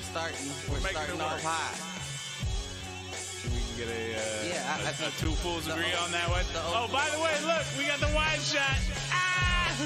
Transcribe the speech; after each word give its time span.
We're 0.00 0.16
starting. 0.16 0.48
We're, 0.72 0.80
making 0.80 0.96
starting 0.96 1.20
off 1.20 1.44
high. 1.44 1.76
We 3.52 3.60
can 3.60 3.76
get 3.76 3.92
a, 3.92 4.16
uh, 4.16 4.48
Yeah, 4.48 4.64
I- 4.72 4.80
a- 4.80 4.88
I 4.88 4.92
think 4.96 5.12
two 5.20 5.36
fools 5.44 5.68
agree 5.68 5.92
o- 5.92 6.00
on 6.04 6.10
that 6.12 6.24
one. 6.30 6.42
Oh, 6.72 6.88
by 6.90 7.04
the 7.12 7.20
way, 7.20 7.36
look, 7.44 7.60
we 7.76 7.84
got 7.84 8.00
the 8.00 8.08
wide 8.16 8.40
shot. 8.40 8.80
Ah! 9.12 9.76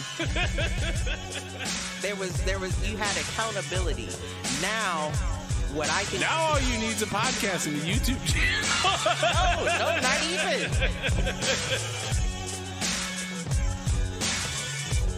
There 2.01 2.15
was 2.17 2.33
there 2.45 2.59
was 2.61 2.73
you 2.89 2.97
had 2.99 3.17
accountability. 3.17 4.09
Now, 4.63 5.11
what 5.73 5.91
I 5.91 6.05
can 6.05 6.21
now 6.21 6.39
all 6.53 6.61
you 6.61 6.79
need 6.79 6.93
is 6.95 7.03
a 7.03 7.07
podcast 7.07 7.67
and 7.67 7.75
a 7.75 7.81
YouTube 7.81 8.23
channel. 8.29 8.85
no, 9.65 9.67
no, 9.67 9.99
not 10.01 10.23
even. 10.31 10.71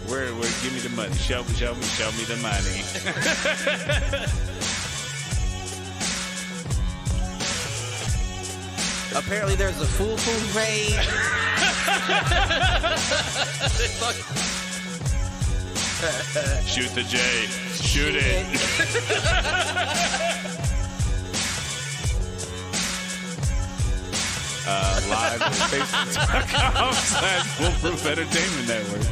Where, 0.08 0.30
where? 0.38 0.50
Give 0.62 0.72
me 0.72 0.78
the 0.80 0.88
money. 0.94 1.12
Show 1.16 1.42
me, 1.42 1.52
show 1.54 1.74
me, 1.74 1.82
show 1.82 2.10
me 2.12 2.22
the 2.24 2.36
money. 2.38 2.82
Apparently, 9.16 9.54
there's 9.54 9.80
a 9.80 9.86
fool 9.86 10.16
fool 10.16 10.60
page. 10.60 10.92
Shoot 16.66 16.94
the 16.94 17.02
J. 17.02 17.18
Shoot 17.72 18.14
it. 18.16 18.46
Uh, 24.68 25.00
live 25.08 25.40
on 25.42 25.52
Facebook.com 25.70 26.92
slash 26.92 27.46
Foolproof 27.56 28.04
Entertainment 28.04 28.66
Network. 28.68 29.06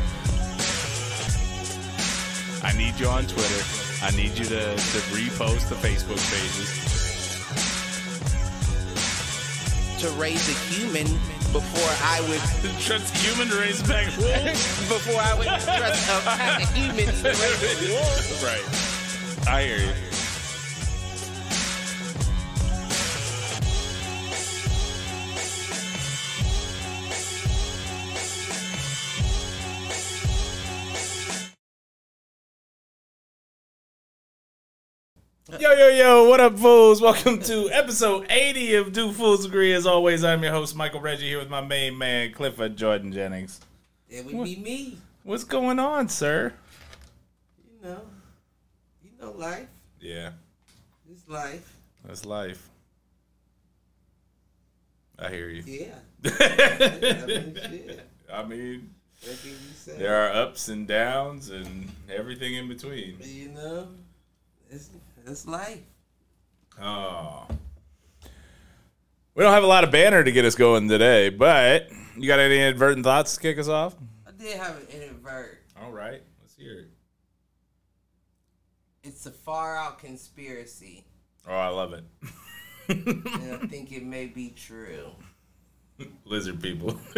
I 2.64 2.72
need 2.76 2.98
you 2.98 3.06
on 3.06 3.24
Twitter. 3.24 3.62
I 4.02 4.10
need 4.16 4.36
you 4.36 4.44
to, 4.46 4.74
to 4.74 4.98
repost 5.14 5.68
the 5.68 5.76
Facebook 5.76 6.18
pages. 6.30 6.93
To 10.04 10.10
raise 10.20 10.48
a 10.50 10.52
human 10.74 11.06
before 11.50 11.92
I 12.02 12.20
would 12.28 12.40
Trust 12.78 13.16
human 13.16 13.48
to 13.48 13.56
raise 13.56 13.82
back 13.82 14.04
before 14.16 15.18
I 15.18 15.34
would 15.38 15.46
trust 15.46 16.10
a 16.10 16.66
human 16.74 17.06
to 17.06 17.28
raise 17.28 17.88
a 17.88 17.92
wolf. 17.92 18.44
right. 18.44 19.48
I 19.48 19.62
hear 19.62 19.78
you. 19.78 20.23
Yo, 35.60 35.72
yo, 35.72 35.88
yo, 35.88 36.28
what 36.28 36.40
up, 36.40 36.58
fools? 36.58 37.00
Welcome 37.00 37.38
to 37.42 37.68
episode 37.70 38.26
80 38.30 38.74
of 38.76 38.92
Do 38.92 39.12
Fools 39.12 39.44
Agree. 39.44 39.72
As 39.72 39.86
always, 39.86 40.24
I'm 40.24 40.42
your 40.42 40.52
host, 40.52 40.74
Michael 40.74 41.00
Reggie, 41.00 41.28
here 41.28 41.38
with 41.38 41.50
my 41.50 41.60
main 41.60 41.96
man, 41.96 42.32
Clifford 42.32 42.76
Jordan 42.76 43.12
Jennings. 43.12 43.60
It 44.08 44.24
would 44.26 44.44
be 44.44 44.56
me. 44.56 44.98
What's 45.22 45.44
going 45.44 45.78
on, 45.78 46.08
sir? 46.08 46.52
You 47.82 47.88
know, 47.88 48.00
you 49.02 49.10
know 49.20 49.32
life. 49.32 49.66
Yeah, 50.00 50.30
It's 51.10 51.28
life. 51.28 51.76
that's 52.04 52.24
life. 52.26 52.68
I 55.18 55.30
hear 55.30 55.48
you. 55.48 55.62
Yeah. 55.66 55.94
I 56.24 57.26
mean, 57.26 57.54
shit. 57.54 58.00
I 58.32 58.42
mean, 58.44 58.90
What 59.22 59.40
can 59.40 59.50
you 59.50 59.56
say? 59.76 59.98
there 59.98 60.14
are 60.16 60.32
ups 60.32 60.68
and 60.68 60.86
downs 60.88 61.50
and 61.50 61.88
everything 62.12 62.54
in 62.54 62.66
between. 62.68 63.16
You 63.22 63.48
know, 63.50 63.88
it's 64.70 64.90
it's 65.26 65.46
life. 65.46 65.80
Oh. 66.80 67.46
We 69.34 69.42
don't 69.42 69.52
have 69.52 69.64
a 69.64 69.68
lot 69.68 69.84
of 69.84 69.90
banner 69.90 70.22
to 70.22 70.30
get 70.32 70.44
us 70.44 70.54
going 70.54 70.88
today, 70.88 71.28
but 71.28 71.88
you 72.16 72.26
got 72.28 72.38
any 72.38 72.56
inadvertent 72.58 73.04
thoughts 73.04 73.34
to 73.34 73.40
kick 73.40 73.58
us 73.58 73.68
off? 73.68 73.94
I 74.26 74.30
did 74.30 74.56
have 74.56 74.76
an 74.76 74.86
invert. 75.02 75.62
All 75.80 75.90
right, 75.90 76.22
let's 76.40 76.54
hear 76.56 76.78
it. 76.80 76.88
It's 79.02 79.26
a 79.26 79.30
far 79.30 79.76
out 79.76 79.98
conspiracy, 79.98 81.04
Oh, 81.46 81.52
I 81.54 81.68
love 81.68 81.92
it. 81.92 82.04
and 82.88 83.52
I 83.62 83.66
think 83.66 83.92
it 83.92 84.02
may 84.04 84.26
be 84.26 84.50
true. 84.50 85.10
Lizard 86.24 86.62
people. 86.62 86.98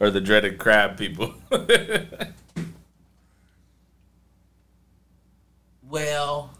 or 0.00 0.10
the 0.10 0.20
dreaded 0.20 0.58
crab 0.58 0.98
people. 0.98 1.34
Well, 5.92 6.50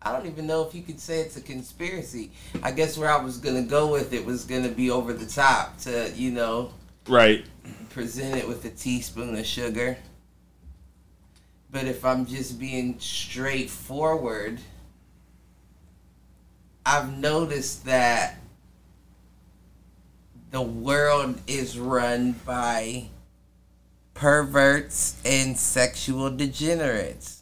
I 0.00 0.12
don't 0.12 0.26
even 0.26 0.46
know 0.46 0.64
if 0.64 0.76
you 0.76 0.82
could 0.82 1.00
say 1.00 1.22
it's 1.22 1.36
a 1.36 1.40
conspiracy. 1.40 2.30
I 2.62 2.70
guess 2.70 2.96
where 2.96 3.10
I 3.10 3.20
was 3.20 3.38
gonna 3.38 3.62
go 3.62 3.90
with 3.90 4.12
it 4.12 4.24
was 4.24 4.44
gonna 4.44 4.68
be 4.68 4.92
over 4.92 5.12
the 5.12 5.26
top 5.26 5.76
to, 5.78 6.12
you 6.14 6.30
know, 6.30 6.70
right. 7.08 7.44
present 7.88 8.36
it 8.36 8.46
with 8.46 8.64
a 8.64 8.70
teaspoon 8.70 9.36
of 9.36 9.44
sugar. 9.44 9.96
But 11.72 11.86
if 11.86 12.04
I'm 12.04 12.26
just 12.26 12.60
being 12.60 12.96
straightforward, 13.00 14.60
I've 16.86 17.18
noticed 17.18 17.86
that 17.86 18.36
the 20.52 20.62
world 20.62 21.40
is 21.48 21.76
run 21.76 22.36
by 22.46 23.08
perverts 24.14 25.20
and 25.24 25.58
sexual 25.58 26.30
degenerates. 26.30 27.39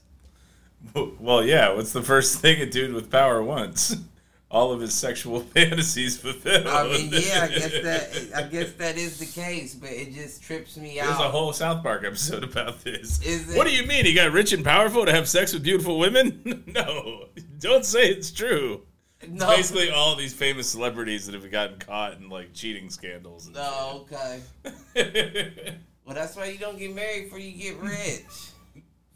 Well, 1.20 1.44
yeah, 1.44 1.72
what's 1.74 1.92
the 1.92 2.02
first 2.02 2.38
thing 2.40 2.60
a 2.62 2.66
dude 2.66 2.92
with 2.94 3.10
power 3.10 3.42
wants? 3.42 3.96
All 4.50 4.72
of 4.72 4.80
his 4.80 4.94
sexual 4.94 5.40
fantasies 5.54 6.16
fulfilled. 6.16 6.66
I 6.66 6.84
mean, 6.88 7.10
yeah, 7.12 7.40
I 7.42 7.48
guess 7.48 7.72
that 7.82 8.30
I 8.34 8.42
guess 8.44 8.72
that 8.74 8.96
is 8.96 9.18
the 9.18 9.26
case, 9.26 9.74
but 9.74 9.90
it 9.90 10.14
just 10.14 10.42
trips 10.42 10.78
me 10.78 10.98
out. 10.98 11.06
There's 11.08 11.18
a 11.20 11.30
whole 11.30 11.52
South 11.52 11.82
Park 11.82 12.04
episode 12.06 12.44
about 12.44 12.82
this. 12.82 13.20
Is 13.22 13.54
What 13.54 13.66
it? 13.66 13.70
do 13.70 13.76
you 13.76 13.86
mean? 13.86 14.06
He 14.06 14.14
got 14.14 14.32
rich 14.32 14.54
and 14.54 14.64
powerful 14.64 15.04
to 15.04 15.12
have 15.12 15.28
sex 15.28 15.52
with 15.52 15.62
beautiful 15.64 15.98
women? 15.98 16.64
no, 16.66 17.26
don't 17.58 17.84
say 17.84 18.08
it's 18.08 18.30
true. 18.30 18.80
no, 19.28 19.48
Basically, 19.48 19.90
all 19.90 20.16
these 20.16 20.32
famous 20.32 20.66
celebrities 20.66 21.26
that 21.26 21.34
have 21.34 21.50
gotten 21.50 21.78
caught 21.78 22.14
in 22.14 22.30
like 22.30 22.54
cheating 22.54 22.88
scandals. 22.88 23.48
And 23.48 23.56
oh, 23.58 24.06
no, 24.10 24.16
okay. 24.18 25.76
Well, 26.06 26.14
that's 26.14 26.36
why 26.36 26.46
you 26.46 26.56
don't 26.58 26.78
get 26.78 26.94
married 26.94 27.24
before 27.24 27.38
you 27.38 27.52
get 27.52 27.76
rich. 27.82 28.24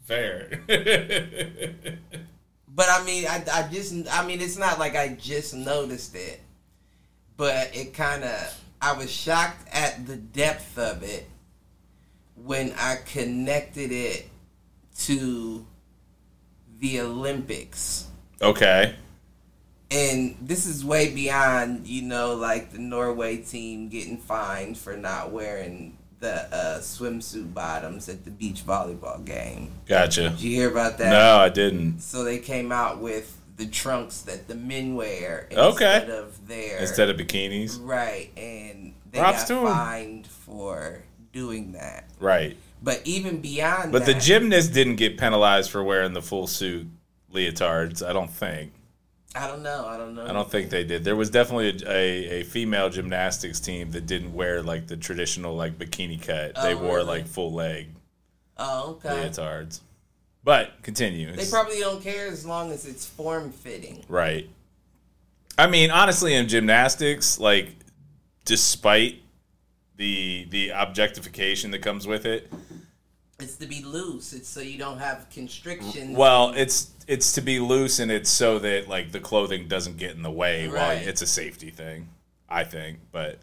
Fair. 0.03 0.59
But 2.75 2.87
I 2.89 3.03
mean, 3.03 3.25
I, 3.27 3.43
I 3.53 3.67
just, 3.71 3.93
I 4.11 4.25
mean, 4.25 4.41
it's 4.41 4.57
not 4.57 4.79
like 4.79 4.95
I 4.95 5.09
just 5.09 5.53
noticed 5.53 6.15
it, 6.15 6.41
but 7.37 7.69
it 7.75 7.93
kind 7.93 8.23
of, 8.23 8.61
I 8.81 8.93
was 8.93 9.11
shocked 9.11 9.67
at 9.71 10.07
the 10.07 10.15
depth 10.15 10.77
of 10.77 11.03
it 11.03 11.29
when 12.35 12.73
I 12.77 12.97
connected 13.05 13.91
it 13.91 14.27
to 14.99 15.65
the 16.79 17.01
Olympics. 17.01 18.07
okay. 18.41 18.95
And 19.91 20.35
this 20.41 20.65
is 20.65 20.83
way 20.83 21.13
beyond, 21.13 21.85
you 21.85 22.01
know, 22.01 22.33
like 22.33 22.71
the 22.71 22.79
Norway 22.79 23.37
team 23.37 23.89
getting 23.89 24.17
fined 24.17 24.75
for 24.75 24.97
not 24.97 25.29
wearing 25.31 25.95
the 26.23 26.55
uh, 26.55 26.79
swimsuit 26.79 27.53
bottoms 27.53 28.07
at 28.07 28.23
the 28.23 28.31
beach 28.31 28.65
volleyball 28.65 29.23
game. 29.25 29.71
Gotcha. 29.85 30.29
Did 30.29 30.41
you 30.41 30.55
hear 30.55 30.71
about 30.71 30.97
that? 30.99 31.09
No, 31.09 31.35
I 31.37 31.49
didn't. 31.49 31.99
So 31.99 32.23
they 32.23 32.39
came 32.39 32.71
out 32.71 32.99
with 32.99 33.37
the 33.57 33.65
trunks 33.67 34.21
that 34.21 34.47
the 34.47 34.55
men 34.55 34.95
wear 34.95 35.47
Okay. 35.51 35.95
instead 35.97 36.09
of 36.09 36.47
their 36.47 36.77
Instead 36.79 37.09
of 37.09 37.17
bikinis. 37.17 37.77
right, 37.81 38.31
and 38.37 38.93
they 39.11 39.19
Props 39.19 39.49
got 39.49 39.67
fined 39.75 40.27
for 40.27 41.03
doing 41.33 41.73
that. 41.73 42.09
Right. 42.21 42.55
But 42.81 43.01
even 43.03 43.41
beyond 43.41 43.91
But 43.91 44.05
the 44.05 44.13
that, 44.13 44.21
gymnast 44.21 44.73
didn't 44.73 44.95
get 44.95 45.17
penalized 45.17 45.69
for 45.71 45.83
wearing 45.83 46.13
the 46.13 46.21
full 46.21 46.47
suit 46.47 46.87
leotards, 47.33 48.05
I 48.05 48.13
don't 48.13 48.31
think. 48.31 48.71
I 49.35 49.47
don't 49.47 49.63
know. 49.63 49.85
I 49.87 49.97
don't 49.97 50.13
know. 50.13 50.25
I 50.25 50.31
don't 50.33 50.49
think 50.49 50.69
they 50.69 50.83
did. 50.83 51.03
There 51.03 51.15
was 51.15 51.29
definitely 51.31 51.69
a, 51.85 51.91
a, 51.91 52.41
a 52.41 52.43
female 52.43 52.89
gymnastics 52.89 53.59
team 53.59 53.91
that 53.91 54.05
didn't 54.05 54.33
wear 54.33 54.61
like 54.61 54.87
the 54.87 54.95
traditional 54.97 55.55
like 55.55 55.77
bikini 55.79 56.21
cut. 56.21 56.53
They 56.55 56.73
Oh, 56.75 56.77
wore 56.77 56.97
really? 56.97 57.07
like 57.07 57.27
full 57.27 57.51
leg 57.51 57.87
Oh, 58.57 58.99
okay. 59.03 59.09
leotards. 59.09 59.79
But 60.43 60.83
continue. 60.83 61.31
They 61.35 61.45
probably 61.49 61.79
don't 61.79 62.03
care 62.03 62.27
as 62.27 62.45
long 62.45 62.71
as 62.71 62.85
it's 62.85 63.05
form 63.05 63.51
fitting. 63.51 64.03
right. 64.07 64.49
I 65.57 65.67
mean, 65.67 65.91
honestly, 65.91 66.33
in 66.33 66.47
gymnastics, 66.47 67.39
like, 67.39 67.69
despite 68.45 69.21
the 69.97 70.47
the 70.49 70.69
objectification 70.71 71.71
that 71.71 71.81
comes 71.83 72.05
with 72.07 72.25
it, 72.25 72.51
It's 73.39 73.55
to 73.57 73.67
be 73.67 73.83
loose. 73.83 74.33
It's 74.33 74.49
so 74.49 74.59
you 74.61 74.77
don't 74.79 74.97
have 74.97 75.27
constrictions. 75.29 76.17
well, 76.17 76.49
it's 76.55 76.91
it's 77.07 77.33
to 77.33 77.41
be 77.41 77.59
loose 77.59 77.99
and 77.99 78.11
it's 78.11 78.29
so 78.29 78.59
that 78.59 78.87
like 78.87 79.11
the 79.11 79.19
clothing 79.19 79.67
doesn't 79.67 79.97
get 79.97 80.11
in 80.15 80.21
the 80.21 80.31
way. 80.31 80.67
While 80.67 80.91
it's 80.91 81.21
a 81.21 81.27
safety 81.27 81.69
thing, 81.69 82.09
I 82.49 82.63
think, 82.63 82.99
but 83.11 83.39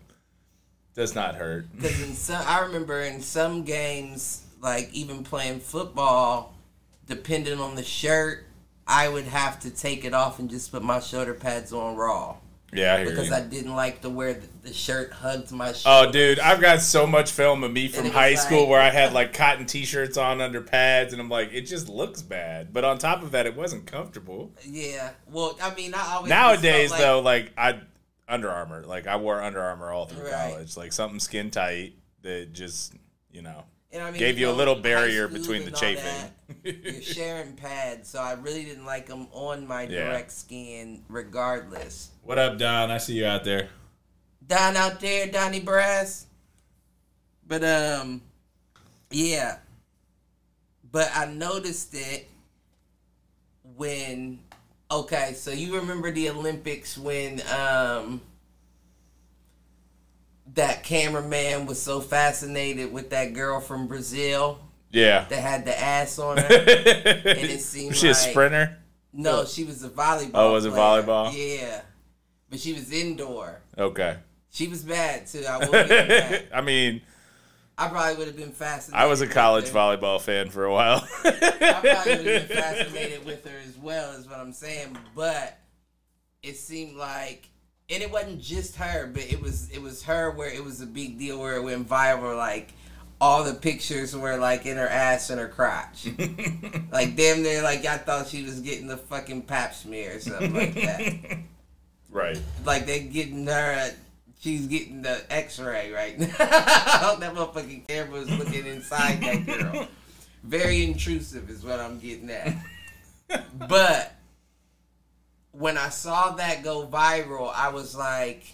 does 0.95 1.15
not 1.15 1.37
hurt. 1.37 1.67
Because 1.75 2.03
in 2.03 2.15
some, 2.15 2.43
I 2.47 2.61
remember 2.61 3.01
in 3.01 3.21
some 3.21 3.65
games, 3.65 4.45
like 4.61 4.93
even 4.93 5.25
playing 5.25 5.61
football, 5.61 6.55
depending 7.07 7.61
on 7.61 7.75
the 7.75 7.85
shirt, 7.85 8.45
I 8.87 9.09
would 9.09 9.25
have 9.25 9.61
to 9.61 9.71
take 9.71 10.05
it 10.05 10.15
off 10.15 10.39
and 10.39 10.51
just 10.51 10.73
put 10.73 10.83
my 10.83 11.01
shoulder 11.01 11.35
pads 11.35 11.73
on 11.73 11.97
raw 11.97 12.37
Yeah, 12.72 12.94
I 12.94 13.05
because 13.05 13.28
you. 13.28 13.34
I 13.34 13.40
didn't 13.40 13.75
like 13.75 14.00
the 14.00 14.11
where 14.11 14.40
the, 14.62 14.72
shirt 14.72 15.12
hugged 15.12 15.50
my. 15.50 15.72
Shirt. 15.72 15.82
Oh, 15.87 16.11
dude, 16.11 16.38
I've 16.38 16.61
got 16.61 16.81
so 16.81 17.06
much 17.06 17.32
film 17.32 17.64
of 17.64 17.72
me 17.72 17.88
from 17.88 18.06
high 18.06 18.31
like- 18.31 18.38
school 18.38 18.69
where 18.69 18.81
I 18.81 18.90
had 18.90 19.12
like 19.12 19.32
cotton 19.32 19.67
t-shirts 19.67 20.17
on 20.17 20.40
under 20.40 20.61
pads, 20.61 21.12
and 21.12 21.20
I'm 21.20 21.28
like, 21.28 21.52
it 21.52 21.62
just 21.62 21.88
looks 21.88 22.22
bad. 22.22 22.72
But 22.72 22.84
on 22.84 22.99
top 22.99 23.22
of 23.22 23.32
that, 23.32 23.46
it 23.46 23.56
wasn't 23.56 23.87
comfortable. 23.87 24.52
Yeah. 24.64 25.11
Well, 25.28 25.58
I 25.61 25.75
mean, 25.75 25.94
I 25.94 26.14
always 26.14 26.28
Nowadays, 26.31 26.90
felt 26.90 27.00
though, 27.00 27.20
like 27.20 27.52
I 27.58 27.81
Under 28.28 28.49
Armour, 28.50 28.84
like 28.87 29.06
I 29.08 29.17
wore 29.17 29.40
Under 29.43 29.61
Armour 29.61 29.90
all 29.90 30.06
through 30.06 30.31
Right. 30.31 30.52
college, 30.52 30.76
like 30.76 30.93
something 30.93 31.19
skin 31.19 31.50
tight 31.50 31.94
that 32.22 32.52
just 32.52 32.94
you 33.32 33.43
know 33.43 33.64
and 33.93 34.03
I 34.03 34.11
mean, 34.11 34.19
gave 34.19 34.39
you 34.39 34.51
a 34.51 34.53
little 34.53 34.75
barrier 34.77 35.29
between 35.29 35.63
the 35.63 35.69
and 35.69 35.77
chafing. 35.77 36.31
You're 36.65 37.03
sharing 37.03 37.55
pads, 37.55 38.09
so 38.09 38.21
I 38.21 38.33
really 38.35 38.65
didn't 38.65 38.85
like 38.87 39.07
them 39.07 39.27
on 39.33 39.67
my 39.67 39.83
Yeah. 39.83 40.07
direct 40.09 40.33
skin, 40.33 41.03
regardless. 41.09 42.11
what 42.23 42.39
up, 42.39 42.59
Don? 42.59 42.91
I 42.91 42.99
see 42.99 43.15
you 43.15 43.27
out 43.27 43.45
there. 43.45 43.69
Don 44.47 44.77
out 44.77 45.01
there, 45.01 45.27
Donnie 45.27 45.61
Brass. 45.61 46.27
But 47.47 47.65
um, 47.65 48.23
yeah. 49.11 49.59
But 50.93 51.11
I 51.15 51.27
noticed 51.27 51.95
it 51.95 52.29
when 53.77 54.41
okay, 54.91 55.35
so 55.35 55.51
you 55.53 55.77
remember 55.77 56.11
the 56.11 56.31
Olympics 56.31 56.99
when 56.99 57.41
um 57.53 58.21
that 60.55 60.82
cameraman 60.82 61.67
was 61.67 61.81
so 61.81 62.00
fascinated 62.00 62.93
with 62.93 63.11
that 63.11 63.35
girl 63.35 63.61
from 63.61 63.87
Brazil 63.87 64.58
Yeah. 64.91 65.25
that 65.29 65.41
had 65.41 65.64
the 65.64 65.79
ass 65.79 66.19
on 66.19 66.38
her. 66.38 66.43
and 66.49 67.38
it 67.50 67.61
seemed 67.61 67.91
was 67.91 67.99
she 67.99 68.08
a 68.08 68.14
sprinter? 68.14 68.79
No, 69.12 69.44
she 69.44 69.64
was 69.64 69.82
a 69.82 69.88
volleyball. 69.88 70.31
Oh, 70.35 70.52
was 70.52 70.64
it 70.64 70.73
player. 70.73 71.02
volleyball? 71.02 71.32
Yeah, 71.35 71.82
but 72.49 72.61
she 72.61 72.73
was 72.73 72.93
indoor. 72.93 73.61
Okay. 73.76 74.17
She 74.50 74.69
was 74.69 74.82
bad 74.82 75.26
too. 75.26 75.44
I. 75.49 76.44
I 76.55 76.61
mean, 76.61 77.03
I 77.79 77.88
probably 77.88 78.17
would 78.17 78.26
have 78.26 78.37
been 78.37 78.53
fascinated. 78.53 79.00
I 79.03 79.06
was 79.06 79.20
a 79.20 79.26
college 79.26 79.67
volleyball 79.67 80.20
fan 80.20 80.50
for 80.50 80.64
a 80.64 80.73
while. 80.73 81.06
I 81.25 81.31
probably 81.82 82.17
would 82.17 82.26
have 82.26 82.49
been 82.49 82.56
fascinated 82.58 83.25
with 83.25 83.44
her 83.49 83.56
as 83.67 83.76
well, 83.79 84.12
is 84.12 84.26
what 84.29 84.38
I'm 84.38 84.53
saying. 84.53 84.96
But 85.14 85.58
it 86.43 86.56
seemed 86.56 86.96
like, 86.96 87.49
and 87.91 88.03
it 88.03 88.11
wasn't 88.11 88.41
just 88.41 88.77
her, 88.77 89.07
but 89.13 89.25
it 89.25 89.43
was 89.43 89.69
it 89.71 89.83
was 89.83 90.05
her 90.05 90.31
where 90.31 90.49
it 90.49 90.65
was 90.65 90.81
a 90.81 90.87
big 90.87 91.19
deal 91.19 91.41
where 91.41 91.57
it 91.57 91.63
went 91.63 91.89
viral. 91.89 92.37
Like 92.37 92.73
all 93.21 93.43
the 93.45 93.55
pictures 93.55 94.17
were 94.17 94.37
like 94.37 94.65
in 94.65 94.77
her 94.77 94.89
ass 94.89 95.31
and 95.31 95.41
her 95.41 95.49
crotch, 95.49 96.07
like 96.93 97.17
damn 97.17 97.43
near 97.43 97.63
like 97.63 97.85
I 97.85 97.99
thought 97.99 98.29
she 98.29 98.45
was 98.45 98.61
getting 98.61 98.87
the 98.87 98.97
fucking 98.97 99.43
pap 99.43 99.75
smear 99.75 100.17
or 100.17 100.21
something 100.21 100.55
like 100.55 100.75
that. 100.75 101.39
right. 102.11 102.39
like 102.65 102.87
they 102.87 103.01
getting 103.01 103.47
her. 103.47 103.93
She's 104.41 104.69
getting 104.69 105.03
the 105.03 105.23
X-ray 105.31 105.93
right 105.93 106.19
now. 106.19 106.27
that 106.39 107.35
motherfucking 107.35 107.87
camera 107.87 108.21
is 108.21 108.31
looking 108.31 108.65
inside 108.65 109.21
that 109.21 109.45
girl. 109.45 109.87
Very 110.43 110.83
intrusive 110.83 111.51
is 111.51 111.63
what 111.63 111.79
I'm 111.79 111.99
getting 111.99 112.31
at. 112.31 112.55
But 113.69 114.15
when 115.52 115.76
I 115.76 115.88
saw 115.88 116.32
that 116.32 116.62
go 116.62 116.87
viral, 116.87 117.52
I 117.55 117.70
was 117.70 117.97
like, 117.97 118.44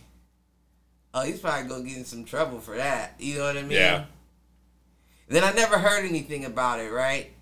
"Oh, 1.14 1.22
he's 1.22 1.40
probably 1.40 1.69
gonna 1.69 1.84
get 1.84 1.96
in 1.98 2.04
some 2.04 2.25
trouble 2.25 2.60
for 2.60 2.76
that." 2.76 3.14
You 3.19 3.38
know 3.38 3.44
what 3.46 3.56
I 3.56 3.62
mean? 3.62 3.72
Yeah. 3.72 4.04
Then 5.28 5.44
I 5.44 5.52
never 5.52 5.78
heard 5.78 6.04
anything 6.04 6.44
about 6.44 6.81
it, 6.81 6.93
right? 6.93 7.32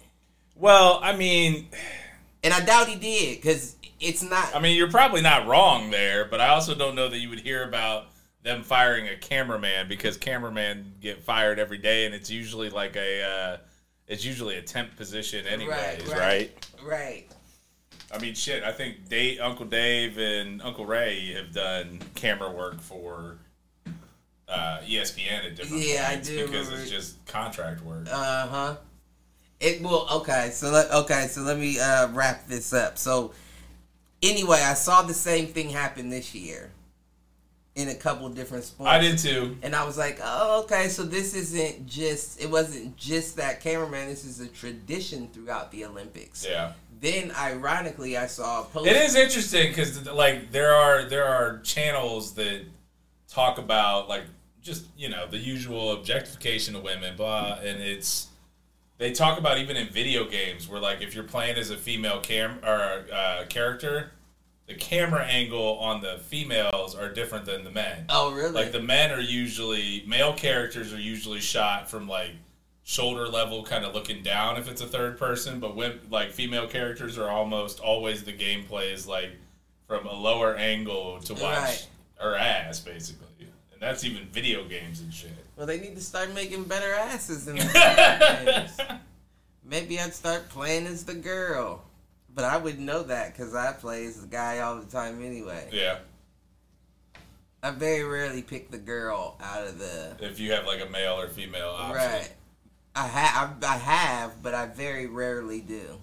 Well, 0.56 1.00
I 1.02 1.14
mean, 1.14 1.68
And 2.42 2.52
I 2.52 2.60
doubt 2.60 2.88
he 2.88 2.96
did, 2.96 3.42
cause 3.42 3.76
it's 4.00 4.22
not. 4.22 4.54
I 4.54 4.60
mean, 4.60 4.76
you're 4.76 4.90
probably 4.90 5.22
not 5.22 5.46
wrong 5.46 5.90
there, 5.90 6.26
but 6.26 6.40
I 6.40 6.48
also 6.48 6.74
don't 6.74 6.94
know 6.94 7.08
that 7.08 7.18
you 7.18 7.30
would 7.30 7.40
hear 7.40 7.64
about 7.64 8.08
them 8.42 8.62
firing 8.62 9.08
a 9.08 9.16
cameraman 9.16 9.88
because 9.88 10.18
cameramen 10.18 10.92
get 11.00 11.22
fired 11.22 11.58
every 11.58 11.78
day, 11.78 12.04
and 12.04 12.14
it's 12.14 12.30
usually 12.30 12.68
like 12.68 12.96
a, 12.96 13.22
uh, 13.22 13.56
it's 14.06 14.24
usually 14.24 14.56
a 14.56 14.62
temp 14.62 14.94
position, 14.96 15.46
anyways, 15.46 16.06
right? 16.08 16.18
right. 16.18 16.52
right. 16.84 17.26
I 18.14 18.18
mean, 18.18 18.34
shit. 18.34 18.62
I 18.62 18.72
think 18.72 19.08
Dave, 19.08 19.40
Uncle 19.40 19.66
Dave 19.66 20.18
and 20.18 20.62
Uncle 20.62 20.86
Ray 20.86 21.32
have 21.32 21.52
done 21.52 22.00
camera 22.14 22.50
work 22.50 22.80
for 22.80 23.38
uh, 24.48 24.80
ESPN 24.86 25.46
at 25.46 25.56
different 25.56 25.82
Yeah, 25.82 26.06
I 26.08 26.16
do 26.16 26.46
because 26.46 26.66
remember 26.66 26.82
it's 26.82 26.90
just 26.90 27.24
contract 27.26 27.82
work. 27.82 28.06
Uh 28.10 28.46
huh. 28.46 28.76
It 29.58 29.82
will. 29.82 30.06
Okay, 30.12 30.50
so 30.52 30.70
let 30.70 30.90
okay, 30.92 31.26
so 31.28 31.42
let 31.42 31.58
me 31.58 31.80
uh, 31.80 32.08
wrap 32.12 32.46
this 32.46 32.72
up. 32.72 32.98
So 32.98 33.32
anyway, 34.22 34.60
I 34.62 34.74
saw 34.74 35.02
the 35.02 35.14
same 35.14 35.46
thing 35.46 35.70
happen 35.70 36.08
this 36.08 36.34
year 36.34 36.70
in 37.74 37.88
a 37.88 37.94
couple 37.94 38.28
different 38.28 38.64
sports. 38.64 38.90
I 38.90 38.98
did 38.98 39.18
too. 39.18 39.56
And 39.62 39.74
I 39.74 39.84
was 39.84 39.98
like, 39.98 40.20
oh, 40.22 40.62
okay, 40.62 40.88
so 40.88 41.02
this 41.02 41.34
isn't 41.34 41.86
just, 41.86 42.40
it 42.40 42.48
wasn't 42.48 42.96
just 42.96 43.36
that 43.36 43.60
cameraman. 43.60 44.08
This 44.08 44.24
is 44.24 44.40
a 44.40 44.46
tradition 44.46 45.28
throughout 45.32 45.72
the 45.72 45.84
Olympics. 45.84 46.46
Yeah. 46.48 46.72
Then, 47.04 47.32
ironically, 47.32 48.16
I 48.16 48.26
saw 48.26 48.62
a 48.62 48.64
post. 48.64 48.86
It 48.86 48.96
is 48.96 49.14
interesting 49.14 49.68
because 49.68 50.08
like 50.10 50.50
there 50.52 50.74
are 50.74 51.04
there 51.04 51.26
are 51.26 51.58
channels 51.58 52.32
that 52.36 52.62
talk 53.28 53.58
about 53.58 54.08
like 54.08 54.22
just 54.62 54.86
you 54.96 55.10
know 55.10 55.26
the 55.26 55.36
usual 55.36 55.92
objectification 55.92 56.74
of 56.74 56.82
women, 56.82 57.14
blah, 57.14 57.58
and 57.62 57.82
it's 57.82 58.28
they 58.96 59.12
talk 59.12 59.38
about 59.38 59.58
even 59.58 59.76
in 59.76 59.88
video 59.88 60.26
games 60.26 60.66
where 60.66 60.80
like 60.80 61.02
if 61.02 61.14
you're 61.14 61.24
playing 61.24 61.58
as 61.58 61.68
a 61.68 61.76
female 61.76 62.20
cam 62.20 62.58
or 62.64 63.04
uh, 63.12 63.44
character, 63.50 64.12
the 64.66 64.74
camera 64.74 65.26
angle 65.26 65.76
on 65.80 66.00
the 66.00 66.20
females 66.28 66.94
are 66.94 67.12
different 67.12 67.44
than 67.44 67.64
the 67.64 67.70
men. 67.70 68.06
Oh, 68.08 68.32
really? 68.32 68.52
Like 68.52 68.72
the 68.72 68.80
men 68.80 69.10
are 69.10 69.20
usually 69.20 70.04
male 70.06 70.32
characters 70.32 70.90
are 70.94 71.00
usually 71.00 71.40
shot 71.40 71.90
from 71.90 72.08
like 72.08 72.30
shoulder 72.84 73.26
level, 73.26 73.64
kind 73.64 73.84
of 73.84 73.94
looking 73.94 74.22
down 74.22 74.56
if 74.58 74.68
it's 74.70 74.80
a 74.82 74.86
third 74.86 75.18
person. 75.18 75.58
But 75.58 75.74
when 75.74 75.98
like 76.10 76.30
female 76.30 76.66
characters 76.68 77.18
are 77.18 77.28
almost 77.30 77.80
always 77.80 78.22
the 78.24 78.32
gameplay 78.32 78.92
is 78.92 79.06
like 79.08 79.30
from 79.88 80.06
a 80.06 80.12
lower 80.12 80.54
angle 80.54 81.18
to 81.22 81.32
watch 81.34 81.42
Right. 81.42 81.86
her 82.20 82.36
ass, 82.36 82.80
basically. 82.80 83.26
And 83.72 83.80
that's 83.80 84.04
even 84.04 84.26
video 84.28 84.64
games 84.68 85.00
and 85.00 85.12
shit. 85.12 85.32
Well, 85.56 85.66
they 85.66 85.80
need 85.80 85.94
to 85.96 86.02
start 86.02 86.32
making 86.34 86.64
better 86.64 86.92
asses 86.94 87.48
in 87.48 87.56
games. 87.74 88.78
Maybe 89.64 89.98
I'd 89.98 90.14
start 90.14 90.48
playing 90.48 90.86
as 90.86 91.04
the 91.04 91.14
girl. 91.14 91.82
But 92.34 92.44
I 92.44 92.56
wouldn't 92.56 92.82
know 92.82 93.02
that 93.04 93.32
because 93.32 93.54
I 93.54 93.72
play 93.72 94.06
as 94.06 94.20
the 94.20 94.26
guy 94.26 94.58
all 94.58 94.76
the 94.80 94.90
time 94.90 95.24
anyway. 95.24 95.68
Yeah, 95.72 95.98
I 97.62 97.70
very 97.70 98.02
rarely 98.04 98.42
pick 98.42 98.70
the 98.72 98.78
girl 98.78 99.36
out 99.40 99.66
of 99.66 99.78
the. 99.78 100.16
if 100.20 100.38
you 100.40 100.50
have 100.52 100.66
like 100.66 100.82
a 100.82 100.90
male 100.90 101.18
or 101.20 101.28
female 101.28 101.68
option. 101.70 101.94
Right. 101.96 102.32
I 102.94 103.06
have, 103.08 103.62
I 103.64 103.76
have, 103.76 104.42
but 104.42 104.54
I 104.54 104.66
very 104.66 105.06
rarely 105.06 105.60
do. 105.60 105.98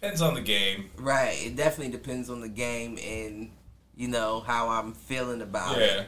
Depends 0.00 0.22
on 0.22 0.34
the 0.34 0.40
game. 0.40 0.90
Right. 0.96 1.36
It 1.44 1.56
definitely 1.56 1.92
depends 1.92 2.30
on 2.30 2.40
the 2.40 2.48
game 2.48 2.98
and 3.04 3.50
you 3.96 4.08
know 4.08 4.40
how 4.40 4.68
I'm 4.68 4.92
feeling 4.92 5.42
about 5.42 5.76
Yeah. 5.76 5.82
it. 5.84 5.96
Yeah, 5.96 6.04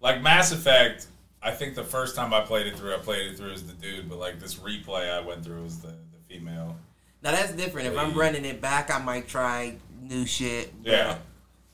like 0.00 0.22
Mass 0.22 0.52
Effect, 0.52 1.06
I 1.42 1.50
think 1.50 1.74
the 1.74 1.84
first 1.84 2.16
time 2.16 2.32
I 2.34 2.40
played 2.42 2.66
it 2.66 2.76
through, 2.76 2.94
I 2.94 2.98
played 2.98 3.30
it 3.30 3.36
through 3.36 3.52
as 3.52 3.64
the 3.66 3.72
dude, 3.74 4.08
but 4.08 4.18
like 4.18 4.40
this 4.40 4.56
replay 4.56 5.10
I 5.10 5.20
went 5.20 5.44
through 5.44 5.62
was 5.62 5.78
the, 5.80 5.88
the 5.88 6.18
female. 6.34 6.76
Now 7.22 7.32
that's 7.32 7.52
different. 7.52 7.88
If 7.88 7.98
I'm 7.98 8.14
running 8.14 8.44
it 8.44 8.60
back, 8.60 8.90
I 8.90 8.98
might 8.98 9.26
try 9.28 9.76
new 10.00 10.26
shit. 10.26 10.72
Yeah. 10.84 11.18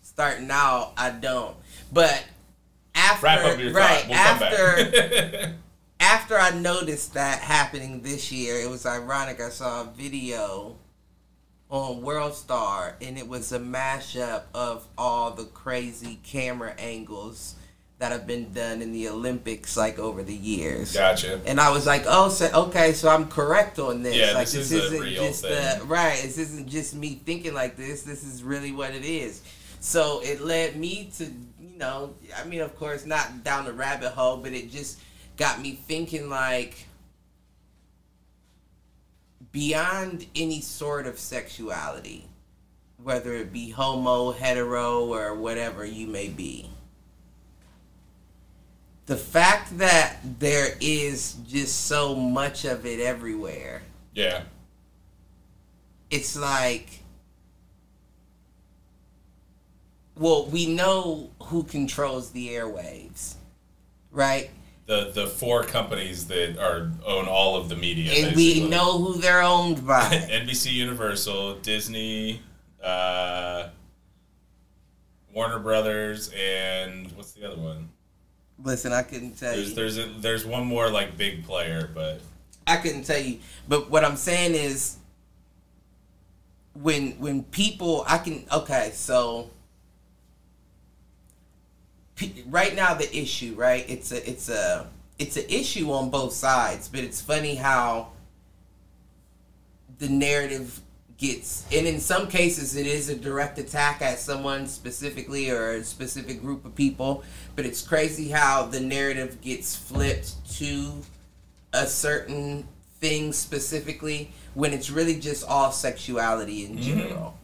Starting 0.02 0.50
out, 0.50 0.92
I 0.96 1.10
don't. 1.10 1.56
But 1.92 2.24
after 2.94 3.24
Wrap 3.26 3.44
up 3.44 3.58
your 3.58 3.72
right. 3.72 4.04
We'll 4.08 4.16
after. 4.16 5.54
after 6.02 6.36
I 6.36 6.50
noticed 6.50 7.14
that 7.14 7.38
happening 7.38 8.02
this 8.02 8.32
year, 8.32 8.56
it 8.56 8.68
was 8.68 8.84
ironic. 8.84 9.40
I 9.40 9.50
saw 9.50 9.82
a 9.82 9.84
video 9.84 10.76
on 11.70 12.02
World 12.02 12.34
Star, 12.34 12.96
and 13.00 13.16
it 13.16 13.28
was 13.28 13.52
a 13.52 13.60
mashup 13.60 14.42
of 14.52 14.86
all 14.98 15.30
the 15.30 15.44
crazy 15.44 16.18
camera 16.24 16.74
angles 16.76 17.54
that 17.98 18.10
have 18.10 18.26
been 18.26 18.52
done 18.52 18.82
in 18.82 18.92
the 18.92 19.08
Olympics, 19.08 19.76
like 19.76 20.00
over 20.00 20.24
the 20.24 20.34
years. 20.34 20.92
gotcha. 20.92 21.40
And 21.46 21.60
I 21.60 21.70
was 21.70 21.86
like, 21.86 22.02
oh, 22.08 22.30
so, 22.30 22.50
okay, 22.52 22.94
so 22.94 23.08
I'm 23.08 23.28
correct 23.28 23.78
on 23.78 24.02
this. 24.02 24.16
Yeah, 24.16 24.32
like 24.32 24.48
this 24.48 24.56
is 24.56 24.72
isn't 24.72 25.00
real 25.00 25.22
just 25.22 25.42
thing. 25.42 25.78
The, 25.78 25.84
right. 25.84 26.20
This 26.20 26.36
isn't 26.36 26.68
just 26.68 26.96
me 26.96 27.20
thinking 27.24 27.54
like 27.54 27.76
this. 27.76 28.02
This 28.02 28.24
is 28.24 28.42
really 28.42 28.72
what 28.72 28.92
it 28.92 29.04
is. 29.04 29.40
So 29.78 30.20
it 30.24 30.40
led 30.40 30.74
me 30.74 31.12
to, 31.18 31.24
you 31.24 31.78
know, 31.78 32.14
I 32.36 32.44
mean, 32.44 32.60
of 32.60 32.76
course, 32.76 33.06
not 33.06 33.44
down 33.44 33.66
the 33.66 33.72
rabbit 33.72 34.10
hole, 34.10 34.36
but 34.36 34.52
it 34.52 34.68
just 34.72 34.98
got 35.36 35.60
me 35.60 35.72
thinking 35.72 36.28
like 36.28 36.86
beyond 39.50 40.26
any 40.34 40.60
sort 40.60 41.06
of 41.06 41.18
sexuality, 41.18 42.26
whether 43.02 43.32
it 43.34 43.52
be 43.52 43.70
homo, 43.70 44.32
hetero, 44.32 45.06
or 45.12 45.34
whatever 45.34 45.84
you 45.84 46.06
may 46.06 46.28
be 46.28 46.68
the 49.06 49.16
fact 49.16 49.78
that 49.78 50.16
there 50.38 50.76
is 50.80 51.34
just 51.48 51.86
so 51.86 52.14
much 52.14 52.64
of 52.64 52.86
it 52.86 53.00
everywhere 53.00 53.82
Yeah. 54.14 54.42
it's 56.08 56.36
like 56.36 57.00
well, 60.14 60.46
we 60.46 60.66
know 60.66 61.30
who 61.44 61.64
controls 61.64 62.30
the 62.30 62.50
airwaves, 62.50 63.34
right? 64.10 64.50
The 64.86 65.12
the 65.14 65.26
four 65.26 65.62
companies 65.62 66.26
that 66.26 66.58
are 66.58 66.90
own 67.06 67.26
all 67.26 67.56
of 67.56 67.68
the 67.68 67.76
media, 67.76 68.12
and 68.12 68.34
basically. 68.34 68.62
we 68.64 68.68
know 68.68 68.98
who 68.98 69.20
they're 69.20 69.42
owned 69.42 69.86
by: 69.86 70.02
NBC 70.02 70.72
Universal, 70.72 71.60
Disney, 71.60 72.42
uh, 72.82 73.68
Warner 75.32 75.60
Brothers, 75.60 76.32
and 76.36 77.10
what's 77.12 77.32
the 77.32 77.46
other 77.46 77.60
one? 77.60 77.90
Listen, 78.62 78.92
I 78.92 79.02
couldn't 79.02 79.38
tell 79.38 79.54
there's, 79.54 79.70
you. 79.70 79.74
There's 79.74 79.98
a, 79.98 80.06
there's 80.18 80.44
one 80.44 80.66
more 80.66 80.90
like 80.90 81.16
big 81.16 81.44
player, 81.44 81.88
but 81.94 82.20
I 82.66 82.76
couldn't 82.76 83.04
tell 83.04 83.20
you. 83.20 83.38
But 83.68 83.90
what 83.90 84.04
I'm 84.04 84.16
saying 84.16 84.54
is, 84.54 84.96
when 86.74 87.12
when 87.12 87.44
people, 87.44 88.04
I 88.08 88.18
can 88.18 88.44
okay, 88.52 88.90
so 88.94 89.50
right 92.46 92.74
now 92.74 92.94
the 92.94 93.14
issue, 93.16 93.54
right? 93.56 93.84
It's 93.88 94.12
a 94.12 94.28
it's 94.28 94.48
a 94.48 94.88
it's 95.18 95.36
an 95.36 95.44
issue 95.48 95.90
on 95.92 96.10
both 96.10 96.32
sides, 96.32 96.88
but 96.88 97.00
it's 97.00 97.20
funny 97.20 97.54
how 97.54 98.08
the 99.98 100.08
narrative 100.08 100.80
gets 101.18 101.64
and 101.72 101.86
in 101.86 102.00
some 102.00 102.26
cases 102.26 102.74
it 102.74 102.86
is 102.86 103.08
a 103.08 103.14
direct 103.14 103.56
attack 103.56 104.02
at 104.02 104.18
someone 104.18 104.66
specifically 104.66 105.50
or 105.50 105.70
a 105.70 105.84
specific 105.84 106.40
group 106.40 106.64
of 106.64 106.74
people, 106.74 107.22
but 107.54 107.64
it's 107.64 107.86
crazy 107.86 108.28
how 108.28 108.64
the 108.64 108.80
narrative 108.80 109.40
gets 109.40 109.76
flipped 109.76 110.34
to 110.56 110.90
a 111.72 111.86
certain 111.86 112.66
thing 112.98 113.32
specifically 113.32 114.32
when 114.54 114.72
it's 114.72 114.90
really 114.90 115.18
just 115.18 115.46
all 115.46 115.70
sexuality 115.70 116.64
in 116.64 116.72
mm-hmm. 116.72 116.82
general. 116.82 117.38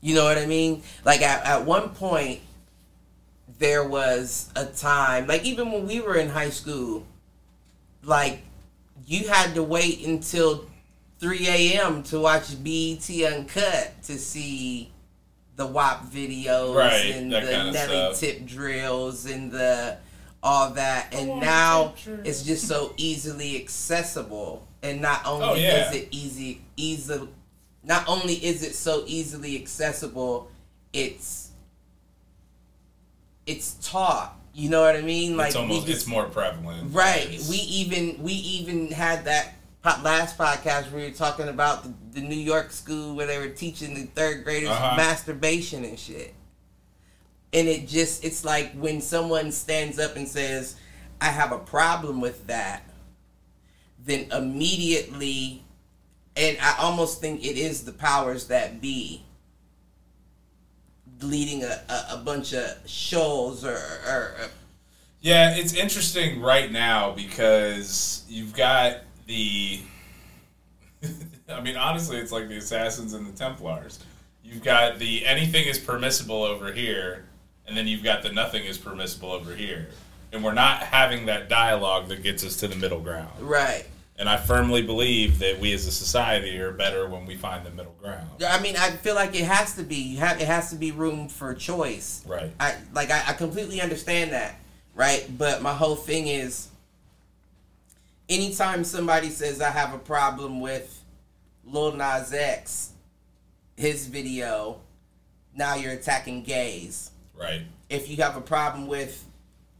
You 0.00 0.14
know 0.14 0.24
what 0.24 0.38
I 0.38 0.46
mean? 0.46 0.82
Like 1.04 1.22
at, 1.22 1.44
at 1.44 1.64
one 1.64 1.90
point 1.90 2.40
there 3.58 3.86
was 3.86 4.50
a 4.56 4.66
time, 4.66 5.26
like 5.26 5.44
even 5.44 5.70
when 5.72 5.86
we 5.86 6.00
were 6.00 6.16
in 6.16 6.28
high 6.28 6.50
school, 6.50 7.06
like 8.02 8.40
you 9.06 9.28
had 9.28 9.54
to 9.54 9.62
wait 9.62 10.06
until 10.06 10.66
3 11.20 11.46
a.m. 11.48 12.02
to 12.04 12.20
watch 12.20 12.62
BET 12.62 13.08
Uncut 13.10 14.02
to 14.02 14.18
see 14.18 14.90
the 15.56 15.66
WAP 15.66 16.10
videos 16.10 16.74
right, 16.74 17.12
and 17.12 17.32
the 17.32 17.70
Nelly 17.70 18.14
tip 18.14 18.44
drills 18.44 19.26
and 19.26 19.50
the 19.50 19.96
all 20.42 20.70
that. 20.70 21.14
And 21.14 21.40
now 21.40 21.94
it's 22.24 22.42
just 22.42 22.68
so 22.68 22.92
easily 22.96 23.56
accessible. 23.60 24.66
And 24.82 25.00
not 25.00 25.24
only 25.24 25.46
oh, 25.46 25.54
yeah. 25.54 25.88
is 25.88 25.96
it 25.96 26.08
easy, 26.10 26.60
easy, 26.76 27.28
not 27.82 28.06
only 28.06 28.34
is 28.34 28.62
it 28.62 28.74
so 28.74 29.04
easily 29.06 29.56
accessible, 29.56 30.50
it's 30.92 31.43
it's 33.46 33.74
taught. 33.82 34.38
You 34.52 34.70
know 34.70 34.82
what 34.82 34.94
I 34.94 35.00
mean? 35.00 35.36
Like 35.36 35.48
it's 35.48 35.56
almost 35.56 35.86
just, 35.86 36.02
it's 36.02 36.06
more 36.06 36.26
prevalent. 36.26 36.94
Right. 36.94 37.40
We 37.48 37.56
even 37.56 38.22
we 38.22 38.32
even 38.32 38.90
had 38.90 39.24
that 39.24 39.54
last 40.02 40.38
podcast 40.38 40.90
where 40.90 41.02
we 41.02 41.08
were 41.08 41.14
talking 41.14 41.48
about 41.48 41.82
the, 41.82 41.92
the 42.12 42.26
New 42.26 42.36
York 42.36 42.70
school 42.70 43.14
where 43.16 43.26
they 43.26 43.38
were 43.38 43.48
teaching 43.48 43.94
the 43.94 44.04
third 44.04 44.44
graders 44.44 44.70
uh-huh. 44.70 44.96
masturbation 44.96 45.84
and 45.84 45.98
shit. 45.98 46.34
And 47.52 47.68
it 47.68 47.88
just 47.88 48.24
it's 48.24 48.44
like 48.44 48.72
when 48.74 49.00
someone 49.00 49.50
stands 49.52 49.98
up 49.98 50.16
and 50.16 50.26
says, 50.28 50.76
"I 51.20 51.26
have 51.26 51.52
a 51.52 51.58
problem 51.58 52.20
with 52.20 52.46
that," 52.46 52.82
then 54.04 54.26
immediately 54.32 55.64
and 56.36 56.58
I 56.60 56.76
almost 56.78 57.20
think 57.20 57.44
it 57.44 57.56
is 57.56 57.84
the 57.84 57.92
powers 57.92 58.48
that 58.48 58.80
be 58.80 59.24
leading 61.24 61.62
a, 61.62 61.80
a, 61.88 62.06
a 62.14 62.22
bunch 62.24 62.52
of 62.52 62.78
shows 62.86 63.64
or, 63.64 63.76
or, 64.06 64.34
or 64.38 64.50
yeah, 65.24 65.56
it's 65.56 65.72
interesting 65.72 66.42
right 66.42 66.70
now 66.70 67.12
because 67.12 68.26
you've 68.28 68.52
got 68.52 68.98
the. 69.26 69.80
I 71.48 71.62
mean, 71.62 71.76
honestly, 71.76 72.18
it's 72.18 72.30
like 72.30 72.48
the 72.48 72.58
Assassins 72.58 73.14
and 73.14 73.26
the 73.26 73.32
Templars. 73.32 74.00
You've 74.44 74.62
got 74.62 74.98
the 74.98 75.24
anything 75.24 75.66
is 75.66 75.78
permissible 75.78 76.42
over 76.42 76.70
here, 76.70 77.24
and 77.66 77.74
then 77.74 77.88
you've 77.88 78.04
got 78.04 78.22
the 78.22 78.32
nothing 78.32 78.64
is 78.64 78.76
permissible 78.76 79.32
over 79.32 79.54
here. 79.54 79.88
And 80.30 80.44
we're 80.44 80.52
not 80.52 80.82
having 80.82 81.24
that 81.24 81.48
dialogue 81.48 82.08
that 82.08 82.22
gets 82.22 82.44
us 82.44 82.58
to 82.58 82.68
the 82.68 82.76
middle 82.76 83.00
ground. 83.00 83.32
Right. 83.40 83.86
And 84.16 84.28
I 84.28 84.36
firmly 84.36 84.82
believe 84.82 85.40
that 85.40 85.58
we 85.58 85.72
as 85.72 85.86
a 85.86 85.90
society 85.90 86.56
are 86.60 86.70
better 86.70 87.08
when 87.08 87.26
we 87.26 87.34
find 87.34 87.66
the 87.66 87.70
middle 87.70 87.94
ground. 88.00 88.44
I 88.46 88.60
mean, 88.60 88.76
I 88.76 88.90
feel 88.90 89.16
like 89.16 89.34
it 89.34 89.44
has 89.44 89.74
to 89.74 89.82
be. 89.82 89.96
You 89.96 90.18
have 90.18 90.40
it 90.40 90.46
has 90.46 90.70
to 90.70 90.76
be 90.76 90.92
room 90.92 91.28
for 91.28 91.52
choice. 91.52 92.22
Right. 92.26 92.52
I 92.60 92.76
like 92.92 93.10
I, 93.10 93.24
I 93.28 93.32
completely 93.32 93.80
understand 93.80 94.32
that. 94.32 94.54
Right. 94.94 95.26
But 95.36 95.62
my 95.62 95.74
whole 95.74 95.96
thing 95.96 96.28
is, 96.28 96.68
anytime 98.28 98.84
somebody 98.84 99.30
says 99.30 99.60
I 99.60 99.70
have 99.70 99.92
a 99.92 99.98
problem 99.98 100.60
with 100.60 101.02
Lil 101.64 101.92
Nas 101.96 102.32
X, 102.32 102.92
his 103.76 104.06
video, 104.06 104.78
now 105.56 105.74
you're 105.74 105.92
attacking 105.92 106.44
gays. 106.44 107.10
Right. 107.36 107.62
If 107.90 108.08
you 108.08 108.18
have 108.18 108.36
a 108.36 108.40
problem 108.40 108.86
with 108.86 109.24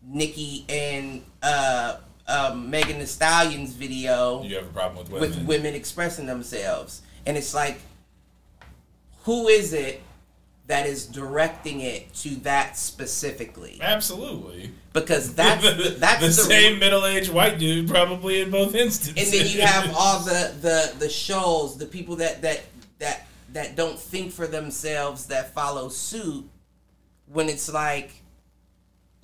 Nicki 0.02 0.64
and 0.68 1.24
uh 1.40 1.98
um, 2.26 2.70
Megan 2.70 2.98
Thee 2.98 3.06
Stallion's 3.06 3.72
video. 3.72 4.42
You 4.42 4.56
have 4.56 4.64
a 4.66 4.72
problem 4.72 4.98
with 4.98 5.10
women. 5.10 5.30
With 5.30 5.46
women 5.46 5.74
expressing 5.74 6.26
themselves, 6.26 7.02
and 7.26 7.36
it's 7.36 7.54
like, 7.54 7.80
who 9.24 9.48
is 9.48 9.72
it 9.72 10.02
that 10.66 10.86
is 10.86 11.06
directing 11.06 11.80
it 11.80 12.12
to 12.14 12.30
that 12.36 12.76
specifically? 12.78 13.78
Absolutely. 13.82 14.70
Because 14.92 15.34
that's 15.34 15.62
the, 15.76 15.96
that's 15.98 16.20
the, 16.20 16.26
the 16.26 16.32
same 16.32 16.78
middle-aged 16.78 17.30
white 17.32 17.58
dude 17.58 17.88
probably 17.88 18.40
in 18.40 18.50
both 18.50 18.74
instances. 18.74 19.32
And 19.32 19.46
then 19.46 19.54
you 19.54 19.62
have 19.62 19.94
all 19.96 20.20
the 20.20 20.54
the 20.60 20.94
the 20.98 21.08
shows, 21.08 21.76
the 21.76 21.86
people 21.86 22.16
that 22.16 22.42
that 22.42 22.62
that 22.98 23.26
that 23.52 23.76
don't 23.76 23.98
think 23.98 24.32
for 24.32 24.46
themselves 24.46 25.26
that 25.26 25.52
follow 25.54 25.88
suit 25.88 26.48
when 27.26 27.48
it's 27.48 27.72
like 27.72 28.10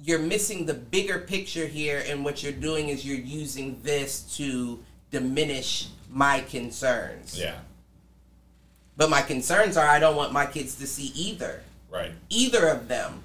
you're 0.03 0.19
missing 0.19 0.67
the 0.67 0.75
bigger 0.75 1.19
picture 1.19 1.67
here 1.67 2.03
and 2.07 2.25
what 2.25 2.43
you're 2.43 2.53
doing 2.53 2.89
is 2.89 3.07
you're 3.07 3.19
using 3.19 3.81
this 3.83 4.37
to 4.37 4.79
diminish 5.11 5.89
my 6.09 6.41
concerns 6.41 7.39
yeah 7.39 7.59
but 8.97 9.11
my 9.11 9.23
concerns 9.23 9.77
are 9.77 9.87
i 9.87 9.99
don't 9.99 10.17
want 10.17 10.33
my 10.33 10.47
kids 10.47 10.77
to 10.77 10.87
see 10.87 11.13
either 11.15 11.63
right 11.91 12.13
either 12.29 12.69
of 12.69 12.89
them 12.89 13.23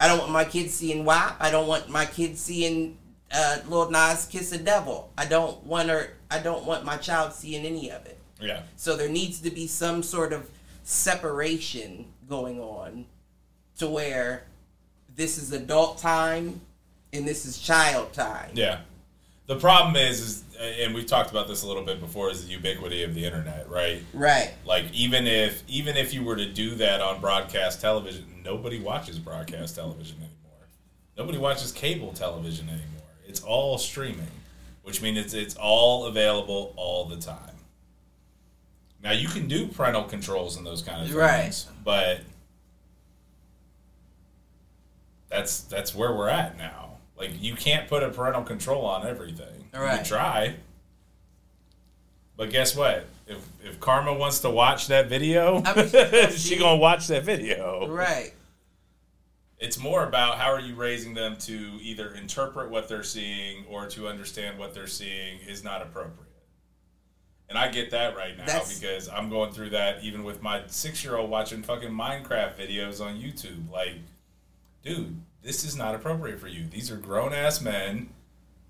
i 0.00 0.06
don't 0.06 0.18
want 0.18 0.30
my 0.30 0.44
kids 0.44 0.74
seeing 0.74 1.04
WAP. 1.04 1.36
i 1.40 1.50
don't 1.50 1.66
want 1.66 1.88
my 1.88 2.04
kids 2.06 2.40
seeing 2.40 2.96
uh, 3.32 3.58
Lord 3.68 3.90
Nas 3.90 4.26
kiss 4.26 4.52
a 4.52 4.58
devil. 4.58 5.10
I 5.18 5.26
don't 5.26 5.62
want 5.64 5.88
her. 5.88 6.10
I 6.30 6.38
don't 6.38 6.64
want 6.64 6.84
my 6.84 6.96
child 6.96 7.32
seeing 7.32 7.64
any 7.64 7.90
of 7.90 8.06
it. 8.06 8.18
Yeah. 8.40 8.62
So 8.76 8.96
there 8.96 9.08
needs 9.08 9.40
to 9.40 9.50
be 9.50 9.66
some 9.66 10.02
sort 10.02 10.32
of 10.32 10.48
separation 10.84 12.06
going 12.28 12.60
on, 12.60 13.06
to 13.78 13.88
where 13.88 14.46
this 15.16 15.38
is 15.38 15.52
adult 15.52 15.98
time 15.98 16.60
and 17.12 17.26
this 17.26 17.46
is 17.46 17.58
child 17.58 18.12
time. 18.12 18.50
Yeah. 18.54 18.80
The 19.46 19.56
problem 19.56 19.96
is, 19.96 20.20
is, 20.20 20.44
and 20.58 20.94
we've 20.94 21.06
talked 21.06 21.30
about 21.30 21.48
this 21.48 21.62
a 21.62 21.68
little 21.68 21.84
bit 21.84 22.00
before, 22.00 22.30
is 22.30 22.46
the 22.46 22.52
ubiquity 22.52 23.02
of 23.04 23.14
the 23.14 23.24
internet, 23.24 23.68
right? 23.70 24.02
Right. 24.12 24.52
Like 24.64 24.86
even 24.92 25.26
if 25.26 25.62
even 25.68 25.96
if 25.96 26.12
you 26.12 26.24
were 26.24 26.36
to 26.36 26.50
do 26.52 26.74
that 26.76 27.00
on 27.00 27.20
broadcast 27.20 27.80
television, 27.80 28.24
nobody 28.44 28.80
watches 28.80 29.18
broadcast 29.18 29.76
television 29.76 30.16
anymore. 30.16 30.66
Nobody 31.16 31.38
watches 31.38 31.72
cable 31.72 32.12
television 32.12 32.68
anymore. 32.68 32.86
It's 33.26 33.40
all 33.40 33.78
streaming, 33.78 34.26
which 34.82 35.00
means 35.00 35.18
it's 35.18 35.34
it's 35.34 35.54
all 35.54 36.06
available 36.06 36.74
all 36.76 37.04
the 37.04 37.16
time. 37.16 37.38
Now 39.02 39.12
you 39.12 39.28
can 39.28 39.46
do 39.46 39.68
parental 39.68 40.04
controls 40.04 40.56
and 40.56 40.66
those 40.66 40.82
kind 40.82 41.02
of 41.02 41.06
things, 41.06 41.16
right. 41.16 41.66
but 41.84 42.20
that's 45.28 45.62
that's 45.62 45.94
where 45.94 46.12
we're 46.12 46.28
at 46.28 46.56
now. 46.56 46.98
Like 47.16 47.30
you 47.40 47.54
can't 47.54 47.88
put 47.88 48.02
a 48.02 48.10
parental 48.10 48.42
control 48.42 48.84
on 48.84 49.06
everything. 49.06 49.68
All 49.74 49.80
right. 49.80 50.00
You 50.00 50.04
try. 50.04 50.56
But 52.36 52.50
guess 52.50 52.76
what? 52.76 53.06
If 53.26 53.38
if 53.64 53.80
Karma 53.80 54.12
wants 54.12 54.40
to 54.40 54.50
watch 54.50 54.88
that 54.88 55.08
video, 55.08 55.62
I 55.64 55.74
mean, 56.22 56.32
she 56.32 56.58
gonna 56.58 56.76
watch 56.76 57.06
that 57.08 57.24
video. 57.24 57.88
Right. 57.88 58.32
It's 59.58 59.78
more 59.78 60.06
about 60.06 60.36
how 60.36 60.52
are 60.52 60.60
you 60.60 60.74
raising 60.74 61.14
them 61.14 61.36
to 61.38 61.78
either 61.80 62.12
interpret 62.12 62.70
what 62.70 62.88
they're 62.88 63.02
seeing 63.02 63.64
or 63.70 63.86
to 63.86 64.06
understand 64.06 64.58
what 64.58 64.74
they're 64.74 64.86
seeing 64.86 65.38
is 65.48 65.64
not 65.64 65.80
appropriate. 65.80 66.26
And 67.48 67.56
I 67.56 67.68
get 67.68 67.90
that 67.92 68.16
right 68.16 68.36
now 68.36 68.44
That's... 68.44 68.78
because 68.78 69.08
I'm 69.08 69.30
going 69.30 69.52
through 69.52 69.70
that 69.70 70.02
even 70.02 70.24
with 70.24 70.42
my 70.42 70.62
six 70.66 71.02
year 71.02 71.16
old 71.16 71.30
watching 71.30 71.62
fucking 71.62 71.90
Minecraft 71.90 72.56
videos 72.56 73.00
on 73.00 73.18
YouTube. 73.18 73.70
Like 73.70 73.94
dude, 74.86 75.20
this 75.42 75.64
is 75.64 75.76
not 75.76 75.94
appropriate 75.94 76.40
for 76.40 76.48
you. 76.48 76.66
These 76.66 76.90
are 76.90 76.96
grown 76.96 77.32
ass 77.32 77.60
men 77.60 78.08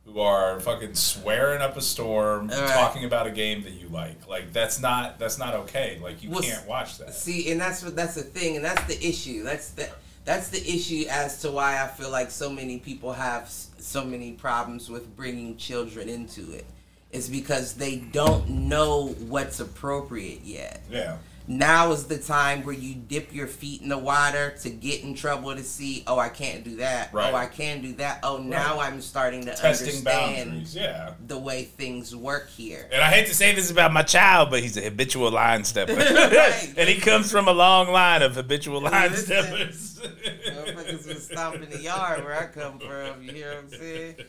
who 0.05 0.21
are 0.21 0.59
fucking 0.61 0.95
swearing 0.95 1.61
up 1.61 1.77
a 1.77 1.81
storm, 1.81 2.49
right. 2.49 2.69
talking 2.71 3.05
about 3.05 3.27
a 3.27 3.31
game 3.31 3.63
that 3.65 3.73
you 3.73 3.89
like. 3.89 4.27
Like 4.27 4.53
that's 4.53 4.81
not 4.81 5.19
that's 5.19 5.39
not 5.39 5.55
okay. 5.55 5.99
Like 6.03 6.23
you 6.23 6.31
Well, 6.31 6.43
can't 6.43 6.67
watch 6.67 6.99
that. 6.99 7.15
See, 7.15 7.51
and 7.51 7.61
that's 7.61 7.85
what 7.85 7.95
that's 7.95 8.15
the 8.15 8.23
thing, 8.23 8.57
and 8.57 8.65
that's 8.65 8.85
the 8.85 9.07
issue. 9.07 9.43
That's 9.43 9.71
the 9.71 9.89
that's 10.25 10.49
the 10.49 10.59
issue 10.59 11.05
as 11.11 11.41
to 11.43 11.51
why 11.51 11.83
I 11.83 11.87
feel 11.87 12.11
like 12.11 12.31
so 12.31 12.51
many 12.51 12.79
people 12.79 13.13
have 13.13 13.49
so 13.49 14.05
many 14.05 14.33
problems 14.33 14.89
with 14.89 15.15
bringing 15.17 15.57
children 15.57 16.09
into 16.09 16.53
it. 16.53 16.67
It's 17.13 17.29
because 17.29 17.75
they 17.75 17.97
don't 17.97 18.49
know 18.49 19.09
what's 19.29 19.61
appropriate 19.61 20.43
yet. 20.43 20.83
Yeah. 20.91 21.17
Now 21.49 21.93
is 21.93 22.07
the 22.07 22.19
time 22.19 22.65
where 22.65 22.75
you 22.75 22.95
dip 22.95 23.33
your 23.33 23.47
feet 23.47 23.81
in 23.83 23.89
the 23.89 23.97
water 23.99 24.55
to 24.63 24.71
get 24.71 25.03
in 25.05 25.15
trouble 25.15 25.55
to 25.55 25.63
see, 25.63 26.03
oh, 26.09 26.19
I 26.19 26.29
can't 26.29 26.65
do 26.65 26.77
that. 26.77 27.13
Right. 27.13 27.33
Oh, 27.33 27.37
I 27.37 27.47
can 27.47 27.83
do 27.83 27.93
that. 27.95 28.19
Oh, 28.25 28.39
now 28.39 28.81
I'm 28.81 29.01
starting 29.01 29.43
to 29.43 29.55
Testing 29.55 29.89
understand 29.89 30.05
boundaries. 30.51 30.75
Yeah. 30.75 31.15
the 31.27 31.39
way 31.39 31.63
things 31.65 32.17
work 32.17 32.49
here. 32.51 32.89
And 32.93 33.01
I 33.01 33.11
hate 33.11 33.29
to 33.29 33.35
say 33.35 33.55
this 33.55 33.71
about 33.71 33.93
my 33.93 34.03
child, 34.03 34.51
but 34.51 34.61
he's 34.61 34.77
a 34.77 34.81
habitual 34.83 35.31
line 35.31 35.63
stepper. 35.65 35.93
Right. 36.37 36.75
and 36.77 36.89
he 36.89 37.01
comes 37.01 37.31
from 37.31 37.47
a 37.49 37.53
long 37.53 37.93
line 37.93 38.23
of 38.23 38.35
habitual 38.35 38.81
line 38.81 39.11
Listen. 39.13 39.27
steppers. 39.45 40.01
Motherfuckers 40.47 41.07
was 41.07 41.27
stomping 41.27 41.71
the 41.71 41.79
yard 41.79 42.25
where 42.25 42.35
I 42.39 42.47
come 42.47 42.79
from. 42.81 43.23
You 43.23 43.33
hear 43.33 43.49
what 43.51 43.59
I'm 43.59 43.71
saying? 43.71 44.15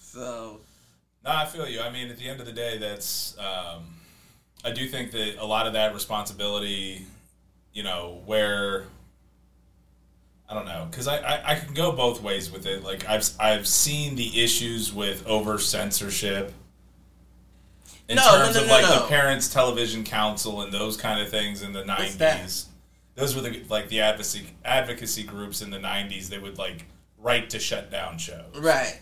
So 0.00 0.60
No, 1.24 1.30
I 1.30 1.46
feel 1.46 1.68
you. 1.68 1.80
I 1.80 1.90
mean, 1.90 2.08
at 2.10 2.18
the 2.18 2.28
end 2.28 2.40
of 2.40 2.46
the 2.46 2.52
day, 2.52 2.78
that's. 2.78 3.36
Um, 3.38 3.94
I 4.64 4.70
do 4.70 4.86
think 4.88 5.10
that 5.12 5.36
a 5.38 5.44
lot 5.46 5.66
of 5.66 5.72
that 5.72 5.92
responsibility, 5.94 7.06
you 7.72 7.82
know, 7.82 8.20
where. 8.26 8.84
I 10.48 10.54
don't 10.54 10.66
know, 10.66 10.86
because 10.90 11.08
I, 11.08 11.16
I, 11.16 11.52
I 11.52 11.54
can 11.54 11.72
go 11.72 11.92
both 11.92 12.20
ways 12.22 12.50
with 12.50 12.66
it. 12.66 12.84
Like 12.84 13.08
I've 13.08 13.26
I've 13.40 13.66
seen 13.66 14.16
the 14.16 14.42
issues 14.42 14.92
with 14.92 15.26
over 15.26 15.58
censorship. 15.58 16.52
In 18.08 18.16
No, 18.16 18.22
terms 18.22 18.56
no, 18.56 18.60
of 18.62 18.66
no, 18.66 18.72
like 18.74 18.82
no. 18.82 19.00
the 19.00 19.06
Parents 19.08 19.48
Television 19.50 20.04
Council 20.04 20.60
and 20.60 20.70
those 20.70 20.98
kind 20.98 21.22
of 21.22 21.30
things 21.30 21.62
in 21.62 21.72
the 21.72 21.84
nineties. 21.86 22.66
Those 23.14 23.34
were 23.34 23.40
the 23.40 23.62
like 23.70 23.88
the 23.88 24.00
advocacy 24.02 24.46
advocacy 24.64 25.22
groups 25.22 25.62
in 25.62 25.70
the 25.70 25.78
nineties. 25.78 26.28
They 26.28 26.38
would 26.38 26.58
like 26.58 26.84
write 27.18 27.48
to 27.50 27.58
shut 27.58 27.90
down 27.90 28.18
shows. 28.18 28.58
right. 28.58 29.00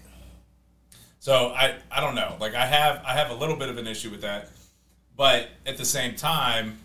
So 1.19 1.49
I 1.49 1.77
I 1.91 2.01
don't 2.01 2.15
know. 2.15 2.37
Like 2.39 2.55
I 2.55 2.67
have 2.67 3.03
I 3.05 3.15
have 3.15 3.31
a 3.31 3.35
little 3.35 3.57
bit 3.57 3.69
of 3.71 3.77
an 3.79 3.89
issue 3.89 4.11
with 4.11 4.21
that. 4.21 4.51
But 5.17 5.49
at 5.67 5.77
the 5.77 5.85
same 5.85 6.15
time, 6.15 6.79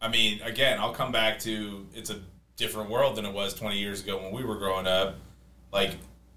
I 0.00 0.08
mean, 0.08 0.40
again, 0.42 0.78
I'll 0.80 0.94
come 0.94 1.12
back 1.12 1.38
to 1.40 1.86
it's 1.94 2.10
a 2.10 2.18
different 2.56 2.90
world 2.90 3.16
than 3.16 3.24
it 3.24 3.32
was 3.32 3.54
20 3.54 3.78
years 3.78 4.02
ago 4.02 4.20
when 4.20 4.32
we 4.32 4.44
were 4.44 4.56
growing 4.56 4.86
up. 4.86 5.16
Like 5.72 5.92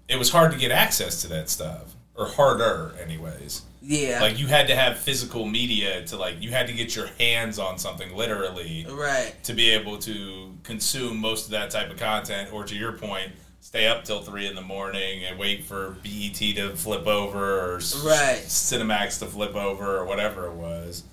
it 0.08 0.18
was 0.18 0.30
hard 0.30 0.52
to 0.52 0.58
get 0.58 0.70
access 0.70 1.22
to 1.22 1.28
that 1.28 1.48
stuff 1.48 1.94
or 2.14 2.26
harder 2.26 2.94
anyways. 3.02 3.62
Yeah. 3.80 4.20
Like 4.20 4.38
you 4.38 4.46
had 4.46 4.68
to 4.68 4.76
have 4.76 4.98
physical 4.98 5.46
media 5.46 6.04
to 6.06 6.16
like 6.16 6.40
you 6.40 6.50
had 6.50 6.66
to 6.68 6.72
get 6.72 6.94
your 6.94 7.08
hands 7.18 7.58
on 7.58 7.78
something 7.78 8.14
literally 8.14 8.86
right. 8.88 9.34
to 9.44 9.52
be 9.52 9.70
able 9.70 9.98
to 9.98 10.52
consume 10.62 11.18
most 11.18 11.46
of 11.46 11.50
that 11.52 11.70
type 11.70 11.90
of 11.90 11.96
content, 11.98 12.52
or 12.52 12.64
to 12.64 12.76
your 12.76 12.92
point, 12.92 13.32
stay 13.62 13.86
up 13.86 14.02
till 14.04 14.20
three 14.20 14.48
in 14.48 14.56
the 14.56 14.60
morning 14.60 15.22
and 15.24 15.38
wait 15.38 15.62
for 15.64 15.96
BET 16.02 16.34
to 16.34 16.74
flip 16.74 17.06
over 17.06 17.60
or 17.60 17.74
Right. 18.04 18.42
Cinemax 18.44 19.20
to 19.20 19.26
flip 19.26 19.54
over 19.54 19.98
or 19.98 20.04
whatever 20.04 20.46
it 20.48 20.54
was. 20.54 21.04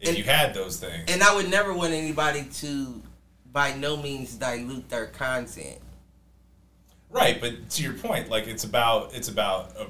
If 0.00 0.10
And- 0.10 0.18
you 0.18 0.24
had 0.24 0.52
those 0.52 0.76
things, 0.76 1.10
And 1.10 1.22
I 1.22 1.34
would 1.34 1.48
never 1.48 1.72
want 1.72 1.94
anybody 1.94 2.44
to, 2.60 3.02
by 3.50 3.72
no 3.72 3.96
means, 3.96 4.34
dilute 4.34 4.90
their 4.90 5.06
content. 5.06 5.80
right? 7.08 7.40
But 7.40 7.70
to 7.70 7.82
your 7.82 7.94
point, 7.94 8.28
like 8.28 8.48
it's 8.48 8.64
about 8.64 9.14
it's 9.14 9.28
about 9.28 9.74
uh, 9.78 9.86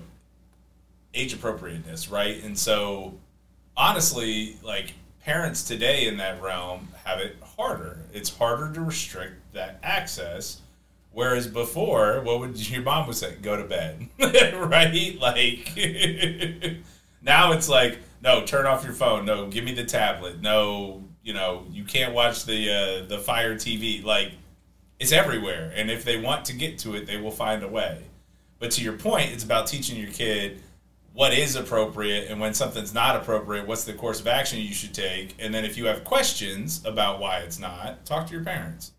age 1.14 1.33
appropriateness, 1.33 2.09
right? 2.09 2.40
And 2.44 2.57
so, 2.57 3.14
honestly, 3.77 4.57
like 4.62 4.92
parents 5.24 5.62
today 5.64 6.07
in 6.07 6.18
that 6.18 6.40
realm 6.42 6.88
have 7.05 7.18
it 7.20 7.37
harder. 7.57 8.00
It's 8.12 8.29
harder 8.37 8.72
to 8.74 8.81
restrict 8.83 9.37
that 9.55 9.81
access. 9.83 10.61
Whereas 11.14 11.46
before, 11.46 12.20
what 12.22 12.40
would 12.40 12.70
your 12.70 12.83
mom 12.83 13.07
would 13.07 13.16
say? 13.16 13.37
Go 13.40 13.57
to 13.57 13.64
bed, 13.64 14.09
right? 14.18 15.16
Like 15.20 15.72
now, 17.22 17.53
it's 17.53 17.68
like 17.68 18.00
no, 18.20 18.44
turn 18.44 18.66
off 18.66 18.85
your 18.85 18.94
phone. 18.94 19.24
No, 19.24 19.46
give 19.46 19.64
me 19.64 19.72
the 19.72 19.85
tablet. 19.85 20.40
No, 20.40 21.05
you 21.22 21.33
know, 21.33 21.64
you 21.70 21.85
can't 21.85 22.14
watch 22.14 22.44
the 22.44 22.70
uh, 22.70 23.07
the 23.07 23.18
Fire 23.18 23.55
TV. 23.55 24.03
Like 24.05 24.33
it's 24.98 25.12
everywhere, 25.12 25.72
and 25.77 25.90
if 25.90 26.05
they 26.05 26.20
want 26.20 26.44
to 26.46 26.53
get 26.53 26.79
to 26.81 26.94
it, 26.94 27.07
they 27.07 27.16
will 27.16 27.31
find 27.31 27.62
a 27.62 27.68
way. 27.68 28.03
But 28.59 28.72
to 28.72 28.83
your 28.83 28.94
point, 28.94 29.31
it's 29.33 29.44
about 29.44 29.68
teaching 29.68 29.96
your 29.96 30.11
kid 30.11 30.61
what 31.12 31.33
is 31.33 31.55
appropriate 31.55 32.29
and 32.29 32.40
when 32.40 32.53
something's 32.53 32.92
not 32.92 33.14
appropriate, 33.14 33.68
what's 33.68 33.85
the 33.85 33.92
course 33.92 34.18
of 34.18 34.27
action 34.27 34.59
you 34.59 34.74
should 34.74 34.92
take. 34.92 35.37
And 35.38 35.55
then 35.55 35.64
if 35.64 35.79
you 35.79 35.87
have 35.87 36.03
questions 36.03 36.85
about 36.85 37.20
why 37.20 37.38
it's 37.38 37.61
not, 37.61 38.05
talk 38.05 38.27
to 38.27 38.33
your 38.33 38.42
parents. 38.42 38.90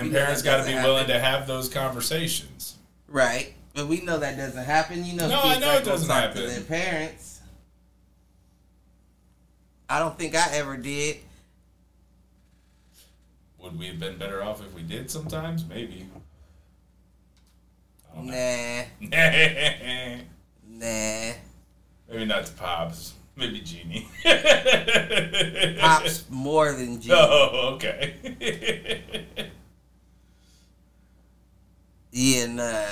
And 0.00 0.08
You 0.10 0.14
parents 0.18 0.42
got 0.42 0.58
to 0.58 0.64
be 0.66 0.74
willing 0.74 1.06
happen. 1.06 1.14
to 1.14 1.20
have 1.20 1.46
those 1.46 1.68
conversations. 1.68 2.76
Right. 3.08 3.54
But 3.74 3.86
we 3.86 4.00
know 4.00 4.18
that 4.18 4.36
doesn't 4.36 4.64
happen. 4.64 5.04
You 5.04 5.14
know, 5.14 5.28
No, 5.28 5.42
kids 5.42 5.56
I 5.56 5.58
know 5.60 5.68
aren't 5.70 5.82
it 5.86 5.90
doesn't 5.90 6.08
talk 6.08 6.22
happen. 6.22 6.42
to 6.42 6.48
their 6.48 6.60
parents. 6.62 7.40
I 9.88 9.98
don't 9.98 10.18
think 10.18 10.34
I 10.34 10.48
ever 10.54 10.76
did. 10.76 11.18
Would 13.58 13.78
we 13.78 13.86
have 13.88 13.98
been 14.00 14.16
better 14.18 14.42
off 14.42 14.64
if 14.64 14.72
we 14.74 14.82
did 14.82 15.10
sometimes? 15.10 15.64
Maybe. 15.66 16.06
I. 18.16 18.86
Nah, 19.00 20.16
nah. 20.68 21.32
Maybe 22.08 22.24
not 22.24 22.46
to 22.46 22.52
Pops. 22.54 23.14
Maybe 23.36 23.60
Genie. 23.60 24.08
Pops 25.78 26.24
more 26.30 26.72
than 26.72 27.00
G. 27.00 27.10
Oh, 27.12 27.72
okay. 27.74 29.26
Yeah, 32.12 32.46
nah. 32.46 32.86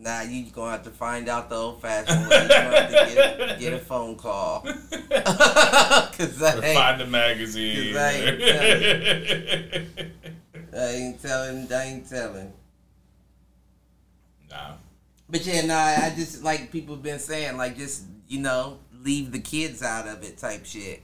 Nah, 0.00 0.22
you 0.22 0.50
gonna 0.52 0.72
have 0.72 0.84
to 0.84 0.90
find 0.90 1.28
out 1.28 1.48
the 1.48 1.56
old 1.56 1.82
fashioned 1.82 2.28
way. 2.28 2.42
You 2.42 2.48
gonna 2.48 2.80
have 2.80 2.88
to 2.88 3.14
get, 3.14 3.58
get 3.58 3.72
a 3.72 3.78
phone 3.78 4.14
call. 4.14 4.60
Cause 4.60 6.42
I 6.42 6.60
ain't, 6.62 6.78
find 6.78 7.00
a 7.00 7.06
magazine. 7.06 7.96
I 7.96 8.12
ain't 8.12 8.42
I 10.72 10.86
ain't 10.90 11.20
telling, 11.20 11.72
I 11.72 11.84
ain't 11.84 12.08
telling. 12.08 12.52
nah. 14.50 14.74
But 15.28 15.44
yeah, 15.44 15.66
nah, 15.66 15.74
I 16.06 16.12
just 16.14 16.44
like 16.44 16.70
people 16.70 16.96
been 16.96 17.18
saying, 17.18 17.56
like 17.56 17.76
just 17.76 18.04
you 18.28 18.38
know, 18.40 18.78
leave 19.02 19.32
the 19.32 19.40
kids 19.40 19.82
out 19.82 20.06
of 20.06 20.22
it, 20.22 20.38
type 20.38 20.64
shit. 20.64 21.02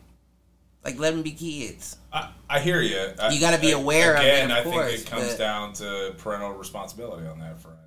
Like 0.85 0.99
let 0.99 1.13
them 1.15 1.23
be 1.23 1.31
kids. 1.33 1.97
I, 2.13 2.31
I 2.49 2.61
hear 2.61 2.81
you. 2.83 2.99
You 3.31 3.41
gotta 3.41 3.61
be 3.61 3.73
aware 3.73 4.15
of 4.17 4.23
it, 4.23 4.27
Again, 4.27 4.51
of 4.51 4.59
I 4.59 4.63
course, 4.63 4.89
think 4.93 5.01
it 5.07 5.11
comes 5.11 5.29
but- 5.31 5.39
down 5.39 5.73
to 5.75 6.15
parental 6.19 6.53
responsibility 6.53 7.27
on 7.27 7.39
that 7.41 7.59
front. 7.61 7.79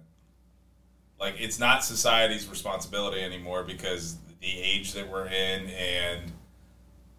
Like, 1.19 1.35
it's 1.39 1.57
not 1.59 1.83
society's 1.83 2.47
responsibility 2.47 3.21
anymore 3.21 3.63
because 3.63 4.17
the 4.39 4.47
age 4.61 4.93
that 4.93 5.09
we're 5.09 5.25
in 5.25 5.67
and 5.67 6.31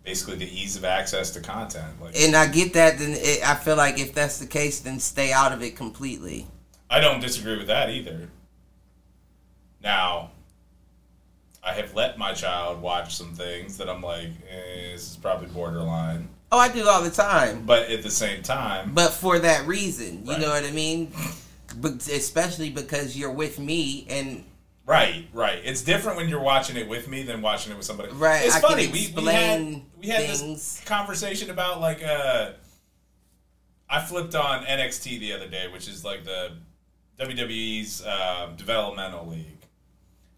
basically 0.04 0.36
the 0.36 0.48
ease 0.48 0.76
of 0.76 0.84
access 0.84 1.32
to 1.32 1.40
content. 1.40 2.00
Like, 2.00 2.14
And 2.16 2.36
I 2.36 2.46
get 2.46 2.72
that. 2.74 2.98
Then 2.98 3.10
it, 3.14 3.40
I 3.44 3.56
feel 3.56 3.74
like 3.76 3.98
if 3.98 4.14
that's 4.14 4.38
the 4.38 4.46
case, 4.46 4.78
then 4.80 5.00
stay 5.00 5.32
out 5.32 5.50
of 5.52 5.62
it 5.64 5.74
completely. 5.76 6.46
I 6.88 7.00
don't 7.00 7.18
disagree 7.20 7.58
with 7.58 7.66
that 7.66 7.90
either. 7.90 8.28
Now, 9.82 10.30
I 11.62 11.72
have 11.74 11.94
let 11.94 12.18
my 12.18 12.32
child 12.32 12.80
watch 12.80 13.16
some 13.16 13.34
things 13.34 13.76
that 13.78 13.88
I'm 13.88 14.02
like, 14.02 14.28
eh, 14.50 14.92
this 14.92 15.10
is 15.10 15.16
probably 15.16 15.48
borderline. 15.48 16.28
Oh, 16.50 16.58
I 16.58 16.68
do 16.68 16.86
all 16.88 17.02
the 17.02 17.10
time. 17.10 17.64
But 17.66 17.90
at 17.90 18.02
the 18.02 18.10
same 18.10 18.42
time, 18.42 18.92
But 18.94 19.12
for 19.12 19.38
that 19.40 19.66
reason, 19.66 20.24
you 20.24 20.32
Right. 20.32 20.40
know 20.40 20.48
what 20.48 20.64
I 20.64 20.70
mean? 20.70 21.12
But 21.76 22.06
especially 22.08 22.70
because 22.70 23.16
you're 23.16 23.32
with 23.32 23.58
me 23.58 24.06
and 24.08 24.44
Right, 24.86 25.26
right. 25.34 25.60
It's 25.62 25.82
different 25.82 26.16
when 26.16 26.30
you're 26.30 26.40
watching 26.40 26.76
it 26.78 26.88
with 26.88 27.08
me 27.08 27.22
than 27.22 27.42
watching 27.42 27.72
it 27.72 27.76
with 27.76 27.84
somebody. 27.84 28.10
Right, 28.12 28.46
It's 28.46 28.54
I 28.56 28.60
funny. 28.60 28.86
We, 28.86 29.12
we 29.14 29.24
had 29.26 29.82
we 30.00 30.08
had 30.08 30.22
things. 30.24 30.40
this 30.40 30.82
conversation 30.86 31.50
about 31.50 31.82
like 31.82 32.02
uh 32.02 32.52
I 33.90 34.00
flipped 34.00 34.34
on 34.34 34.64
NXT 34.64 35.20
the 35.20 35.32
other 35.34 35.48
day, 35.48 35.66
which 35.68 35.88
is 35.88 36.04
like 36.04 36.24
the 36.24 36.52
WWE's 37.18 38.02
um, 38.06 38.54
developmental 38.56 39.26
league. 39.26 39.57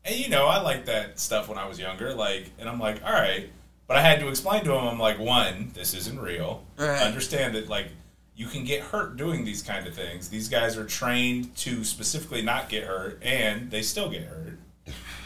And 0.05 0.17
you 0.17 0.29
know, 0.29 0.47
I 0.47 0.61
liked 0.61 0.87
that 0.87 1.19
stuff 1.19 1.49
when 1.49 1.59
I 1.59 1.69
was 1.69 1.79
younger. 1.79 2.15
Like, 2.15 2.51
and 2.59 2.69
I'm 2.69 2.79
like, 2.81 3.03
all 3.05 3.13
right. 3.13 3.51
But 3.87 3.97
I 3.97 4.03
had 4.03 4.21
to 4.21 4.29
explain 4.29 4.65
to 4.65 4.73
him, 4.73 4.87
I'm 4.87 4.99
like, 4.99 5.19
one, 5.19 5.73
this 5.75 5.95
isn't 5.95 6.21
real. 6.21 6.65
Right. 6.77 7.03
Understand 7.03 7.55
that, 7.57 7.69
like, 7.69 7.89
you 8.37 8.47
can 8.47 8.65
get 8.65 8.83
hurt 8.83 9.17
doing 9.17 9.45
these 9.45 9.63
kind 9.63 9.87
of 9.87 9.95
things. 9.95 10.29
These 10.29 10.49
guys 10.49 10.79
are 10.79 10.87
trained 10.87 11.55
to 11.57 11.83
specifically 11.83 12.41
not 12.41 12.69
get 12.69 12.85
hurt, 12.85 13.19
and 13.23 13.71
they 13.71 13.83
still 13.83 14.09
get 14.09 14.23
hurt. 14.23 14.59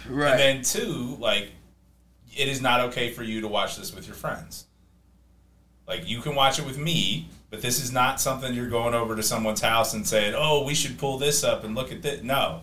right. 0.08 0.30
And 0.32 0.40
then 0.40 0.62
two, 0.62 1.16
like, 1.20 1.50
it 2.36 2.48
is 2.48 2.60
not 2.60 2.80
okay 2.80 3.10
for 3.10 3.22
you 3.22 3.40
to 3.42 3.48
watch 3.48 3.76
this 3.76 3.94
with 3.94 4.06
your 4.06 4.16
friends. 4.16 4.66
Like 5.86 6.08
you 6.08 6.20
can 6.20 6.34
watch 6.34 6.58
it 6.58 6.64
with 6.64 6.78
me, 6.78 7.28
but 7.50 7.62
this 7.62 7.82
is 7.82 7.92
not 7.92 8.20
something 8.20 8.54
you're 8.54 8.68
going 8.68 8.94
over 8.94 9.14
to 9.16 9.22
someone's 9.22 9.60
house 9.60 9.92
and 9.94 10.06
saying, 10.06 10.34
"Oh, 10.36 10.64
we 10.64 10.74
should 10.74 10.98
pull 10.98 11.18
this 11.18 11.44
up 11.44 11.64
and 11.64 11.74
look 11.74 11.92
at 11.92 12.02
this." 12.02 12.22
No. 12.22 12.62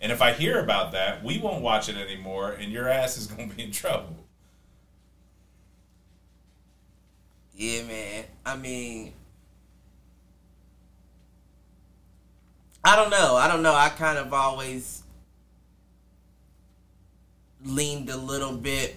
And 0.00 0.12
if 0.12 0.22
I 0.22 0.32
hear 0.32 0.60
about 0.60 0.92
that, 0.92 1.24
we 1.24 1.38
won't 1.38 1.62
watch 1.62 1.88
it 1.88 1.96
anymore, 1.96 2.52
and 2.52 2.70
your 2.70 2.88
ass 2.88 3.16
is 3.16 3.26
going 3.26 3.50
to 3.50 3.56
be 3.56 3.64
in 3.64 3.72
trouble. 3.72 4.16
Yeah, 7.54 7.82
man. 7.82 8.24
I 8.46 8.56
mean, 8.56 9.12
I 12.84 12.94
don't 12.94 13.10
know. 13.10 13.34
I 13.34 13.48
don't 13.48 13.62
know. 13.62 13.74
I 13.74 13.88
kind 13.88 14.16
of 14.16 14.32
always 14.32 15.02
leaned 17.64 18.08
a 18.10 18.16
little 18.16 18.52
bit, 18.52 18.96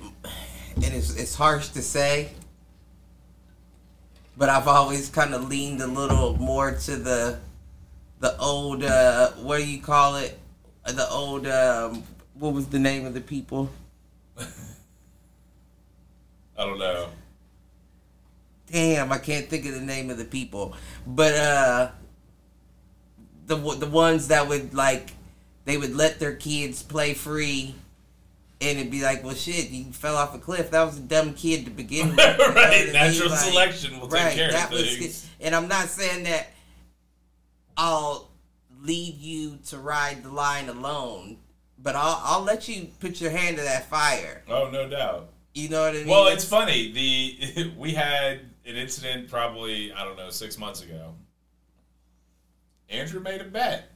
and 0.75 0.93
it's 0.93 1.15
it's 1.15 1.33
harsh 1.33 1.69
to 1.69 1.81
say, 1.81 2.29
but 4.37 4.49
I've 4.49 4.67
always 4.67 5.09
kind 5.09 5.33
of 5.33 5.49
leaned 5.49 5.81
a 5.81 5.87
little 5.87 6.37
more 6.37 6.71
to 6.71 6.95
the 6.95 7.39
the 8.19 8.37
old 8.37 8.83
uh, 8.83 9.31
what 9.31 9.57
do 9.57 9.65
you 9.65 9.81
call 9.81 10.17
it? 10.17 10.37
The 10.85 11.07
old 11.09 11.47
um, 11.47 12.03
what 12.33 12.53
was 12.53 12.67
the 12.67 12.79
name 12.79 13.05
of 13.05 13.13
the 13.13 13.21
people? 13.21 13.69
I 16.57 16.65
don't 16.65 16.79
know. 16.79 17.07
damn, 18.71 19.11
I 19.11 19.17
can't 19.17 19.47
think 19.47 19.65
of 19.65 19.73
the 19.73 19.81
name 19.81 20.09
of 20.09 20.17
the 20.17 20.25
people, 20.25 20.75
but 21.07 21.33
uh, 21.35 21.91
the 23.47 23.55
the 23.75 23.87
ones 23.87 24.27
that 24.29 24.47
would 24.47 24.73
like 24.73 25.11
they 25.65 25.77
would 25.77 25.95
let 25.95 26.19
their 26.19 26.35
kids 26.35 26.81
play 26.83 27.13
free, 27.13 27.75
and 28.59 28.79
it'd 28.79 28.91
be 28.91 29.01
like, 29.03 29.23
well, 29.23 29.35
shit, 29.35 29.69
you 29.69 29.85
fell 29.93 30.15
off 30.17 30.33
a 30.35 30.39
cliff. 30.39 30.71
That 30.71 30.83
was 30.85 30.97
a 30.97 31.01
dumb 31.01 31.33
kid 31.35 31.65
to 31.65 31.71
begin 31.71 32.09
with. 32.15 32.19
you 32.19 32.37
know 32.37 32.53
right, 32.53 32.83
mean? 32.85 32.93
natural 32.93 33.29
Like, 33.29 33.39
selection 33.39 33.99
will 33.99 34.07
take 34.07 34.33
care 34.35 34.49
of 34.65 34.71
was- 34.71 34.97
things. 34.97 35.29
and 35.39 35.55
I'm 35.55 35.67
not 35.67 35.85
saying 35.87 36.23
that 36.23 36.47
I'll 37.77 38.29
leave 38.81 39.19
you 39.19 39.59
to 39.67 39.77
ride 39.77 40.23
the 40.23 40.31
line 40.31 40.69
alone, 40.69 41.37
but 41.77 41.95
I'll 41.95 42.21
I'll 42.23 42.43
let 42.43 42.67
you 42.67 42.87
put 42.99 43.21
your 43.21 43.31
hand 43.31 43.57
to 43.57 43.63
that 43.63 43.89
fire. 43.89 44.43
Oh, 44.49 44.69
no 44.71 44.89
doubt. 44.89 45.29
You 45.53 45.69
know 45.69 45.81
what 45.81 45.95
I 45.95 45.99
mean? 45.99 46.07
Well, 46.07 46.27
it's 46.27 46.45
funny. 46.45 46.91
The 46.91 47.71
we 47.77 47.93
had 47.93 48.41
an 48.65 48.75
incident 48.75 49.29
probably 49.29 49.93
I 49.93 50.03
don't 50.03 50.17
know 50.17 50.29
six 50.29 50.57
months 50.57 50.81
ago. 50.81 51.13
Andrew 52.89 53.21
made 53.21 53.41
a 53.41 53.45
bet. 53.45 53.89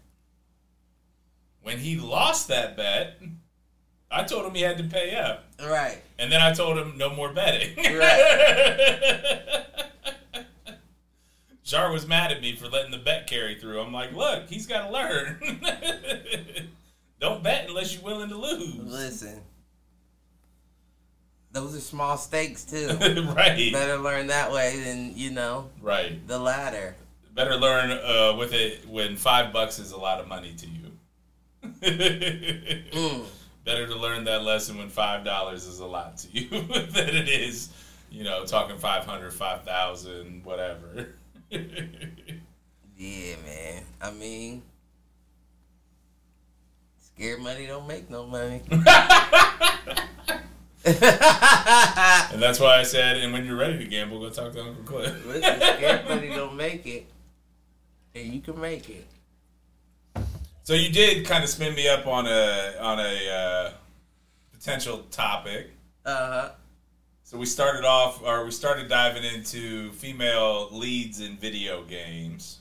When 1.62 1.80
he 1.80 1.98
lost 1.98 2.48
that 2.50 2.78
bet, 2.78 3.20
I 4.12 4.24
told 4.24 4.46
him 4.46 4.54
he 4.54 4.62
had 4.62 4.78
to 4.78 4.84
pay 4.84 5.16
up, 5.16 5.46
right. 5.60 5.98
and 6.20 6.32
then 6.32 6.40
I 6.40 6.54
told 6.54 6.78
him 6.78 6.96
no 6.96 7.14
more 7.14 7.34
betting. 7.34 7.76
Jar 11.66 11.92
was 11.92 12.08
mad 12.08 12.32
at 12.32 12.42
me 12.42 12.56
for 12.56 12.68
letting 12.70 12.92
the 12.92 13.00
bet 13.00 13.26
carry 13.28 13.56
through. 13.56 13.82
I'm 13.82 13.92
like, 13.92 14.14
look, 14.14 14.48
he's 14.48 14.68
got 14.68 14.86
to 14.88 14.94
learn. 14.94 15.40
Don't 17.20 17.42
bet 17.44 17.68
unless 17.68 17.94
you're 17.96 18.04
willing 18.04 18.30
to 18.30 18.38
lose. 18.38 18.76
Listen, 18.78 19.42
those 21.52 21.76
are 21.76 21.80
small 21.80 22.18
stakes 22.18 22.64
too. 22.66 22.88
right. 23.36 23.72
Better 23.74 23.98
learn 23.98 24.28
that 24.28 24.52
way 24.52 24.80
than 24.84 25.14
you 25.18 25.32
know 25.32 25.70
Right. 25.82 26.26
the 26.28 26.38
latter. 26.38 26.96
Better 27.34 27.56
learn 27.56 27.92
uh, 27.92 28.36
with 28.38 28.54
it 28.54 28.88
when 28.88 29.16
five 29.18 29.52
bucks 29.52 29.80
is 29.80 29.92
a 29.92 29.98
lot 29.98 30.20
of 30.20 30.28
money 30.28 30.54
to 30.54 30.68
you. 30.68 30.92
Mm. 31.82 33.26
Better 33.66 33.88
to 33.88 33.96
learn 33.96 34.26
that 34.26 34.44
lesson 34.44 34.78
when 34.78 34.90
five 34.90 35.26
dollars 35.26 35.66
is 35.66 35.80
a 35.80 35.86
lot 35.86 36.18
to 36.20 36.28
you 36.32 36.48
than 36.50 37.10
it 37.10 37.28
is, 37.28 37.70
you 38.12 38.24
know, 38.24 38.46
talking 38.46 38.78
500, 38.78 39.34
5,000, 39.34 40.46
whatever. 40.46 41.16
Yeah, 42.98 43.36
man. 43.46 43.84
I 44.02 44.12
mean, 44.12 44.62
scared 46.98 47.42
money 47.42 47.68
don't 47.68 47.88
make 47.88 48.10
no 48.10 48.26
money. 48.26 48.62
and 48.72 48.82
that's 52.42 52.60
why 52.60 52.80
I 52.80 52.84
said, 52.84 53.18
and 53.18 53.34
when 53.34 53.46
you're 53.46 53.58
ready 53.58 53.78
to 53.80 53.86
gamble, 53.86 54.22
go 54.22 54.30
talk 54.30 54.54
to 54.54 54.62
Uncle 54.62 54.84
Cliff. 54.86 55.26
Listen, 55.28 55.60
scared 55.60 56.08
money 56.08 56.30
don't 56.30 56.56
make 56.56 56.86
it, 56.88 57.06
and 58.14 58.34
you 58.34 58.40
can 58.40 58.60
make 58.62 58.90
it. 58.90 59.08
So 60.64 60.74
you 60.74 60.90
did 60.90 61.26
kind 61.26 61.44
of 61.44 61.50
spin 61.50 61.76
me 61.76 61.90
up 61.90 62.08
on 62.08 62.28
a 62.28 62.76
on 62.80 63.00
a 63.00 63.30
uh, 63.30 63.72
potential 64.54 65.04
topic. 65.12 65.72
Uh 66.06 66.16
huh. 66.16 66.50
So 67.36 67.40
we 67.40 67.46
started 67.48 67.84
off, 67.84 68.24
or 68.24 68.46
we 68.46 68.52
started 68.52 68.88
diving 68.88 69.26
into 69.26 69.92
female 69.92 70.70
leads 70.72 71.20
in 71.20 71.36
video 71.36 71.84
games. 71.84 72.60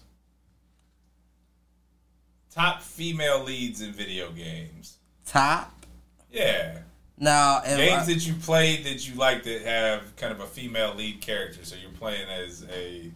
Top 2.53 2.83
female 2.83 3.45
leads 3.45 3.83
in 3.83 3.93
video 3.93 4.33
games. 4.33 4.97
Top. 5.27 5.87
Yeah, 6.33 6.79
Now, 7.17 7.61
games 7.61 8.03
I- 8.03 8.15
that 8.15 8.27
you 8.27 8.35
played 8.35 8.83
that 8.87 9.09
you 9.09 9.15
like 9.15 9.45
that 9.45 9.63
have 9.63 10.17
kind 10.17 10.33
of 10.33 10.41
a 10.41 10.47
female 10.47 10.93
lead 10.97 11.21
character. 11.21 11.65
So 11.65 11.77
you're 11.77 11.91
playing 11.93 12.29
as 12.29 12.67
a 12.69 13.13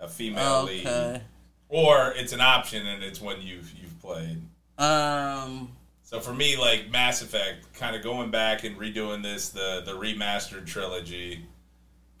a 0.00 0.06
female 0.06 0.64
lead, 0.64 1.22
or 1.70 2.12
it's 2.14 2.34
an 2.34 2.42
option 2.42 2.86
and 2.86 3.02
it's 3.02 3.22
one 3.22 3.40
you've 3.40 3.72
you've 3.72 3.98
played. 4.02 4.42
Um. 4.76 5.72
So 6.10 6.18
for 6.18 6.34
me, 6.34 6.56
like 6.56 6.90
Mass 6.90 7.22
Effect, 7.22 7.72
kind 7.72 7.94
of 7.94 8.02
going 8.02 8.32
back 8.32 8.64
and 8.64 8.76
redoing 8.76 9.22
this, 9.22 9.50
the 9.50 9.80
the 9.86 9.92
remastered 9.92 10.66
trilogy, 10.66 11.44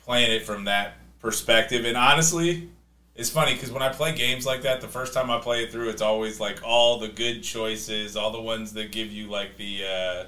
playing 0.04 0.30
it 0.30 0.46
from 0.46 0.66
that 0.66 0.94
perspective, 1.18 1.84
and 1.84 1.96
honestly, 1.96 2.68
it's 3.16 3.30
funny 3.30 3.54
because 3.54 3.72
when 3.72 3.82
I 3.82 3.88
play 3.88 4.14
games 4.14 4.46
like 4.46 4.62
that, 4.62 4.80
the 4.80 4.86
first 4.86 5.12
time 5.12 5.28
I 5.28 5.40
play 5.40 5.64
it 5.64 5.72
through, 5.72 5.88
it's 5.88 6.02
always 6.02 6.38
like 6.38 6.60
all 6.62 7.00
the 7.00 7.08
good 7.08 7.42
choices, 7.42 8.16
all 8.16 8.30
the 8.30 8.40
ones 8.40 8.72
that 8.74 8.92
give 8.92 9.10
you 9.10 9.26
like 9.26 9.56
the 9.56 9.84
uh, 9.84 10.24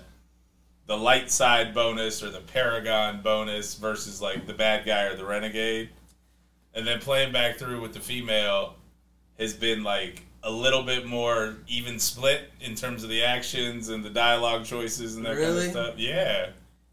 the 0.88 0.96
light 0.96 1.30
side 1.30 1.72
bonus 1.72 2.20
or 2.20 2.30
the 2.30 2.40
Paragon 2.40 3.22
bonus 3.22 3.76
versus 3.76 4.20
like 4.20 4.44
the 4.44 4.54
bad 4.54 4.84
guy 4.84 5.04
or 5.04 5.14
the 5.14 5.24
renegade, 5.24 5.88
and 6.74 6.84
then 6.84 6.98
playing 6.98 7.32
back 7.32 7.58
through 7.58 7.80
with 7.80 7.94
the 7.94 8.00
female 8.00 8.74
has 9.38 9.54
been 9.54 9.84
like 9.84 10.22
a 10.44 10.50
little 10.50 10.82
bit 10.82 11.06
more 11.06 11.56
even 11.68 11.98
split 11.98 12.50
in 12.60 12.74
terms 12.74 13.02
of 13.04 13.10
the 13.10 13.22
actions 13.22 13.88
and 13.88 14.04
the 14.04 14.10
dialogue 14.10 14.64
choices 14.64 15.16
and 15.16 15.24
that 15.26 15.36
Really? 15.36 15.66
kind 15.66 15.76
of 15.78 15.86
stuff. 15.86 15.98
Yeah, 15.98 16.48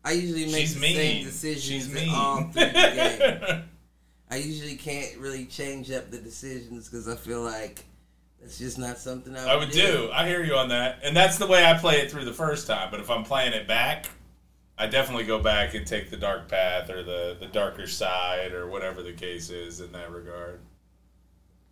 I 0.06 0.12
usually 0.14 0.46
make 0.46 0.56
she's 0.56 0.76
the 0.76 0.80
mean. 0.82 0.96
same 0.96 1.24
decisions 1.26 1.64
She's 1.64 1.88
in 1.90 1.94
mean. 1.96 2.10
all 2.14 2.44
through 2.44 2.66
the 2.66 3.40
game. 3.52 3.64
I 4.32 4.36
usually 4.38 4.76
can't 4.76 5.18
really 5.18 5.46
change 5.46 5.90
up 5.92 6.12
the 6.12 6.20
decisions 6.20 6.88
because 6.88 7.08
I 7.08 7.16
feel 7.16 7.42
like 7.42 7.84
that's 8.40 8.60
just 8.60 8.78
not 8.78 9.00
something 9.00 9.36
I 9.36 9.42
would, 9.46 9.50
I 9.52 9.56
would 9.58 9.72
do. 9.72 10.10
I 10.14 10.28
hear 10.28 10.44
you 10.44 10.54
on 10.56 10.70
that, 10.70 11.00
and 11.04 11.18
that's 11.18 11.38
the 11.40 11.48
way 11.48 11.66
I 11.66 11.74
play 11.78 11.96
it 12.02 12.12
through 12.12 12.26
the 12.26 12.34
first 12.34 12.68
time. 12.68 12.90
But 12.92 13.00
if 13.00 13.10
I'm 13.10 13.24
playing 13.24 13.54
it 13.54 13.68
back, 13.68 14.06
I 14.78 14.86
definitely 14.86 15.26
go 15.26 15.40
back 15.40 15.74
and 15.74 15.86
take 15.86 16.10
the 16.12 16.16
dark 16.18 16.48
path 16.48 16.90
or 16.92 17.02
the 17.04 17.36
the 17.40 17.48
darker 17.48 17.88
side 17.88 18.54
or 18.54 18.68
whatever 18.68 19.02
the 19.02 19.14
case 19.14 19.50
is 19.50 19.82
in 19.82 19.92
that 19.94 20.12
regard. 20.12 20.60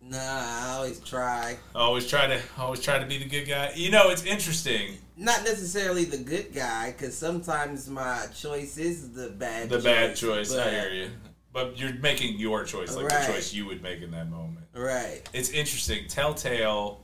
Nah, 0.00 0.16
I 0.18 0.74
always 0.76 1.00
try. 1.00 1.56
Always 1.74 2.06
try 2.06 2.26
to 2.26 2.40
always 2.56 2.80
try 2.80 2.98
to 2.98 3.06
be 3.06 3.18
the 3.18 3.24
good 3.28 3.46
guy. 3.46 3.72
You 3.74 3.90
know, 3.90 4.10
it's 4.10 4.24
interesting. 4.24 4.94
Not 5.16 5.42
necessarily 5.42 6.04
the 6.04 6.18
good 6.18 6.54
guy, 6.54 6.92
because 6.92 7.16
sometimes 7.16 7.88
my 7.90 8.26
choice 8.34 8.78
is 8.78 9.12
the 9.12 9.30
bad. 9.30 9.68
The 9.68 9.80
bad 9.80 10.14
choice. 10.16 10.54
I 10.54 10.70
hear 10.70 10.90
you. 10.92 11.10
But 11.52 11.78
you're 11.78 11.94
making 11.94 12.38
your 12.38 12.62
choice, 12.64 12.94
like 12.94 13.06
Right. 13.10 13.26
the 13.26 13.32
choice 13.32 13.52
you 13.52 13.66
would 13.66 13.82
make 13.82 14.00
in 14.00 14.10
that 14.12 14.30
moment. 14.30 14.66
Right. 14.74 15.22
It's 15.32 15.50
interesting. 15.50 16.06
Telltale, 16.06 17.02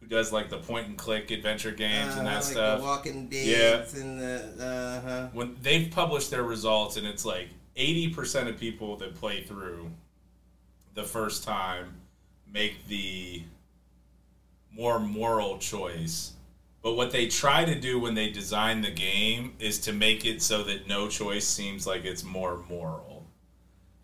who 0.00 0.06
does 0.06 0.32
like 0.32 0.50
the 0.50 0.58
point 0.58 0.88
and 0.88 0.98
click 0.98 1.30
adventure 1.30 1.70
games 1.70 2.14
and 2.16 2.22
Uh, 2.26 2.30
that 2.32 2.34
like 2.36 2.42
stuff, 2.44 2.78
The 2.80 2.84
Walking 2.84 3.28
Dead 3.28 3.46
Yeah. 3.94 4.00
and 4.00 4.20
the 4.20 4.64
uh 4.64 5.00
huh. 5.08 5.28
when 5.32 5.56
they've 5.62 5.88
published 5.90 6.30
their 6.32 6.42
results, 6.42 6.96
and 6.96 7.06
it's 7.06 7.24
like 7.24 7.48
eighty 7.76 8.08
percent 8.08 8.48
of 8.48 8.58
people 8.58 8.96
that 8.96 9.14
play 9.14 9.44
through 9.44 9.90
the 10.94 11.04
first 11.04 11.44
time 11.44 12.00
make 12.52 12.86
the 12.88 13.42
more 14.72 14.98
moral 15.00 15.58
choice. 15.58 16.32
But 16.82 16.94
what 16.94 17.10
they 17.10 17.26
try 17.26 17.64
to 17.64 17.74
do 17.74 17.98
when 17.98 18.14
they 18.14 18.30
design 18.30 18.82
the 18.82 18.90
game 18.90 19.54
is 19.58 19.78
to 19.80 19.92
make 19.92 20.24
it 20.24 20.40
so 20.40 20.62
that 20.64 20.86
no 20.86 21.08
choice 21.08 21.46
seems 21.46 21.86
like 21.86 22.04
it's 22.04 22.22
more 22.22 22.62
moral. 22.68 23.24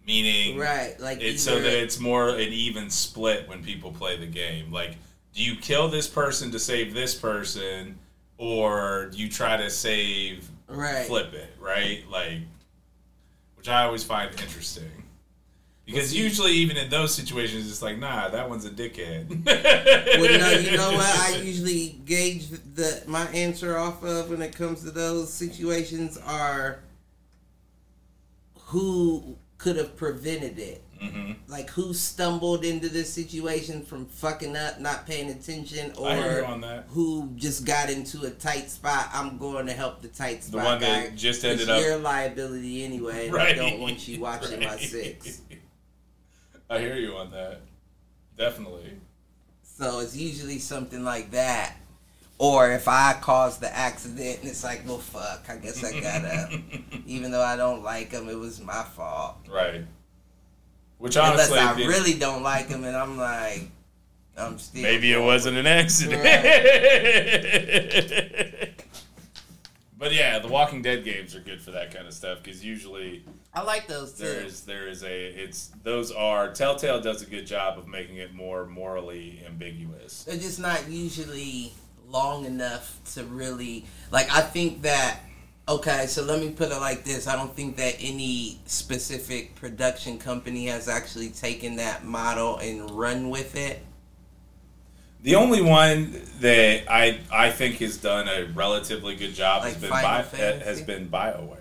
Meaning, 0.04 0.58
Right. 0.58 0.98
Like 0.98 1.20
it's 1.20 1.42
so 1.42 1.60
that 1.60 1.72
it's 1.72 2.00
more 2.00 2.30
an 2.30 2.40
even 2.40 2.90
split 2.90 3.48
when 3.48 3.62
people 3.62 3.92
play 3.92 4.16
the 4.16 4.26
game. 4.26 4.72
Like, 4.72 4.96
do 5.32 5.44
you 5.44 5.54
kill 5.56 5.88
this 5.88 6.08
person 6.08 6.50
to 6.50 6.58
save 6.58 6.92
this 6.92 7.14
person, 7.14 7.98
or 8.36 9.10
do 9.12 9.18
you 9.18 9.28
try 9.28 9.56
to 9.56 9.70
save 9.70 10.50
right. 10.66 11.06
flip 11.06 11.32
it, 11.34 11.54
right? 11.60 12.02
Like, 12.10 12.40
which 13.56 13.68
I 13.68 13.84
always 13.84 14.02
find 14.02 14.28
interesting. 14.32 15.01
Because 15.84 16.14
usually, 16.14 16.52
even 16.52 16.76
in 16.76 16.88
those 16.90 17.12
situations, 17.14 17.68
it's 17.68 17.82
like, 17.82 17.98
nah, 17.98 18.28
that 18.28 18.48
one's 18.48 18.64
a 18.64 18.70
dickhead. 18.70 19.44
Well, 19.44 20.38
no, 20.38 20.50
you 20.50 20.76
know 20.76 20.92
what? 20.92 21.04
I 21.18 21.36
usually 21.44 22.00
gauge 22.04 22.48
the 22.50 23.02
my 23.08 23.24
answer 23.28 23.76
off 23.76 24.04
of 24.04 24.30
when 24.30 24.42
it 24.42 24.54
comes 24.54 24.84
to 24.84 24.90
those 24.92 25.32
situations 25.32 26.18
are 26.24 26.78
who 28.66 29.36
could 29.58 29.76
have 29.76 29.96
prevented 29.96 30.58
it. 30.58 30.82
hmm 31.00 31.32
Like 31.48 31.70
who 31.70 31.92
stumbled 31.94 32.64
into 32.64 32.88
this 32.88 33.12
situation 33.12 33.84
from 33.84 34.06
fucking 34.06 34.56
up, 34.56 34.80
not 34.80 35.06
paying 35.06 35.30
attention, 35.30 35.92
I 36.02 36.16
hear 36.16 36.32
you 36.32 36.38
or 36.38 36.44
on 36.46 36.60
that. 36.62 36.84
who 36.88 37.30
just 37.36 37.64
got 37.64 37.90
into 37.90 38.24
a 38.24 38.30
tight 38.30 38.70
spot. 38.70 39.08
I'm 39.12 39.36
going 39.38 39.66
to 39.66 39.72
help 39.72 40.00
the 40.00 40.08
tight 40.08 40.42
spot 40.44 40.60
The 40.60 40.64
one 40.64 40.80
guy. 40.80 40.86
that 41.02 41.16
just 41.16 41.42
'cause 41.42 41.50
ended 41.50 41.68
up- 41.68 41.82
your 41.82 41.96
liability 41.98 42.84
anyway. 42.84 43.26
And 43.28 43.36
I 43.36 43.38
Right. 43.46 43.56
don't 43.56 43.80
want 43.80 44.06
you 44.08 44.20
watching 44.20 44.60
my 44.60 44.66
Right. 44.66 44.80
six. 44.80 45.40
I 46.72 46.78
hear 46.78 46.96
you 46.96 47.16
on 47.16 47.30
that. 47.32 47.60
Definitely. 48.38 48.94
So 49.62 50.00
it's 50.00 50.16
usually 50.16 50.58
something 50.58 51.04
like 51.04 51.32
that. 51.32 51.76
Or 52.38 52.72
if 52.72 52.88
I 52.88 53.12
cause 53.20 53.58
the 53.58 53.70
accident 53.76 54.38
and 54.40 54.48
it's 54.48 54.64
like, 54.64 54.80
well, 54.86 54.96
fuck, 54.96 55.44
I 55.50 55.56
guess 55.56 55.84
I 55.84 56.00
gotta. 56.00 56.62
even 57.06 57.30
though 57.30 57.42
I 57.42 57.56
don't 57.56 57.82
like 57.82 58.12
him, 58.12 58.30
it 58.30 58.38
was 58.38 58.58
my 58.62 58.84
fault. 58.84 59.36
Right. 59.50 59.84
Which 60.96 61.18
honestly, 61.18 61.58
Unless 61.58 61.76
I 61.76 61.86
really 61.86 62.14
don't 62.14 62.42
like 62.42 62.68
him 62.68 62.84
and 62.84 62.96
I'm 62.96 63.18
like, 63.18 63.68
I'm 64.38 64.58
still. 64.58 64.82
Maybe 64.82 65.12
it 65.12 65.20
wasn't 65.20 65.58
an 65.58 65.66
accident. 65.66 66.22
but 69.98 70.14
yeah, 70.14 70.38
the 70.38 70.48
Walking 70.48 70.80
Dead 70.80 71.04
games 71.04 71.36
are 71.36 71.40
good 71.40 71.60
for 71.60 71.72
that 71.72 71.94
kind 71.94 72.06
of 72.06 72.14
stuff 72.14 72.42
because 72.42 72.64
usually 72.64 73.24
I 73.54 73.62
like 73.62 73.86
those 73.86 74.14
too. 74.14 74.24
there 74.24 74.44
is 74.44 74.62
there 74.62 74.88
is 74.88 75.02
a 75.02 75.26
it's 75.26 75.70
those 75.82 76.10
are 76.10 76.52
Telltale 76.52 77.02
does 77.02 77.20
a 77.20 77.26
good 77.26 77.46
job 77.46 77.78
of 77.78 77.86
making 77.86 78.16
it 78.16 78.32
more 78.34 78.64
morally 78.66 79.42
ambiguous. 79.46 80.24
They're 80.24 80.38
just 80.38 80.58
not 80.58 80.88
usually 80.88 81.72
long 82.08 82.46
enough 82.46 82.98
to 83.14 83.24
really 83.24 83.84
like. 84.10 84.32
I 84.34 84.40
think 84.40 84.82
that 84.82 85.20
okay. 85.68 86.06
So 86.06 86.22
let 86.22 86.40
me 86.40 86.50
put 86.50 86.70
it 86.72 86.78
like 86.78 87.04
this: 87.04 87.26
I 87.26 87.36
don't 87.36 87.54
think 87.54 87.76
that 87.76 87.96
any 88.00 88.58
specific 88.64 89.54
production 89.54 90.18
company 90.18 90.66
has 90.68 90.88
actually 90.88 91.28
taken 91.28 91.76
that 91.76 92.06
model 92.06 92.56
and 92.56 92.90
run 92.90 93.28
with 93.28 93.54
it. 93.54 93.84
The 95.22 95.34
only 95.34 95.60
one 95.60 96.22
that 96.40 96.90
I 96.90 97.20
I 97.30 97.50
think 97.50 97.76
has 97.76 97.98
done 97.98 98.28
a 98.28 98.50
relatively 98.54 99.14
good 99.14 99.34
job 99.34 99.64
has 99.64 99.76
been 99.76 99.90
Final 99.90 100.26
Bi- 100.32 100.38
has 100.38 100.80
been 100.80 101.10
Bioware. 101.10 101.58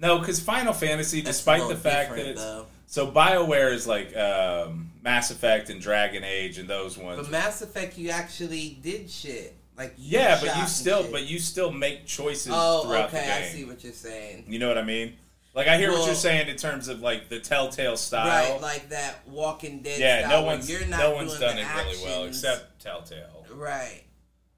No, 0.00 0.18
because 0.18 0.40
Final 0.40 0.72
Fantasy, 0.72 1.20
That's 1.20 1.38
despite 1.38 1.68
the 1.68 1.76
fact 1.76 2.14
that 2.14 2.26
it's 2.26 2.42
though. 2.42 2.66
so 2.86 3.10
Bioware 3.10 3.72
is 3.72 3.86
like 3.86 4.16
um, 4.16 4.90
Mass 5.02 5.30
Effect 5.30 5.70
and 5.70 5.80
Dragon 5.80 6.24
Age 6.24 6.58
and 6.58 6.68
those 6.68 6.96
ones. 6.96 7.20
But 7.20 7.30
Mass 7.30 7.62
Effect, 7.62 7.98
you 7.98 8.10
actually 8.10 8.78
did 8.82 9.10
shit. 9.10 9.54
Like 9.76 9.94
you 9.96 10.18
yeah, 10.18 10.40
but 10.40 10.56
you 10.56 10.66
still 10.66 11.02
shit. 11.02 11.12
but 11.12 11.26
you 11.26 11.38
still 11.38 11.70
make 11.70 12.04
choices 12.06 12.52
oh, 12.54 12.92
okay, 13.06 13.30
I 13.30 13.42
see 13.48 13.64
what 13.64 13.84
you're 13.84 13.92
saying. 13.92 14.44
You 14.48 14.58
know 14.58 14.68
what 14.68 14.78
I 14.78 14.82
mean? 14.82 15.14
Like 15.54 15.66
I 15.68 15.78
hear 15.78 15.90
what 15.92 16.06
you're 16.06 16.14
saying 16.14 16.48
in 16.48 16.56
terms 16.56 16.88
of 16.88 17.00
like 17.00 17.28
the 17.28 17.40
Telltale 17.40 17.96
style. 17.96 18.52
Right, 18.52 18.60
like 18.60 18.88
that 18.90 19.26
Walking 19.28 19.80
Dead. 19.80 20.00
yeah, 20.00 20.26
style 20.26 20.40
no 20.42 20.46
one's 20.46 20.70
you're 20.70 20.86
not 20.86 20.98
no 21.00 21.14
one's 21.14 21.38
done 21.38 21.58
it 21.58 21.66
really 21.76 22.04
well 22.04 22.24
except 22.24 22.80
Telltale. 22.80 23.46
Right. 23.52 24.02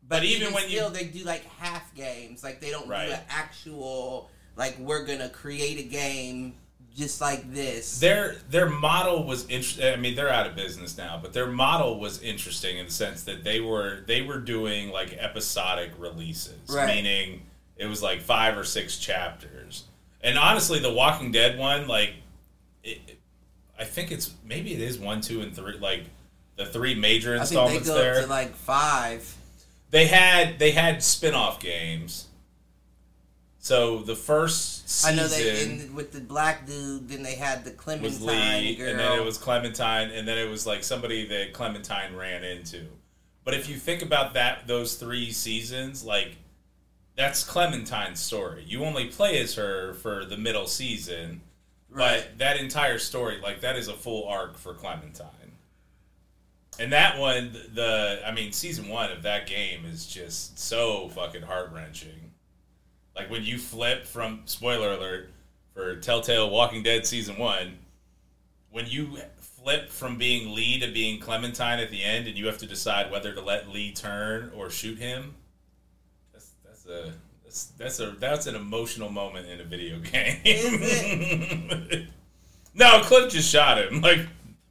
But 0.03 0.17
But, 0.17 0.25
even 0.25 0.43
even, 0.43 0.55
when 0.55 0.69
you- 0.71 0.89
they 0.91 1.05
do 1.05 1.23
like 1.25 1.45
half 1.59 1.95
games. 1.95 2.43
Like 2.43 2.61
they 2.61 2.71
don't 2.71 2.89
Right. 2.89 3.07
do 3.09 3.13
an 3.13 3.21
actual 3.29 4.29
like 4.61 4.79
we're 4.79 5.05
gonna 5.05 5.29
create 5.31 5.81
a 5.81 5.89
game 5.89 6.55
just 6.95 7.21
like 7.21 7.53
this. 7.53 7.99
Their 7.99 8.37
their 8.51 8.69
model 8.69 9.25
was 9.25 9.49
interesting. 9.49 9.93
I 9.93 9.97
mean, 9.97 10.15
they're 10.15 10.29
out 10.31 10.47
of 10.47 10.55
business 10.55 10.97
now, 10.99 11.19
but 11.21 11.33
their 11.33 11.47
model 11.47 11.99
was 11.99 12.21
interesting 12.23 12.79
in 12.79 12.87
the 12.87 12.93
sense 12.93 13.23
that 13.25 13.43
they 13.43 13.61
were 13.61 14.01
they 14.07 14.23
were 14.23 14.39
doing 14.39 14.91
like 14.91 15.15
episodic 15.19 15.91
releases, 15.99 16.59
Right. 16.69 16.95
meaning 16.95 17.43
it 17.77 17.87
was 17.87 18.03
like 18.03 18.21
five 18.21 18.59
or 18.59 18.65
six 18.65 18.99
chapters. 18.99 19.85
And 20.23 20.37
honestly, 20.39 20.79
the 20.81 20.93
Walking 20.93 21.33
Dead 21.33 21.59
one, 21.59 21.89
like, 21.89 22.13
it, 22.85 23.17
I 23.79 23.85
think 23.85 24.13
it's 24.13 24.33
maybe 24.45 24.75
it 24.75 24.81
is 24.83 24.99
one, 24.99 25.23
two, 25.23 25.41
and 25.41 25.57
three, 25.57 25.79
like 25.79 26.03
the 26.57 26.67
three 26.67 26.95
major 26.95 27.37
I 27.41 27.45
think 27.47 27.49
they 27.71 27.77
installments 27.77 27.89
go 27.89 27.95
there. 27.95 28.17
up 28.17 28.23
to 28.25 28.29
like 28.29 28.55
five. 28.55 29.35
they 29.91 30.07
had 30.09 30.59
they 30.59 30.73
had 30.73 31.03
spin-off 31.03 31.59
games. 31.61 32.27
So 33.63 33.99
the 33.99 34.17
first 34.17 34.85
I 35.05 35.11
season 35.13 35.17
know 35.17 35.29
they 35.29 35.63
in, 35.65 35.95
with 35.95 36.13
the 36.13 36.21
black 36.21 36.67
dude. 36.67 37.09
Then 37.09 37.23
they 37.23 37.35
had 37.35 37.63
the 37.65 37.71
was 37.71 38.19
Clementine 38.19 38.63
Lee, 38.65 38.77
girl. 38.77 38.89
and 38.89 38.99
then 38.99 39.19
it 39.19 39.25
was 39.25 39.37
Clementine, 39.37 40.11
and 40.11 40.27
then 40.27 40.39
it 40.39 40.49
was 40.49 40.67
like 40.67 40.83
somebody 40.83 41.27
that 41.29 41.53
Clementine 41.53 42.17
ran 42.17 42.43
into. 42.43 42.87
But 43.45 43.53
if 43.55 43.69
you 43.69 43.77
think 43.77 44.01
about 44.03 44.33
that, 44.35 44.67
those 44.67 44.95
three 44.97 45.31
seasons, 45.31 46.03
like 46.05 46.37
that's 47.17 47.45
Clementine's 47.45 48.19
story. 48.21 48.65
You 48.67 48.83
only 48.85 49.07
play 49.09 49.39
as 49.41 49.55
her 49.57 49.93
for 49.95 50.25
the 50.25 50.39
middle 50.39 50.67
season, 50.67 51.43
Right. 51.91 52.25
but 52.31 52.39
that 52.39 52.57
entire 52.57 52.99
story, 52.99 53.41
like 53.43 53.61
that 53.61 53.77
is 53.77 53.89
a 53.89 53.93
full 53.95 54.27
arc 54.27 54.57
for 54.57 54.73
Clementine. 54.73 55.27
And 56.79 56.93
that 56.95 57.19
one, 57.19 57.53
the 57.75 58.23
I 58.25 58.31
mean, 58.33 58.53
season 58.53 58.89
one 58.89 59.11
of 59.13 59.23
that 59.25 59.47
game 59.47 59.85
is 59.85 60.07
just 60.07 60.59
so 60.59 61.11
fucking 61.11 61.43
heart 61.43 61.73
wrenching. 61.75 62.20
Like 63.17 63.31
when 63.31 63.45
you 63.45 63.59
flip 63.59 64.07
from 64.07 64.43
spoiler 64.45 64.93
alert 64.93 65.31
for 65.75 65.97
Telltale 65.97 66.51
Walking 66.51 66.83
Dead 66.83 67.07
season 67.07 67.39
one, 67.39 67.79
when 68.71 68.87
you 68.87 69.19
flip 69.39 69.91
from 69.91 70.17
being 70.17 70.55
Lee 70.55 70.79
to 70.81 70.91
being 70.91 71.21
Clementine 71.21 71.81
at 71.81 71.91
the 71.91 72.03
end, 72.03 72.27
and 72.27 72.37
you 72.39 72.47
have 72.47 72.59
to 72.59 72.67
decide 72.67 73.11
whether 73.11 73.33
to 73.33 73.41
let 73.41 73.69
Lee 73.69 73.93
turn 73.93 74.51
or 74.55 74.71
shoot 74.71 74.99
him. 74.99 75.35
That's 76.33 76.53
that's 76.65 76.87
a 76.87 77.13
that's 77.45 77.65
that's 77.79 78.01
a 78.01 78.11
that's 78.13 78.47
an 78.47 78.55
emotional 78.55 79.11
moment 79.11 79.49
in 79.49 79.61
a 79.61 79.65
video 79.65 79.99
game. 79.99 80.41
No, 82.75 83.01
Cliff 83.03 83.33
just 83.33 83.51
shot 83.51 83.79
him. 83.79 84.01
Like, 84.01 84.21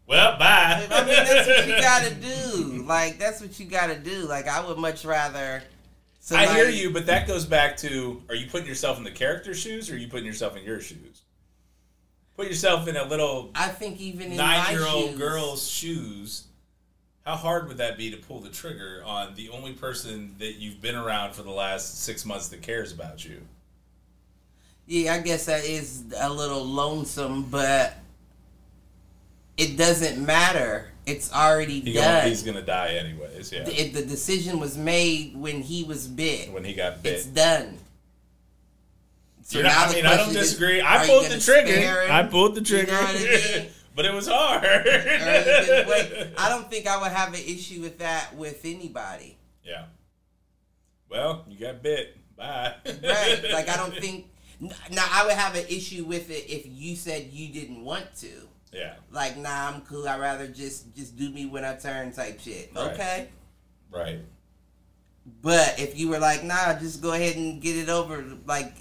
well, 0.08 0.38
bye. 0.40 0.88
I 0.90 1.04
mean, 1.04 1.16
that's 1.16 1.48
what 1.48 1.68
you 1.68 1.76
gotta 1.82 2.16
do. 2.16 2.84
Like 2.88 3.20
that's 3.20 3.42
what 3.42 3.60
you 3.60 3.66
gotta 3.66 3.98
do. 4.00 4.26
Like 4.26 4.48
I 4.48 4.66
would 4.66 4.78
much 4.78 5.06
rather. 5.06 5.62
I 6.32 6.54
hear 6.54 6.70
you, 6.70 6.92
but 6.92 7.06
that 7.08 7.28
goes 7.28 7.46
back 7.46 7.78
to: 7.78 8.22
Are 8.30 8.36
you 8.36 8.48
putting 8.48 8.68
yourself 8.68 8.98
in 8.98 9.04
the 9.04 9.12
character's 9.12 9.60
shoes, 9.60 9.90
or 9.90 9.96
are 9.96 9.98
you 9.98 10.08
putting 10.08 10.26
yourself 10.26 10.56
in 10.58 10.64
your 10.64 10.80
shoes? 10.80 11.22
Put 12.36 12.48
yourself 12.48 12.88
in 12.88 12.96
a 12.96 13.06
little 13.06 13.52
I 13.54 13.68
think 13.68 14.00
even 14.00 14.36
nine-year-old 14.36 15.18
girl's 15.18 15.68
shoes. 15.68 16.46
How 17.26 17.36
hard 17.36 17.68
would 17.68 17.78
that 17.78 17.98
be 17.98 18.10
to 18.12 18.18
pull 18.18 18.40
the 18.40 18.50
trigger 18.50 19.04
on 19.06 19.36
the 19.36 19.50
only 19.50 19.74
person 19.74 20.36
that 20.40 20.56
you've 20.56 20.82
been 20.82 20.96
around 20.96 21.34
for 21.34 21.44
the 21.44 21.52
last 21.52 22.02
six 22.04 22.26
months 22.26 22.48
that 22.48 22.62
cares 22.62 22.92
about 22.92 23.26
you? 23.26 23.42
Yeah, 24.88 25.14
I 25.14 25.20
guess 25.20 25.46
that 25.46 25.66
is 25.66 26.06
a 26.18 26.32
little 26.32 26.66
lonesome, 26.66 27.44
but 27.44 27.94
it 29.60 29.78
doesn't 29.78 30.24
matter. 30.26 30.88
It's 31.06 31.34
already 31.34 31.80
He 31.82 31.94
done. 31.94 32.04
gonna, 32.04 32.30
he's 32.30 32.44
gonna 32.44 32.62
die 32.62 32.94
anyways. 32.96 33.52
Yeah, 33.52 33.68
It- 33.68 33.94
the 33.94 34.04
decision 34.06 34.60
was 34.60 34.78
made 34.78 35.36
when 35.36 35.62
he 35.62 35.84
was 35.84 36.08
bit. 36.08 36.52
when 36.52 36.64
he 36.64 36.74
got 36.74 37.02
bit. 37.04 37.14
It's 37.14 37.26
done. 37.26 37.78
So 39.44 39.58
You're 39.60 39.68
not- 39.68 39.90
I 39.90 39.94
mean, 39.94 40.06
I 40.06 40.10
don't 40.18 40.26
question 40.26 40.42
is, 40.42 40.48
disagree. 40.52 40.82
are 40.82 40.88
I 41.00 41.08
pulled 41.08 41.26
the 41.26 41.40
trigger. 41.40 42.06
I 42.12 42.24
pulled 42.24 42.56
the 42.56 42.62
trigger. 42.62 42.92
You 42.92 42.98
know 42.98 43.02
I 43.08 43.70
but 43.96 44.06
it 44.06 44.14
was 44.14 44.28
hard. 44.28 44.64
Or 44.64 44.70
are 44.70 44.82
you 44.82 45.68
gonna 45.68 45.86
wait? 45.90 46.28
I 46.38 46.50
don't 46.50 46.70
think 46.70 46.86
I 46.88 47.02
would 47.02 47.12
have 47.12 47.34
an 47.34 47.42
issue 47.42 47.82
with 47.82 47.98
that 48.00 48.36
with 48.36 48.62
anybody. 48.64 49.38
Yeah. 49.64 49.86
Well, 51.10 51.44
you 51.50 51.60
got 51.60 51.82
bit. 51.82 52.16
Bye. 52.38 52.76
Right? 52.86 53.42
Like 53.52 53.68
I 53.70 53.76
don't 53.78 53.96
think. 54.00 54.28
Now 54.62 55.06
I 55.12 55.26
would 55.26 55.34
have 55.36 55.56
an 55.56 55.66
issue 55.70 56.04
with 56.04 56.30
it 56.30 56.46
if 56.50 56.64
you 56.68 56.96
said 56.96 57.30
you 57.32 57.52
didn't 57.52 57.84
want 57.84 58.06
to. 58.18 58.30
Yeah. 58.72 58.94
Like, 59.12 59.38
nah, 59.38 59.70
I'm 59.70 59.82
cool. 59.82 60.08
I'd 60.08 60.20
rather 60.20 60.48
just 60.48 60.96
just 60.96 61.18
do 61.18 61.30
me 61.30 61.46
when 61.48 61.66
I 61.66 61.76
turn 61.76 62.12
type 62.12 62.40
shit. 62.40 62.72
Right. 62.76 62.92
Okay. 62.94 63.30
Right. 63.92 64.20
But 65.42 65.80
if 65.80 65.98
you 65.98 66.10
were 66.10 66.20
like, 66.20 66.44
nah, 66.44 66.78
just 66.78 67.02
go 67.02 67.14
ahead 67.14 67.36
and 67.36 67.62
get 67.62 67.78
it 67.78 67.90
over, 67.90 68.24
like, 68.46 68.74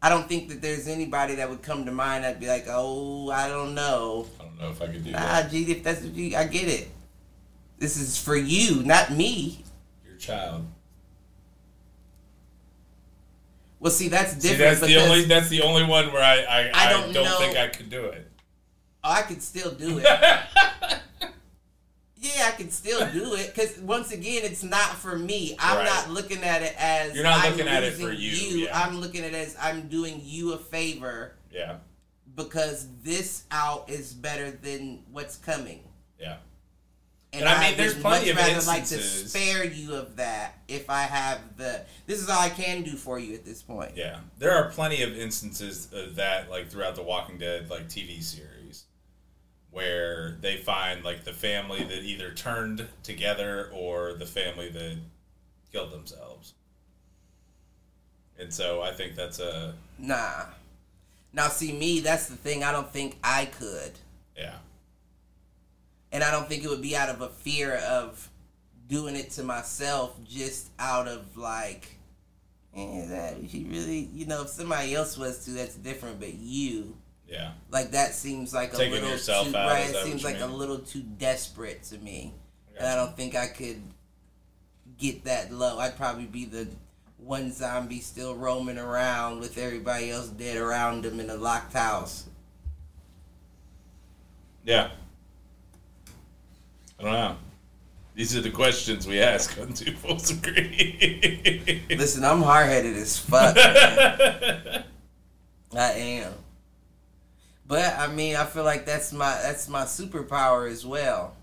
I 0.00 0.08
don't 0.08 0.28
think 0.28 0.48
that 0.48 0.60
there's 0.62 0.88
anybody 0.88 1.36
that 1.36 1.48
would 1.48 1.62
come 1.62 1.84
to 1.86 1.92
mind 1.92 2.24
that'd 2.24 2.40
be 2.40 2.46
like, 2.48 2.66
oh, 2.68 3.30
I 3.30 3.48
don't 3.48 3.74
know. 3.74 4.26
I 4.40 4.44
don't 4.44 4.58
know 4.60 4.70
if 4.70 4.82
I 4.82 4.86
could 4.86 5.04
do 5.04 5.10
Nah, 5.12 5.18
that. 5.18 5.50
G, 5.50 5.70
if 5.70 5.82
that's 5.84 6.02
what 6.02 6.14
you, 6.14 6.36
I 6.36 6.44
get 6.44 6.68
it. 6.68 6.88
This 7.78 7.96
is 7.96 8.16
for 8.20 8.36
you, 8.36 8.82
not 8.84 9.12
me. 9.12 9.64
Your 10.06 10.16
child. 10.16 10.66
Well, 13.80 13.90
see, 13.90 14.08
that's 14.08 14.34
See, 14.34 14.50
different 14.50 14.78
that's 14.80 14.92
the 14.92 14.96
only 14.98 15.24
that's 15.24 15.48
the 15.48 15.62
only 15.62 15.84
one 15.84 16.12
where 16.12 16.22
I 16.22 16.42
I, 16.42 16.70
I 16.72 16.86
I 16.86 16.92
don't 16.92 17.12
don't, 17.12 17.24
know. 17.24 17.38
think 17.38 17.56
I 17.56 17.66
could 17.66 17.90
do 17.90 18.04
it. 18.06 18.28
Oh, 19.04 19.10
I 19.12 19.22
could 19.22 19.42
still 19.42 19.70
do 19.72 19.98
it. 19.98 20.04
yeah, 22.16 22.46
I 22.46 22.50
could 22.56 22.72
still 22.72 23.00
do 23.12 23.34
it 23.34 23.52
because 23.54 23.76
once 23.78 24.12
again, 24.12 24.42
it's 24.44 24.62
not 24.62 24.94
for 24.96 25.18
me. 25.18 25.56
I'm 25.58 25.78
Right. 25.78 25.86
not 25.86 26.10
looking 26.10 26.42
at 26.44 26.62
it 26.62 26.74
as 26.78 27.14
You're 27.14 27.24
not 27.24 27.44
I'm 27.44 27.52
looking 27.52 27.68
at 27.68 27.82
it 27.82 27.94
for 27.94 28.04
losing 28.12 28.58
you, 28.58 28.64
yeah. 28.66 28.78
I'm 28.80 29.00
looking 29.00 29.24
at 29.24 29.32
it 29.32 29.34
as 29.34 29.56
I'm 29.60 29.88
doing 29.88 30.20
you 30.22 30.52
a 30.52 30.58
favor 30.58 31.32
Yeah. 31.50 31.76
because 32.36 32.86
this 33.02 33.44
out 33.50 33.90
is 33.90 34.12
better 34.12 34.50
than 34.52 35.02
what's 35.10 35.36
coming. 35.36 35.82
Yeah. 36.20 36.36
And, 37.34 37.40
And 37.44 37.48
I 37.48 37.56
I, 37.64 37.68
mean, 37.68 37.76
there's 37.78 37.94
plenty 37.98 38.26
much 38.32 38.42
of 38.44 38.52
rather 38.54 38.66
like 38.66 38.84
to 38.88 38.98
spare 39.00 39.64
you 39.64 39.94
of 39.94 40.16
that 40.16 40.58
if 40.68 40.90
I 40.90 41.02
have 41.02 41.40
the. 41.56 41.80
This 42.06 42.20
is 42.20 42.28
all 42.28 42.38
I 42.38 42.50
can 42.50 42.82
do 42.82 42.92
for 42.92 43.18
you 43.18 43.32
at 43.34 43.42
this 43.44 43.62
point. 43.62 43.92
Yeah, 43.96 44.18
there 44.38 44.52
are 44.52 44.68
plenty 44.68 45.02
of 45.02 45.16
instances 45.16 45.88
of 45.94 46.16
that, 46.16 46.50
like 46.50 46.70
throughout 46.70 46.94
the 46.94 47.02
Walking 47.02 47.38
Dead 47.38 47.70
like 47.70 47.88
TV 47.88 48.22
series, 48.22 48.50
where 49.72 50.36
they 50.40 50.56
find 50.58 51.02
like 51.02 51.24
the 51.24 51.32
family 51.32 51.82
that 51.82 52.02
either 52.02 52.30
turned 52.32 52.86
together 53.02 53.70
or 53.72 54.14
the 54.14 54.26
family 54.26 54.68
that 54.68 54.98
killed 55.72 55.90
themselves. 55.90 56.54
And 58.38 58.52
so 58.52 58.82
I 58.82 58.92
think 58.92 59.16
that's 59.16 59.38
a 59.38 59.74
Nah. 59.98 60.44
Now, 61.32 61.48
see 61.48 61.72
me. 61.72 62.00
That's 62.00 62.26
the 62.26 62.36
thing. 62.36 62.62
I 62.62 62.72
don't 62.72 62.90
think 62.92 63.16
I 63.24 63.46
could, 63.46 63.92
yeah, 64.36 64.56
and 66.12 66.22
I 66.22 66.30
don't 66.30 66.46
think 66.46 66.62
it 66.62 66.68
would 66.68 66.82
be 66.82 66.94
out 66.94 67.08
of 67.08 67.22
a 67.22 67.28
fear 67.28 67.76
of 67.76 68.28
doing 68.86 69.16
it 69.16 69.30
to 69.30 69.42
myself, 69.42 70.22
just 70.24 70.68
out 70.78 71.08
of 71.08 71.38
like, 71.38 71.96
eh, 72.76 73.06
that 73.06 73.36
she 73.48 73.64
really, 73.64 74.10
you 74.12 74.26
know, 74.26 74.42
if 74.42 74.48
somebody 74.48 74.94
else 74.94 75.16
was 75.16 75.44
to, 75.46 75.52
that's 75.52 75.74
different. 75.74 76.20
But 76.20 76.34
you, 76.34 76.96
yeah, 77.32 77.52
like 77.70 77.92
that 77.92 78.14
seems 78.14 78.52
like 78.52 78.74
a 78.74 78.76
Taking 78.76 78.92
little 78.92 79.10
yourself 79.10 79.48
too 79.48 79.56
out, 79.56 79.70
right. 79.70 79.88
It 79.88 79.96
seems 80.04 80.22
like 80.22 80.38
you 80.38 80.44
a 80.44 80.46
little 80.46 80.78
too 80.78 81.02
desperate 81.02 81.82
to 81.84 81.98
me, 81.98 82.34
I 82.74 82.78
and 82.78 82.88
I 82.88 82.94
don't 82.96 83.16
think 83.16 83.34
I 83.34 83.46
could 83.46 83.80
get 84.98 85.24
that 85.24 85.50
low. 85.52 85.78
I'd 85.78 85.96
probably 85.96 86.26
be 86.26 86.44
the 86.44 86.68
one 87.16 87.50
zombie 87.52 88.00
still 88.00 88.34
roaming 88.34 88.78
around 88.78 89.40
with 89.40 89.56
everybody 89.56 90.10
else 90.10 90.28
dead 90.28 90.56
around 90.58 91.06
him 91.06 91.20
in 91.20 91.30
a 91.30 91.36
locked 91.36 91.72
house. 91.72 92.24
yeah. 94.64 94.90
I 96.98 97.02
don't 97.02 97.12
know. 97.12 97.36
These 98.14 98.36
are 98.36 98.42
the 98.42 98.50
questions 98.50 99.06
we 99.06 99.20
ask 99.20 99.58
on 99.58 99.72
Two 99.72 99.92
Fools 99.92 100.30
Agree. 100.30 101.82
Listen, 101.88 102.24
I'm 102.24 102.42
hard 102.42 102.66
headed 102.66 102.94
as 102.96 103.18
fuck. 103.18 103.56
I 103.56 104.84
am. 105.74 106.32
But 107.72 107.98
I 107.98 108.06
mean, 108.08 108.36
I 108.36 108.44
feel 108.44 108.64
like 108.64 108.84
that's 108.84 109.14
my 109.14 109.30
that's 109.42 109.66
my 109.66 109.84
superpower 109.84 110.70
as 110.70 110.84
well 110.84 111.36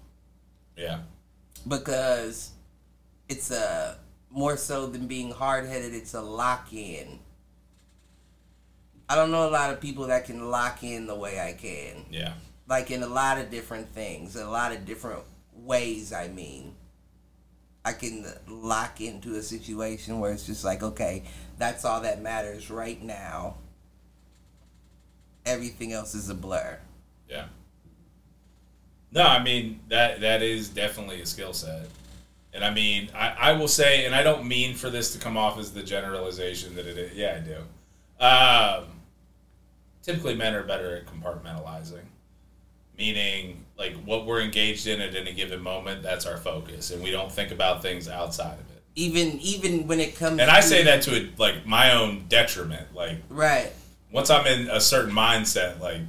yeah, 0.79 0.99
because 1.67 2.51
it's 3.27 3.51
a 3.51 3.97
more 4.29 4.57
so 4.57 4.87
than 4.87 5.07
being 5.07 5.31
hard 5.31 5.65
headed. 5.65 5.93
It's 5.93 6.13
a 6.13 6.21
lock 6.21 6.71
in. 6.71 7.19
I 9.09 9.15
don't 9.15 9.31
know 9.31 9.49
a 9.49 9.51
lot 9.51 9.71
of 9.71 9.81
people 9.81 10.07
that 10.07 10.25
can 10.25 10.49
lock 10.49 10.83
in 10.83 11.07
the 11.07 11.15
way 11.15 11.39
I 11.39 11.53
can, 11.53 12.05
yeah, 12.09 12.33
like 12.67 12.91
in 12.91 13.03
a 13.03 13.07
lot 13.07 13.39
of 13.39 13.49
different 13.49 13.89
things, 13.89 14.35
a 14.35 14.47
lot 14.47 14.71
of 14.71 14.85
different 14.85 15.23
ways. 15.53 16.13
I 16.13 16.27
mean, 16.27 16.75
I 17.83 17.91
can 17.91 18.25
lock 18.47 19.01
into 19.01 19.35
a 19.35 19.41
situation 19.41 20.19
where 20.19 20.31
it's 20.31 20.45
just 20.45 20.63
like, 20.63 20.83
okay, 20.83 21.23
that's 21.57 21.83
all 21.83 22.01
that 22.01 22.21
matters 22.21 22.69
right 22.69 23.01
now. 23.01 23.57
Everything 25.49 25.91
else 25.93 26.13
is 26.15 26.29
a 26.29 26.35
blur. 26.35 26.79
yeah. 27.29 27.45
No, 29.11 29.23
I 29.23 29.41
mean 29.43 29.79
that 29.89 30.21
that 30.21 30.41
is 30.43 30.69
definitely 30.69 31.21
a 31.21 31.25
skill 31.25 31.53
set. 31.53 31.87
And 32.53 32.63
I 32.63 32.71
mean, 32.71 33.09
I, 33.15 33.29
I 33.39 33.51
will 33.53 33.67
say, 33.67 34.05
and 34.05 34.13
I 34.15 34.23
don't 34.23 34.45
mean 34.47 34.75
for 34.75 34.89
this 34.89 35.13
to 35.13 35.19
come 35.19 35.37
off 35.37 35.57
as 35.59 35.71
the 35.71 35.83
generalization 35.83 36.75
that 36.75 36.85
it 36.87 36.97
is. 36.97 37.13
Yeah, 37.15 37.37
I 37.37 37.39
do. 37.47 38.23
Um, 38.23 38.87
typically, 40.03 40.35
men 40.35 40.53
are 40.55 40.63
better 40.63 40.95
at 40.97 41.05
compartmentalizing, 41.05 42.03
meaning 42.97 43.65
like 43.77 43.95
what 44.03 44.25
we're 44.25 44.41
engaged 44.41 44.87
in 44.87 44.99
at 45.01 45.15
any 45.15 45.33
given 45.33 45.61
moment. 45.61 46.03
That's 46.03 46.25
our 46.25 46.37
focus, 46.37 46.91
and 46.91 47.01
we 47.03 47.11
don't 47.11 47.31
think 47.31 47.51
about 47.51 47.81
things 47.81 48.07
outside 48.09 48.53
of 48.59 48.69
it. 48.71 48.83
Even 48.95 49.39
even 49.39 49.87
when 49.87 49.99
it 49.99 50.15
comes, 50.15 50.39
And 50.39 50.49
I 50.51 50.61
to- 50.61 50.67
say 50.67 50.83
that 50.83 51.01
to 51.03 51.15
a, 51.15 51.29
like 51.37 51.65
my 51.65 51.93
own 51.95 52.25
detriment. 52.29 52.93
Like 52.95 53.17
right, 53.29 53.71
once 54.11 54.29
I'm 54.29 54.45
in 54.47 54.69
a 54.69 54.79
certain 54.81 55.13
mindset, 55.13 55.79
like 55.79 56.01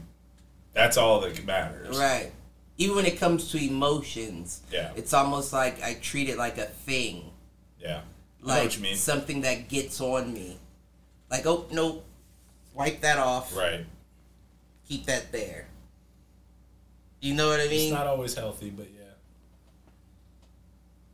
that's 0.73 0.97
all 0.97 1.21
that 1.21 1.45
matters. 1.45 1.99
right. 1.99 2.33
Even 2.79 2.97
when 2.97 3.05
it 3.07 3.19
comes 3.19 3.51
to 3.53 3.59
emotions, 3.59 4.63
Yeah. 4.73 4.91
it's 4.97 5.13
almost 5.13 5.53
like 5.53 5.83
I 5.83 5.95
treat 5.95 6.31
it 6.31 6.39
like 6.39 6.57
a 6.57 6.65
thing. 6.65 7.31
Yeah. 7.79 8.01
I 8.43 8.47
know 8.47 8.55
like 8.55 8.63
what 8.65 8.77
you 8.77 8.83
mean. 8.83 8.97
something 8.97 9.43
that 9.43 9.69
gets 9.69 10.01
on 10.01 10.33
me. 10.33 10.57
Like, 11.31 11.45
oh 11.47 11.67
no, 11.71 12.03
wipe 12.75 13.03
that 13.03 13.19
off. 13.19 13.55
Right. 13.55 13.85
Keep 14.89 15.05
that 15.07 15.31
there. 15.31 15.67
You 17.21 17.35
know 17.35 17.49
what 17.51 17.61
I 17.61 17.65
mean? 17.69 17.89
It's 17.89 17.93
not 17.93 18.07
always 18.07 18.35
healthy, 18.35 18.71
but 18.71 18.87
yeah. 18.97 19.01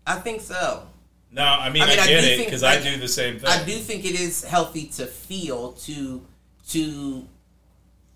I 0.06 0.14
think 0.20 0.40
so. 0.40 0.86
No, 1.32 1.42
I 1.42 1.68
mean 1.70 1.82
I, 1.82 1.86
I 1.86 1.88
mean, 1.88 1.98
I 1.98 2.06
get 2.06 2.20
do 2.20 2.26
it 2.28 2.36
think, 2.36 2.44
because 2.46 2.62
I 2.62 2.74
like, 2.76 2.84
do 2.84 2.96
the 2.96 3.08
same 3.08 3.38
thing. 3.40 3.48
I 3.48 3.64
do 3.64 3.72
think 3.78 4.04
it 4.04 4.18
is 4.18 4.44
healthy 4.44 4.86
to 4.86 5.06
feel 5.06 5.72
to 5.72 6.22
to 6.68 7.26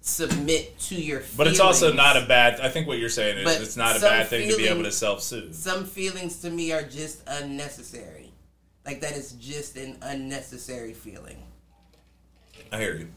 submit 0.01 0.79
to 0.81 0.95
your. 0.95 1.21
Feelings. 1.21 1.37
But 1.37 1.47
it's 1.47 1.61
also 1.61 1.93
not 1.93 2.17
a 2.17 2.27
bad. 2.27 2.61
I 2.61 2.69
think 2.69 2.87
what 2.87 2.99
you're 2.99 3.09
saying 3.09 3.39
is 3.39 3.45
But 3.45 3.61
it's 3.61 3.77
not 3.77 3.97
a 3.97 4.01
bad 4.01 4.29
thing 4.29 4.49
to 4.51 4.57
be 4.57 4.69
able 4.69 4.85
to 4.85 4.93
self-soothe. 4.93 5.55
Some 5.55 5.85
feelings 5.85 6.41
to 6.41 6.51
me 6.51 6.73
are 6.73 6.83
just 6.83 7.23
unnecessary. 7.27 8.33
Like 8.85 9.01
that 9.03 9.17
is 9.17 9.33
just 9.33 9.77
an 9.77 9.99
unnecessary 10.03 10.95
feeling. 10.95 11.43
I 12.73 12.79
hear 12.79 12.97
you. 12.97 13.09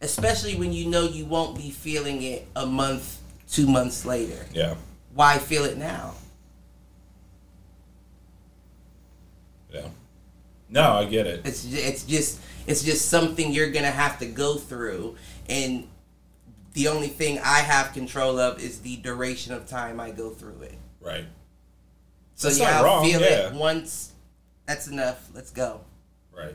Especially 0.00 0.56
when 0.56 0.72
you 0.72 0.86
know 0.86 1.04
you 1.04 1.26
won't 1.26 1.56
be 1.56 1.70
feeling 1.70 2.22
it 2.22 2.46
a 2.56 2.64
month, 2.64 3.20
two 3.48 3.66
months 3.66 4.06
later. 4.06 4.46
Yeah. 4.52 4.76
Why 5.14 5.38
feel 5.38 5.64
it 5.64 5.76
now? 5.76 6.14
Yeah. 9.70 9.88
No, 10.68 10.92
I 10.92 11.04
get 11.04 11.26
it. 11.26 11.42
It's 11.44 11.64
it's 11.72 12.04
just 12.04 12.40
it's 12.70 12.82
just 12.82 13.08
something 13.08 13.52
you're 13.52 13.70
gonna 13.70 13.90
have 13.90 14.18
to 14.20 14.26
go 14.26 14.56
through, 14.56 15.16
and 15.48 15.88
the 16.74 16.88
only 16.88 17.08
thing 17.08 17.38
I 17.40 17.58
have 17.58 17.92
control 17.92 18.38
of 18.38 18.60
is 18.62 18.80
the 18.80 18.96
duration 18.98 19.52
of 19.52 19.66
time 19.66 19.98
I 19.98 20.10
go 20.10 20.30
through 20.30 20.62
it. 20.62 20.78
Right. 21.00 21.26
So 22.34 22.48
That's 22.48 22.60
yeah, 22.60 22.70
not 22.70 22.74
I'll 22.76 22.84
wrong, 22.84 23.04
feel 23.04 23.20
yeah. 23.20 23.48
it 23.48 23.54
once. 23.54 24.12
That's 24.66 24.86
enough. 24.86 25.28
Let's 25.34 25.50
go. 25.50 25.80
Right. 26.36 26.54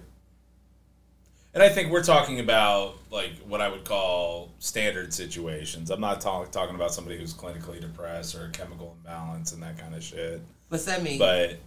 And 1.53 1.61
I 1.61 1.69
think 1.69 1.91
we're 1.91 2.03
talking 2.03 2.39
about 2.39 2.95
like 3.11 3.31
what 3.47 3.61
I 3.61 3.69
would 3.69 3.85
call 3.85 4.51
standard 4.59 5.13
situations. 5.13 5.91
I'm 5.91 6.01
not 6.01 6.21
talk, 6.21 6.51
talking 6.51 6.75
about 6.75 6.93
somebody 6.93 7.17
who's 7.17 7.33
clinically 7.33 7.79
depressed 7.79 8.35
or 8.35 8.49
chemical 8.49 8.95
imbalance 8.99 9.51
and 9.53 9.61
that 9.63 9.77
kind 9.77 9.93
of 9.95 10.03
shit. 10.03 10.41
What's 10.69 10.85
that 10.85 11.03
mean? 11.03 11.19
But 11.19 11.57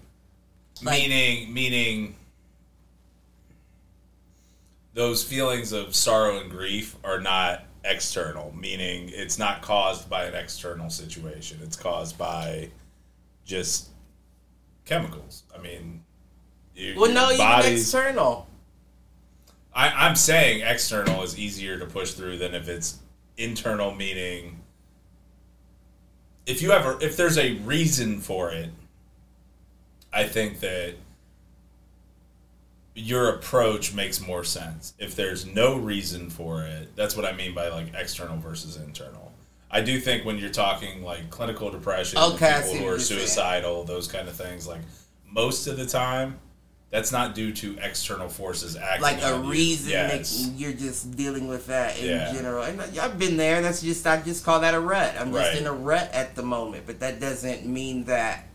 Like- 0.83 1.01
meaning 1.03 1.53
meaning 1.53 2.17
those 4.99 5.23
feelings 5.23 5.71
of 5.73 5.95
sorrow 5.95 6.41
and 6.41 6.51
grief 6.51 6.97
are 7.05 7.21
not 7.21 7.63
external, 7.85 8.53
meaning 8.59 9.09
it's 9.15 9.39
not 9.39 9.63
caused 9.63 10.11
by 10.11 10.25
an 10.25 10.35
external 10.35 10.91
situation. 10.91 11.61
It's 11.63 11.77
caused 11.77 12.19
by 12.19 12.71
just 13.45 13.91
chemicals. 14.85 15.45
I 15.57 15.63
mean, 15.63 16.03
your, 16.75 16.97
well, 16.97 17.13
no, 17.13 17.31
your 17.31 17.61
even 17.61 17.75
external. 17.75 18.49
I, 19.73 19.89
I'm 19.89 20.17
saying 20.17 20.63
external 20.67 21.23
is 21.23 21.39
easier 21.39 21.79
to 21.79 21.87
push 21.87 22.15
through 22.15 22.39
than 22.39 22.57
if 22.57 22.69
it's 22.69 22.99
internal, 23.37 23.95
meaning 23.95 24.59
if 26.45 26.61
you 26.61 26.73
ever 26.73 26.99
if 27.01 27.17
there's 27.17 27.39
a 27.39 27.55
reason 27.59 28.21
for 28.21 28.51
it, 28.51 28.71
I 30.13 30.25
think 30.25 30.59
that 30.59 30.95
your 32.99 33.31
approach 33.31 33.95
makes 33.95 34.21
more 34.21 34.43
sense. 34.45 34.95
If 34.99 35.15
there's 35.15 35.47
no 35.47 35.77
reason 35.77 36.31
for 36.31 36.63
it, 36.65 36.95
that's 36.97 37.17
what 37.17 37.25
I 37.25 37.33
mean 37.33 37.55
by 37.55 37.69
like 37.69 37.95
external 37.95 38.37
versus 38.39 38.77
internal. 38.77 39.33
I 39.71 39.83
do 39.83 40.01
think 40.01 40.25
when 40.25 40.39
you're 40.39 40.51
talking 40.51 41.03
like 41.03 41.31
clinical 41.31 41.71
depression, 41.71 42.19
Okay, 42.19 42.61
people 42.63 42.77
who 42.79 42.87
are 42.87 42.91
you're 42.93 42.99
saying. 42.99 43.21
suicidal, 43.21 43.85
those 43.85 44.09
kind 44.09 44.29
of 44.29 44.35
things, 44.35 44.67
like 44.67 44.81
most 45.31 45.67
of 45.67 45.77
the 45.77 45.87
time, 45.87 46.39
that's 46.91 47.13
not 47.13 47.35
due 47.35 47.53
to 47.53 47.77
external 47.83 48.31
forces 48.31 48.75
acting. 48.77 49.03
Like 49.03 49.21
a 49.21 49.35
on 49.35 49.45
you. 49.45 49.51
reason 49.51 49.91
Yes. 49.91 50.39
that 50.47 50.53
you're 50.59 50.73
just 50.73 51.15
dealing 51.17 51.47
with 51.47 51.67
that 51.67 51.99
in 51.99 52.07
Yeah. 52.07 52.33
general. 52.33 52.63
And 52.65 52.81
I've 52.81 53.19
been 53.19 53.37
there. 53.37 53.61
That's 53.61 53.83
just 53.83 54.07
I 54.07 54.17
just 54.23 54.43
call 54.43 54.61
that 54.61 54.75
a 54.75 54.81
rut. 54.81 55.15
I'm 55.21 55.31
just 55.33 55.51
Right. 55.51 55.59
in 55.59 55.67
a 55.67 55.73
rut 55.73 56.11
at 56.15 56.35
the 56.35 56.43
moment, 56.43 56.85
but 56.87 56.99
that 57.01 57.21
doesn't 57.21 57.67
mean 57.67 58.05
that 58.05 58.47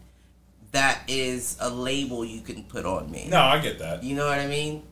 that 0.73 1.01
is 1.07 1.55
a 1.61 1.69
label 1.69 2.25
you 2.25 2.41
can 2.41 2.63
put 2.63 2.85
on 2.85 3.09
me. 3.09 3.27
No, 3.29 3.39
I 3.39 3.59
get 3.59 3.79
that. 3.79 4.03
You 4.03 4.15
know 4.15 4.25
what 4.27 4.39
I 4.39 4.47
mean? 4.47 4.83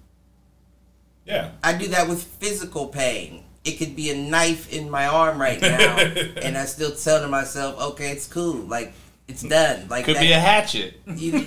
Yeah. 1.25 1.51
I 1.63 1.73
do 1.73 1.87
that 1.89 2.07
with 2.07 2.23
physical 2.23 2.87
pain. 2.87 3.43
It 3.63 3.77
could 3.77 3.95
be 3.95 4.09
a 4.11 4.15
knife 4.15 4.71
in 4.73 4.89
my 4.89 5.05
arm 5.07 5.39
right 5.41 5.61
now, 5.61 5.97
and 6.41 6.57
I 6.57 6.65
still 6.65 6.91
tell 6.95 7.21
to 7.21 7.27
myself, 7.27 7.79
"Okay, 7.91 8.09
it's 8.11 8.25
cool. 8.27 8.55
Like 8.55 8.93
it's 9.27 9.43
done. 9.43 9.87
Like 9.87 10.05
Could 10.05 10.15
that, 10.15 10.21
be 10.21 10.31
a 10.31 10.39
hatchet. 10.39 10.99
you- 11.05 11.41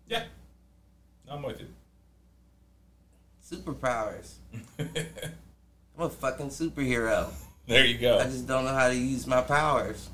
Yeah. 0.09 0.25
I'm 1.29 1.43
with 1.43 1.61
you. 1.61 1.69
Superpowers. 3.45 4.35
I'm 6.03 6.09
a 6.09 6.11
fucking 6.11 6.49
superhero. 6.49 7.31
There 7.69 7.87
you 7.87 7.97
go. 7.97 8.19
I 8.19 8.25
just 8.25 8.49
don't 8.49 8.65
know 8.65 8.75
how 8.75 8.89
to 8.89 8.95
use 8.95 9.25
my 9.25 9.41
powers. 9.41 10.11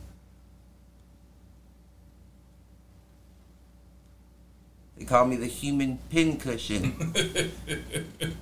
They 4.98 5.06
call 5.06 5.24
me 5.24 5.36
the 5.36 5.46
human 5.46 5.98
pincushion. 6.10 7.14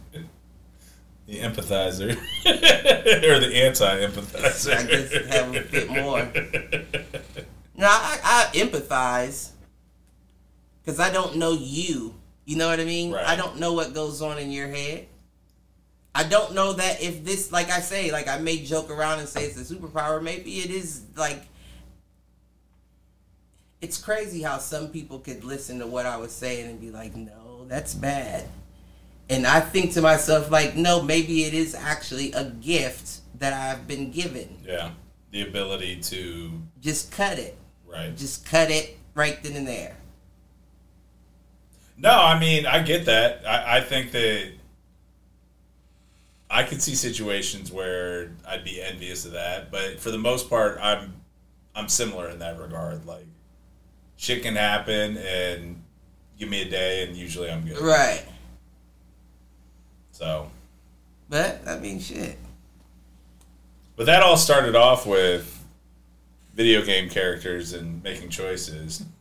The 1.29 1.41
empathizer. 1.41 2.13
or 2.47 3.41
the 3.41 3.51
anti 3.53 4.07
empathizer. 4.07 4.77
I 4.77 4.85
guess 4.85 5.35
have 5.35 5.57
a 5.57 5.61
bit 5.61 5.89
more. 5.91 6.21
No, 7.77 7.89
I, 7.89 8.21
I 8.23 8.57
empathize 8.57 9.51
because 10.85 11.01
I 11.01 11.11
don't 11.11 11.35
know 11.35 11.51
you. 11.51 12.15
You 12.45 12.57
know 12.57 12.69
what 12.69 12.79
I 12.79 12.85
mean? 12.85 13.11
Right. 13.11 13.27
I 13.27 13.35
don't 13.35 13.59
know 13.59 13.73
what 13.73 13.93
goes 13.93 14.23
on 14.23 14.39
in 14.39 14.53
your 14.53 14.69
head. 14.69 15.09
I 16.17 16.25
don't 16.25 16.55
know 16.55 16.73
that 16.73 17.03
if 17.03 17.25
this, 17.25 17.53
like 17.53 17.71
I 17.71 17.81
say, 17.81 18.11
like 18.11 18.27
I 18.27 18.39
may 18.39 18.57
joke 18.63 18.91
around 18.91 19.19
and 19.19 19.29
say 19.29 19.45
it's 19.45 19.71
a 19.71 19.75
superpower. 19.75 20.23
Maybe 20.23 20.61
it 20.61 20.71
is 20.71 21.03
like. 21.15 21.43
It's 23.83 23.99
crazy 23.99 24.41
how 24.41 24.57
some 24.57 24.89
people 24.89 25.19
could 25.19 25.45
listen 25.45 25.79
to 25.81 25.87
what 25.87 26.07
I 26.07 26.17
was 26.17 26.33
saying 26.33 26.71
and 26.71 26.81
be 26.81 26.91
like, 26.91 27.15
no, 27.15 27.67
that's 27.69 27.93
bad. 27.93 28.49
And 29.29 29.47
I 29.47 29.61
think 29.61 29.93
to 29.93 30.01
myself, 30.01 30.51
like, 30.51 30.75
no, 30.75 31.03
maybe 31.03 31.45
it 31.45 31.53
is 31.53 31.75
actually 31.75 32.33
a 32.33 32.45
gift 32.45 33.21
that 33.39 33.53
I've 33.53 33.87
been 33.87 34.11
given. 34.11 34.57
Yeah. 34.65 34.93
The 35.31 35.43
ability 35.43 36.01
to. 36.01 36.53
Just 36.81 37.13
cut 37.13 37.39
it. 37.39 37.59
Right. 37.87 38.17
Just 38.17 38.47
cut 38.47 38.71
it 38.71 38.97
right 39.15 39.41
then 39.43 39.57
and 39.57 39.69
there. 39.69 39.95
No, 41.99 42.13
I 42.13 42.39
mean, 42.39 42.65
I 42.65 42.81
get 42.81 43.05
that. 43.05 43.47
I, 43.47 43.77
I 43.77 43.81
think 43.83 44.13
that 44.13 44.53
I 46.51 46.63
could 46.63 46.81
see 46.81 46.95
situations 46.95 47.73
where 47.73 48.31
I'd 48.49 48.65
be 48.65 48.81
envious 48.81 49.25
of 49.27 49.33
that, 49.33 49.71
but 49.71 49.99
for 50.01 50.11
the 50.11 50.19
most 50.19 50.49
part, 50.49 50.79
I'm 50.81 51.15
I'm 51.75 51.89
similar 51.89 52.29
in 52.31 52.39
that 52.39 52.59
regard. 52.59 53.05
Like, 53.05 53.27
shit 54.17 54.43
can 54.43 54.57
happen, 54.57 55.17
and 55.19 55.83
give 56.39 56.49
me 56.49 56.63
a 56.63 56.69
day, 56.71 57.03
and 57.07 57.17
usually 57.17 57.51
I'm 57.51 57.67
good. 57.67 57.81
Right. 57.81 58.23
So, 60.13 60.51
But, 61.29 61.61
I 61.67 61.79
mean, 61.79 62.01
shit. 62.01 62.39
but 63.97 64.07
that 64.07 64.23
all 64.23 64.37
started 64.39 64.75
off 64.75 65.05
with 65.07 65.53
video 66.55 66.83
game 66.83 67.11
characters 67.11 67.75
and 67.75 68.03
making 68.03 68.31
choices. 68.31 69.05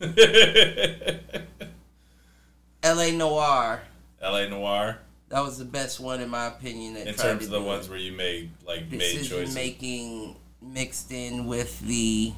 L.A. 2.82 3.12
Noire. 3.12 3.82
L.A. 4.22 4.48
Noire, 4.48 4.98
That 5.28 5.40
was 5.40 5.58
the 5.58 5.64
best 5.64 5.98
one, 5.98 6.20
in 6.20 6.28
my 6.28 6.46
opinion. 6.46 6.94
That 6.94 7.08
in 7.08 7.14
tried 7.14 7.24
terms 7.30 7.48
to 7.48 7.54
of 7.56 7.62
the 7.62 7.66
ones 7.68 7.88
where 7.88 7.98
you 7.98 8.12
made 8.12 8.50
like 8.66 8.90
made 8.90 9.24
choices. 9.24 9.54
making 9.54 10.36
mixed 10.62 11.10
in 11.12 11.46
with 11.46 11.80
the. 11.80 12.32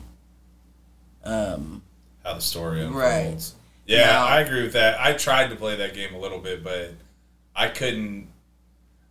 Um, 1.24 1.82
how 2.24 2.34
the 2.34 2.40
story 2.40 2.80
unfolds. 2.82 2.96
Right. 2.96 3.52
Yeah, 3.86 4.06
Now- 4.06 4.26
I 4.26 4.40
agree 4.40 4.62
with 4.62 4.72
that. 4.74 5.00
I 5.00 5.12
tried 5.14 5.48
to 5.50 5.56
play 5.56 5.76
that 5.76 5.94
game 5.94 6.14
a 6.14 6.18
little 6.18 6.38
bit, 6.38 6.62
but 6.62 6.92
I 7.54 7.68
couldn't. 7.68 8.28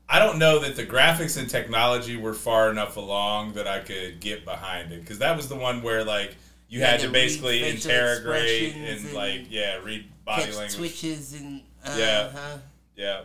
I 0.09 0.19
don't 0.19 0.39
know 0.39 0.59
that 0.59 0.75
the 0.77 0.85
graphics 0.85 1.37
and 1.37 1.49
technology 1.49 2.15
were 2.15 2.33
far 2.33 2.71
enough 2.71 2.95
along 2.95 3.53
that 3.53 3.67
I 3.67 3.79
could 3.79 4.21
get 4.21 4.45
behind 4.45 4.93
it 4.93 5.01
because 5.01 5.19
that 5.19 5.35
was 5.35 5.49
the 5.49 5.55
one 5.55 5.81
where 5.83 6.03
like 6.05 6.35
you 6.69 6.79
had 6.79 7.01
to 7.01 7.09
basically 7.09 7.67
interrogate 7.67 8.73
and 8.75 8.85
and 9.05 9.13
like 9.13 9.47
yeah 9.49 9.77
read 9.83 10.05
body 10.25 10.43
language. 10.51 10.75
twitches 10.75 11.33
and. 11.33 11.61
Uh, 11.85 11.95
Yeah. 11.97 12.29
Huh. 12.33 12.57
Yeah, 12.95 13.21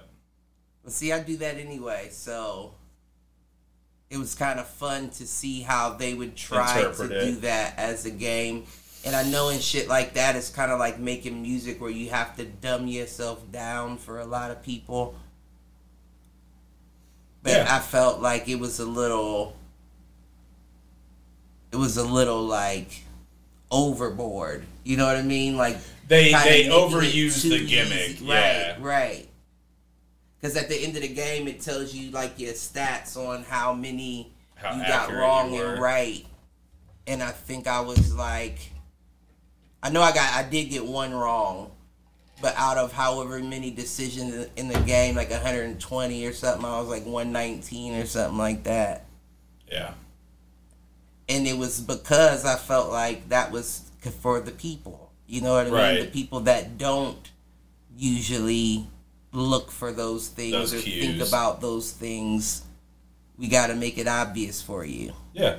see, 0.89 1.13
I 1.13 1.21
do 1.21 1.37
that 1.39 1.57
anyway, 1.57 2.09
so 2.11 2.75
it 4.11 4.19
was 4.19 4.35
kind 4.35 4.59
of 4.61 4.67
fun 4.69 5.11
to 5.11 5.27
see 5.27 5.61
how 5.63 5.91
they 5.95 6.15
would 6.15 6.37
try 6.37 6.79
Interpret 6.81 7.11
to 7.11 7.17
it. 7.19 7.25
do 7.25 7.37
that 7.43 7.79
as 7.79 8.05
a 8.05 8.11
game. 8.11 8.65
And 9.05 9.17
I 9.17 9.25
know 9.25 9.49
in 9.49 9.59
shit 9.59 9.89
like 9.89 10.15
that, 10.15 10.37
it's 10.37 10.51
kind 10.51 10.71
of 10.71 10.79
like 10.79 10.99
making 10.99 11.41
music 11.43 11.81
where 11.81 11.91
you 11.91 12.11
have 12.11 12.37
to 12.37 12.45
dumb 12.45 12.87
yourself 12.87 13.51
down 13.51 13.97
for 13.97 14.21
a 14.21 14.25
lot 14.27 14.51
of 14.51 14.63
people. 14.63 15.15
But 17.43 17.53
Yeah. 17.53 17.67
I 17.69 17.81
felt 17.81 18.21
like 18.21 18.49
it 18.49 18.57
was 18.57 18.79
a 18.79 18.87
little, 18.87 19.57
it 21.73 21.77
was 21.77 21.97
a 21.97 22.05
little 22.05 22.43
like 22.45 23.03
overboard. 23.71 24.65
You 24.85 24.97
know 24.97 25.07
what 25.07 25.17
I 25.17 25.23
mean? 25.23 25.57
Like 25.57 25.79
they 26.07 26.31
they 26.33 26.65
overused 26.71 27.43
the 27.49 27.65
gimmick. 27.67 28.11
easy. 28.11 28.25
Yeah, 28.27 28.73
Right, 28.75 28.81
right. 28.81 29.29
Because 30.43 30.57
at 30.57 30.69
the 30.69 30.77
end 30.77 30.97
of 30.97 31.03
the 31.03 31.09
game, 31.09 31.47
it 31.47 31.61
tells 31.61 31.95
you 31.95 32.11
like 32.11 32.39
your 32.39 32.53
stats 32.53 33.17
on 33.17 33.45
how 33.45 33.73
many 33.73 34.33
How 34.57 34.75
you 34.75 34.83
got 34.83 35.13
wrong 35.13 35.55
you 35.55 35.63
and 35.63 35.81
right. 35.81 36.27
And 37.07 37.23
I 37.23 37.31
think 37.31 37.69
I 37.69 37.81
was 37.81 38.13
like, 38.13 38.59
I 39.83 39.91
know 39.91 40.03
I 40.03 40.13
got, 40.13 40.35
I 40.35 40.49
did 40.49 40.65
get 40.65 40.85
one 40.85 41.15
wrong, 41.15 41.71
but 42.41 42.55
out 42.57 42.77
of 42.77 42.93
however 42.93 43.39
many 43.39 43.71
decisions 43.71 44.49
in 44.57 44.67
the 44.67 44.81
game, 44.81 45.15
like 45.15 45.31
120 45.31 46.27
or 46.27 46.33
something, 46.33 46.65
I 46.65 46.81
was 46.81 46.89
like 46.89 47.07
119 47.07 47.95
or 47.95 48.07
something 48.07 48.39
like 48.39 48.65
that. 48.65 49.07
yeah, 49.71 49.95
And 51.29 51.47
it 51.47 51.57
was 51.57 51.81
because 51.81 52.45
I 52.45 52.57
felt 52.57 52.91
like 52.91 53.29
that 53.29 53.53
was 53.53 53.91
for 54.21 54.41
the 54.41 54.51
people. 54.51 55.13
You 55.27 55.41
know 55.41 55.55
what 55.55 55.69
I 55.69 55.95
mean? 55.95 56.05
The 56.05 56.11
people 56.11 56.41
that 56.41 56.79
don't 56.79 57.31
usually 57.97 58.87
look 59.33 59.71
for 59.71 59.93
those 59.93 60.29
things 60.29 60.53
Those 60.53 60.75
or 60.75 60.79
think 60.79 61.21
about 61.27 61.61
those 61.61 61.91
things. 61.93 62.63
We 63.39 63.49
got 63.49 63.69
to 63.69 63.75
make 63.75 63.99
it 63.99 64.07
obvious 64.07 64.61
for 64.63 64.85
you. 64.85 65.13
yeah. 65.33 65.57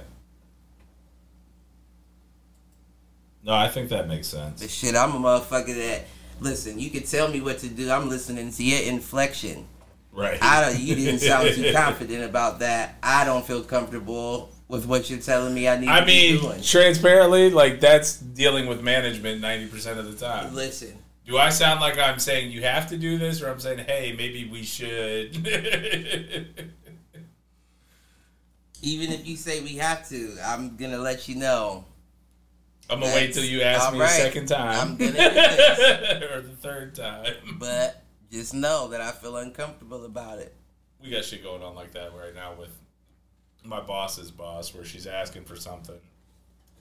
No, 3.46 3.54
I 3.54 3.68
think 3.68 3.90
that 3.90 4.08
makes 4.08 4.28
sense. 4.28 4.66
shit, 4.72 4.96
I'm 4.96 5.12
a 5.12 5.20
motherfucker 5.20 5.76
that 5.76 6.06
listen. 6.40 6.80
You 6.80 6.90
can 6.90 7.04
tell 7.04 7.28
me 7.28 7.42
what 7.42 7.60
to 7.60 7.68
do. 7.68 7.92
I'm 7.92 8.08
listening 8.08 8.52
to 8.52 8.64
your 8.64 8.82
inflection. 8.84 9.68
Right. 10.14 10.38
I 10.42 10.62
don't. 10.64 10.80
You 10.80 10.96
didn't 10.96 11.20
sound 11.20 11.54
too 11.54 11.74
confident 11.76 12.24
about 12.24 12.60
that. 12.60 12.98
I 13.04 13.26
don't 13.26 13.46
feel 13.46 13.62
comfortable 13.64 14.50
with 14.70 14.86
what 14.86 15.10
you're 15.10 15.20
telling 15.20 15.54
me. 15.54 15.68
I 15.68 15.78
need 15.78 15.90
I 15.90 16.00
to 16.00 16.06
be 16.06 16.40
mean, 16.42 16.62
transparently, 16.62 17.50
like 17.50 17.82
that's 17.82 18.18
dealing 18.18 18.68
with 18.68 18.82
management 18.82 19.42
ninety 19.42 19.68
percent 19.68 20.00
of 20.00 20.06
the 20.10 20.26
time. 20.26 20.56
Listen, 20.56 20.98
Do 21.26 21.38
I 21.38 21.50
sound 21.50 21.80
like 21.80 21.98
I'm 21.98 22.20
saying 22.20 22.52
you 22.52 22.62
have 22.64 22.90
to 22.90 22.98
do 22.98 23.18
this, 23.18 23.42
or 23.42 23.50
I'm 23.50 23.60
saying, 23.60 23.80
hey, 23.80 24.14
maybe 24.18 24.46
we 24.50 24.64
should? 24.64 25.36
even 28.82 29.12
if 29.14 29.26
you 29.26 29.38
say 29.38 29.62
we 29.62 29.78
have 29.78 30.08
to, 30.10 30.36
I'm 30.44 30.76
gonna 30.76 30.98
let 30.98 31.30
you 31.30 31.36
know. 31.36 31.86
I'm 32.90 33.00
gonna 33.00 33.14
wait 33.14 33.34
till 33.34 33.46
you 33.46 33.62
ask 33.62 33.94
me 33.94 34.00
Alright. 34.00 34.20
a 34.20 34.22
second 34.24 34.48
time, 34.48 34.80
I'm 34.80 34.98
gonna 34.98 35.12
do 35.14 35.18
this. 35.18 36.24
or 36.32 36.42
the 36.42 36.56
third 36.60 36.94
time. 36.94 37.34
But 37.58 38.04
just 38.30 38.54
know 38.54 38.90
that 38.90 39.00
I 39.00 39.12
feel 39.12 39.38
uncomfortable 39.38 40.04
about 40.06 40.40
it. 40.40 40.54
We 41.02 41.10
got 41.10 41.24
shit 41.24 41.44
going 41.44 41.64
on 41.64 41.76
like 41.76 41.94
that 41.94 42.12
right 42.14 42.36
now 42.36 42.54
with 42.60 42.72
my 43.64 43.80
boss's 43.80 44.30
boss, 44.32 44.74
where 44.74 44.84
she's 44.84 45.08
asking 45.08 45.46
for 45.46 45.56
something 45.56 46.00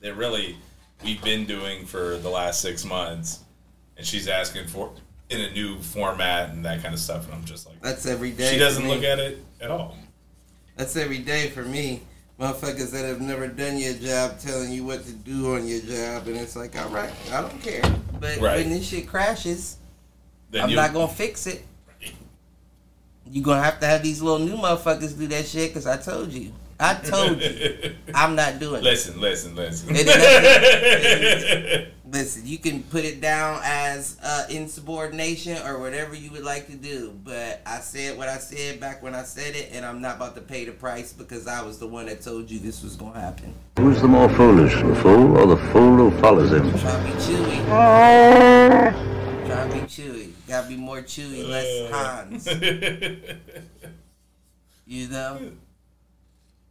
that 0.01 0.16
really 0.16 0.57
we've 1.05 1.22
been 1.22 1.45
doing 1.47 1.86
for 1.86 2.16
the 2.18 2.28
last 2.28 2.61
six 2.61 2.84
months, 2.84 3.40
and 4.03 4.07
she's 4.09 4.26
asking 4.26 4.66
for 4.66 4.90
in 5.30 5.40
a 5.40 5.50
new 5.53 5.78
format 5.78 6.50
and 6.50 6.64
that 6.64 6.82
kind 6.82 6.92
of 6.92 6.98
stuff, 6.98 7.24
and 7.26 7.34
I'm 7.34 7.44
just 7.44 7.68
like, 7.68 7.80
That's 7.80 8.05
every 8.05 8.32
day. 8.32 8.50
she 8.53 8.59
doesn't 8.59 8.88
look 8.88 9.05
at 9.05 9.20
it 9.20 9.38
at 9.61 9.70
all. 9.70 9.96
That's 10.76 10.96
every 10.96 11.18
day 11.18 11.50
for 11.50 11.62
me. 11.62 12.03
Motherfuckers 12.40 12.90
that 12.90 13.05
have 13.05 13.20
never 13.20 13.46
done 13.46 13.78
your 13.78 13.94
job 13.94 14.40
telling 14.40 14.72
you 14.72 14.82
what 14.84 15.05
to 15.05 15.12
do 15.12 15.55
on 15.55 15.68
your 15.68 15.80
job, 15.82 16.26
and 16.26 16.36
it's 16.36 16.57
like, 16.57 16.76
all 16.76 16.88
right, 16.88 17.12
I 17.30 17.42
don't 17.42 17.62
care. 17.62 17.82
But 18.18 18.38
Right. 18.40 18.57
when 18.59 18.70
this 18.70 18.88
shit 18.88 19.07
crashes, 19.07 19.76
Then 20.50 20.62
I'm 20.64 20.70
you- 20.70 20.74
not 20.76 20.92
gonna 20.92 21.07
fix 21.07 21.46
it. 21.46 21.64
You're 23.30 23.44
gonna 23.44 23.62
have 23.62 23.78
to 23.80 23.86
have 23.86 24.03
these 24.03 24.20
little 24.20 24.44
new 24.44 24.57
motherfuckers 24.57 25.16
do 25.16 25.28
that 25.28 25.46
shit 25.46 25.70
because 25.70 25.86
I 25.86 25.96
told 25.96 26.32
you. 26.32 26.53
I 26.80 26.94
told 26.94 27.40
you. 27.40 27.94
I'm 28.14 28.34
not 28.34 28.59
doing 28.59 28.80
it. 28.80 28.82
Listen, 28.82 29.20
listen, 29.20 29.55
listen. 29.55 29.94
It 32.12 32.16
is- 32.16 32.22
Listen, 32.36 32.46
you 32.46 32.58
can 32.58 32.82
put 32.84 33.04
it 33.04 33.20
down 33.20 33.60
as 33.64 34.16
uh, 34.22 34.44
insubordination 34.50 35.56
or 35.66 35.78
whatever 35.78 36.14
you 36.14 36.30
would 36.30 36.44
like 36.44 36.66
to 36.68 36.76
do. 36.76 37.18
But 37.24 37.60
I 37.66 37.80
said 37.80 38.16
what 38.18 38.28
I 38.28 38.38
said 38.38 38.80
back 38.80 39.02
when 39.02 39.14
I 39.14 39.22
said 39.22 39.54
it, 39.56 39.70
and 39.72 39.84
I'm 39.84 40.00
not 40.00 40.16
about 40.16 40.34
to 40.36 40.40
pay 40.42 40.64
the 40.64 40.72
price 40.72 41.12
because 41.12 41.46
I 41.46 41.62
was 41.62 41.78
the 41.78 41.86
one 41.86 42.06
that 42.06 42.20
told 42.22 42.50
you 42.50 42.58
this 42.58 42.82
was 42.82 42.96
going 42.96 43.14
to 43.14 43.20
happen. 43.20 43.54
Who's 43.78 44.00
the 44.02 44.08
more 44.08 44.28
foolish, 44.30 44.74
the 44.74 44.94
fool 44.96 45.38
or 45.38 45.46
the 45.46 45.56
fool 45.72 45.96
who 46.10 46.10
follows 46.20 46.52
him? 46.52 46.70
Trying 46.78 47.06
to 47.06 47.12
be 47.12 47.18
Chewie. 47.22 47.66
Trying 49.46 49.70
to 49.70 49.74
be 49.76 49.82
Chewie. 49.82 50.32
Gotta 50.48 50.68
be 50.68 50.76
more 50.76 51.02
Chewie, 51.02 51.48
less 51.48 51.90
Hans. 51.90 52.48
You 54.84 55.08
know? 55.08 55.52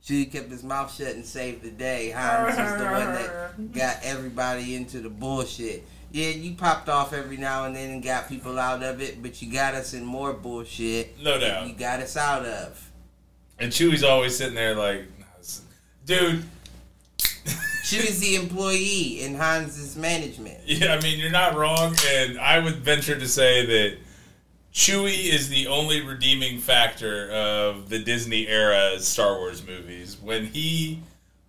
Chewy 0.05 0.31
kept 0.31 0.49
his 0.49 0.63
mouth 0.63 0.93
shut 0.93 1.15
and 1.15 1.25
saved 1.25 1.61
the 1.61 1.69
day. 1.69 2.09
Hans 2.09 2.57
was 2.57 2.79
the 2.79 2.85
one 2.85 3.13
that 3.13 3.71
got 3.73 3.97
everybody 4.03 4.75
into 4.75 4.99
the 4.99 5.09
bullshit. 5.09 5.83
Yeah, 6.11 6.29
you 6.29 6.55
popped 6.55 6.89
off 6.89 7.13
every 7.13 7.37
now 7.37 7.65
and 7.65 7.75
then 7.75 7.91
and 7.91 8.03
got 8.03 8.27
people 8.27 8.59
out 8.59 8.83
of 8.83 9.01
it, 9.01 9.21
but 9.21 9.41
you 9.41 9.51
got 9.51 9.75
us 9.75 9.93
in 9.93 10.03
more 10.03 10.33
bullshit. 10.33 11.21
No 11.21 11.39
doubt. 11.39 11.67
You 11.67 11.73
got 11.73 11.99
us 11.99 12.17
out 12.17 12.45
of. 12.45 12.91
And 13.59 13.71
Chewie's 13.71 14.03
always 14.03 14.35
sitting 14.35 14.55
there 14.55 14.75
like, 14.75 15.05
dude. 16.05 16.43
Chewie's 17.85 18.19
the 18.19 18.35
employee 18.35 19.21
in 19.23 19.35
Hans's 19.35 19.95
management. 19.95 20.59
Yeah, 20.65 20.95
I 20.95 21.01
mean 21.01 21.19
you're 21.19 21.29
not 21.29 21.55
wrong, 21.55 21.95
and 22.07 22.39
I 22.39 22.59
would 22.59 22.77
venture 22.77 23.17
to 23.17 23.27
say 23.27 23.65
that 23.65 23.97
Chewie 24.73 25.29
is 25.33 25.49
the 25.49 25.67
only 25.67 26.01
redeeming 26.01 26.59
factor 26.59 27.29
of 27.31 27.89
the 27.89 27.99
Disney 27.99 28.47
era 28.47 28.99
Star 28.99 29.35
Wars 29.35 29.65
movies. 29.65 30.17
When 30.21 30.45
he 30.45 31.01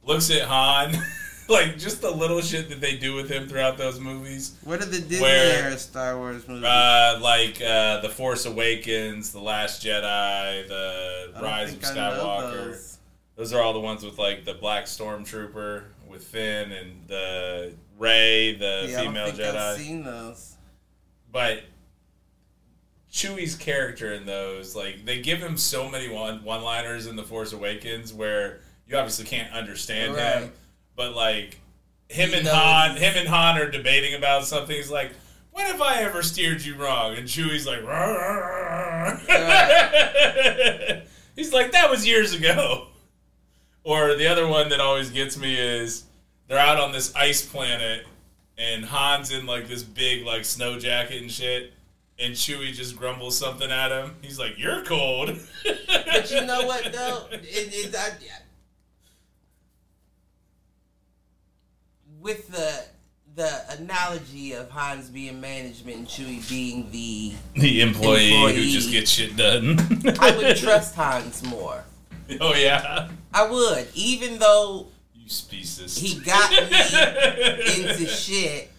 looks 0.04 0.30
at 0.30 0.42
Han, 0.42 0.94
like 1.48 1.78
just 1.78 2.00
the 2.02 2.10
little 2.10 2.40
shit 2.40 2.68
that 2.70 2.80
they 2.80 2.96
do 2.96 3.14
with 3.14 3.30
him 3.30 3.48
throughout 3.48 3.78
those 3.78 4.00
movies. 4.00 4.56
What 4.64 4.80
are 4.82 4.86
the 4.86 4.98
Disney 4.98 5.20
Where- 5.20 5.64
era 5.66 5.78
Star 5.78 6.16
Wars 6.18 6.46
movies? 6.48 6.64
Uh, 6.64 7.20
like 7.22 7.60
uh, 7.62 8.00
The 8.00 8.08
Force 8.08 8.44
Awakens, 8.44 9.30
The 9.32 9.40
Last 9.40 9.84
Jedi, 9.84 10.66
The 10.66 11.32
Rise 11.40 11.72
of 11.74 11.80
think 11.80 11.96
I 11.96 12.10
know 12.10 12.24
Skywalker. 12.24 12.52
those. 12.52 12.98
Those 13.36 13.52
are 13.52 13.62
all 13.62 13.72
the 13.72 13.80
ones 13.80 14.04
with 14.04 14.18
like 14.18 14.44
the 14.44 14.54
Black 14.54 14.84
Stormtrooper 14.86 15.84
with 16.08 16.24
Finn 16.24 16.72
and 16.72 16.90
the 17.06 17.72
Rey, 17.98 18.56
the 18.56 18.86
Yeah, 18.90 19.00
female 19.00 19.28
Jedi. 19.30 19.54
I've 19.56 19.78
seen 19.78 20.02
those. 20.04 20.56
but 21.30 21.62
Chewie's 23.12 23.54
character 23.54 24.12
in 24.12 24.24
those, 24.24 24.74
like 24.74 25.04
they 25.04 25.20
give 25.20 25.40
him 25.40 25.56
so 25.56 25.88
many 25.88 26.08
one 26.08 26.42
one 26.44 26.62
liners 26.62 27.06
in 27.06 27.16
The 27.16 27.22
Force 27.22 27.52
Awakens 27.52 28.12
where 28.12 28.60
you 28.86 28.96
obviously 28.96 29.26
can't 29.26 29.52
understand 29.52 30.16
him, 30.16 30.52
but 30.96 31.14
like 31.14 31.60
him 32.08 32.30
You 32.30 32.36
and 32.36 32.44
know 32.46 32.54
Han, 32.54 32.96
him 32.96 33.14
and 33.16 33.28
Han 33.28 33.58
are 33.58 33.70
debating 33.70 34.14
about 34.14 34.46
something. 34.46 34.74
He's 34.74 34.90
like, 34.90 35.12
"When 35.50 35.66
have 35.66 35.82
I 35.82 36.00
ever 36.02 36.22
steered 36.22 36.62
you 36.62 36.76
wrong?" 36.76 37.14
And 37.14 37.28
Chewie's 37.28 37.66
like, 37.66 37.80
he's 41.36 41.52
like, 41.52 41.72
"That 41.72 41.90
was 41.90 42.06
years 42.06 42.32
ago." 42.32 42.86
Or 43.84 44.14
the 44.14 44.26
other 44.26 44.46
one 44.46 44.70
that 44.70 44.80
always 44.80 45.10
gets 45.10 45.36
me 45.36 45.58
is 45.58 46.04
they're 46.48 46.58
out 46.58 46.78
on 46.78 46.92
this 46.92 47.14
ice 47.14 47.44
planet 47.44 48.06
and 48.56 48.84
Han's 48.84 49.32
in 49.32 49.44
like 49.44 49.68
this 49.68 49.82
big 49.82 50.24
like 50.24 50.44
snow 50.44 50.78
jacket 50.78 51.20
and 51.20 51.30
shit, 51.30 51.72
and 52.18 52.34
Chewie 52.34 52.72
just 52.72 52.96
grumbles 52.96 53.36
something 53.36 53.70
at 53.70 53.90
him. 53.90 54.16
He's 54.22 54.38
like, 54.38 54.58
"You're 54.58 54.84
cold." 54.84 55.38
But 55.64 56.30
you 56.30 56.44
know 56.44 56.66
what 56.66 56.84
though? 56.92 57.26
It, 57.32 57.92
it, 57.92 57.94
I, 57.96 58.10
with 62.20 62.48
the 62.48 62.84
the 63.34 63.78
analogy 63.78 64.52
of 64.52 64.70
Hans 64.70 65.08
being 65.08 65.40
management 65.40 65.96
and 65.96 66.06
Chewie 66.06 66.46
being 66.48 66.90
the, 66.90 67.32
the 67.54 67.80
employee, 67.80 68.54
who 68.54 68.62
just 68.62 68.90
gets 68.90 69.10
shit 69.10 69.36
done. 69.36 69.78
I 70.20 70.36
would 70.36 70.56
trust 70.56 70.94
Hans 70.94 71.42
more. 71.42 71.82
oh 72.40 72.54
yeah, 72.54 73.08
I 73.32 73.50
would, 73.50 73.88
even 73.94 74.38
though 74.38 74.88
you 75.14 75.28
species. 75.28 75.96
he 75.96 76.20
got 76.20 76.50
me 76.50 76.58
into 77.82 78.06
shit. 78.06 78.70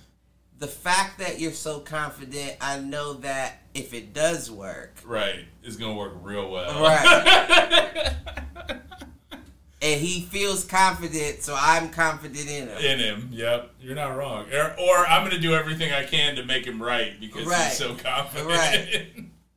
The 0.60 0.68
fact 0.68 1.20
that 1.20 1.40
you're 1.42 1.52
so 1.52 1.80
confident, 1.80 2.56
I 2.62 2.80
know 2.80 3.14
that 3.16 3.58
if 3.74 3.94
it 3.94 4.14
does 4.14 4.50
work, 4.50 4.96
right, 5.06 5.44
it's 5.64 5.76
gonna 5.76 5.96
work 5.96 6.14
real 6.22 6.50
well. 6.50 6.82
right, 6.82 8.14
and 9.82 10.00
he 10.00 10.22
feels 10.22 10.64
confident, 10.64 11.42
so 11.44 11.54
I'm 11.60 11.90
confident 11.90 12.48
in 12.50 12.70
him. 12.70 12.78
In 12.78 13.00
him, 13.00 13.30
yep, 13.34 13.72
you're 13.82 13.96
not 13.96 14.16
wrong. 14.16 14.46
Or, 14.54 14.74
or 14.80 14.98
I'm 15.06 15.28
gonna 15.28 15.42
do 15.42 15.54
everything 15.54 15.92
I 15.92 16.06
can 16.06 16.36
to 16.38 16.46
make 16.46 16.66
him 16.66 16.82
right 16.82 17.20
because 17.20 17.46
Right. 17.46 17.66
he's 17.68 17.78
so 17.78 17.96
confident. 17.96 18.48
Right. 18.50 19.08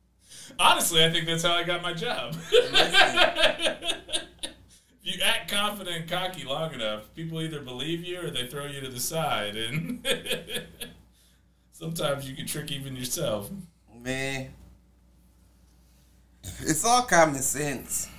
Honestly, 0.59 1.05
I 1.05 1.09
think 1.11 1.27
that's 1.27 1.43
how 1.43 1.53
I 1.53 1.63
got 1.63 1.81
my 1.83 1.93
job. 1.93 2.35
you 5.07 5.21
act 5.23 5.49
confident 5.49 5.95
and 5.95 6.09
cocky 6.09 6.43
long 6.43 6.73
enough, 6.73 7.13
people 7.15 7.41
either 7.41 7.61
believe 7.61 8.03
you 8.03 8.19
or 8.21 8.29
they 8.29 8.47
throw 8.47 8.65
you 8.65 8.81
to 8.81 8.89
the 8.89 8.99
side, 8.99 9.55
and 9.55 10.05
sometimes 11.71 12.29
you 12.29 12.35
can 12.35 12.45
trick 12.45 12.71
even 12.71 12.95
yourself. 12.95 13.49
Man, 14.03 14.49
it's 16.59 16.83
all 16.85 17.03
common 17.03 17.41
sense. 17.41 18.09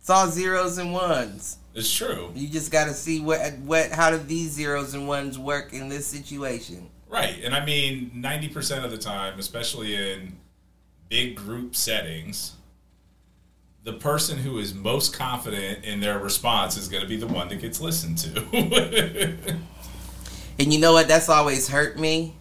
It's 0.00 0.10
all 0.10 0.28
zeros 0.28 0.78
and 0.78 0.92
ones. 0.92 1.58
It's 1.74 1.92
true, 1.92 2.30
You 2.34 2.48
just 2.48 2.70
got 2.70 2.84
to 2.84 2.94
see 2.94 3.20
what 3.20 3.40
what 3.58 3.90
how 3.90 4.10
do 4.10 4.18
these 4.18 4.52
zeros 4.52 4.94
and 4.94 5.08
ones 5.08 5.38
work 5.38 5.72
in 5.72 5.88
this 5.88 6.06
situation. 6.06 6.88
right? 7.08 7.42
And 7.42 7.54
I 7.54 7.64
mean, 7.64 8.10
ninety 8.14 8.48
percent 8.48 8.84
of 8.84 8.90
the 8.90 8.98
time, 8.98 9.38
especially 9.38 9.94
in 9.94 10.36
big 11.08 11.36
group 11.36 11.74
settings. 11.74 12.52
The 13.84 13.92
person 13.92 14.38
who 14.38 14.58
is 14.58 14.74
most 14.74 15.14
confident 15.14 15.84
in 15.84 16.00
their 16.00 16.18
response 16.18 16.76
is 16.76 16.88
going 16.88 17.02
to 17.02 17.08
be 17.08 17.16
the 17.16 17.26
one 17.26 17.48
that 17.48 17.60
gets 17.60 17.80
listened 17.80 18.18
to. 18.18 19.56
And 20.58 20.72
you 20.72 20.78
know 20.78 20.92
what? 20.92 21.08
That's 21.08 21.28
always 21.28 21.68
hurt 21.68 21.98
me. 21.98 22.36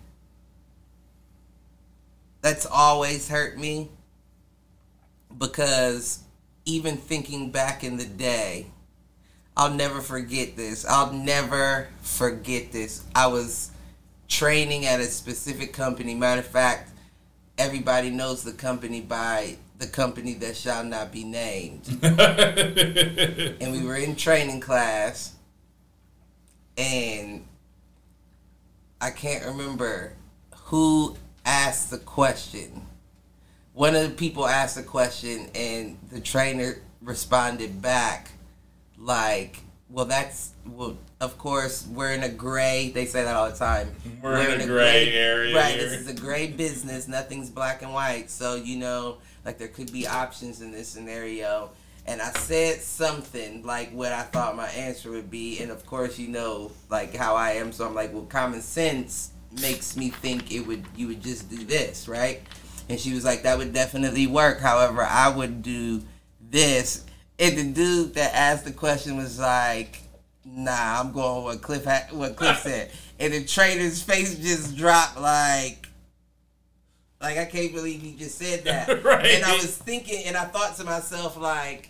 That's 2.42 2.66
always 2.66 3.28
hurt 3.28 3.58
me 3.58 3.90
because 5.38 6.20
even 6.66 6.98
thinking 6.98 7.52
back 7.52 7.84
in 7.84 7.98
the 7.98 8.06
day, 8.06 8.68
I'll 9.56 9.74
never 9.74 10.02
forget 10.02 10.56
this. 10.56 10.86
I'll 10.86 11.14
never 11.14 11.88
forget 12.02 12.72
this. 12.72 13.04
I 13.16 13.28
was 13.28 13.72
training 14.28 14.86
at 14.86 15.00
a 15.00 15.06
specific 15.06 15.74
company. 15.74 16.14
Matter 16.16 16.42
of 16.42 16.48
fact, 16.48 16.92
everybody 17.58 18.10
knows 18.10 18.44
the 18.44 18.54
company 18.54 19.02
by 19.02 19.58
the 19.78 19.88
company 19.88 20.34
that 20.36 20.56
shall 20.56 20.84
not 20.84 21.12
be 21.12 21.24
named. 21.24 21.88
and 22.04 23.72
we 23.72 23.84
were 23.84 23.96
in 23.96 24.16
training 24.16 24.60
class 24.62 25.34
and 26.78 27.46
I 29.02 29.12
can't 29.12 29.46
remember 29.46 30.14
who 30.66 31.16
asked 31.46 31.92
the 31.92 31.98
question. 31.98 32.88
One 33.74 33.96
of 33.96 34.04
the 34.04 34.16
people 34.16 34.48
asked 34.48 34.76
the 34.76 34.84
question 34.84 35.50
and 35.56 35.98
the 36.12 36.22
trainer 36.22 36.78
responded 37.02 37.82
back 37.82 38.32
like, 38.98 39.58
well 39.90 40.06
that's 40.06 40.52
well 40.66 40.98
of 41.22 41.38
course 41.38 41.86
we're 41.92 42.14
in 42.14 42.24
a 42.24 42.30
gray 42.30 42.92
they 42.96 43.06
say 43.06 43.24
that 43.24 43.36
all 43.36 43.50
the 43.52 43.58
time. 43.58 43.94
We're 44.22 44.50
in 44.50 44.62
a 44.62 44.66
gray 44.66 45.12
area 45.14 45.56
Right, 45.56 45.76
here." 45.76 45.90
this 45.90 46.00
is 46.02 46.08
a 46.08 46.14
gray 46.14 46.48
business, 46.48 47.08
nothing's 47.08 47.50
black 47.50 47.82
and 47.82 47.94
white. 47.94 48.30
So, 48.32 48.56
you 48.56 48.78
know, 48.78 49.18
like 49.46 49.58
there 49.58 49.68
could 49.68 49.92
be 49.92 50.08
options 50.08 50.62
in 50.62 50.72
this 50.72 50.88
scenario. 50.88 51.72
And 52.06 52.22
I 52.22 52.32
said 52.32 52.82
something 52.82 53.64
like 53.64 53.92
what 53.92 54.12
I 54.12 54.24
thought 54.24 54.58
my 54.58 54.68
answer 54.70 55.12
would 55.12 55.32
be, 55.32 55.60
and 55.60 55.72
of 55.72 55.86
course 55.86 56.20
you 56.20 56.28
know 56.28 56.72
like 56.90 57.16
how 57.16 57.36
I 57.36 57.52
am, 57.52 57.72
so 57.72 57.86
I'm 57.86 57.96
like, 57.96 58.14
well 58.14 58.24
common 58.24 58.62
sense 58.62 59.32
makes 59.62 59.96
me 59.96 60.10
think 60.10 60.52
it 60.52 60.62
would 60.62 60.86
you 60.96 61.08
would 61.08 61.22
just 61.22 61.50
do 61.50 61.64
this, 61.64 62.08
right? 62.08 62.42
And 62.90 63.00
she 63.00 63.14
was 63.14 63.24
like, 63.24 63.44
that 63.44 63.58
would 63.58 63.74
definitely 63.74 64.28
work. 64.28 64.60
However, 64.60 65.04
I 65.04 65.30
would 65.30 65.62
do 65.62 66.02
this. 66.42 67.06
And 67.40 67.58
the 67.58 67.64
dude 67.64 68.16
that 68.16 68.34
asked 68.36 68.66
the 68.66 68.72
question 68.72 69.18
was 69.18 69.40
like, 69.40 70.02
nah, 70.46 71.00
I'm 71.00 71.12
going 71.12 71.46
with 71.46 71.62
Cliff 71.62 71.86
ha- 71.86 72.08
what 72.12 72.36
Cliff 72.36 72.60
said. 72.60 72.92
And 73.20 73.34
the 73.34 73.44
trainer's 73.46 74.02
face 74.02 74.38
just 74.38 74.76
dropped 74.76 75.20
like 75.20 75.88
like 77.24 77.38
I 77.38 77.46
can't 77.46 77.74
believe 77.74 78.02
he 78.02 78.14
just 78.14 78.38
said 78.38 78.64
that. 78.66 79.04
Right. 79.04 79.26
And 79.26 79.44
I 79.46 79.54
was 79.54 79.76
thinking 79.76 80.26
and 80.26 80.38
I 80.38 80.44
thought 80.44 80.76
to 80.78 80.84
myself 80.84 81.38
like 81.38 81.90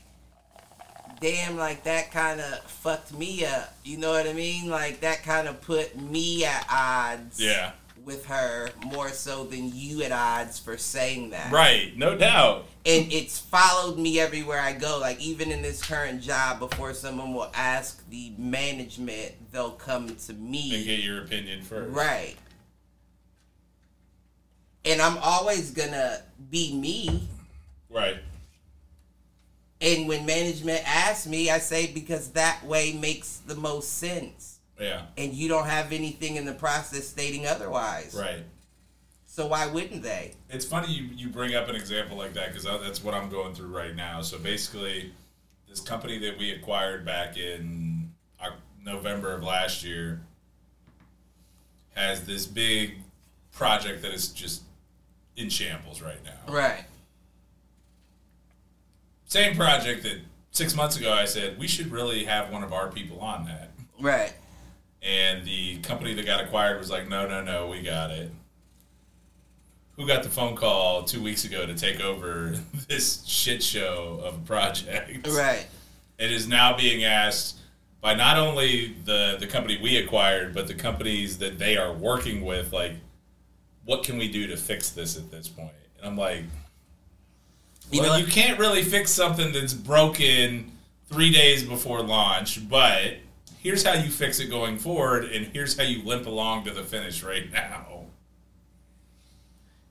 damn 1.20 1.58
like 1.58 1.84
that 1.86 2.12
kind 2.12 2.40
of 2.40 2.60
fucked 2.66 3.18
me 3.18 3.46
up. 3.46 3.74
You 3.84 3.98
know 3.98 4.12
what 4.12 4.28
I 4.28 4.34
mean? 4.34 4.70
Like 4.70 5.02
that 5.02 5.24
kind 5.24 5.48
of 5.48 5.60
put 5.62 6.00
me 6.00 6.46
at 6.46 6.68
odds 6.70 7.42
yeah. 7.42 7.72
with 8.06 8.26
her 8.26 8.70
more 8.86 9.10
so 9.10 9.46
than 9.46 9.72
you 9.74 10.04
at 10.04 10.12
odds 10.12 10.60
for 10.60 10.78
saying 10.78 11.30
that. 11.32 11.52
Right, 11.52 11.98
no 11.98 12.18
doubt. 12.18 12.66
And 12.86 13.12
it's 13.12 13.40
followed 13.40 13.98
me 13.98 14.20
everywhere 14.20 14.60
I 14.60 14.74
go. 14.74 15.00
Like 15.00 15.20
even 15.22 15.50
in 15.50 15.62
this 15.62 15.82
current 15.82 16.22
job, 16.22 16.60
before 16.60 16.94
someone 16.94 17.34
will 17.34 17.52
ask 17.56 18.08
the 18.10 18.34
management, 18.38 19.32
they'll 19.54 19.72
come 19.72 20.16
to 20.16 20.34
me 20.34 20.76
And 20.76 20.86
get 20.86 21.00
your 21.00 21.24
opinion 21.24 21.62
first. 21.62 21.96
Right. 21.96 22.36
And 24.86 25.02
I'm 25.02 25.18
always 25.20 25.72
gonna 25.72 26.22
be 26.50 26.74
me. 26.76 27.28
Right. 27.90 28.18
And 29.82 30.08
when 30.08 30.26
management 30.26 30.82
asks 30.88 31.28
me, 31.28 31.50
I 31.50 31.60
say 31.60 31.88
because 31.88 32.30
that 32.32 32.64
way 32.66 32.94
makes 32.94 33.38
the 33.38 33.56
most 33.56 33.98
sense. 33.98 34.60
Yeah. 34.80 35.04
And 35.18 35.34
you 35.34 35.48
don't 35.48 35.68
have 35.68 35.92
anything 35.92 36.36
in 36.36 36.46
the 36.46 36.54
process 36.54 37.08
stating 37.08 37.46
otherwise. 37.46 38.16
Right. 38.18 38.44
So 39.26 39.48
why 39.48 39.68
wouldn't 39.68 40.04
they? 40.04 40.34
It's 40.50 40.66
funny 40.66 40.92
you, 40.94 41.10
you 41.16 41.30
bring 41.30 41.56
up 41.56 41.68
an 41.68 41.76
example 41.76 42.18
like 42.18 42.34
that 42.34 42.50
because 42.50 42.64
that's 42.64 43.04
what 43.04 43.14
I'm 43.14 43.30
going 43.30 43.56
through 43.56 43.76
right 43.76 43.96
now. 43.96 44.22
So 44.22 44.38
basically, 44.38 45.12
this 45.68 45.80
company 45.80 46.20
that 46.20 46.38
we 46.38 46.52
acquired 46.52 47.04
back 47.04 47.36
in 47.38 48.12
November 48.86 49.34
of 49.34 49.44
last 49.44 49.84
year 49.84 50.22
has 51.96 52.26
this 52.26 52.46
big 52.46 52.98
project 53.52 54.02
that 54.02 54.12
is 54.12 54.28
just 54.30 54.64
in 55.36 55.50
shambles 55.50 56.02
right 56.02 56.24
now. 56.24 56.54
Right. 56.54 56.86
Same 59.26 59.56
project 59.56 60.04
that 60.04 60.18
six 60.52 60.76
months 60.76 60.98
ago, 60.98 61.12
I 61.12 61.26
said 61.26 61.58
we 61.58 61.68
should 61.68 61.92
really 61.92 62.24
have 62.26 62.52
one 62.52 62.64
of 62.64 62.72
our 62.72 62.90
people 62.92 63.20
on 63.20 63.46
that. 63.46 63.72
Right. 64.00 64.34
And 65.02 65.46
the 65.46 65.80
company 65.80 66.14
that 66.14 66.26
got 66.26 66.44
acquired 66.44 66.80
was 66.80 66.90
like, 66.90 67.10
no, 67.10 67.28
no, 67.28 67.44
no, 67.44 67.68
we 67.68 67.82
got 67.82 68.12
it. 68.12 68.32
Who 69.96 70.08
got 70.08 70.24
the 70.24 70.30
phone 70.30 70.56
call 70.56 71.04
two 71.04 71.22
weeks 71.22 71.46
ago 71.46 71.66
to 71.66 71.76
take 71.76 72.00
over 72.00 72.56
this 72.88 73.24
shit 73.26 73.62
show 73.62 74.22
of 74.24 74.36
a 74.36 74.40
project? 74.40 75.28
Right. 75.28 75.68
It 76.18 76.32
is 76.32 76.48
now 76.48 76.76
being 76.78 77.04
asked 77.04 77.58
by 78.02 78.14
not 78.14 78.38
only 78.38 78.96
the 79.06 79.38
the 79.40 79.48
company 79.48 79.80
we 79.82 79.98
acquired, 79.98 80.54
but 80.54 80.68
the 80.68 80.74
companies 80.74 81.38
that 81.40 81.58
they 81.58 81.78
are 81.78 81.92
working 81.94 82.44
with. 82.44 82.72
Like, 82.74 82.94
what 83.86 84.04
can 84.04 84.18
we 84.18 84.30
do 84.30 84.48
to 84.48 84.58
fix 84.58 84.90
this 84.90 85.18
at 85.18 85.32
this 85.32 85.48
point? 85.48 85.72
And 85.98 86.08
I'm 86.08 86.18
like, 86.18 86.44
You 87.92 88.02
well, 88.02 88.14
know 88.14 88.18
you 88.18 88.32
can't 88.32 88.60
really 88.60 88.84
fix 88.84 89.12
something 89.12 89.52
that's 89.52 89.74
broken 89.74 90.72
three 91.10 91.32
days 91.32 91.64
before 91.64 92.02
launch, 92.02 92.68
but 92.68 93.16
here's 93.60 93.84
how 93.84 93.94
you 93.94 94.10
fix 94.10 94.40
it 94.40 94.50
going 94.50 94.78
forward, 94.78 95.26
and 95.26 95.48
here's 95.48 95.78
how 95.78 95.84
you 95.84 96.04
limp 96.04 96.28
along 96.28 96.66
to 96.66 96.72
the 96.72 96.84
finish 96.84 97.24
right 97.24 97.52
now. 97.52 98.06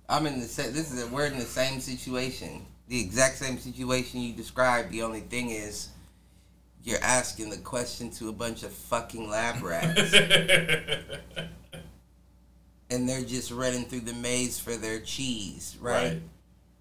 I'm 0.09 0.27
in 0.27 0.41
the 0.41 0.47
same. 0.47 0.75
this 0.75 0.93
is 0.93 1.11
we're 1.11 1.27
in 1.27 1.39
the 1.39 1.45
same 1.45 1.81
situation, 1.81 2.67
the 2.89 3.01
exact 3.01 3.39
same 3.39 3.59
situation 3.59 4.21
you 4.21 4.35
described. 4.35 4.91
The 4.91 5.03
only 5.03 5.21
thing 5.21 5.51
is, 5.51 5.89
you're 6.85 7.03
asking 7.03 7.49
the 7.49 7.57
question 7.57 8.11
to 8.13 8.29
a 8.29 8.33
bunch 8.33 8.63
of 8.63 8.73
fucking 8.73 9.31
lab 9.31 9.63
rats, 9.63 10.13
and 12.93 13.09
they're 13.09 13.23
just 13.23 13.51
running 13.51 13.85
through 13.85 14.01
the 14.01 14.13
maze 14.13 14.59
for 14.59 14.77
their 14.77 15.01
cheese, 15.01 15.77
right? 15.81 16.13
Right. 16.13 16.23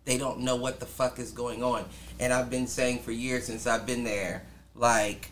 They 0.04 0.18
don't 0.18 0.40
know 0.42 0.58
what 0.58 0.80
the 0.80 0.86
fuck 0.86 1.20
is 1.20 1.32
going 1.32 1.64
on. 1.64 1.86
And 2.20 2.34
I've 2.34 2.50
been 2.50 2.68
saying 2.68 3.00
for 3.00 3.12
years 3.12 3.46
since 3.46 3.66
I've 3.66 3.86
been 3.86 4.04
there, 4.04 4.44
like, 4.76 5.32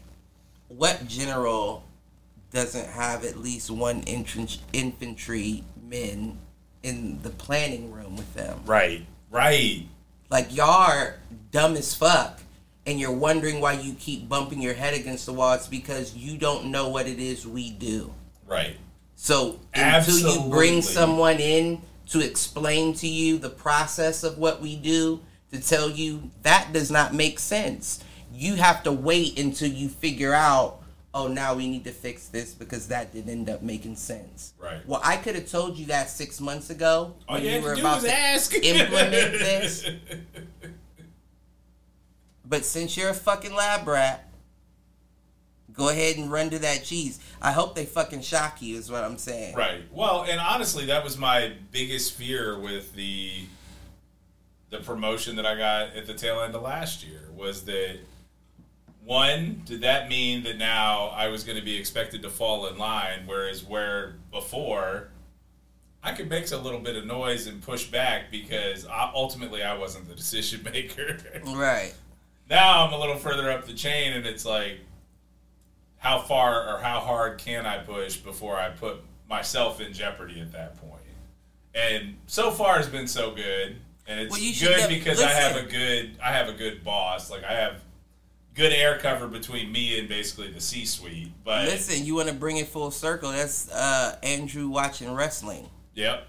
what 0.70 1.06
general 1.08 1.84
doesn't 2.52 2.88
have 2.88 3.26
at 3.26 3.38
least 3.38 3.70
one 3.70 4.04
infant- 4.04 4.60
infantry 4.72 5.64
men 5.84 6.40
in 6.84 7.22
the 7.24 7.32
planning 7.32 7.92
room 7.92 8.16
with 8.16 8.34
them? 8.34 8.62
Right. 8.66 9.06
Right. 9.30 9.88
Like, 10.30 10.56
y'all 10.56 10.92
are 10.92 11.16
dumb 11.52 11.76
as 11.76 11.94
fuck. 11.94 12.42
And 12.86 13.00
you're 13.00 13.12
wondering 13.12 13.60
why 13.60 13.74
you 13.74 13.94
keep 13.94 14.30
bumping 14.30 14.62
your 14.62 14.74
head 14.74 14.94
against 14.94 15.26
the 15.26 15.34
wall. 15.34 15.54
It's 15.54 15.68
because 15.68 16.16
you 16.16 16.38
don't 16.38 16.68
know 16.68 16.90
what 16.90 17.08
it 17.08 17.20
is 17.20 17.46
we 17.46 17.70
do. 17.70 18.14
Right. 18.48 18.78
So 19.22 19.60
until 19.74 20.18
you 20.18 20.50
bring 20.50 20.82
someone 20.82 21.42
in 21.42 21.82
to 22.08 22.22
explain 22.22 22.94
to 22.96 23.08
you 23.08 23.38
the 23.38 23.50
process 23.50 24.24
of 24.24 24.38
what 24.38 24.62
we 24.62 24.78
do, 24.78 25.20
to 25.52 25.60
tell 25.60 25.90
you 25.90 26.32
that 26.44 26.72
does 26.72 26.90
not 26.90 27.14
make 27.14 27.38
sense. 27.38 28.02
You 28.34 28.56
have 28.56 28.82
to 28.84 28.94
wait 28.94 29.38
until 29.38 29.70
you 29.70 29.90
figure 29.90 30.34
out, 30.34 30.82
oh, 31.14 31.28
now 31.28 31.54
we 31.54 31.68
need 31.68 31.84
to 31.84 31.92
fix 31.92 32.30
this 32.30 32.54
because 32.54 32.88
that 32.88 33.12
didn't 33.12 33.30
end 33.30 33.50
up 33.50 33.62
making 33.62 33.98
sense. 33.98 34.54
Right. 34.58 34.88
Well, 34.88 35.02
I 35.04 35.18
could 35.18 35.36
have 35.36 35.50
told 35.50 35.78
you 35.78 35.88
that 35.88 36.10
six 36.10 36.40
months 36.40 36.70
ago 36.70 37.14
All 37.28 37.36
when 37.36 37.44
you 37.44 37.52
you 37.52 37.62
were 37.62 37.74
about 37.74 38.02
to 38.04 38.14
ask. 38.14 38.54
implement 38.64 39.34
this. 39.34 39.86
But 42.46 42.64
since 42.64 42.96
you're 42.96 43.10
a 43.10 43.14
fucking 43.14 43.54
lab 43.54 43.86
rat, 43.86 44.29
go 45.80 45.90
ahead 45.90 46.18
and 46.18 46.30
run 46.32 46.50
to 46.50 46.60
that 46.60 46.84
cheese. 46.84 47.20
I 47.42 47.54
hope 47.54 47.74
they 47.74 47.86
fucking 47.86 48.22
shock 48.22 48.62
you, 48.62 48.78
is 48.78 48.92
what 48.92 49.04
I'm 49.04 49.18
saying. 49.18 49.56
Right. 49.56 49.84
Well, 49.92 50.26
and 50.30 50.40
honestly, 50.40 50.86
that 50.88 51.04
was 51.04 51.18
my 51.18 51.54
biggest 51.72 52.14
fear 52.14 52.60
with 52.60 52.94
the 52.94 53.46
the 54.70 54.80
promotion 54.80 55.36
that 55.38 55.48
I 55.48 55.56
got 55.56 55.96
at 55.96 56.06
the 56.06 56.14
tail 56.14 56.42
end 56.42 56.54
of 56.54 56.62
last 56.62 57.04
year 57.04 57.22
was 57.36 57.66
that 57.66 57.98
one, 59.04 59.64
did 59.66 59.82
that 59.82 60.10
mean 60.10 60.44
that 60.44 60.60
now 60.60 61.08
I 61.08 61.30
was 61.30 61.44
going 61.44 61.58
to 61.58 61.64
be 61.64 61.76
expected 61.76 62.22
to 62.22 62.30
fall 62.30 62.68
in 62.68 62.78
line 62.78 63.22
whereas 63.26 63.66
where 63.66 64.18
before 64.32 65.10
I 66.04 66.12
could 66.12 66.30
make 66.30 66.52
a 66.52 66.58
little 66.58 66.80
bit 66.80 66.96
of 66.96 67.06
noise 67.06 67.48
and 67.48 67.62
push 67.64 67.86
back 67.88 68.30
because 68.30 68.86
I, 68.86 69.12
ultimately 69.16 69.64
I 69.64 69.76
wasn't 69.76 70.08
the 70.08 70.16
decision 70.24 70.62
maker. 70.64 71.18
Right. 71.46 71.96
now 72.50 72.86
I'm 72.86 72.94
a 72.94 73.00
little 73.00 73.18
further 73.18 73.50
up 73.50 73.66
the 73.66 73.74
chain, 73.74 74.14
and 74.14 74.28
it's 74.28 74.46
like, 74.46 74.80
how 76.00 76.20
far 76.20 76.76
or 76.76 76.80
how 76.80 77.00
hard 77.00 77.38
can 77.38 77.66
I 77.66 77.78
push 77.80 78.18
before 78.18 78.58
I 78.58 78.70
put 78.70 78.98
myself 79.30 79.80
in 79.82 79.94
jeopardy 79.94 80.40
at 80.42 80.52
that 80.54 80.76
point? 80.78 80.94
And 81.76 82.18
so 82.28 82.52
far 82.52 82.78
has 82.78 82.88
been 82.88 83.08
so 83.08 83.32
good, 83.32 83.76
and 84.08 84.20
it's 84.20 84.32
Well, 84.32 84.40
good 84.42 84.78
def- 84.78 84.90
because 84.90 85.22
I 85.22 85.30
have 85.30 85.56
a 85.56 85.64
good 85.64 86.18
I 86.24 86.32
have 86.34 86.50
a 86.50 86.54
good 86.54 86.84
boss. 86.84 87.30
Like 87.30 87.44
I 87.44 87.54
have 87.54 87.76
good 88.56 88.74
air 88.74 88.98
cover 88.98 89.28
between 89.28 89.72
me 89.72 90.00
and 90.00 90.10
basically 90.10 90.52
the 90.52 90.60
C-suite. 90.60 91.32
But 91.46 91.66
Listen, 91.68 92.04
you 92.06 92.16
want 92.16 92.28
to 92.30 92.34
bring 92.34 92.58
it 92.58 92.68
full 92.68 92.92
circle. 92.92 93.32
That's 93.32 93.72
uh, 93.72 94.18
Andrew 94.24 94.68
watching 94.68 95.14
wrestling. 95.14 95.70
yep, 95.94 96.28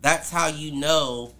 That's 0.00 0.30
how 0.30 0.46
you 0.48 0.72
know 0.72 1.32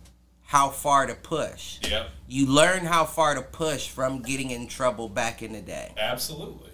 how 0.46 0.70
far 0.70 1.06
to 1.06 1.14
push. 1.14 1.78
yep, 1.88 2.09
You 2.26 2.46
learn 2.46 2.86
how 2.86 3.04
far 3.04 3.34
to 3.34 3.42
push 3.42 3.88
from 3.90 4.22
getting 4.22 4.50
in 4.50 4.66
trouble 4.66 5.09
back 5.09 5.42
in 5.42 5.52
the 5.52 5.61
day. 5.61 5.92
absolutely. 5.98 6.70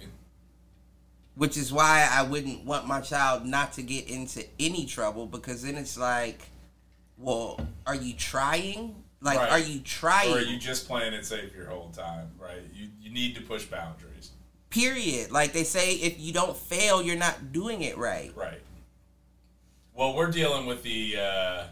Which 1.37 1.57
is 1.57 1.73
why 1.73 2.09
I 2.11 2.23
wouldn't 2.23 2.65
want 2.65 2.87
my 2.87 3.01
child 3.01 3.45
not 3.45 3.73
to 3.75 3.83
get 3.83 4.09
into 4.09 4.45
any 4.61 4.87
trouble 4.87 5.27
because 5.27 5.63
then 5.63 5.75
it's 5.77 5.99
like, 5.99 6.43
well, 7.19 7.59
are 7.87 7.95
you 7.97 8.15
trying? 8.15 8.95
Like, 9.21 9.39
Right. 9.39 9.51
are 9.51 9.59
you 9.59 9.81
trying? 9.81 10.33
Or 10.33 10.39
are 10.39 10.43
you 10.43 10.59
just 10.59 10.87
playing 10.87 11.13
it 11.13 11.25
safe 11.27 11.53
your 11.55 11.67
whole 11.67 11.91
time? 11.91 12.31
Right? 12.39 12.63
You 12.73 12.89
you 13.01 13.11
need 13.11 13.35
to 13.37 13.41
push 13.43 13.65
boundaries. 13.65 14.31
Period. 14.71 15.31
Like 15.33 15.53
they 15.53 15.65
say, 15.65 15.95
if 15.95 16.21
you 16.21 16.33
don't 16.33 16.57
fail, 16.57 17.03
you're 17.03 17.17
not 17.17 17.53
doing 17.53 17.83
it 17.83 17.97
right. 17.99 18.33
Right. 18.37 18.61
Well, 19.95 20.15
we're 20.15 20.31
dealing 20.31 20.67
with 20.67 20.83
the 20.83 21.17
uh, 21.19 21.65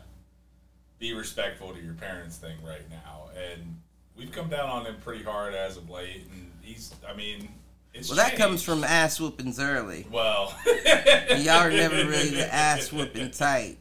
be 0.98 1.12
respectful 1.12 1.72
to 1.74 1.80
your 1.80 1.94
parents 1.94 2.36
thing 2.36 2.56
right 2.64 2.88
now, 2.88 3.30
and 3.36 3.80
we've 4.16 4.30
come 4.30 4.48
down 4.48 4.68
on 4.70 4.86
him 4.86 4.96
pretty 5.04 5.24
hard 5.24 5.54
as 5.54 5.76
of 5.76 5.90
late. 5.90 6.26
And 6.32 6.52
he's, 6.62 6.94
I 7.08 7.14
mean, 7.14 7.48
it's 7.94 8.08
Well, 8.08 8.16
that 8.16 8.36
comes 8.36 8.62
from 8.62 8.84
ass 8.84 9.18
whoopings 9.20 9.58
early. 9.60 10.06
well. 10.10 10.54
Y'all 11.38 11.60
are 11.60 11.70
never 11.70 11.96
really 11.96 12.30
the 12.30 12.48
ass 12.54 12.92
whooping 12.92 13.30
type. 13.32 13.78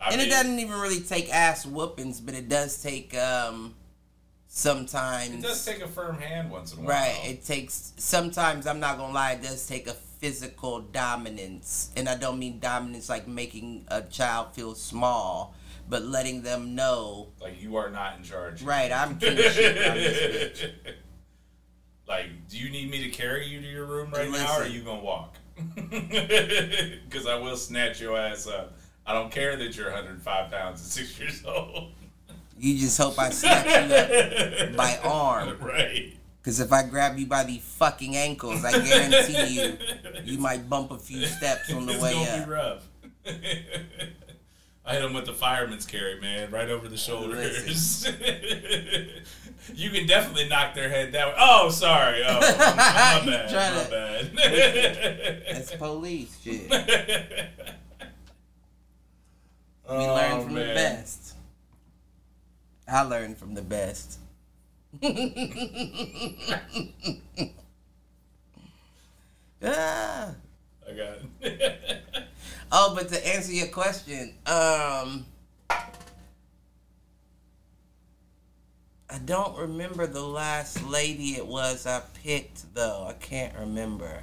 I 0.00 0.10
and 0.10 0.18
mean, 0.18 0.28
it 0.28 0.30
doesn't 0.30 0.58
even 0.58 0.78
really 0.80 1.00
take 1.00 1.32
ass 1.34 1.66
whoopings, 1.66 2.20
but 2.20 2.34
it 2.34 2.48
does 2.48 2.80
take 2.82 3.16
um 3.16 3.74
sometimes 4.46 5.34
It 5.34 5.42
does 5.42 5.64
take 5.64 5.82
a 5.82 5.88
firm 5.88 6.18
hand 6.18 6.50
once 6.50 6.72
in 6.72 6.78
a 6.78 6.82
while. 6.82 6.90
right. 6.90 7.20
It 7.24 7.44
takes 7.44 7.92
sometimes 7.96 8.66
I'm 8.66 8.80
not 8.80 8.96
gonna 8.98 9.12
lie, 9.12 9.32
it 9.32 9.42
does 9.42 9.66
take 9.66 9.88
a 9.88 9.94
physical 9.94 10.80
dominance. 10.80 11.90
And 11.96 12.08
I 12.08 12.14
don't 12.16 12.38
mean 12.38 12.58
dominance 12.60 13.08
like 13.08 13.26
making 13.28 13.86
a 13.88 14.02
child 14.02 14.54
feel 14.54 14.74
small, 14.76 15.54
but 15.88 16.02
letting 16.04 16.42
them 16.42 16.74
know 16.76 17.28
like 17.40 17.60
you 17.60 17.76
are 17.76 17.90
not 17.90 18.18
in 18.18 18.22
charge. 18.22 18.62
Right, 18.62 18.92
I'm 18.92 19.18
king 19.18 19.36
shit 19.36 19.76
around 19.78 19.96
this 19.96 20.60
bitch. 20.60 20.94
Like, 22.08 22.48
do 22.48 22.56
you 22.58 22.70
need 22.70 22.90
me 22.90 23.02
to 23.04 23.10
carry 23.10 23.46
you 23.46 23.60
to 23.60 23.66
your 23.66 23.84
room 23.84 24.10
right 24.10 24.30
now, 24.30 24.58
or 24.58 24.62
are 24.62 24.66
you 24.66 24.80
gonna 24.82 25.00
walk? 25.02 25.36
Because 25.78 27.26
I 27.26 27.34
will 27.36 27.56
snatch 27.56 28.00
your 28.00 28.16
ass 28.16 28.46
up. 28.46 28.74
I 29.06 29.12
don't 29.12 29.30
care 29.32 29.56
that 29.56 29.76
you're 29.76 29.86
105 29.90 30.50
pounds 30.50 30.80
and 30.80 30.88
six 30.90 31.18
years 31.18 31.42
old. 31.46 31.92
You 32.58 32.78
just 32.78 32.96
hope 32.98 33.18
I 33.18 33.30
snatch 33.30 33.66
you 33.66 33.94
up 33.94 34.76
by 34.76 34.98
arm. 35.02 35.58
Right. 35.60 36.16
Because 36.40 36.60
if 36.60 36.72
I 36.72 36.82
grab 36.84 37.18
you 37.18 37.26
by 37.26 37.44
the 37.44 37.58
fucking 37.58 38.16
ankles, 38.16 38.64
I 38.64 38.72
guarantee 38.72 39.60
you, 39.60 39.76
you 40.24 40.38
might 40.40 40.68
bump 40.68 40.90
a 40.92 40.98
few 40.98 41.26
steps 41.26 41.72
on 41.72 41.86
the 41.86 41.92
it's 41.94 42.02
way 42.02 42.12
gonna 42.12 42.30
up. 42.30 42.46
be 42.46 42.50
rough. 42.50 42.88
I 44.86 44.94
hit 44.94 45.04
him 45.04 45.12
with 45.12 45.26
the 45.26 45.34
fireman's 45.34 45.84
carry, 45.84 46.18
man, 46.20 46.50
right 46.50 46.70
over 46.70 46.88
the 46.88 46.96
shoulders. 46.96 48.06
You 49.74 49.90
can 49.90 50.06
definitely 50.06 50.48
knock 50.48 50.74
their 50.74 50.88
head 50.88 51.12
that 51.12 51.28
way. 51.28 51.34
Oh, 51.38 51.68
sorry. 51.70 52.22
Oh, 52.26 52.40
my 52.40 53.20
You 53.24 53.30
bad. 53.30 53.52
My 53.52 53.84
bad. 53.90 54.30
That's 55.50 55.74
police 55.74 56.38
shit. 56.42 56.70
we 59.90 59.96
We 59.96 60.06
learn 60.06 60.44
from 60.44 60.54
the 60.54 60.60
best. 60.60 61.34
I 62.86 63.02
learned 63.02 63.36
from 63.36 63.54
the 63.54 63.62
best. 63.62 64.18
ah. 69.62 70.34
I 70.88 70.92
got 70.94 71.18
it. 71.42 72.04
Oh, 72.70 72.94
but 72.94 73.08
to 73.08 73.26
answer 73.26 73.52
your 73.52 73.68
question, 73.68 74.34
um, 74.46 75.24
I 79.10 79.18
don't 79.18 79.56
remember 79.56 80.06
the 80.06 80.22
last 80.22 80.86
lady 80.86 81.36
it 81.36 81.46
was 81.46 81.86
I 81.86 82.02
picked 82.22 82.74
though. 82.74 83.06
I 83.08 83.14
can't 83.14 83.56
remember. 83.58 84.22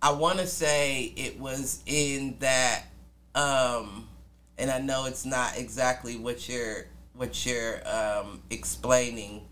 I 0.00 0.12
want 0.12 0.38
to 0.38 0.46
say 0.46 1.12
it 1.16 1.38
was 1.38 1.82
in 1.86 2.36
that 2.40 2.84
um 3.34 4.08
and 4.58 4.70
I 4.70 4.78
know 4.78 5.06
it's 5.06 5.24
not 5.26 5.58
exactly 5.58 6.16
what 6.16 6.48
you're 6.48 6.86
what 7.14 7.44
you're 7.44 7.80
um, 7.86 8.42
explaining 8.50 9.42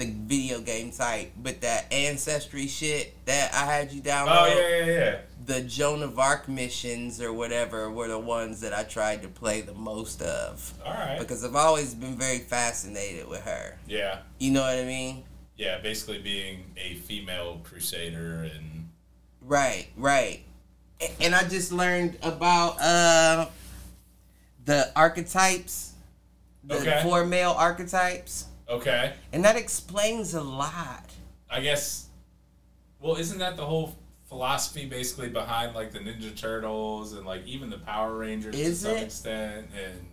the 0.00 0.06
video 0.06 0.60
game 0.60 0.90
type, 0.90 1.30
but 1.40 1.60
that 1.60 1.92
ancestry 1.92 2.66
shit 2.66 3.14
that 3.26 3.52
I 3.54 3.66
had 3.72 3.92
you 3.92 4.00
download, 4.02 4.26
Oh 4.28 4.46
yeah, 4.46 4.84
yeah, 4.86 4.92
yeah. 4.98 5.16
the 5.46 5.60
Joan 5.60 6.02
of 6.02 6.18
Arc 6.18 6.48
missions 6.48 7.20
or 7.20 7.32
whatever 7.32 7.90
were 7.90 8.08
the 8.08 8.18
ones 8.18 8.60
that 8.62 8.72
I 8.72 8.82
tried 8.84 9.22
to 9.22 9.28
play 9.28 9.60
the 9.60 9.74
most 9.74 10.22
of 10.22 10.74
All 10.84 10.92
right. 10.92 11.18
because 11.18 11.44
I've 11.44 11.54
always 11.54 11.94
been 11.94 12.16
very 12.16 12.38
fascinated 12.38 13.28
with 13.28 13.42
her. 13.42 13.78
Yeah, 13.86 14.20
You 14.38 14.50
know 14.52 14.62
what 14.62 14.78
I 14.78 14.84
mean? 14.84 15.22
yeah. 15.56 15.78
Basically, 15.78 16.18
being 16.18 16.64
a 16.76 16.94
female 16.94 17.60
crusader 17.62 18.48
and 18.54 18.88
Right, 19.42 19.86
right. 19.96 20.40
And 21.20 21.34
I 21.34 21.44
just 21.48 21.72
learned 21.72 22.16
about 22.22 22.80
uh 22.80 23.46
the 24.64 24.90
archetypes, 24.96 25.92
the 26.64 26.76
Okay. 26.76 27.00
four 27.02 27.24
male 27.24 27.52
archetypes, 27.56 28.44
okay. 28.70 29.12
and 29.32 29.44
that 29.44 29.56
explains 29.56 30.34
a 30.34 30.42
lot. 30.42 31.10
I 31.50 31.60
guess. 31.60 32.06
Well, 33.00 33.16
isn't 33.16 33.38
that 33.38 33.56
the 33.56 33.64
whole 33.64 33.96
philosophy 34.28 34.86
basically 34.86 35.28
behind 35.28 35.74
like 35.74 35.90
the 35.90 35.98
Ninja 35.98 36.34
Turtles 36.36 37.14
and 37.14 37.26
like 37.26 37.44
even 37.46 37.68
the 37.68 37.78
Power 37.78 38.16
Rangers 38.16 38.54
Is 38.54 38.80
to 38.82 38.88
some 38.88 38.96
it? 38.96 39.02
extent 39.02 39.66
and 39.74 40.06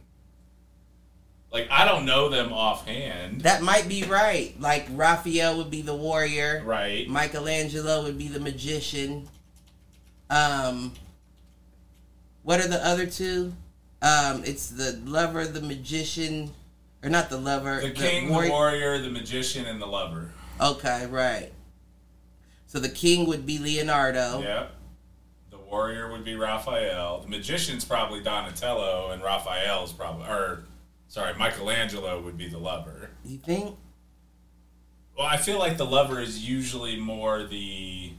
like 1.51 1.67
I 1.69 1.85
don't 1.85 2.05
know 2.05 2.29
them 2.29 2.51
offhand. 2.51 3.41
That 3.41 3.61
might 3.61 3.87
be 3.87 4.03
right. 4.03 4.59
Like 4.59 4.87
Raphael 4.91 5.57
would 5.57 5.71
be 5.71 5.81
the 5.81 5.95
warrior, 5.95 6.63
right. 6.65 7.07
Michelangelo 7.07 8.03
would 8.03 8.17
be 8.17 8.27
the 8.27 8.39
magician. 8.39 9.27
Um, 10.29 10.93
what 12.43 12.59
are 12.59 12.67
the 12.67 12.85
other 12.85 13.05
two? 13.05 13.53
Um, 14.01 14.43
it's 14.45 14.69
the 14.69 14.99
lover, 15.05 15.45
the 15.45 15.61
magician, 15.61 16.51
or 17.07 17.09
not 17.09 17.29
the 17.29 17.37
lover, 17.37 17.79
The 17.79 17.91
king, 17.91 18.27
the 18.27 18.33
warrior- 18.33 18.51
warrior, 18.51 18.97
the 18.99 19.09
magician, 19.09 19.65
and 19.65 19.81
the 19.81 19.85
lover. 19.85 20.31
Okay, 20.59 21.05
right. 21.05 21.53
So 22.65 22.79
the 22.79 22.89
king 22.89 23.27
would 23.27 23.45
be 23.45 23.59
Leonardo. 23.59 24.41
Yep. 24.41 24.71
The 25.51 25.57
warrior 25.57 26.11
would 26.11 26.25
be 26.25 26.35
Raphael. 26.35 27.21
The 27.21 27.29
magician's 27.29 27.85
probably 27.85 28.21
Donatello, 28.21 29.11
and 29.11 29.23
Raphael's 29.23 29.93
probably, 29.93 30.27
or 30.27 30.63
sorry, 31.07 31.33
Michelangelo 31.37 32.21
would 32.21 32.37
be 32.37 32.49
the 32.49 32.57
lover. 32.57 33.11
You 33.23 33.37
think? 33.37 33.77
Well, 35.17 35.27
I 35.27 35.37
feel 35.37 35.57
like 35.59 35.77
the 35.77 35.85
lover 35.85 36.19
is 36.19 36.47
usually 36.47 36.97
more 36.99 37.43
the. 37.43 38.11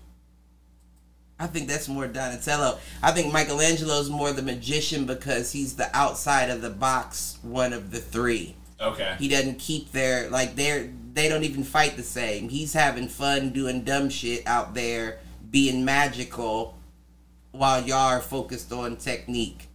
I 1.38 1.46
think 1.46 1.68
that's 1.68 1.88
more 1.88 2.08
Donatello. 2.08 2.78
I 3.02 3.12
think 3.12 3.32
Michelangelo's 3.32 4.08
more 4.10 4.32
the 4.32 4.42
magician 4.42 5.04
because 5.04 5.52
he's 5.52 5.76
the 5.76 5.94
outside 5.96 6.48
of 6.50 6.62
the 6.62 6.70
box 6.70 7.38
one 7.42 7.72
of 7.74 7.90
the 7.92 7.98
three. 7.98 8.56
Okay. 8.80 9.16
He 9.18 9.28
doesn't 9.28 9.58
keep 9.58 9.92
their 9.92 10.30
like 10.30 10.54
they're 10.56 10.90
they 11.12 11.28
don't 11.28 11.44
even 11.44 11.64
fight 11.64 11.96
the 11.96 12.02
same. 12.02 12.48
He's 12.48 12.72
having 12.72 13.08
fun 13.08 13.50
doing 13.50 13.82
dumb 13.82 14.08
shit 14.08 14.46
out 14.46 14.74
there, 14.74 15.18
being 15.50 15.84
magical, 15.84 16.78
while 17.50 17.82
y'all 17.82 17.96
are 17.98 18.20
focused 18.20 18.72
on 18.72 18.96
technique. 18.96 19.68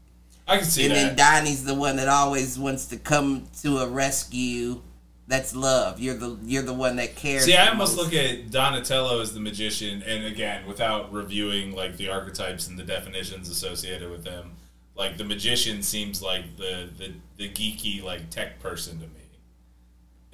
I 0.48 0.58
can 0.58 0.66
see 0.66 0.86
and 0.86 0.94
that. 0.94 1.16
then 1.18 1.44
Donnie's 1.44 1.64
the 1.64 1.74
one 1.74 1.98
that 1.98 2.08
always 2.08 2.58
wants 2.58 2.88
to 2.88 2.98
come 2.98 3.48
to 3.62 3.80
a 3.80 3.88
rescue. 3.88 4.82
That's 5.28 5.56
love. 5.56 6.00
You're 6.00 6.16
the 6.16 6.38
you're 6.44 6.64
the 6.64 6.74
one 6.74 6.98
that 6.98 7.16
cares. 7.16 7.46
See, 7.46 7.56
I 7.56 7.70
almost 7.70 7.96
most. 7.96 8.06
look 8.06 8.14
at 8.14 8.52
Donatello 8.52 9.22
as 9.22 9.34
the 9.34 9.40
magician, 9.40 10.04
and 10.04 10.26
again, 10.26 10.66
without 10.68 11.14
reviewing 11.14 11.74
like 11.74 11.96
the 11.98 12.10
archetypes 12.10 12.68
and 12.68 12.78
the 12.78 12.84
definitions 12.84 13.50
associated 13.50 14.12
with 14.12 14.26
them, 14.26 14.52
like 14.96 15.18
the 15.18 15.24
magician 15.24 15.82
seems 15.84 16.22
like 16.22 16.58
the 16.58 16.90
the, 16.98 17.12
the 17.38 17.50
geeky 17.50 18.04
like 18.04 18.30
tech 18.30 18.60
person 18.60 19.00
to 19.00 19.06
me. 19.08 19.10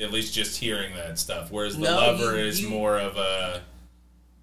At 0.01 0.12
least 0.12 0.34
just 0.34 0.57
hearing 0.60 0.95
that 0.95 1.20
stuff. 1.20 1.51
Whereas 1.51 1.76
the 1.76 1.84
No, 1.84 1.95
lover 1.95 2.38
you- 2.38 2.45
is 2.45 2.62
you- 2.62 2.70
more 2.70 2.97
of 2.97 3.18
a 3.18 3.62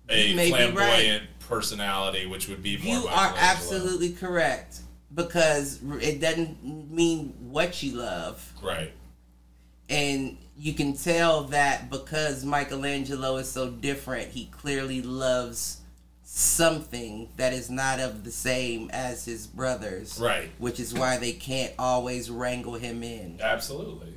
a 0.09 0.29
You 0.29 0.37
may 0.37 0.45
be 0.47 0.51
flamboyant 0.51 1.25
personality, 1.41 2.27
which 2.27 2.47
would 2.49 2.63
be 2.63 2.77
more. 2.79 2.95
You 2.97 3.07
are 3.09 3.35
absolutely 3.37 4.13
correct 4.13 4.81
because 5.15 5.81
it 6.01 6.21
doesn't 6.21 6.63
mean 6.93 7.35
what 7.41 7.83
you 7.83 7.97
love. 7.97 8.53
right. 8.63 8.93
And 9.89 10.37
you 10.59 10.75
can 10.75 10.97
tell 10.97 11.45
that 11.45 11.91
because 11.91 12.45
Michelangelo 12.45 13.37
is 13.37 13.49
so 13.51 13.71
different, 13.71 14.29
he 14.31 14.47
clearly 14.47 15.01
loves 15.03 15.79
something 16.29 17.29
that 17.37 17.53
is 17.53 17.71
not 17.71 18.01
of 18.01 18.25
the 18.25 18.33
same 18.33 18.91
as 18.93 19.25
his 19.25 19.47
brothers. 19.47 20.19
Right. 20.21 20.51
Which 20.59 20.81
is 20.81 20.93
why 20.93 21.19
they 21.19 21.33
can't 21.33 21.73
always 21.79 22.29
wrangle 22.29 22.75
him 22.75 23.05
in. 23.05 23.39
Absolutely. 23.41 24.13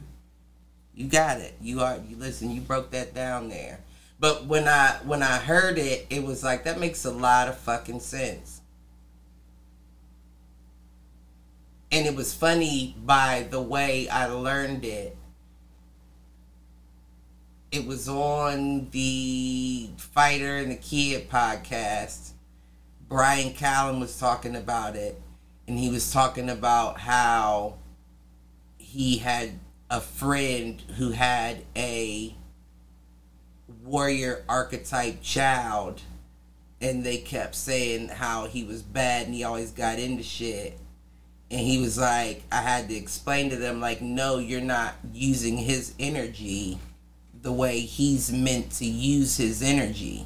You 0.95 1.05
got 1.05 1.39
it. 1.39 1.53
You 1.61 1.81
are 1.81 1.99
you 2.09 2.17
listen, 2.17 2.49
you 2.49 2.61
broke 2.61 2.89
that 2.91 3.13
down 3.13 3.49
there. 3.49 3.81
But 4.19 4.47
when 4.47 4.67
I 4.67 4.97
when 5.05 5.21
I 5.21 5.37
heard 5.37 5.77
it, 5.77 6.07
it 6.09 6.23
was 6.23 6.43
like 6.43 6.63
that 6.63 6.79
makes 6.79 7.05
a 7.05 7.11
lot 7.11 7.47
of 7.47 7.59
fucking 7.59 7.99
sense. 7.99 8.61
And 11.91 12.07
it 12.07 12.15
was 12.15 12.33
funny 12.33 12.95
by 13.05 13.45
the 13.51 13.61
way 13.61 14.09
I 14.09 14.25
learned 14.25 14.83
it. 14.83 15.15
It 17.71 17.85
was 17.85 18.09
on 18.09 18.89
the 18.89 19.89
Fighter 19.97 20.57
and 20.57 20.71
the 20.71 20.75
Kid 20.75 21.29
podcast. 21.29 22.31
Bryan 23.07 23.53
Callen 23.53 23.99
was 23.99 24.17
talking 24.17 24.55
about 24.55 24.95
it. 24.95 25.21
And 25.67 25.77
he 25.77 25.89
was 25.89 26.11
talking 26.11 26.49
about 26.49 26.99
how 26.99 27.75
he 28.79 29.17
had 29.17 29.51
a 29.91 30.01
friend 30.01 30.81
who 30.97 31.11
had 31.11 31.63
a 31.75 32.35
warrior 33.83 34.43
archetype 34.49 35.21
child 35.21 36.01
and 36.81 37.03
they 37.03 37.17
kept 37.17 37.53
saying 37.53 38.07
how 38.07 38.47
he 38.47 38.63
was 38.63 38.81
bad 38.81 39.27
and 39.27 39.35
he 39.35 39.43
always 39.43 39.71
got 39.71 39.99
into 39.99 40.23
shit 40.23 40.77
and 41.49 41.59
he 41.59 41.79
was 41.79 41.97
like 41.97 42.43
i 42.51 42.61
had 42.61 42.87
to 42.87 42.95
explain 42.95 43.49
to 43.49 43.55
them 43.55 43.79
like 43.79 44.01
no 44.01 44.37
you're 44.37 44.61
not 44.61 44.93
using 45.13 45.57
his 45.57 45.93
energy 45.99 46.79
the 47.41 47.51
way 47.51 47.79
he's 47.79 48.31
meant 48.31 48.71
to 48.73 48.85
use 48.85 49.37
his 49.37 49.61
energy. 49.61 50.25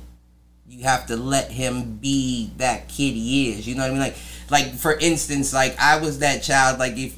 You 0.67 0.83
have 0.83 1.05
to 1.07 1.15
let 1.15 1.51
him 1.51 1.97
be 1.97 2.51
that 2.57 2.87
kid 2.87 3.13
he 3.13 3.51
is. 3.51 3.67
You 3.67 3.75
know 3.75 3.83
what 3.83 3.89
i 3.89 3.93
mean? 3.93 3.99
Like 3.99 4.15
like 4.49 4.73
for 4.75 4.93
instance 4.97 5.53
like 5.53 5.79
i 5.79 5.97
was 5.99 6.19
that 6.19 6.41
child 6.43 6.79
like 6.79 6.97
if 6.97 7.15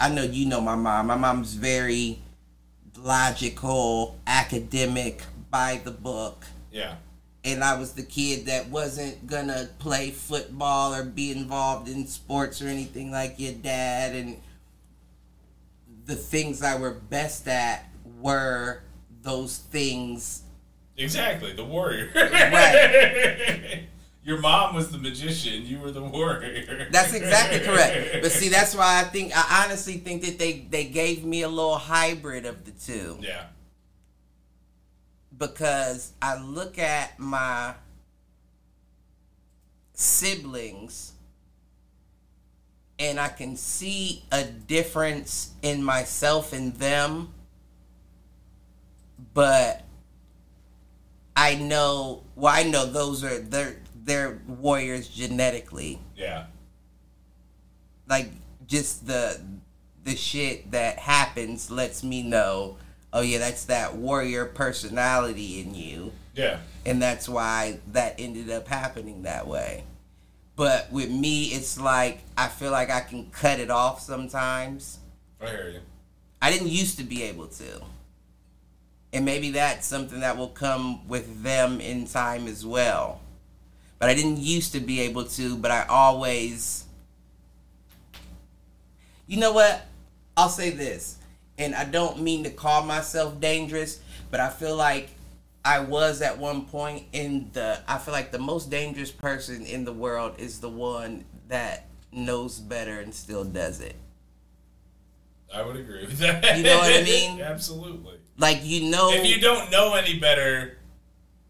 i 0.00 0.08
know 0.08 0.22
you 0.22 0.46
know 0.46 0.60
my 0.60 0.74
mom. 0.74 1.06
My 1.06 1.16
mom's 1.16 1.54
very 1.54 2.18
logical 2.96 4.18
academic 4.26 5.22
by 5.50 5.80
the 5.84 5.90
book. 5.90 6.44
Yeah. 6.70 6.96
and 7.44 7.64
I 7.64 7.78
was 7.78 7.92
the 7.92 8.02
kid 8.02 8.46
that 8.46 8.68
wasn't 8.68 9.26
gonna 9.26 9.68
play 9.78 10.10
football 10.10 10.94
or 10.94 11.02
be 11.04 11.30
involved 11.32 11.88
in 11.88 12.06
sports 12.06 12.60
or 12.60 12.66
anything 12.68 13.10
like 13.10 13.38
your 13.38 13.54
dad. 13.54 14.14
And 14.14 14.36
the 16.04 16.14
things 16.16 16.62
I 16.62 16.76
were 16.78 16.92
best 16.92 17.48
at 17.48 17.88
were 18.20 18.82
those 19.22 19.58
things 19.58 20.42
Exactly. 20.96 21.52
The 21.52 21.64
warrior. 21.64 22.10
Right. 22.14 23.84
Your 24.24 24.40
mom 24.40 24.74
was 24.74 24.90
the 24.90 24.98
magician. 24.98 25.64
You 25.64 25.78
were 25.78 25.92
the 25.92 26.02
warrior. 26.02 26.88
that's 26.90 27.14
exactly 27.14 27.60
correct 27.60 28.18
but 28.22 28.30
see 28.32 28.48
that's 28.48 28.74
why 28.74 29.00
I 29.00 29.04
think 29.04 29.32
I 29.34 29.64
honestly 29.64 29.94
think 29.98 30.22
that 30.22 30.38
they 30.38 30.66
they 30.70 30.84
gave 30.84 31.24
me 31.24 31.42
a 31.42 31.48
little 31.48 31.76
hybrid 31.78 32.44
of 32.46 32.64
the 32.64 32.72
two 32.72 33.16
Yeah. 33.20 33.44
because 35.36 36.12
I 36.20 36.38
look 36.40 36.78
at 36.78 37.18
my 37.18 37.74
siblings 39.92 41.12
and 42.98 43.18
I 43.20 43.28
can 43.28 43.56
see 43.56 44.24
a 44.32 44.44
difference 44.44 45.52
in 45.62 45.82
myself 45.84 46.52
and 46.52 46.74
them, 46.74 47.32
but 49.38 49.84
I 51.36 51.54
know, 51.54 52.24
well, 52.34 52.52
I 52.52 52.64
know 52.64 52.86
those 52.86 53.22
are 53.22 53.38
they're 53.38 53.76
they're 53.94 54.40
warriors 54.48 55.06
genetically. 55.06 56.00
Yeah. 56.16 56.46
Like 58.08 58.32
just 58.66 59.06
the 59.06 59.40
the 60.02 60.16
shit 60.16 60.72
that 60.72 60.98
happens 60.98 61.70
lets 61.70 62.02
me 62.02 62.24
know, 62.24 62.78
oh 63.12 63.20
yeah, 63.20 63.38
that's 63.38 63.66
that 63.66 63.94
warrior 63.94 64.44
personality 64.44 65.60
in 65.60 65.72
you 65.72 66.10
Yeah. 66.34 66.58
and 66.84 67.00
that's 67.00 67.28
why 67.28 67.78
that 67.92 68.16
ended 68.18 68.50
up 68.50 68.66
happening 68.66 69.22
that 69.22 69.46
way. 69.46 69.84
But 70.56 70.90
with 70.90 71.12
me, 71.12 71.44
it's 71.44 71.78
like 71.78 72.24
I 72.36 72.48
feel 72.48 72.72
like 72.72 72.90
I 72.90 73.02
can 73.02 73.30
cut 73.30 73.60
it 73.60 73.70
off 73.70 74.00
sometimes. 74.00 74.98
I 75.40 75.46
hear 75.46 75.68
you. 75.74 75.80
I 76.42 76.50
didn't 76.50 76.70
used 76.70 76.98
to 76.98 77.04
be 77.04 77.22
able 77.22 77.46
to. 77.46 77.82
And 79.12 79.24
maybe 79.24 79.52
that's 79.52 79.86
something 79.86 80.20
that 80.20 80.36
will 80.36 80.48
come 80.48 81.06
with 81.08 81.42
them 81.42 81.80
in 81.80 82.06
time 82.06 82.46
as 82.46 82.64
well. 82.66 83.20
But 83.98 84.10
I 84.10 84.14
didn't 84.14 84.38
used 84.38 84.72
to 84.72 84.80
be 84.80 85.00
able 85.00 85.24
to, 85.24 85.56
but 85.56 85.70
I 85.70 85.86
always 85.88 86.84
You 89.28 89.38
know 89.38 89.52
what? 89.52 89.86
I'll 90.38 90.48
say 90.48 90.70
this, 90.70 91.16
and 91.58 91.74
I 91.74 91.84
don't 91.84 92.22
mean 92.22 92.44
to 92.44 92.50
call 92.50 92.82
myself 92.82 93.38
dangerous, 93.40 94.00
but 94.30 94.40
I 94.40 94.48
feel 94.48 94.74
like 94.74 95.10
I 95.64 95.80
was 95.80 96.22
at 96.22 96.38
one 96.38 96.64
point 96.64 97.04
in 97.12 97.50
the. 97.52 97.80
I 97.86 97.98
feel 97.98 98.14
like 98.14 98.32
the 98.32 98.38
most 98.38 98.70
dangerous 98.70 99.10
person 99.10 99.66
in 99.66 99.84
the 99.84 99.92
world 99.92 100.36
is 100.38 100.60
the 100.60 100.70
one 100.70 101.26
that 101.48 101.86
knows 102.10 102.58
better 102.58 103.00
and 103.00 103.12
still 103.14 103.44
does 103.44 103.80
it. 103.80 103.96
I 105.54 105.62
would 105.62 105.76
agree 105.76 106.06
with 106.06 106.18
that. 106.18 106.56
You 106.56 106.62
know 106.62 106.78
what 106.78 106.94
I 106.98 107.02
mean? 107.02 107.40
Absolutely. 107.42 108.18
Like 108.38 108.60
you 108.64 108.88
know, 108.90 109.10
If 109.12 109.26
you 109.26 109.40
don't 109.40 109.70
know 109.70 109.94
any 109.94 110.18
better, 110.18 110.78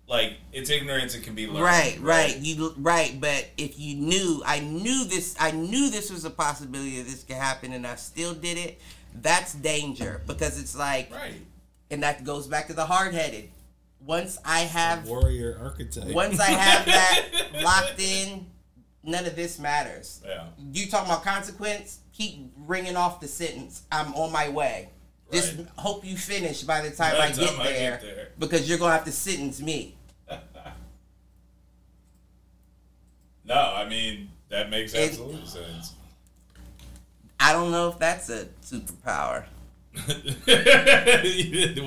like 0.09 0.39
it's 0.53 0.71
ignorance, 0.71 1.15
it 1.15 1.23
can 1.23 1.35
be 1.35 1.47
learned. 1.47 1.61
Right, 1.65 1.99
right, 2.01 2.37
you 2.39 2.75
right. 2.79 3.15
But 3.21 3.47
if 3.59 3.79
you 3.79 3.95
knew, 3.95 4.43
I 4.47 4.61
knew 4.61 5.05
this, 5.05 5.37
I 5.39 5.51
knew 5.51 5.91
this 5.91 6.11
was 6.11 6.25
a 6.25 6.31
possibility 6.31 6.97
that 6.99 7.09
this 7.09 7.25
could 7.25 7.37
happen, 7.37 7.73
and 7.75 7.87
I 7.87 7.97
still 7.97 8.33
did 8.35 8.57
it. 8.57 8.81
That's 9.21 9.53
danger 9.53 10.23
because 10.27 10.59
it's 10.61 10.75
like, 10.77 11.13
Right. 11.15 11.35
and 11.91 12.03
that 12.03 12.25
goes 12.25 12.47
back 12.47 12.69
to 12.69 12.73
the 12.73 12.87
hard 12.87 13.13
headed. 13.13 13.51
Once 14.07 14.39
I 14.45 14.61
have, 14.61 15.07
warrior 15.07 15.59
archetype. 15.61 16.15
once 16.15 16.41
I 16.41 16.51
have 16.53 16.87
that 16.87 17.25
locked 17.63 18.01
in, 18.01 18.47
none 19.03 19.27
of 19.27 19.37
this 19.37 19.59
matters. 19.59 20.23
Yeah. 20.27 20.45
You 20.73 20.87
talking 20.89 21.11
about 21.11 21.25
consequence? 21.25 21.99
Keep 22.15 22.53
ringing 22.57 22.97
off 22.97 23.21
the 23.21 23.29
sentence. 23.29 23.83
I'm 23.93 24.15
on 24.15 24.33
my 24.33 24.49
way. 24.49 24.89
Just 25.33 25.57
Right. 25.57 25.67
hope 25.77 26.05
you 26.07 26.17
finish 26.17 26.63
by 26.63 26.81
the 26.81 26.91
time, 26.91 27.15
By 27.17 27.27
I, 27.27 27.31
the 27.31 27.41
get 27.41 27.51
time 27.51 27.61
I 27.61 27.65
there, 27.65 27.91
get 27.93 28.01
there. 28.03 28.29
because 28.39 28.69
you're 28.69 28.79
gonna 28.79 28.93
have 28.95 29.05
to 29.05 29.13
sentence 29.13 29.61
me. 29.61 29.95
No, 33.45 33.55
I 33.55 33.89
mean 33.89 34.29
that 34.51 34.71
makes 34.71 34.95
It- 34.95 35.11
absolute 35.11 35.47
sense. 35.49 35.95
I 37.41 37.53
don't 37.53 37.71
know 37.71 37.89
if 37.89 37.99
that's 37.99 38.29
a 38.29 38.47
superpower. 38.65 39.45
well, 39.97 40.07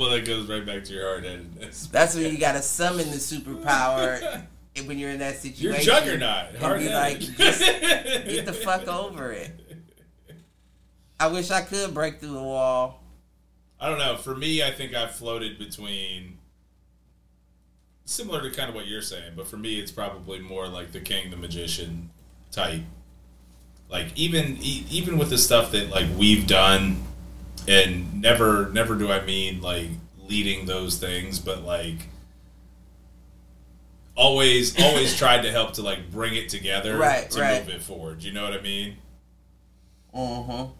that 0.10 0.24
goes 0.26 0.50
right 0.50 0.66
back 0.66 0.84
to 0.86 0.94
your 0.94 1.08
hard 1.08 1.24
headedness. 1.24 1.88
That's 1.88 2.16
when 2.16 2.26
you 2.32 2.38
gotta 2.40 2.62
summon 2.62 3.10
the 3.12 3.18
superpower 3.18 4.44
when 4.86 4.98
you're 4.98 5.12
in 5.12 5.20
that 5.20 5.40
situation. 5.40 5.86
You're 5.86 6.00
juggernaut. 6.00 6.56
Hard 6.56 6.80
be 6.80 6.90
like, 6.90 7.20
get 7.38 8.46
the 8.46 8.54
fuck 8.54 8.88
over 8.88 9.32
it. 9.32 9.52
I 11.20 11.28
wish 11.28 11.52
I 11.52 11.62
could 11.62 11.94
break 11.94 12.20
through 12.20 12.34
the 12.34 12.42
wall. 12.44 13.01
I 13.82 13.90
don't 13.90 13.98
know. 14.00 14.16
For 14.16 14.36
me, 14.36 14.62
I 14.64 14.70
think 14.72 14.94
I've 14.94 15.12
floated 15.12 15.58
between 15.58 16.38
similar 18.06 18.42
to 18.42 18.52
kind 18.56 18.70
of 18.70 18.76
what 18.76 18.86
you're 18.88 19.02
saying, 19.02 19.34
but 19.36 19.48
for 19.48 19.58
me, 19.58 19.80
it's 19.80 19.92
probably 19.92 20.40
more 20.40 20.68
like 20.68 20.92
the 20.92 21.00
king, 21.02 21.32
the 21.32 21.38
magician 21.38 22.12
type. 22.52 22.82
Like 23.90 24.16
even 24.16 24.58
e- 24.62 24.86
even 24.92 25.18
with 25.18 25.30
the 25.32 25.38
stuff 25.40 25.72
that 25.72 25.90
like 25.90 26.06
we've 26.16 26.46
done, 26.48 27.04
and 27.68 28.22
never 28.22 28.70
never 28.70 28.96
do 28.96 29.12
I 29.12 29.26
mean 29.26 29.62
like 29.62 29.90
leading 30.30 30.66
those 30.68 30.98
things, 31.00 31.40
but 31.40 31.64
like 31.64 32.08
always 34.16 34.80
always 34.84 35.18
tried 35.18 35.42
to 35.42 35.52
help 35.52 35.74
to 35.74 35.82
like 35.82 36.12
bring 36.12 36.36
it 36.36 36.50
together 36.50 36.98
Right, 36.98 37.30
to 37.32 37.42
right. 37.42 37.66
move 37.66 37.74
it 37.76 37.82
forward. 37.82 38.24
You 38.24 38.32
know 38.32 38.44
what 38.44 38.54
I 38.54 38.62
mean? 38.62 38.98
Mm-hmm. 40.16 40.72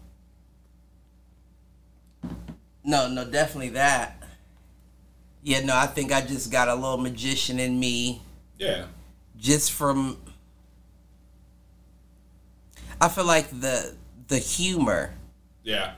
No, 2.92 3.08
no, 3.08 3.24
definitely 3.24 3.70
that. 3.70 4.22
Yeah, 5.42 5.64
no, 5.64 5.74
I 5.74 5.86
think 5.86 6.12
I 6.12 6.20
just 6.20 6.52
got 6.52 6.68
a 6.68 6.74
little 6.74 6.98
magician 6.98 7.58
in 7.58 7.80
me 7.80 8.20
Yeah. 8.58 8.84
just 9.34 9.72
from 9.72 10.18
I 13.00 13.08
feel 13.08 13.24
like 13.24 13.48
the 13.48 13.96
the 14.28 14.38
humor, 14.38 15.14
Yeah. 15.62 15.94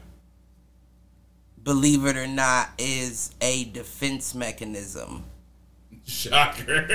believe 1.60 2.06
it 2.06 2.16
or 2.16 2.28
not, 2.28 2.70
is 2.78 3.32
a 3.40 3.64
defense 3.64 4.32
mechanism. 4.32 5.24
Shocker. 6.06 6.86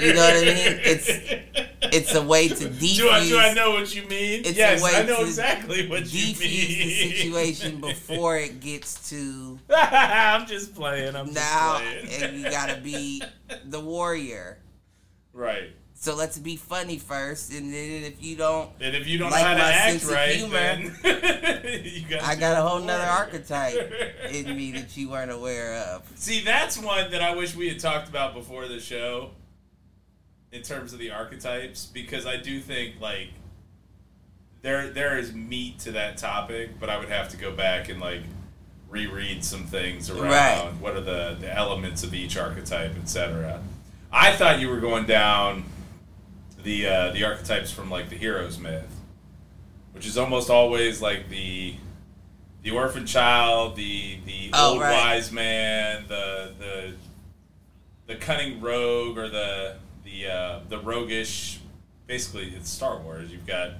You 0.00 0.14
know 0.14 0.20
what 0.20 0.36
I 0.36 0.40
mean? 0.44 0.80
It's 0.82 1.08
it's 1.94 2.14
a 2.14 2.22
way 2.22 2.48
to 2.48 2.54
defuse 2.54 2.96
Do 2.96 3.08
I, 3.08 3.28
do 3.28 3.38
I 3.38 3.54
know 3.54 3.70
what 3.70 3.94
you 3.94 4.02
mean? 4.02 4.40
It's 4.40 4.50
a 4.50 4.54
yes, 4.54 4.82
way 4.82 4.90
I 4.96 5.02
know 5.04 5.18
to 5.18 5.22
exactly 5.22 5.88
what 5.88 6.12
you 6.12 6.26
mean. 6.26 6.36
the 6.38 7.10
situation 7.12 7.80
before 7.80 8.36
it 8.36 8.60
gets 8.60 9.08
to 9.10 9.58
I'm 9.70 10.46
just 10.46 10.74
playing. 10.74 11.14
I'm 11.14 11.32
now 11.32 11.80
just 11.80 12.06
playing. 12.08 12.22
and 12.24 12.36
you 12.38 12.50
gotta 12.50 12.76
be 12.80 13.22
the 13.64 13.80
warrior. 13.80 14.58
right. 15.32 15.70
So 16.00 16.14
let's 16.14 16.38
be 16.38 16.54
funny 16.56 16.96
first 16.98 17.52
and 17.52 17.74
then 17.74 18.04
if 18.04 18.22
you 18.22 18.36
don't 18.36 18.70
And 18.80 18.94
if 18.94 19.08
you 19.08 19.18
don't 19.18 19.32
Like 19.32 19.40
know 19.42 19.48
how 19.48 19.54
to 19.54 19.60
my 19.60 19.72
act 19.72 19.90
sense 19.90 20.04
of 20.04 20.10
right, 20.12 20.30
humor, 20.30 20.52
then 21.02 21.82
you 21.84 22.06
got 22.08 22.22
I 22.22 22.36
got 22.36 22.56
a 22.56 22.62
whole 22.62 22.78
nother 22.78 23.02
archetype 23.04 23.92
in 24.30 24.56
me 24.56 24.70
that 24.72 24.96
you 24.96 25.10
weren't 25.10 25.32
aware 25.32 25.74
of. 25.74 26.02
See, 26.14 26.44
that's 26.44 26.78
one 26.78 27.10
that 27.10 27.20
I 27.20 27.34
wish 27.34 27.56
we 27.56 27.68
had 27.68 27.80
talked 27.80 28.08
about 28.08 28.32
before 28.32 28.68
the 28.68 28.78
show 28.78 29.30
in 30.52 30.62
terms 30.62 30.92
of 30.92 31.00
the 31.00 31.10
archetypes 31.10 31.86
because 31.86 32.26
I 32.26 32.36
do 32.36 32.60
think 32.60 33.00
like 33.00 33.30
there 34.62 34.88
there 34.90 35.18
is 35.18 35.32
meat 35.34 35.80
to 35.80 35.92
that 35.92 36.16
topic, 36.16 36.78
but 36.78 36.88
I 36.88 36.98
would 36.98 37.08
have 37.08 37.28
to 37.30 37.36
go 37.36 37.50
back 37.52 37.88
and 37.88 38.00
like 38.00 38.22
reread 38.88 39.44
some 39.44 39.64
things 39.64 40.10
around 40.10 40.30
Right. 40.30 40.72
what 40.80 40.94
are 40.94 41.00
the, 41.00 41.36
the 41.40 41.52
elements 41.54 42.02
of 42.04 42.14
each 42.14 42.36
archetype, 42.38 42.96
etc. 42.96 43.60
I 44.12 44.32
thought 44.32 44.60
you 44.60 44.68
were 44.68 44.80
going 44.80 45.04
down 45.04 45.64
the 46.68 46.86
uh, 46.86 47.10
the 47.12 47.24
archetypes 47.24 47.70
from 47.72 47.90
like 47.90 48.10
the 48.10 48.16
hero's 48.16 48.58
myth, 48.58 49.00
which 49.92 50.06
is 50.06 50.18
almost 50.18 50.50
always 50.50 51.00
like 51.00 51.30
the 51.30 51.74
the 52.62 52.70
orphan 52.72 53.06
child, 53.06 53.74
the 53.74 54.18
the 54.26 54.50
Oh, 54.52 54.72
old 54.72 54.80
right. 54.82 54.92
wise 54.92 55.32
man, 55.32 56.04
the 56.08 56.52
the 56.58 56.92
the 58.06 58.16
cunning 58.16 58.60
rogue, 58.60 59.16
or 59.16 59.30
the 59.30 59.76
the 60.04 60.26
uh, 60.28 60.60
the 60.68 60.78
roguish. 60.78 61.60
Basically, 62.06 62.48
it's 62.54 62.68
Star 62.70 62.98
Wars. 62.98 63.30
You've 63.32 63.46
got 63.46 63.72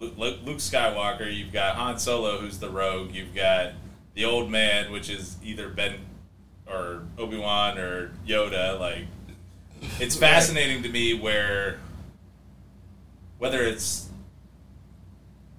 Luke, 0.00 0.58
Skywalker. 0.58 1.32
You've 1.32 1.52
got 1.52 1.76
Han 1.76 1.98
Solo, 1.98 2.38
who's 2.38 2.58
the 2.58 2.70
rogue. 2.70 3.12
You've 3.12 3.34
got 3.34 3.72
the 4.14 4.24
old 4.24 4.50
man, 4.50 4.90
which 4.90 5.08
is 5.10 5.36
either 5.44 5.68
Ben 5.68 5.98
or 6.66 7.02
Obi 7.18 7.38
Wan 7.38 7.78
or 7.78 8.10
Yoda. 8.26 8.78
Like, 8.80 9.06
it's 10.00 10.16
fascinating 10.16 10.82
to 10.84 10.88
me 10.88 11.14
where 11.14 11.78
whether 13.38 13.62
it's 13.62 14.08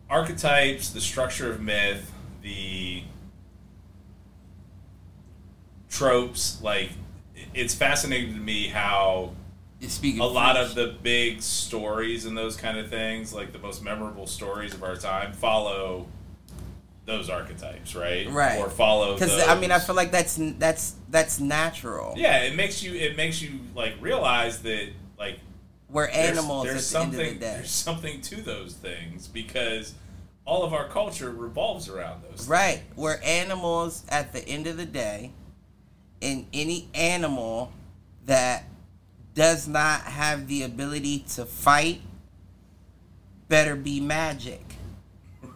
archetypes, 0.09 0.89
the 0.89 1.01
structure 1.01 1.51
of 1.51 1.61
myth, 1.61 2.11
the 2.41 3.03
tropes, 5.89 6.61
like 6.61 6.91
it's 7.53 7.73
fascinating 7.73 8.34
to 8.34 8.39
me 8.39 8.67
how 8.67 9.34
Speaking 9.80 10.21
a 10.21 10.25
lot 10.25 10.57
of 10.57 10.73
the 10.73 10.95
big 11.03 11.41
stories 11.41 12.25
and 12.25 12.36
those 12.36 12.57
kind 12.57 12.80
of 12.80 12.89
things, 12.89 13.32
like 13.32 13.51
the 13.51 13.59
most 13.59 13.84
memorable 13.84 14.25
stories 14.25 14.73
of 14.73 14.84
our 14.84 14.95
time, 14.95 15.34
follow 15.34 16.07
those 17.05 17.30
archetypes, 17.30 17.95
right? 17.95 18.28
Right. 18.28 18.59
Or 18.59 18.71
follow 18.71 19.13
because 19.13 19.47
I 19.47 19.59
mean 19.59 19.71
I 19.71 19.78
feel 19.78 19.95
like 19.95 20.11
that's 20.11 20.39
that's 20.57 20.95
that's 21.09 21.39
natural. 21.39 22.15
yeah, 22.17 22.41
it 22.41 22.55
makes 22.55 22.82
you 22.82 22.95
it 22.95 23.15
makes 23.15 23.39
you 23.39 23.59
like 23.75 23.93
realize 24.01 24.63
that 24.63 24.89
like 25.19 25.39
We're 25.89 26.07
animals 26.07 26.65
there's 26.65 26.93
at 26.93 26.99
the 26.99 27.05
end 27.05 27.13
of 27.13 27.19
the 27.19 27.39
day. 27.39 27.53
there's 27.55 27.71
something 27.71 28.21
to 28.21 28.41
those 28.41 28.73
things 28.73 29.27
because 29.27 29.93
all 30.45 30.63
of 30.63 30.73
our 30.73 30.88
culture 30.88 31.31
revolves 31.31 31.89
around 31.89 32.23
those. 32.23 32.47
Right. 32.47 32.81
We're 32.95 33.19
animals 33.23 34.03
at 34.09 34.33
the 34.33 34.47
end 34.47 34.67
of 34.67 34.77
the 34.77 34.85
day. 34.85 35.31
And 36.21 36.47
any 36.53 36.89
animal 36.93 37.71
that 38.25 38.65
does 39.33 39.67
not 39.67 40.01
have 40.01 40.47
the 40.47 40.63
ability 40.63 41.19
to 41.35 41.45
fight 41.45 42.01
better 43.49 43.75
be 43.75 43.99
magic. 43.99 44.63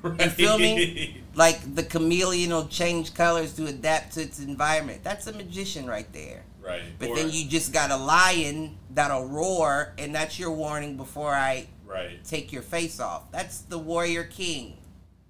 Right? 0.01 0.21
You 0.23 0.29
feel 0.29 0.57
me? 0.57 1.23
Like 1.35 1.75
the 1.75 1.83
chameleon 1.83 2.51
will 2.51 2.67
change 2.67 3.13
colors 3.13 3.53
to 3.53 3.67
adapt 3.67 4.13
to 4.13 4.21
its 4.21 4.39
environment. 4.39 5.03
That's 5.03 5.27
a 5.27 5.33
magician 5.33 5.87
right 5.87 6.11
there. 6.13 6.43
Right. 6.61 6.81
But 6.99 7.09
Or- 7.09 7.15
then 7.15 7.29
you 7.31 7.45
just 7.47 7.73
got 7.73 7.91
a 7.91 7.97
lion 7.97 8.77
that'll 8.91 9.27
roar, 9.27 9.93
and 9.97 10.13
that's 10.15 10.37
your 10.39 10.51
warning 10.51 10.97
before 10.97 11.33
I 11.33 11.67
right. 11.85 12.23
take 12.23 12.51
your 12.53 12.61
face 12.61 12.99
off. 12.99 13.31
That's 13.31 13.59
the 13.59 13.77
warrior 13.77 14.23
king. 14.23 14.77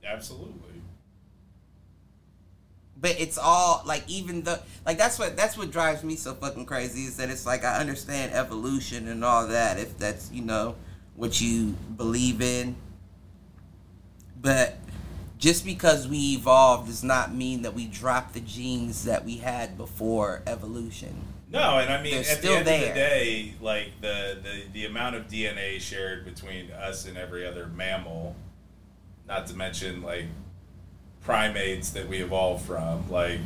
Absolutely. 0.03 0.57
but 2.97 3.19
it's 3.19 3.38
all 3.39 3.82
like 3.86 4.03
even 4.07 4.43
the 4.43 4.61
like 4.86 4.95
that's 4.95 5.17
what 5.17 5.36
that's 5.36 5.57
what 5.57 5.71
drives 5.71 6.03
me 6.03 6.15
so 6.15 6.36
fucking 6.36 6.67
crazy 6.67 7.01
is 7.05 7.17
that 7.17 7.32
it's 7.32 7.47
like 7.47 7.63
I 7.65 7.77
understand 7.79 8.32
evolution 8.32 9.07
and 9.07 9.25
all 9.25 9.47
that 9.47 9.79
if 9.79 9.97
that's 9.97 10.32
you 10.32 10.43
know 10.43 10.75
what 11.15 11.41
you 11.41 11.75
believe 11.97 12.41
in 12.43 12.75
but 14.39 14.77
just 15.41 15.65
because 15.65 16.07
we 16.07 16.35
evolved 16.35 16.87
does 16.87 17.03
not 17.03 17.33
mean 17.35 17.63
that 17.63 17.73
we 17.73 17.87
drop 17.87 18.31
the 18.31 18.39
genes 18.39 19.03
that 19.03 19.25
we 19.25 19.37
had 19.37 19.75
before 19.77 20.41
evolution 20.47 21.13
No, 21.51 21.79
and 21.79 21.91
I 21.91 22.01
mean, 22.01 22.11
They're 22.13 22.19
at 22.21 22.25
still 22.37 22.53
the 22.53 22.57
end 22.59 22.67
there. 22.67 22.81
of 22.83 22.87
the 22.87 22.93
day, 22.93 23.53
like 23.59 23.87
the, 23.99 24.37
the 24.41 24.63
the 24.71 24.85
amount 24.85 25.15
of 25.17 25.27
DNA 25.27 25.81
shared 25.81 26.23
between 26.23 26.71
us 26.71 27.05
and 27.05 27.17
every 27.17 27.45
other 27.45 27.67
mammal, 27.67 28.35
not 29.27 29.47
to 29.47 29.55
mention 29.55 30.01
like 30.01 30.25
primates 31.21 31.89
that 31.91 32.07
we 32.07 32.17
evolved 32.19 32.65
from. 32.65 33.09
Like, 33.11 33.39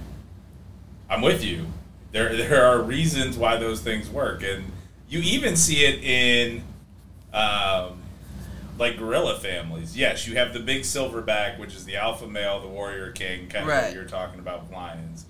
I'm 1.10 1.22
with 1.22 1.44
you. 1.44 1.66
There, 2.12 2.36
there 2.44 2.66
are 2.66 2.82
reasons 2.82 3.38
why 3.38 3.58
those 3.58 3.82
things 3.82 4.10
work, 4.10 4.44
and 4.44 4.72
you 5.10 5.20
even 5.22 5.56
see 5.56 5.84
it 5.86 6.04
in, 6.04 6.64
um, 7.34 8.00
like 8.78 8.98
gorilla 8.98 9.40
families. 9.40 9.96
Yes, 9.98 10.28
you 10.28 10.36
have 10.36 10.54
the 10.54 10.60
big 10.60 10.82
silverback, 10.82 11.58
which 11.60 11.74
is 11.76 11.86
the 11.86 11.96
alpha 11.96 12.28
male, 12.28 12.60
the 12.60 12.68
warrior 12.68 13.12
king, 13.12 13.48
kind 13.48 13.64
of 13.64 13.70
Right. 13.70 13.84
what 13.86 13.94
you're 13.94 14.04
talking 14.06 14.40
about 14.40 14.64
with 14.64 14.72
lions. 14.72 15.26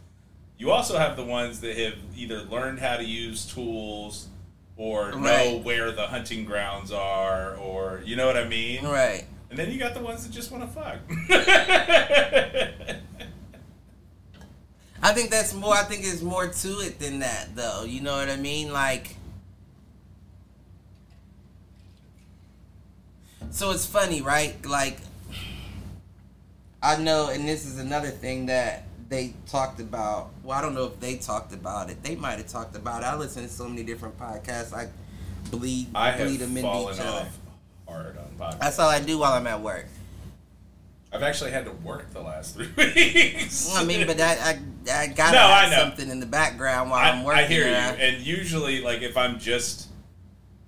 You 0.57 0.71
also 0.71 0.97
have 0.97 1.15
the 1.17 1.23
ones 1.25 1.59
that 1.61 1.77
have 1.77 1.95
either 2.15 2.41
learned 2.43 2.79
how 2.79 2.97
to 2.97 3.03
use 3.03 3.45
tools 3.45 4.27
or 4.77 5.11
know 5.11 5.17
Right. 5.19 5.63
where 5.63 5.91
the 5.91 6.07
hunting 6.07 6.45
grounds 6.45 6.91
are, 6.91 7.55
or 7.55 8.01
you 8.05 8.15
know 8.15 8.25
what 8.25 8.37
I 8.37 8.45
mean. 8.47 8.83
Right. 8.85 9.25
And 9.49 9.59
then 9.59 9.71
you 9.71 9.77
got 9.77 9.93
the 9.93 10.01
ones 10.01 10.25
that 10.25 10.33
just 10.33 10.51
want 10.51 10.63
to 10.63 10.69
fuck. 10.69 10.99
I 15.03 15.13
think 15.13 15.29
that's 15.29 15.53
more. 15.53 15.73
I 15.75 15.83
think 15.83 16.03
there's 16.03 16.23
more 16.23 16.47
to 16.47 16.69
it 16.79 16.99
than 16.99 17.19
that, 17.19 17.55
though. 17.55 17.83
You 17.83 18.01
know 18.01 18.15
what 18.17 18.29
I 18.29 18.37
mean? 18.37 18.71
Like, 18.73 19.15
so 23.55 23.71
it's 23.71 23.85
funny, 23.85 24.21
right? 24.21 24.53
Like, 24.65 24.97
I 26.83 26.97
know, 26.97 27.29
and 27.29 27.47
this 27.47 27.65
is 27.65 27.79
another 27.79 28.09
thing 28.09 28.47
that 28.47 28.83
they 29.09 29.33
talked 29.47 29.79
about. 29.79 30.31
Well, 30.43 30.57
I 30.57 30.61
don't 30.61 30.75
know 30.75 30.85
if 30.85 30.99
they 30.99 31.15
talked 31.15 31.53
about 31.53 31.89
it. 31.89 32.03
They 32.03 32.15
might 32.15 32.37
have 32.37 32.47
talked 32.47 32.75
about 32.75 33.01
it. 33.01 33.05
I 33.05 33.15
listen 33.15 33.43
to 33.43 33.49
so 33.49 33.67
many 33.69 33.83
different 33.83 34.19
podcasts. 34.19 34.73
I 34.73 34.89
bleed, 35.51 35.87
I 35.95 36.11
have 36.11 36.27
bleed 36.27 36.37
them 36.41 36.49
into 36.57 36.61
fallen 36.63 36.93
each 36.95 36.99
other. 36.99 37.09
off 37.09 37.37
hard 37.87 38.17
on 38.17 38.25
podcasts. 38.37 38.59
That's 38.59 38.79
all 38.79 38.89
I 38.89 38.99
do 38.99 39.19
while 39.19 39.33
I'm 39.33 39.47
at 39.47 39.61
work. 39.61 39.85
I've 41.13 41.23
actually 41.23 41.51
had 41.51 41.63
to 41.63 41.71
work 41.71 42.11
the 42.11 42.21
last 42.21 42.55
three 42.57 42.67
weeks. 42.75 43.73
I 43.73 43.85
mean, 43.85 44.05
but 44.05 44.19
I, 44.19 44.33
I, 44.33 44.59
I 44.91 45.07
gotta 45.07 45.31
No, 45.37 45.47
have 45.47 45.73
something 45.73 46.09
in 46.09 46.19
the 46.19 46.25
background 46.25 46.91
while 46.91 46.99
I, 46.99 47.11
I'm 47.11 47.23
working. 47.23 47.43
I 47.45 47.47
hear 47.47 47.67
you. 47.67 47.73
And 47.73 48.21
usually, 48.21 48.81
like, 48.81 49.01
if 49.01 49.15
I'm 49.15 49.39
just 49.39 49.87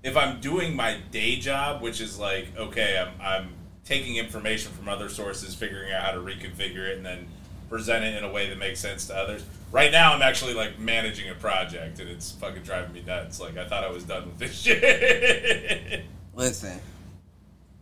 if 0.07 0.15
I'm 0.17 0.39
doing 0.39 0.75
my 0.75 0.97
day 1.11 1.35
job, 1.35 1.81
which 1.81 1.99
is 2.01 2.17
like, 2.17 2.47
okay, 2.57 2.97
I'm 2.97 3.21
I'm 3.21 3.49
taking 3.85 4.15
information 4.17 4.71
from 4.71 4.87
other 4.89 5.09
sources, 5.09 5.53
figuring 5.53 5.91
out 5.93 6.03
how 6.03 6.11
to 6.11 6.19
reconfigure 6.19 6.89
it, 6.89 6.97
and 6.97 7.05
then 7.05 7.27
present 7.69 8.03
it 8.03 8.15
in 8.17 8.23
a 8.23 8.31
way 8.31 8.49
that 8.49 8.57
makes 8.57 8.79
sense 8.79 9.05
to 9.07 9.15
others. 9.15 9.43
Right 9.71 9.91
now, 9.91 10.13
I'm 10.13 10.21
actually 10.21 10.53
like 10.53 10.79
managing 10.79 11.29
a 11.29 11.35
project, 11.35 11.99
and 11.99 12.09
it's 12.09 12.31
fucking 12.31 12.63
driving 12.63 12.93
me 12.93 13.03
nuts. 13.05 13.39
Like, 13.39 13.57
I 13.57 13.67
thought 13.67 13.83
I 13.83 13.89
was 13.91 14.03
done 14.03 14.25
with 14.25 14.39
this 14.39 14.57
shit. 14.61 16.03
Listen, 16.35 16.79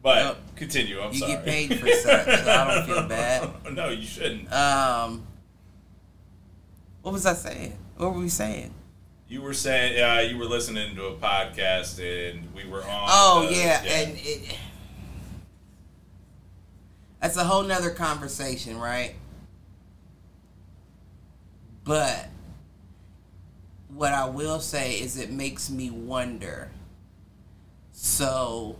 but 0.01 0.15
Well, 0.17 0.37
continue. 0.55 0.99
I'm 1.01 1.11
you 1.13 1.19
sorry. 1.19 1.31
get 1.33 1.45
paid 1.45 1.79
for 1.79 1.87
such, 1.87 2.25
so 2.25 2.51
I 2.51 2.75
don't 2.75 2.85
feel 2.87 3.07
bad. 3.07 3.49
no, 3.73 3.89
you 3.89 4.05
shouldn't. 4.05 4.51
Um, 4.51 5.25
what 7.01 7.11
was 7.13 7.25
I 7.25 7.33
saying? 7.33 7.77
What 7.97 8.13
were 8.13 8.19
we 8.19 8.29
saying? 8.29 8.73
You 9.27 9.41
were 9.41 9.53
saying 9.53 10.01
uh, 10.01 10.19
you 10.19 10.37
were 10.37 10.45
listening 10.45 10.95
to 10.95 11.05
a 11.07 11.15
podcast, 11.15 11.99
and 11.99 12.53
we 12.53 12.65
were 12.69 12.83
on. 12.83 13.07
Oh 13.09 13.47
the- 13.47 13.55
yeah, 13.55 13.81
and 13.83 14.13
it, 14.17 14.55
that's 17.21 17.37
a 17.37 17.43
whole 17.43 17.63
nother 17.63 17.89
conversation, 17.89 18.77
right? 18.77 19.15
But 21.83 22.29
what 23.87 24.13
I 24.13 24.25
will 24.27 24.59
say 24.59 24.93
is 24.93 25.17
it 25.17 25.31
makes 25.31 25.69
me 25.69 25.89
wonder. 25.89 26.69
So, 27.93 28.75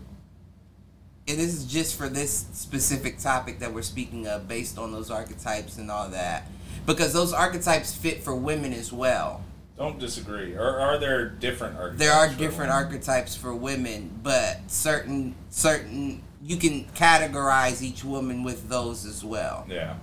and 1.27 1.39
this 1.39 1.53
is 1.53 1.65
just 1.65 1.95
for 1.97 2.09
this 2.09 2.45
specific 2.53 3.17
topic 3.19 3.59
that 3.59 3.73
we're 3.73 3.81
speaking 3.81 4.27
of, 4.27 4.47
based 4.47 4.77
on 4.77 4.91
those 4.91 5.09
archetypes 5.09 5.77
and 5.77 5.89
all 5.89 6.09
that, 6.09 6.47
because 6.85 7.13
those 7.13 7.31
archetypes 7.33 7.95
fit 7.95 8.23
for 8.23 8.35
women 8.35 8.73
as 8.73 8.91
well. 8.91 9.41
Don't 9.78 9.99
disagree. 9.99 10.55
Or 10.55 10.80
are 10.80 10.97
there 10.97 11.28
different 11.28 11.78
archetypes? 11.78 11.99
there 11.99 12.13
are 12.13 12.30
different 12.30 12.71
women? 12.71 12.86
archetypes 12.86 13.36
for 13.36 13.53
women, 13.53 14.19
but 14.23 14.59
certain 14.67 15.36
certain 15.49 16.23
you 16.41 16.57
can 16.57 16.86
categorize 16.95 17.82
each 17.82 18.03
woman 18.03 18.43
with 18.43 18.69
those 18.69 19.05
as 19.05 19.23
well. 19.23 19.65
Yeah. 19.69 19.95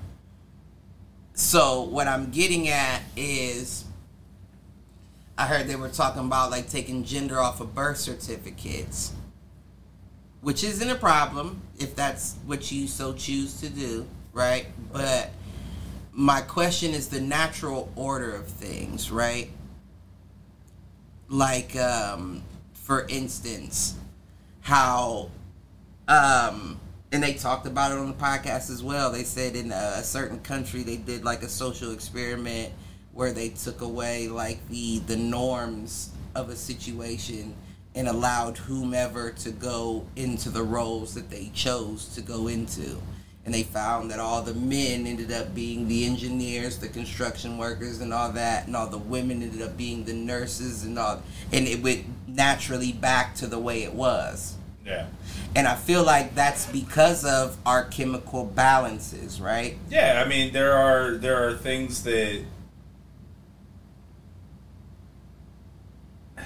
So 1.34 1.82
what 1.82 2.06
I'm 2.06 2.30
getting 2.30 2.68
at 2.68 3.00
is 3.16 3.86
I 5.38 5.46
heard 5.46 5.66
they 5.66 5.76
were 5.76 5.88
talking 5.88 6.24
about 6.26 6.50
like 6.50 6.68
taking 6.68 7.04
gender 7.04 7.40
off 7.40 7.60
of 7.60 7.74
birth 7.74 7.96
certificates. 7.96 9.12
Which 10.42 10.64
isn't 10.64 10.90
a 10.90 10.96
problem 10.96 11.62
if 11.78 11.94
that's 11.94 12.34
what 12.46 12.70
you 12.72 12.88
so 12.88 13.12
choose 13.12 13.60
to 13.60 13.68
do, 13.68 14.06
right? 14.32 14.66
But 14.92 15.30
my 16.12 16.40
question 16.42 16.92
is 16.92 17.08
the 17.08 17.20
natural 17.20 17.90
order 17.96 18.34
of 18.34 18.48
things, 18.48 19.10
right? 19.10 19.50
Like 21.32 21.74
um 21.76 22.42
for 22.74 23.06
instance, 23.08 23.96
how 24.60 25.30
um 26.06 26.78
and 27.10 27.22
they 27.22 27.32
talked 27.32 27.66
about 27.66 27.90
it 27.90 27.96
on 27.96 28.06
the 28.08 28.12
podcast 28.12 28.70
as 28.70 28.82
well. 28.82 29.10
They 29.10 29.24
said 29.24 29.56
in 29.56 29.72
a, 29.72 30.02
certain 30.02 30.40
country 30.40 30.82
they 30.82 30.98
did 30.98 31.24
like 31.24 31.42
a 31.42 31.48
social 31.48 31.92
experiment 31.92 32.74
where 33.14 33.32
they 33.32 33.48
took 33.48 33.80
away 33.80 34.28
like 34.28 34.68
the 34.68 34.98
the 35.06 35.16
norms 35.16 36.10
of 36.34 36.50
a 36.50 36.56
situation 36.56 37.54
and 37.94 38.08
allowed 38.08 38.58
whomever 38.58 39.30
to 39.30 39.52
go 39.52 40.06
into 40.16 40.50
the 40.50 40.62
roles 40.62 41.14
that 41.14 41.30
they 41.30 41.50
chose 41.54 42.14
to 42.14 42.20
go 42.20 42.48
into. 42.48 43.00
And 43.44 43.52
they 43.52 43.64
found 43.64 44.10
that 44.12 44.20
all 44.20 44.42
the 44.42 44.54
men 44.54 45.06
ended 45.06 45.32
up 45.32 45.52
being 45.52 45.88
the 45.88 46.04
engineers, 46.06 46.78
the 46.78 46.88
construction 46.88 47.58
workers, 47.58 48.00
and 48.00 48.14
all 48.14 48.30
that, 48.32 48.66
and 48.66 48.76
all 48.76 48.86
the 48.86 48.98
women 48.98 49.42
ended 49.42 49.62
up 49.62 49.76
being 49.76 50.04
the 50.04 50.12
nurses 50.12 50.84
and 50.84 50.96
all. 50.96 51.22
And 51.52 51.66
it 51.66 51.82
went 51.82 52.04
naturally 52.28 52.92
back 52.92 53.34
to 53.36 53.48
the 53.48 53.58
way 53.58 53.82
it 53.82 53.94
was. 53.94 54.54
Yeah. 54.86 55.06
And 55.54 55.68
I 55.68 55.74
feel 55.74 56.02
like 56.02 56.34
that's 56.34 56.66
because 56.66 57.24
of 57.24 57.56
our 57.66 57.84
chemical 57.84 58.44
balances, 58.44 59.40
right? 59.40 59.76
Yeah, 59.90 60.22
I 60.24 60.28
mean 60.28 60.52
there 60.52 60.72
are 60.72 61.16
there 61.16 61.46
are 61.46 61.54
things 61.54 62.02
that 62.04 62.44
I 66.38 66.42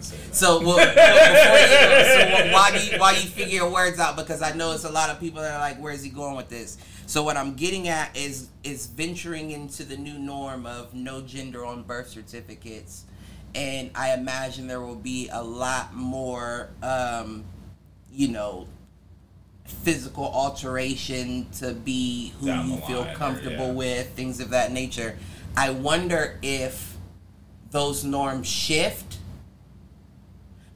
don't 0.00 0.04
want 0.04 0.04
to 0.04 0.08
say 0.08 0.16
that. 0.16 0.34
So, 0.36 0.60
well, 0.60 0.76
well, 0.76 0.86
before 0.86 1.58
you, 1.60 2.46
so 2.46 2.52
while 2.52 2.84
you 2.84 2.98
while 2.98 3.14
you 3.14 3.28
figure 3.28 3.54
your 3.54 3.70
words 3.70 3.98
out, 3.98 4.16
because 4.16 4.42
I 4.42 4.52
know 4.54 4.72
it's 4.72 4.84
a 4.84 4.90
lot 4.90 5.10
of 5.10 5.20
people 5.20 5.42
that 5.42 5.52
are 5.52 5.60
like, 5.60 5.78
"Where's 5.78 6.02
he 6.02 6.10
going 6.10 6.36
with 6.36 6.48
this?" 6.48 6.78
So, 7.06 7.22
what 7.22 7.36
I'm 7.36 7.54
getting 7.54 7.88
at 7.88 8.16
is 8.16 8.48
is 8.64 8.86
venturing 8.86 9.50
into 9.50 9.84
the 9.84 9.96
new 9.96 10.18
norm 10.18 10.66
of 10.66 10.94
no 10.94 11.20
gender 11.20 11.64
on 11.64 11.82
birth 11.82 12.08
certificates, 12.08 13.04
and 13.54 13.90
I 13.94 14.14
imagine 14.14 14.66
there 14.66 14.80
will 14.80 14.94
be 14.94 15.28
a 15.32 15.42
lot 15.42 15.94
more, 15.94 16.70
um, 16.82 17.44
you 18.12 18.28
know, 18.28 18.66
physical 19.64 20.24
alteration 20.24 21.48
to 21.58 21.72
be 21.72 22.32
who 22.40 22.46
Down 22.46 22.68
you 22.70 22.76
feel 22.78 23.04
or- 23.04 23.14
comfortable 23.14 23.68
yeah. 23.68 23.72
with, 23.72 24.10
things 24.14 24.40
of 24.40 24.50
that 24.50 24.72
nature. 24.72 25.16
I 25.56 25.70
wonder 25.70 26.38
if 26.42 26.96
those 27.70 28.04
norms 28.04 28.46
shift 28.46 29.18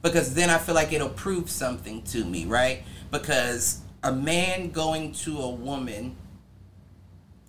because 0.05 0.35
then 0.35 0.51
I 0.51 0.59
feel 0.59 0.75
like 0.75 0.93
it'll 0.93 1.09
prove 1.09 1.49
something 1.49 2.03
to 2.03 2.23
me, 2.23 2.45
right? 2.45 2.83
Because 3.09 3.79
a 4.03 4.11
man 4.11 4.69
going 4.69 5.13
to 5.13 5.39
a 5.39 5.49
woman, 5.49 6.15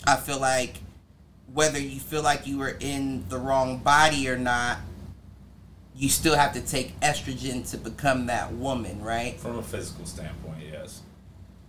I 0.07 0.17
feel 0.17 0.41
like 0.41 0.79
whether 1.53 1.79
you 1.79 2.01
feel 2.01 2.23
like 2.23 2.47
you 2.47 2.57
were 2.57 2.75
in 2.81 3.29
the 3.29 3.37
wrong 3.37 3.79
body 3.81 4.27
or 4.27 4.39
not, 4.39 4.79
you 5.95 6.09
still 6.09 6.35
have 6.35 6.55
to 6.55 6.63
take 6.63 6.99
estrogen 7.01 7.71
to 7.73 7.77
become 7.77 8.25
that 8.27 8.55
woman, 8.55 9.03
right? 9.03 9.39
From 9.39 9.59
a 9.59 9.63
physical 9.63 10.07
standpoint, 10.07 10.63
yes. 10.73 11.03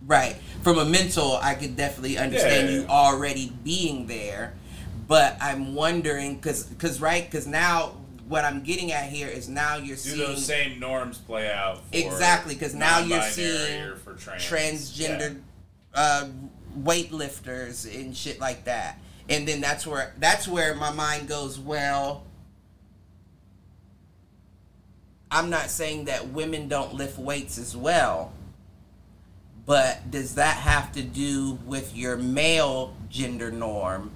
Right. 0.06 0.36
From 0.62 0.78
a 0.78 0.86
mental, 0.86 1.36
I 1.36 1.54
could 1.54 1.76
definitely 1.76 2.16
understand 2.16 2.70
Yeah. 2.70 2.76
you 2.76 2.86
already 2.86 3.52
being 3.62 4.06
there, 4.06 4.54
but 5.06 5.36
I'm 5.38 5.74
wondering 5.74 6.36
because 6.36 6.62
because 6.64 6.98
right 6.98 7.30
because 7.30 7.46
now 7.46 7.92
what 8.28 8.44
I'm 8.44 8.62
getting 8.62 8.92
at 8.92 9.08
here 9.10 9.28
is 9.28 9.48
now 9.48 9.76
you're 9.76 9.96
Do 9.96 10.02
seeing 10.02 10.18
those 10.18 10.44
same 10.44 10.78
norms 10.78 11.18
play 11.18 11.50
out? 11.50 11.78
For 11.78 11.96
Exactly, 11.96 12.54
'cause 12.54 12.74
now 12.74 12.98
you're 12.98 13.22
seeing 13.22 13.92
trans. 14.18 14.42
transgender 14.96 15.40
uh, 15.94 16.28
weightlifters 16.78 17.92
and 17.92 18.16
shit 18.16 18.38
like 18.38 18.64
that. 18.64 18.98
And 19.30 19.48
then 19.48 19.60
that's 19.60 19.86
where 19.86 20.14
that's 20.18 20.46
where 20.46 20.74
my 20.74 20.90
mind 20.92 21.28
goes. 21.28 21.58
Well, 21.58 22.24
I'm 25.30 25.50
not 25.50 25.70
saying 25.70 26.06
that 26.06 26.28
women 26.28 26.68
don't 26.68 26.94
lift 26.94 27.18
weights 27.18 27.58
as 27.58 27.76
well, 27.76 28.32
but 29.66 30.10
does 30.10 30.34
that 30.36 30.56
have 30.56 30.92
to 30.92 31.02
do 31.02 31.58
with 31.66 31.94
your 31.96 32.16
male 32.16 32.94
gender 33.10 33.50
norm 33.50 34.10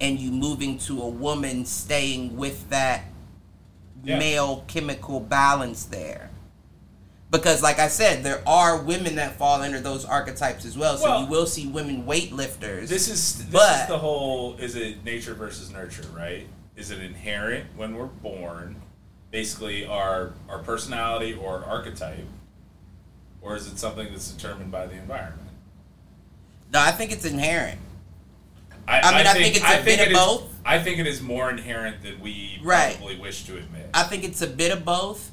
and 0.00 0.18
you 0.18 0.30
moving 0.30 0.78
to 0.78 1.00
a 1.02 1.08
woman 1.08 1.64
staying 1.64 2.36
with 2.36 2.68
that 2.70 3.04
Yeah. 4.04 4.18
male 4.18 4.64
chemical 4.66 5.20
balance 5.20 5.84
there? 5.84 6.30
Because, 7.30 7.62
like 7.62 7.78
I 7.78 7.86
said, 7.88 8.24
there 8.24 8.42
are 8.46 8.82
women 8.82 9.14
that 9.16 9.36
fall 9.36 9.62
under 9.62 9.78
those 9.80 10.04
archetypes 10.04 10.64
as 10.64 10.76
well. 10.76 10.96
So 10.96 11.04
Well- 11.08 11.20
you 11.20 11.26
will 11.26 11.46
see 11.46 11.66
women 11.68 12.04
weightlifters. 12.04 12.88
This 12.88 13.08
is 13.08 13.36
this 13.38 13.46
But- 13.50 13.82
is 13.82 13.88
the 13.88 13.98
whole 13.98 14.56
is 14.56 14.74
it 14.74 15.04
nature 15.04 15.34
versus 15.34 15.70
nurture, 15.70 16.06
right? 16.16 16.48
Is 16.76 16.90
it 16.90 17.00
inherent 17.00 17.66
when 17.76 17.94
we're 17.94 18.06
born, 18.06 18.76
basically 19.30 19.86
our 19.86 20.32
our 20.48 20.58
personality 20.58 21.34
or 21.34 21.62
archetype, 21.64 22.26
or 23.42 23.54
is 23.54 23.66
it 23.68 23.78
something 23.78 24.08
that's 24.10 24.30
determined 24.30 24.72
by 24.72 24.86
the 24.86 24.94
environment? 24.94 25.48
no, 26.72 26.80
I 26.80 26.90
think 26.92 27.10
it's 27.12 27.24
inherent. 27.24 27.80
I, 28.88 29.00
I 29.00 29.16
mean, 29.18 29.26
I 29.26 29.32
think 29.34 29.56
it's 29.56 29.64
a 29.64 29.82
bit 29.84 30.00
of 30.00 30.06
it 30.06 30.12
is- 30.12 30.18
both. 30.18 30.42
I 30.64 30.78
think 30.78 30.98
it 30.98 31.06
is 31.06 31.20
more 31.22 31.50
inherent 31.50 32.02
than 32.02 32.20
we 32.20 32.60
Right. 32.62 32.96
probably 32.96 33.18
wish 33.18 33.44
to 33.44 33.56
admit. 33.56 33.90
I 33.94 34.02
think 34.04 34.24
it's 34.24 34.42
a 34.42 34.46
bit 34.46 34.72
of 34.72 34.84
both. 34.84 35.30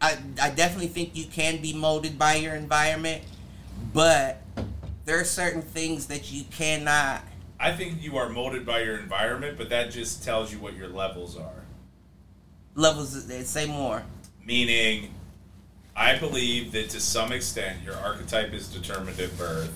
I 0.00 0.16
I 0.40 0.50
definitely 0.50 0.88
think 0.88 1.14
you 1.14 1.26
can 1.26 1.60
be 1.60 1.72
molded 1.72 2.18
by 2.18 2.36
your 2.36 2.54
environment, 2.54 3.22
but 3.92 4.42
there 5.04 5.18
are 5.20 5.24
certain 5.24 5.62
things 5.62 6.06
that 6.06 6.30
you 6.32 6.44
cannot. 6.44 7.22
I 7.58 7.72
think 7.72 8.02
you 8.02 8.16
are 8.16 8.28
molded 8.30 8.64
by 8.64 8.80
your 8.80 8.96
environment, 8.98 9.58
but 9.58 9.68
that 9.68 9.90
just 9.90 10.24
tells 10.24 10.50
you 10.52 10.58
what 10.58 10.74
your 10.74 10.88
levels 10.88 11.36
are. 11.36 11.64
Levels 12.74 13.26
they 13.26 13.42
say 13.42 13.66
more. 13.66 14.04
Meaning, 14.44 15.12
I 15.94 16.16
believe 16.16 16.72
that 16.72 16.88
to 16.90 17.00
some 17.00 17.32
extent 17.32 17.82
your 17.84 17.96
archetype 17.96 18.54
is 18.54 18.68
determined 18.68 19.20
at 19.20 19.36
birth. 19.36 19.72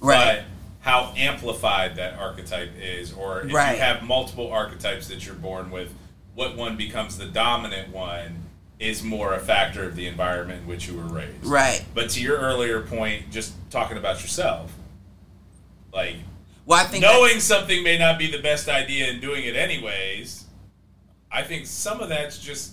But 0.00 0.44
how 0.82 1.12
amplified 1.16 1.96
that 1.96 2.18
archetype 2.18 2.70
is, 2.80 3.12
or 3.12 3.42
if 3.42 3.52
Right. 3.52 3.72
you 3.76 3.80
have 3.82 4.02
multiple 4.02 4.50
archetypes 4.52 5.06
that 5.08 5.24
you're 5.24 5.34
born 5.36 5.70
with, 5.70 5.94
what 6.34 6.56
one 6.56 6.76
becomes 6.76 7.16
the 7.16 7.26
dominant 7.26 7.88
one 7.90 8.44
is 8.80 9.02
more 9.02 9.32
a 9.34 9.38
factor 9.38 9.84
of 9.84 9.94
the 9.94 10.06
environment 10.08 10.62
in 10.62 10.66
which 10.66 10.88
you 10.88 10.94
were 10.96 11.04
raised. 11.04 11.44
Right. 11.44 11.84
But 11.94 12.10
to 12.10 12.20
your 12.20 12.36
earlier 12.38 12.80
point, 12.80 13.30
just 13.30 13.52
talking 13.70 13.96
about 13.96 14.22
yourself, 14.22 14.72
like 15.92 16.16
Well, 16.66 16.80
I 16.80 16.84
think 16.88 17.02
knowing 17.02 17.38
something 17.38 17.82
may 17.84 17.96
not 17.96 18.18
be 18.18 18.28
the 18.30 18.38
best 18.42 18.68
idea 18.68 19.06
and 19.10 19.20
doing 19.20 19.44
it 19.44 19.54
anyways, 19.54 20.44
I 21.30 21.42
think 21.42 21.66
some 21.66 22.00
of 22.00 22.08
that's 22.08 22.38
just 22.38 22.72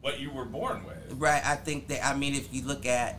what 0.00 0.20
you 0.20 0.30
were 0.30 0.44
born 0.44 0.84
with. 0.84 1.14
right. 1.18 1.44
I 1.44 1.56
think 1.56 1.88
that 1.88 2.04
I 2.06 2.14
mean, 2.14 2.34
if 2.34 2.52
you 2.54 2.62
look 2.64 2.86
at 2.86 3.18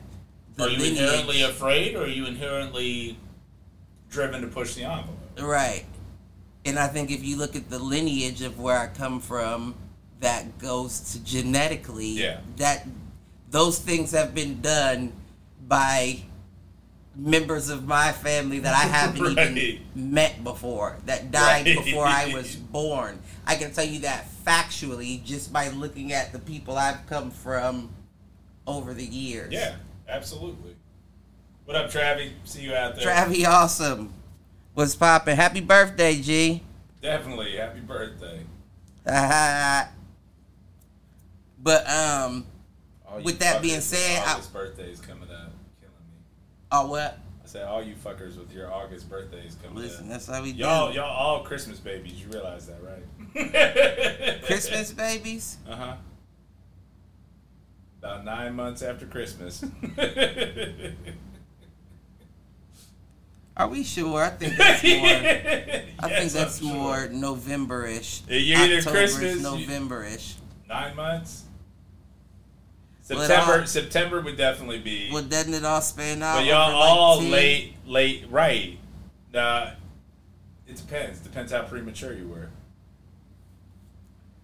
the 0.55 0.63
Are 0.63 0.69
you 0.69 0.77
lineage, 0.77 0.99
inherently 1.01 1.41
afraid, 1.41 1.95
or 1.95 2.03
are 2.03 2.07
you 2.07 2.25
inherently 2.27 3.17
driven 4.15 4.41
to 4.41 4.47
push 4.47 4.73
the 4.75 4.83
envelope? 4.85 5.17
right, 5.41 5.85
and 6.65 6.79
I 6.79 6.87
think 6.87 7.11
if 7.11 7.23
you 7.23 7.37
look 7.37 7.55
at 7.55 7.69
the 7.69 7.77
lineage 7.79 8.41
of 8.41 8.59
where 8.59 8.77
I 8.79 8.87
come 8.87 9.19
from, 9.19 9.75
that 10.21 10.57
goes 10.57 11.11
to 11.11 11.19
genetically. 11.23 12.07
Yeah. 12.07 12.39
That 12.57 12.87
those 13.51 13.77
things 13.77 14.11
have 14.11 14.33
been 14.33 14.61
done 14.61 15.11
by 15.67 16.21
members 17.17 17.69
of 17.69 17.85
my 17.85 18.11
family 18.11 18.59
that 18.59 18.73
I 18.73 18.87
haven't 18.97 19.35
Right. 19.35 19.57
even 19.57 19.79
met 20.13 20.43
before 20.43 20.97
that 21.05 21.31
died 21.31 21.65
Right. 21.65 21.83
before 21.85 22.05
I 22.05 22.33
was 22.33 22.55
born. 22.79 23.19
I 23.45 23.55
can 23.55 23.71
tell 23.73 23.85
you 23.85 23.99
that 23.99 24.25
factually 24.45 25.23
just 25.23 25.51
by 25.53 25.69
looking 25.69 26.11
at 26.13 26.31
the 26.33 26.39
people 26.39 26.77
I've 26.77 27.05
come 27.07 27.31
from 27.31 27.89
over 28.67 28.93
the 28.93 29.05
years. 29.05 29.53
Yeah, 29.53 29.75
absolutely. 30.09 30.74
What 31.65 31.75
up, 31.75 31.89
Travi? 31.89 32.31
See 32.43 32.61
you 32.61 32.75
out 32.75 32.95
there. 32.95 33.07
Travie 33.07 33.45
awesome. 33.47 34.13
What's 34.75 34.95
poppin'? 34.95 35.35
Happy 35.35 35.61
birthday, 35.61 36.21
G. 36.21 36.61
Definitely. 37.01 37.55
Happy 37.57 37.79
birthday. 37.79 38.41
but 41.59 41.89
um 41.89 42.45
With 43.23 43.39
that 43.39 43.61
being 43.61 43.81
said, 43.81 44.23
I- 44.23 44.33
August 44.33 44.53
birthday 44.53 44.91
is 44.91 44.99
coming 44.99 45.23
up, 45.29 45.51
killing 45.79 46.05
me. 46.11 46.19
oh 46.71 46.87
what? 46.87 47.17
I 47.43 47.47
said 47.47 47.63
all 47.65 47.81
you 47.83 47.95
fuckers 47.95 48.37
with 48.37 48.53
your 48.53 48.71
August 48.71 49.09
birthdays 49.09 49.55
coming 49.63 49.77
Listen, 49.83 50.05
up. 50.05 50.11
that's 50.11 50.27
how 50.27 50.41
we 50.43 50.51
do. 50.51 50.59
Y'all, 50.59 50.91
do. 50.91 50.97
y'all 50.97 51.09
all 51.09 51.43
Christmas 51.43 51.79
babies. 51.79 52.13
You 52.13 52.27
realize 52.29 52.67
that, 52.67 52.77
right? 52.83 54.43
Christmas 54.45 54.91
babies? 54.91 55.57
Uh 55.67 55.75
huh. 55.75 55.95
About 57.99 58.23
nine 58.25 58.53
months 58.55 58.81
after 58.83 59.05
Christmas. 59.07 59.63
Are 63.57 63.67
we 63.69 63.83
sure? 63.83 64.23
I 64.23 64.29
think 64.31 64.57
that's 64.57 64.83
more 64.83 65.05
I 65.99 66.09
think 66.09 66.31
that's 66.33 66.59
sure. 66.59 66.73
more 66.73 67.07
November-ish. 67.07 68.23
You're 68.27 68.59
either 68.59 68.81
Christmas- 68.81 69.41
November-ish. 69.41 70.35
Nine 70.67 70.95
months. 70.95 71.43
September. 73.01 73.59
all- 73.61 73.67
September 73.67 74.19
would 74.21 74.35
definitely 74.35 74.79
be. 74.79 75.09
Well, 75.13 75.23
doesn't 75.23 75.53
it 75.53 75.63
all 75.63 75.81
span 75.81 76.21
out? 76.23 76.37
But 76.37 76.45
y'all 76.45 76.69
over, 76.69 76.77
like, 76.77 76.89
all 76.89 77.21
late, 77.21 77.73
late, 77.85 78.25
right? 78.29 78.77
Nah, 79.33 79.71
it 80.67 80.75
depends. 80.75 81.19
Depends 81.19 81.51
how 81.51 81.61
premature 81.63 82.13
you 82.13 82.27
were. 82.27 82.49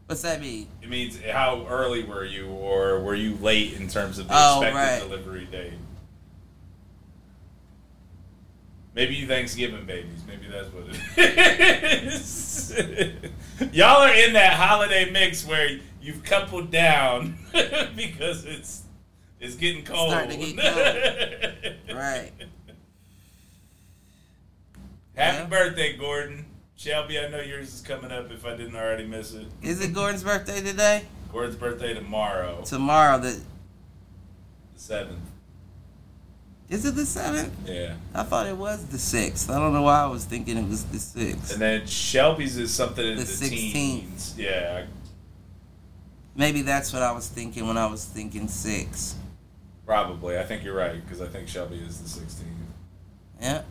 What's 0.05 0.22
that 0.22 0.39
mean? 0.41 0.68
It 0.82 0.89
means 0.89 1.20
how 1.22 1.66
early 1.68 2.03
were 2.03 2.24
you, 2.26 2.47
or 2.47 2.99
were 2.99 3.16
you 3.16 3.36
late 3.41 3.74
in 3.74 3.88
terms 3.88 4.20
of 4.20 4.28
the 4.28 4.34
Oh, 4.36 4.62
expected 4.62 4.76
right. 4.76 4.99
delivery 5.09 5.45
date? 5.45 5.74
Maybe 8.94 9.16
you 9.16 9.26
Thanksgiving 9.28 9.86
babies. 9.86 10.22
Maybe 10.28 10.48
that's 10.52 10.68
what 10.74 10.84
it 11.18 12.04
is. 12.04 12.74
Y'all 13.74 14.02
are 14.02 14.14
in 14.14 14.34
that 14.34 14.54
holiday 14.54 15.10
mix 15.10 15.46
where 15.48 15.80
you've 16.02 16.24
coupled 16.24 16.72
down 16.72 17.38
because 17.96 18.44
it's 18.46 18.84
it's 19.39 19.56
getting 19.56 19.84
cold. 19.86 20.12
starting 20.12 20.39
to 20.39 20.54
get 20.54 21.78
Right. 21.96 22.32
Happy 25.16 25.38
Yeah. 25.38 25.46
birthday, 25.46 25.96
Gordon. 25.98 26.46
Shelby, 26.76 27.20
I 27.20 27.28
know 27.30 27.39
yours 27.42 27.74
is 27.76 27.82
coming 27.82 28.12
up 28.12 28.32
if 28.32 28.46
I 28.46 28.56
didn't 28.58 28.76
already 28.76 29.06
miss 29.06 29.34
it. 29.34 29.48
Is 29.62 29.80
it 29.82 29.94
Gordon's 29.94 30.24
birthday 30.24 30.62
today? 30.62 31.04
Gordon's 31.32 31.56
birthday 31.56 31.94
tomorrow, 31.94 32.64
Tomorrow. 32.66 33.20
The 33.20 33.39
the 34.74 34.80
seventh. 34.80 35.20
Is 36.72 36.86
it 36.86 36.95
the 36.95 37.05
seventh? 37.05 37.53
Yeah. 37.69 37.93
I 38.15 38.24
thought 38.24 38.47
it 38.47 38.55
was 38.57 38.86
the 38.88 38.97
sixth. 38.97 39.49
I 39.49 39.59
don't 39.59 39.74
know 39.74 39.84
why 39.84 40.01
I 40.01 40.07
was 40.07 40.26
thinking 40.26 40.57
it 40.57 40.67
was 40.67 40.86
the 40.86 40.97
sixth. 40.99 41.51
And 41.51 41.61
then 41.61 41.86
Shelby's 41.86 42.57
is 42.57 42.74
something 42.74 43.05
in 43.05 43.17
The 43.17 43.24
the, 43.24 43.30
16th. 43.30 43.72
teens. 43.74 44.36
Yeah, 44.38 44.86
Maybe 46.36 46.61
that's 46.61 46.93
what 46.93 47.01
I 47.03 47.11
was 47.11 47.28
thinking 47.28 47.67
when 47.67 47.78
I 47.78 47.86
was 47.88 48.05
thinking 48.05 48.47
six. 48.47 49.15
probably. 49.86 50.39
I 50.39 50.43
think 50.43 50.63
you're 50.63 50.74
right 50.75 51.04
because 51.04 51.21
I 51.21 51.28
think 51.28 51.47
Shelby 51.50 51.75
is 51.75 52.00
the 52.01 52.21
16th. 52.21 52.46
Yeah. 53.41 53.62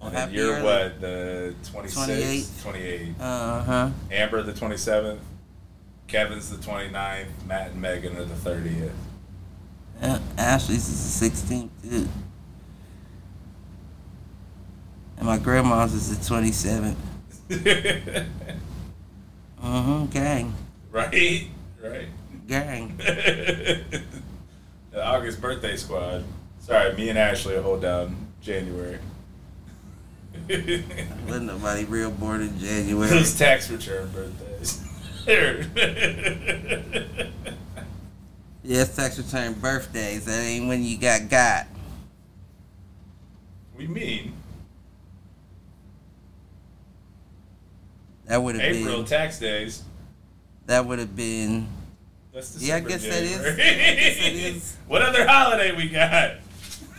And 0.00 0.14
then 0.14 0.32
you're 0.32 0.62
what 0.62 1.00
the 1.00 1.54
26th, 1.64 2.06
28th. 2.06 2.72
28th. 2.72 3.14
Uh 3.20 3.62
huh. 3.62 3.90
Amber 4.10 4.42
the 4.42 4.52
27th. 4.52 5.18
Kevin's 6.06 6.48
the 6.50 6.56
29th. 6.56 7.26
Matt 7.46 7.72
and 7.72 7.82
Megan 7.82 8.16
are 8.16 8.24
the 8.24 8.34
30th. 8.34 8.92
Yeah. 10.00 10.18
Ashley's 10.38 10.88
is 10.88 11.20
the 11.20 11.30
16th 11.30 11.68
too. 11.82 12.08
And 15.16 15.26
my 15.26 15.38
grandma's 15.38 15.94
is 15.94 16.16
the 16.16 16.34
27th. 16.34 16.96
Mm-hmm. 19.62 20.06
Gang. 20.06 20.54
right? 20.90 21.48
Right. 21.82 22.08
Gang. 22.46 22.96
the 22.98 24.02
August 24.94 25.40
birthday 25.40 25.76
squad. 25.76 26.24
Sorry, 26.60 26.94
me 26.94 27.08
and 27.08 27.18
Ashley 27.18 27.56
hold 27.56 27.82
down 27.82 28.16
January. 28.40 28.98
Wasn't 30.48 31.46
nobody 31.46 31.84
real 31.84 32.10
born 32.10 32.42
in 32.42 32.58
January. 32.58 33.08
Those 33.08 33.36
tax 33.38 33.70
return 33.70 34.08
birthdays. 34.10 34.82
yes, 38.62 38.94
tax 38.94 39.18
return 39.18 39.54
birthdays. 39.54 40.26
That 40.26 40.42
ain't 40.42 40.68
when 40.68 40.84
you 40.84 40.98
got 40.98 41.28
got. 41.28 41.66
we 43.76 43.86
mean 43.86 44.32
That 48.26 48.42
would 48.42 48.56
have 48.56 48.72
been 48.72 48.82
April 48.88 49.04
tax 49.04 49.38
days. 49.38 49.82
That 50.66 50.84
would 50.86 50.98
have 50.98 51.14
been. 51.14 51.68
That's 52.34 52.60
Yeah, 52.60 52.76
I 52.76 52.80
guess 52.80 53.02
that 53.04 53.22
is-. 53.22 53.38
I 53.40 53.54
guess 53.54 53.56
that 53.56 54.32
is- 54.32 54.76
what 54.88 55.02
other 55.02 55.26
holiday 55.26 55.74
we 55.76 55.88
got? 55.88 56.32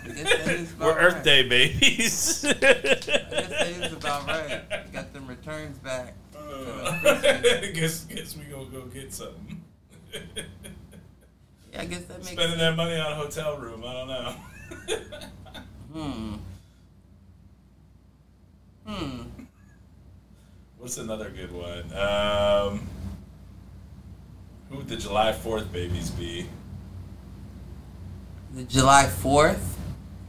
I 0.03 0.07
guess 0.09 0.23
that 0.23 0.47
is 0.55 0.71
about 0.73 0.85
We're 0.95 0.99
Earth 0.99 1.13
right. 1.15 1.23
Day 1.23 1.47
babies. 1.49 2.45
I 2.45 2.53
guess 2.53 3.05
that 3.05 3.67
is 3.67 3.93
about 3.93 4.25
right. 4.27 4.61
You 4.87 4.93
got 4.93 5.13
them 5.13 5.27
returns 5.27 5.77
back. 5.79 6.13
Uh, 6.35 7.01
guess 7.73 8.05
guess 8.05 8.37
we 8.37 8.45
gonna 8.45 8.65
go 8.71 8.81
get 8.85 9.13
something. 9.13 9.61
Yeah, 10.13 11.81
I 11.81 11.85
guess 11.85 12.03
that 12.05 12.19
makes 12.19 12.31
Spending 12.31 12.57
that 12.59 12.75
money 12.77 12.95
on 12.95 13.11
a 13.11 13.15
hotel 13.15 13.57
room, 13.57 13.83
I 13.85 13.93
don't 13.93 14.07
know. 14.07 14.35
Hmm. 15.93 16.33
Hmm. 18.85 19.21
What's 20.79 20.97
another 20.97 21.29
good 21.29 21.51
one? 21.51 21.91
Um, 21.97 22.87
who 24.69 24.77
would 24.77 24.87
the 24.87 24.97
July 24.97 25.33
Fourth 25.33 25.71
babies 25.71 26.11
be? 26.11 26.47
The 28.53 28.63
July 28.63 29.07
Fourth. 29.07 29.77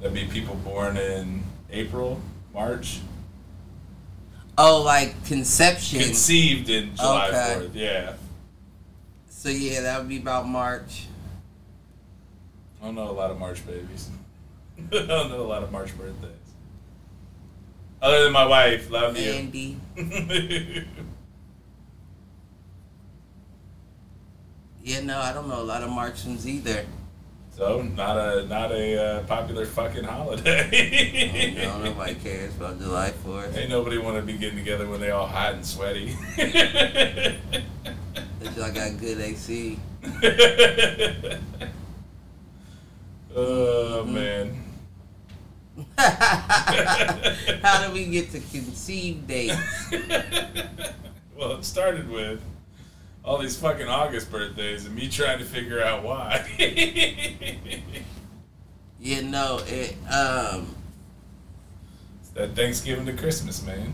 That'd 0.00 0.14
be 0.14 0.26
people 0.26 0.54
born 0.56 0.96
in 0.96 1.42
April, 1.70 2.20
March. 2.54 3.00
Oh, 4.56 4.82
like 4.82 5.24
conception. 5.26 6.00
Conceived 6.00 6.68
in 6.68 6.94
July 6.96 7.28
Okay. 7.28 7.66
4th, 7.66 7.70
yeah. 7.74 8.12
so 9.28 9.48
yeah, 9.50 9.82
that 9.82 10.00
would 10.00 10.08
be 10.08 10.18
about 10.18 10.48
March. 10.48 11.06
I 12.80 12.86
don't 12.86 12.94
know 12.94 13.10
a 13.10 13.12
lot 13.12 13.30
of 13.30 13.38
March 13.38 13.64
babies. 13.66 14.08
I 14.92 15.06
don't 15.06 15.30
know 15.30 15.42
a 15.42 15.46
lot 15.46 15.62
of 15.62 15.70
March 15.70 15.96
birthdays. 15.96 16.30
Other 18.00 18.24
than 18.24 18.32
my 18.32 18.46
wife, 18.46 18.90
love 18.90 19.16
you. 19.18 19.30
Andy. 19.32 19.76
Yeah, 24.82 25.00
no, 25.00 25.18
I 25.18 25.32
don't 25.34 25.48
know 25.48 25.60
a 25.60 25.64
lot 25.64 25.82
of 25.82 25.90
March 25.90 26.24
ones 26.24 26.48
either. 26.48 26.86
so 27.54 27.82
not 27.82 28.16
a 28.16 28.46
not 28.46 28.72
a 28.72 28.96
uh, 29.18 29.22
popular 29.24 29.66
fucking 29.66 30.04
holiday. 30.04 31.54
no, 31.62 31.82
nobody 31.84 32.14
cares 32.14 32.56
about 32.56 32.78
July 32.80 33.10
Fourth. 33.10 33.54
Ain't 33.54 33.68
nobody 33.68 33.98
want 33.98 34.16
to 34.16 34.22
be 34.22 34.38
getting 34.38 34.56
together 34.56 34.88
when 34.88 34.98
they 35.00 35.10
all 35.10 35.26
hot 35.26 35.52
and 35.54 35.66
sweaty. 35.66 36.16
That 36.38 37.36
y'all 38.56 38.72
got 38.72 38.98
good 38.98 39.20
AC. 39.20 39.78
oh 43.36 44.04
man. 44.06 44.64
How 45.98 47.86
do 47.86 47.92
we 47.92 48.06
get 48.06 48.30
to 48.32 48.40
conceive 48.40 49.26
dates? 49.26 49.56
well, 51.36 51.52
it 51.52 51.64
started 51.64 52.08
with 52.10 52.42
all 53.24 53.38
these 53.38 53.56
fucking 53.56 53.86
August 53.86 54.30
birthdays 54.30 54.86
and 54.86 54.94
me 54.94 55.08
trying 55.08 55.38
to 55.38 55.44
figure 55.44 55.82
out 55.82 56.02
why. 56.02 56.46
you 59.00 59.22
know, 59.22 59.60
it 59.66 59.96
um 60.12 60.74
it's 62.20 62.30
that 62.30 62.56
Thanksgiving 62.56 63.06
to 63.06 63.12
Christmas, 63.12 63.64
man. 63.64 63.92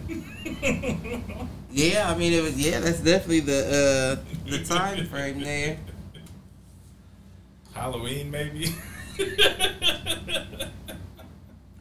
yeah, 1.71 2.11
I 2.11 2.17
mean 2.17 2.33
it 2.33 2.43
was 2.43 2.59
yeah, 2.59 2.81
that's 2.81 3.01
definitely 3.01 3.41
the 3.41 4.17
uh 4.17 4.51
the 4.51 4.65
time 4.65 5.07
frame 5.07 5.41
there. 5.41 5.79
Halloween, 7.75 8.31
maybe. 8.31 8.73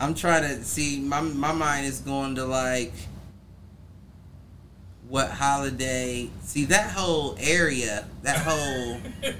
I'm 0.04 0.16
trying 0.16 0.42
to 0.42 0.62
see 0.66 1.00
my 1.00 1.22
my 1.22 1.54
mind 1.54 1.86
is 1.86 2.00
going 2.00 2.36
to 2.36 2.44
like 2.44 2.92
what 5.08 5.30
holiday 5.30 6.30
see 6.42 6.66
that 6.66 6.92
whole 6.92 7.38
area, 7.40 8.06
that 8.22 8.38
whole 8.40 8.98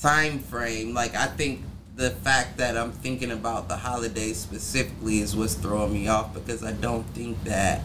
time 0.00 0.40
frame, 0.40 0.92
like 0.92 1.14
I 1.14 1.26
think 1.26 1.62
the 1.94 2.10
fact 2.10 2.56
that 2.56 2.76
I'm 2.76 2.90
thinking 2.90 3.30
about 3.30 3.68
the 3.68 3.76
holidays 3.76 4.38
specifically 4.38 5.20
is 5.20 5.36
what's 5.36 5.54
throwing 5.54 5.92
me 5.92 6.08
off 6.08 6.34
because 6.34 6.64
I 6.64 6.72
don't 6.72 7.04
think 7.14 7.44
that 7.44 7.82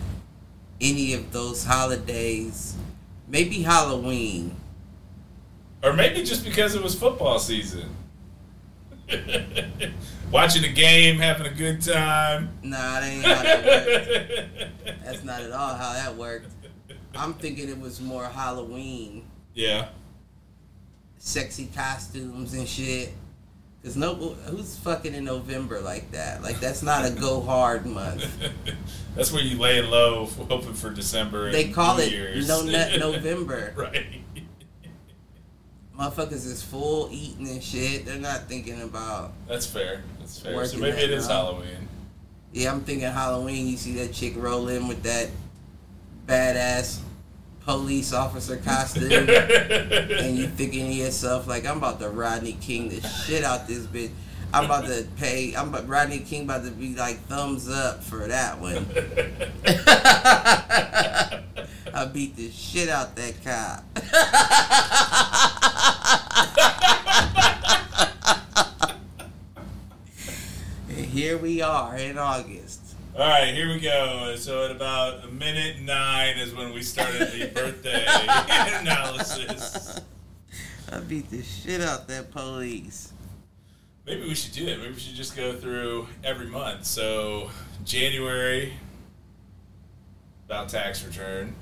any 0.81 1.13
of 1.13 1.31
those 1.31 1.65
holidays 1.65 2.75
maybe 3.27 3.61
Halloween. 3.61 4.55
or 5.83 5.93
maybe 5.93 6.23
just 6.23 6.43
because 6.43 6.73
it 6.73 6.81
was 6.81 6.95
football 6.95 7.37
season. 7.37 7.96
Watching 10.31 10.61
the 10.63 10.71
game, 10.73 11.17
having 11.17 11.47
a 11.47 11.53
good 11.53 11.81
time. 11.81 12.49
Nah, 12.61 12.99
that 12.99 13.03
ain't 13.03 13.25
how 13.25 13.41
that 13.43 13.65
works. 13.65 14.93
That's 15.05 15.23
not 15.23 15.41
at 15.41 15.51
all 15.51 15.73
how 15.75 15.93
that 15.93 16.15
worked. 16.15 16.47
I'm 17.15 17.33
thinking 17.35 17.69
it 17.69 17.79
was 17.79 18.01
more 18.01 18.25
Halloween, 18.25 19.25
yeah. 19.55 19.87
sexy 21.17 21.67
costumes 21.73 22.53
and 22.53 22.67
shit. 22.67 23.13
Cause 23.83 23.95
no, 23.95 24.15
who's 24.15 24.75
fucking 24.79 25.13
in 25.13 25.23
November 25.23 25.79
like 25.79 26.11
that? 26.11 26.41
Like 26.43 26.59
that's 26.59 26.83
not 26.83 27.05
a 27.05 27.11
go 27.11 27.39
hard 27.41 27.85
month. 27.85 28.25
That's 29.15 29.31
where 29.31 29.41
you 29.41 29.57
lay 29.57 29.81
low, 29.81 30.25
hoping 30.25 30.73
for 30.73 30.91
December. 30.91 31.45
And 31.45 31.55
They 31.55 31.69
call 31.69 31.95
New 31.97 32.03
it 32.03 32.11
Year's. 32.11 32.47
no 32.47 32.63
nut 32.63 32.99
November. 32.99 33.73
right. 33.75 34.21
Motherfuckers 35.97 36.45
is 36.45 36.61
full 36.61 37.09
eating 37.11 37.47
and 37.47 37.63
shit. 37.63 38.05
They're 38.05 38.19
not 38.19 38.47
thinking 38.47 38.81
about. 38.81 39.31
That's 39.47 39.65
fair. 39.65 40.03
That's 40.19 40.39
fair. 40.39 40.65
so 40.65 40.77
maybe 40.77 40.97
it 40.97 41.09
is 41.09 41.27
out. 41.27 41.45
Halloween. 41.53 41.87
Yeah, 42.53 42.71
I'm 42.71 42.81
thinking 42.81 43.07
Halloween. 43.07 43.67
You 43.67 43.77
see 43.77 43.93
that 43.95 44.13
chick 44.13 44.33
roll 44.37 44.67
in 44.67 44.87
with 44.87 45.01
that 45.03 45.29
badass 46.27 46.99
police 47.61 48.13
officer 48.13 48.57
costume. 48.65 49.11
and 49.11 50.37
you 50.37 50.47
thinking 50.47 50.85
to 50.87 50.93
yourself 50.93 51.47
like 51.47 51.65
I'm 51.65 51.77
about 51.77 51.99
to 51.99 52.09
Rodney 52.09 52.53
King 52.61 52.89
the 52.89 53.01
shit 53.01 53.43
out 53.43 53.67
this 53.67 53.85
bitch. 53.87 54.11
I'm 54.53 54.65
about 54.65 54.85
to 54.85 55.05
pay. 55.17 55.55
I'm 55.55 55.69
about 55.69 55.87
Rodney 55.87 56.19
King 56.19 56.43
about 56.43 56.63
to 56.63 56.71
be 56.71 56.95
like 56.95 57.17
thumbs 57.25 57.67
up 57.69 58.03
for 58.03 58.27
that 58.27 58.59
one. 58.61 58.85
I 61.93 62.05
beat 62.05 62.35
the 62.35 62.49
shit 62.51 62.89
out 62.89 63.15
that 63.15 63.43
cop. 63.43 63.83
and 70.89 71.05
here 71.05 71.37
we 71.37 71.61
are 71.61 71.97
in 71.97 72.17
August. 72.17 72.81
All 73.15 73.27
right, 73.27 73.53
here 73.53 73.69
we 73.69 73.79
go. 73.79 74.35
So 74.37 74.65
at 74.65 74.71
about 74.71 75.23
a 75.23 75.27
minute 75.27 75.81
nine 75.81 76.37
is 76.37 76.53
when 76.53 76.73
we 76.73 76.83
started 76.83 77.31
the 77.31 77.47
birthday 77.53 78.05
analysis. 78.79 79.99
I 80.91 80.99
beat 80.99 81.29
the 81.29 81.41
shit 81.41 81.81
out 81.81 82.07
that 82.07 82.31
police. 82.31 83.11
Maybe 84.05 84.21
we 84.21 84.35
should 84.35 84.53
do 84.53 84.65
that. 84.67 84.79
Maybe 84.79 84.93
we 84.93 84.99
should 84.99 85.15
just 85.15 85.35
go 85.35 85.53
through 85.53 86.07
every 86.23 86.47
month. 86.47 86.85
So 86.85 87.49
January, 87.83 88.73
about 90.45 90.69
tax 90.69 91.03
return. 91.03 91.55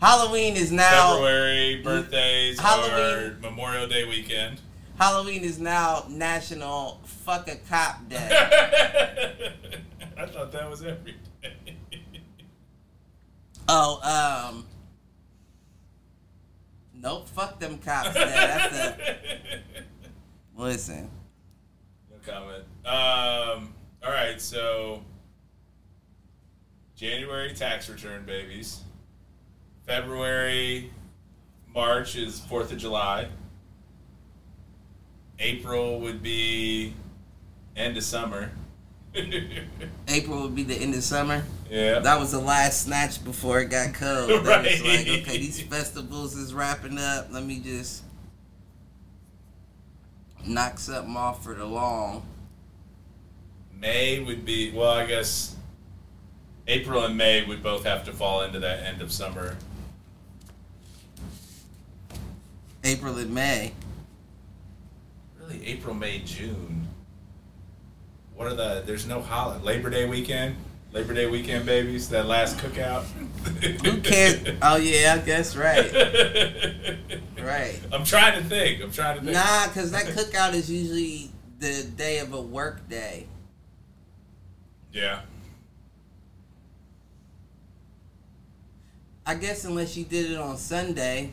Halloween 0.00 0.56
is 0.56 0.70
now 0.72 1.14
February, 1.14 1.82
birthdays, 1.82 2.58
or 2.58 2.62
Halloween- 2.62 3.40
Memorial 3.40 3.86
Day 3.88 4.04
weekend. 4.04 4.60
Halloween 4.98 5.42
is 5.42 5.58
now 5.58 6.04
National 6.08 7.00
Fuck 7.04 7.48
a 7.48 7.56
Cop 7.56 8.08
Day. 8.08 8.28
I 10.18 10.26
thought 10.26 10.52
that 10.52 10.68
was 10.70 10.82
every 10.82 11.14
day. 11.42 11.76
Oh, 13.68 14.48
um. 14.52 14.64
Nope, 16.94 17.28
fuck 17.28 17.58
them 17.60 17.78
cops. 17.78 18.14
Day. 18.14 18.24
That's 18.24 18.74
a 18.76 18.96
listen. 20.56 21.10
No 22.10 22.16
comment. 22.32 22.64
Um, 22.84 23.74
all 24.02 24.10
right, 24.12 24.40
so 24.40 25.02
January 26.96 27.52
tax 27.54 27.90
return, 27.90 28.24
babies. 28.24 28.80
February, 29.86 30.90
March 31.72 32.16
is 32.16 32.40
Fourth 32.40 32.72
of 32.72 32.78
July. 32.78 33.28
April 35.38 36.00
would 36.00 36.22
be 36.22 36.94
end 37.76 37.96
of 37.96 38.02
summer. 38.02 38.50
April 40.08 40.42
would 40.42 40.54
be 40.54 40.62
the 40.64 40.74
end 40.74 40.94
of 40.94 41.02
summer. 41.02 41.44
yeah. 41.70 42.00
That 42.00 42.18
was 42.18 42.32
the 42.32 42.40
last 42.40 42.82
snatch 42.82 43.22
before 43.24 43.60
it 43.60 43.66
got 43.70 43.94
cold. 43.94 44.30
Right. 44.46 44.64
like, 44.64 45.08
okay, 45.08 45.38
these 45.38 45.60
festivals 45.62 46.34
is 46.36 46.52
wrapping 46.52 46.98
up. 46.98 47.28
Let 47.30 47.44
me 47.44 47.60
just 47.60 48.02
knock 50.44 50.78
something 50.78 51.16
off 51.16 51.44
for 51.44 51.54
the 51.54 51.64
long. 51.64 52.26
May 53.78 54.20
would 54.20 54.44
be 54.44 54.72
well, 54.72 54.90
I 54.90 55.06
guess 55.06 55.54
April 56.66 57.04
and 57.04 57.16
May 57.16 57.44
would 57.46 57.62
both 57.62 57.84
have 57.84 58.04
to 58.06 58.12
fall 58.12 58.42
into 58.42 58.58
that 58.60 58.82
end 58.82 59.00
of 59.02 59.12
summer. 59.12 59.56
April 62.86 63.18
and 63.18 63.34
May. 63.34 63.72
Really, 65.40 65.66
April, 65.66 65.92
May, 65.92 66.20
June. 66.20 66.86
What 68.36 68.46
are 68.46 68.54
the? 68.54 68.84
There's 68.86 69.06
no 69.06 69.20
holiday. 69.20 69.64
Labor 69.64 69.90
Day 69.90 70.08
weekend. 70.08 70.54
Labor 70.92 71.12
Day 71.12 71.26
weekend, 71.26 71.66
babies. 71.66 72.08
That 72.10 72.26
last 72.26 72.58
cookout. 72.58 73.02
Who 73.84 74.00
cares? 74.00 74.56
Oh 74.62 74.76
yeah, 74.76 75.18
I 75.20 75.24
guess 75.24 75.56
right. 75.56 75.92
Right. 77.42 77.78
I'm 77.92 78.04
trying 78.04 78.42
to 78.42 78.48
think. 78.48 78.82
I'm 78.82 78.92
trying 78.92 79.18
to 79.18 79.22
think. 79.22 79.34
Nah, 79.34 79.66
cause 79.68 79.90
that 79.90 80.06
cookout 80.06 80.54
is 80.54 80.70
usually 80.70 81.30
the 81.58 81.84
day 81.96 82.18
of 82.18 82.32
a 82.34 82.40
work 82.40 82.88
day. 82.88 83.26
Yeah. 84.92 85.20
I 89.24 89.34
guess 89.34 89.64
unless 89.64 89.96
you 89.96 90.04
did 90.04 90.30
it 90.30 90.38
on 90.38 90.56
Sunday. 90.56 91.32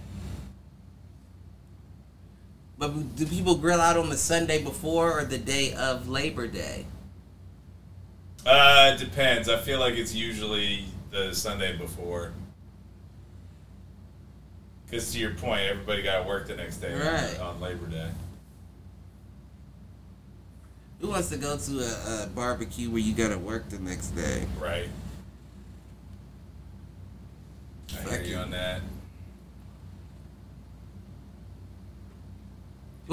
But 2.77 3.15
do 3.15 3.25
people 3.25 3.55
grill 3.55 3.79
out 3.79 3.97
on 3.97 4.09
the 4.09 4.17
Sunday 4.17 4.61
before 4.63 5.17
or 5.19 5.23
the 5.25 5.37
day 5.37 5.73
of 5.73 6.09
Labor 6.09 6.47
Day? 6.47 6.85
Uh, 8.45 8.93
it 8.95 8.99
depends. 8.99 9.47
I 9.47 9.57
feel 9.57 9.79
like 9.79 9.93
it's 9.95 10.13
usually 10.13 10.85
the 11.11 11.33
Sunday 11.33 11.77
before. 11.77 12.33
Because 14.85 15.11
to 15.13 15.19
your 15.19 15.31
point, 15.35 15.61
everybody 15.61 16.01
got 16.01 16.23
to 16.23 16.27
work 16.27 16.47
the 16.47 16.55
next 16.55 16.77
day 16.77 16.93
on- 16.93 16.99
Right. 16.99 17.39
on, 17.39 17.61
Labor 17.61 17.85
Day. 17.87 18.09
Who 20.99 21.09
wants 21.09 21.29
to 21.29 21.37
go 21.37 21.57
to 21.57 21.79
a, 21.79 22.23
a 22.23 22.27
barbecue 22.27 22.89
where 22.89 22.99
you 23.01 23.13
gotta 23.13 23.37
work 23.37 23.67
the 23.69 23.77
next 23.79 24.09
day? 24.15 24.45
Right. 24.57 24.87
I 27.89 28.01
hear 28.01 28.09
Fuck 28.09 28.19
you 28.25 28.31
you. 28.31 28.37
on 28.37 28.51
that. 28.51 28.81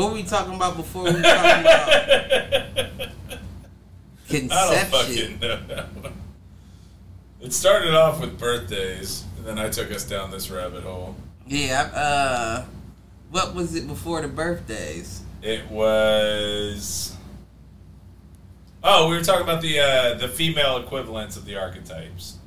What 0.00 0.12
were 0.12 0.14
we 0.14 0.22
talking 0.22 0.54
about 0.54 0.78
before? 0.78 1.04
We 1.04 1.10
were 1.10 1.20
talking 1.20 1.60
about 1.60 1.88
I 4.30 4.30
don't 4.30 4.48
conception. 4.48 5.38
fucking 5.38 5.40
know. 5.40 5.84
It 7.42 7.52
started 7.54 7.94
off 7.94 8.20
with 8.20 8.38
birthdays, 8.38 9.24
and 9.36 9.46
then 9.46 9.58
I 9.58 9.68
took 9.70 9.90
us 9.90 10.04
down 10.04 10.30
this 10.30 10.50
rabbit 10.50 10.84
hole. 10.84 11.16
Yeah. 11.46 11.82
Uh, 11.82 12.64
what 13.30 13.54
was 13.54 13.74
it 13.74 13.86
before 13.86 14.20
the 14.22 14.28
birthdays? 14.28 15.22
It 15.42 15.70
was. 15.70 17.16
Oh, 18.84 19.08
we 19.08 19.16
were 19.16 19.22
talking 19.22 19.42
about 19.42 19.60
the 19.62 19.80
uh, 19.80 20.14
the 20.14 20.28
female 20.28 20.78
equivalents 20.78 21.36
of 21.36 21.44
the 21.44 21.56
archetypes. 21.56 22.38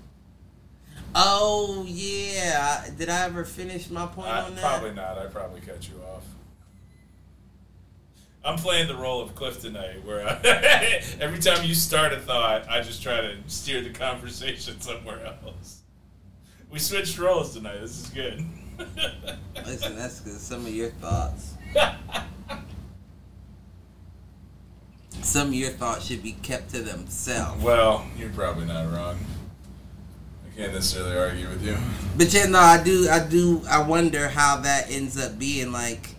Oh 1.15 1.85
yeah. 1.87 2.85
Did 2.97 3.09
I 3.09 3.25
ever 3.25 3.43
finish 3.45 3.89
my 3.89 4.07
point 4.07 4.29
I, 4.29 4.41
on 4.41 4.55
that? 4.55 4.61
probably 4.61 4.93
not. 4.93 5.17
I 5.19 5.25
probably 5.25 5.61
cut 5.61 5.87
you 5.87 5.95
off. 6.01 6.02
I'm 8.45 8.57
playing 8.57 8.89
the 8.89 8.95
role 8.95 9.21
of 9.21 9.35
Cliff 9.35 9.61
tonight, 9.61 10.03
where 10.05 10.27
I, 10.27 11.01
every 11.21 11.39
time 11.39 11.63
you 11.63 11.73
start 11.73 12.11
a 12.11 12.19
thought, 12.19 12.69
I 12.69 12.81
just 12.81 13.01
try 13.01 13.21
to 13.21 13.37
steer 13.47 13.81
the 13.81 13.91
conversation 13.91 14.81
somewhere 14.81 15.25
else. 15.25 15.81
We 16.69 16.79
switched 16.79 17.17
roles 17.17 17.53
tonight. 17.53 17.79
This 17.79 18.01
is 18.01 18.09
good. 18.09 18.43
Listen, 19.65 19.95
that's 19.95 20.19
because 20.19 20.41
some 20.41 20.65
of 20.65 20.73
your 20.73 20.89
thoughts. 20.89 21.53
Some 25.21 25.49
of 25.49 25.53
your 25.53 25.69
thoughts 25.69 26.05
should 26.05 26.21
be 26.21 26.33
kept 26.33 26.71
to 26.71 26.81
themselves. 26.81 27.63
well, 27.63 28.05
you're 28.17 28.31
probably 28.31 28.65
not 28.65 28.91
wrong. 28.91 29.17
I 30.45 30.57
can't 30.57 30.73
necessarily 30.73 31.15
argue 31.17 31.47
with 31.47 31.63
you. 31.63 31.77
But 32.17 32.33
yeah, 32.33 32.45
no, 32.47 32.59
I 32.59 32.83
do, 32.83 33.07
I 33.09 33.25
do, 33.25 33.61
I 33.69 33.81
wonder 33.83 34.27
how 34.27 34.57
that 34.57 34.91
ends 34.91 35.17
up 35.23 35.39
being 35.39 35.71
like. 35.71 36.12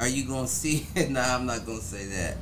Are 0.00 0.08
you 0.08 0.24
gonna 0.26 0.48
see? 0.48 0.86
it? 0.96 1.10
nah, 1.12 1.34
I'm 1.36 1.46
not 1.46 1.64
gonna 1.66 1.80
say 1.80 2.06
that. 2.06 2.36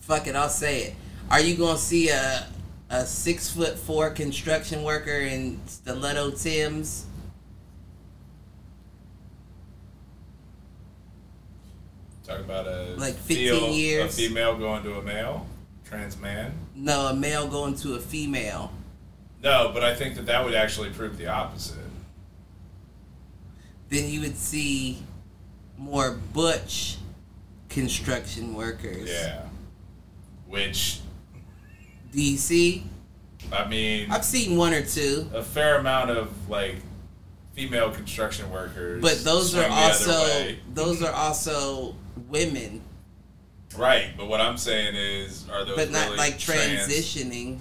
Fuck 0.00 0.26
it, 0.26 0.36
I'll 0.36 0.48
say 0.48 0.82
it. 0.82 0.94
Are 1.30 1.40
you 1.40 1.56
gonna 1.56 1.78
see 1.78 2.10
a 2.10 2.46
a 2.90 3.04
six 3.04 3.50
foot 3.50 3.78
four 3.78 4.10
construction 4.10 4.82
worker 4.82 5.10
in 5.12 5.58
stiletto 5.66 6.30
Tims? 6.32 7.06
Talk 12.26 12.40
about 12.40 12.66
a 12.66 12.94
Like 12.98 13.14
15 13.14 13.36
feel- 13.36 13.68
years. 13.72 14.12
a 14.12 14.16
female 14.22 14.56
going 14.56 14.82
to 14.82 14.98
a 14.98 15.02
male, 15.02 15.46
trans 15.84 16.18
man. 16.18 16.52
No, 16.74 17.06
a 17.08 17.14
male 17.14 17.48
going 17.48 17.74
to 17.76 17.94
a 17.94 18.00
female. 18.00 18.70
No, 19.42 19.70
but 19.72 19.82
I 19.84 19.94
think 19.94 20.16
that 20.16 20.26
that 20.26 20.44
would 20.44 20.54
actually 20.54 20.90
prove 20.90 21.16
the 21.16 21.28
opposite. 21.28 21.76
Then 23.88 24.10
you 24.10 24.20
would 24.20 24.36
see 24.36 25.02
more 25.78 26.18
butch 26.32 26.96
construction 27.68 28.54
workers. 28.54 29.08
Yeah. 29.08 29.42
Which 30.46 31.00
Do 32.12 32.22
you 32.22 32.36
see? 32.36 32.84
I 33.52 33.66
mean, 33.68 34.10
I've 34.10 34.24
seen 34.24 34.56
one 34.56 34.74
or 34.74 34.82
two. 34.82 35.30
a 35.32 35.42
fair 35.42 35.78
amount 35.78 36.10
of 36.10 36.50
like 36.50 36.76
female 37.54 37.90
construction 37.90 38.50
workers. 38.50 39.00
But 39.00 39.22
those 39.24 39.54
are 39.54 39.68
also 39.70 40.54
those 40.74 41.02
are 41.02 41.12
also 41.12 41.94
women, 42.28 42.82
right. 43.76 44.08
But 44.16 44.28
what 44.28 44.40
I'm 44.40 44.56
saying 44.56 44.96
is, 44.96 45.48
are 45.50 45.64
those 45.64 45.76
but 45.76 45.90
not 45.90 46.06
really 46.06 46.16
like 46.16 46.38
trans- 46.38 46.88
transitioning. 46.88 47.58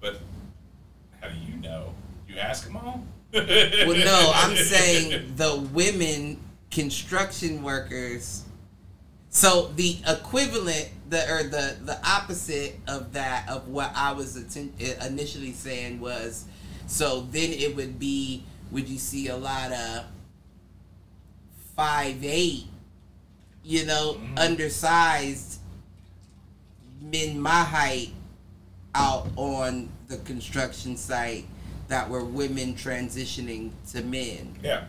But 0.00 0.18
how 1.20 1.28
do 1.28 1.34
you 1.36 1.56
know? 1.60 1.94
You 2.28 2.38
ask 2.38 2.66
them 2.66 2.76
all. 2.76 3.04
Well, 3.32 3.46
no, 3.96 4.32
I'm 4.34 4.56
saying 4.64 5.34
the 5.36 5.56
women 5.72 6.38
construction 6.70 7.62
workers. 7.62 8.44
So 9.30 9.70
the 9.76 9.98
equivalent, 10.08 10.88
the 11.08 11.28
or 11.30 11.42
the 11.44 11.76
the 11.84 11.98
opposite 12.08 12.76
of 12.88 13.12
that 13.12 13.48
of 13.48 13.68
what 13.68 13.92
I 13.94 14.12
was 14.12 14.36
atten- 14.36 14.74
initially 15.06 15.52
saying 15.52 16.00
was, 16.00 16.44
so 16.86 17.22
then 17.30 17.52
it 17.52 17.76
would 17.76 17.98
be 17.98 18.44
would 18.70 18.88
you 18.88 18.98
see 18.98 19.28
a 19.28 19.36
lot 19.36 19.72
of 19.72 20.04
five 21.76 22.24
eight, 22.24 22.66
you 23.64 23.84
know, 23.86 24.14
Mhm. 24.14 24.38
undersized 24.38 25.58
men 27.00 27.40
my 27.40 27.64
height 27.64 28.12
out 28.94 29.28
on 29.36 29.88
the 30.08 30.18
construction 30.18 30.96
site 30.96 31.46
that 31.88 32.08
were 32.10 32.24
women 32.24 32.74
transitioning 32.74 33.70
to 33.92 34.02
men. 34.02 34.56
Yeah. 34.62 34.84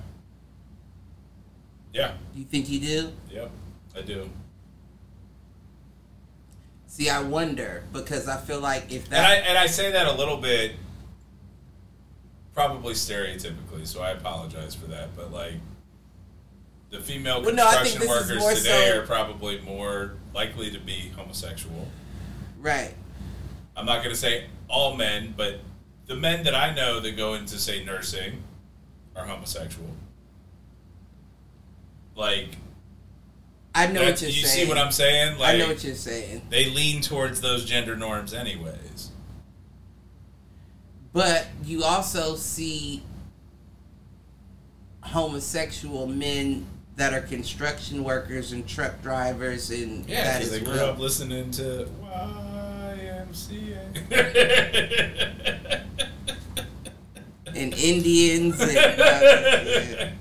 Yeah. 1.93 2.13
You 2.35 2.45
think 2.45 2.69
you 2.69 2.79
do? 2.79 3.11
Yep. 3.29 3.51
I 3.97 4.01
do. 4.01 4.29
See, 6.87 7.09
I 7.09 7.21
wonder 7.21 7.83
because 7.93 8.27
I 8.27 8.37
feel 8.37 8.59
like 8.59 8.91
if 8.91 9.05
And 9.07 9.15
I 9.15 9.35
that 9.35 9.47
and 9.47 9.57
I 9.57 9.67
say 9.67 9.91
that 9.91 10.07
a 10.07 10.13
little 10.13 10.37
bit, 10.37 10.73
probably 12.53 12.93
stereotypically, 12.93 13.87
so 13.87 14.01
I 14.01 14.11
apologize 14.11 14.75
for 14.75 14.87
that. 14.87 15.15
But 15.15 15.31
like, 15.31 15.53
the 16.89 16.99
female 16.99 17.41
Well, 17.41 17.55
no, 17.55 17.63
construction 17.63 18.01
is 18.01 18.07
workers 18.09 18.57
today 18.63 18.89
so- 18.91 18.99
are 18.99 19.05
probably 19.05 19.59
more 19.61 20.13
likely 20.33 20.69
to 20.71 20.79
be 20.79 21.11
homosexual. 21.15 21.87
right, 22.59 22.93
I'm 23.75 23.85
not 23.85 23.97
going 24.03 24.13
to 24.13 24.19
say 24.19 24.45
all 24.67 24.95
men, 24.95 25.33
but 25.35 25.59
the 26.07 26.15
men 26.15 26.43
that 26.43 26.53
I 26.55 26.73
know 26.73 26.99
that 26.99 27.15
go 27.15 27.33
into 27.35 27.57
say 27.57 27.83
nursing 27.85 28.43
are 29.15 29.25
homosexual. 29.25 29.89
Like, 32.21 32.49
I 33.73 33.87
know 33.87 34.01
that- 34.01 34.11
what 34.11 34.21
you're 34.21 34.29
you 34.29 34.45
saying. 34.45 34.59
You 34.59 34.65
see 34.65 34.69
what 34.69 34.77
I'm 34.77 34.91
saying? 34.91 35.39
Like, 35.39 35.55
I 35.55 35.57
know 35.57 35.69
what 35.69 35.83
you're 35.83 35.95
saying, 35.95 36.43
they 36.51 36.69
lean 36.69 37.01
towards 37.01 37.41
those 37.41 37.65
gender 37.65 37.95
norms, 37.95 38.31
anyways. 38.33 39.09
but 41.13 41.47
you 41.65 41.83
also 41.83 42.35
see 42.35 43.01
homosexual 45.01 46.05
men 46.05 46.67
that 46.95 47.11
are 47.13 47.21
construction 47.21 48.03
workers 48.03 48.51
and 48.51 48.67
truck 48.67 49.01
drivers 49.01 49.71
and 49.71 50.07
Yeah, 50.07 50.23
that 50.25 50.37
because 50.37 50.51
they 50.51 50.59
grew 50.59 50.75
well. 50.75 50.91
up 50.91 50.99
listening 50.99 51.49
to 51.51 51.87
YMCA. 52.03 53.81
and 57.47 57.73
Indians 57.73 58.59
and 58.61 58.71
yeah. 58.75 60.11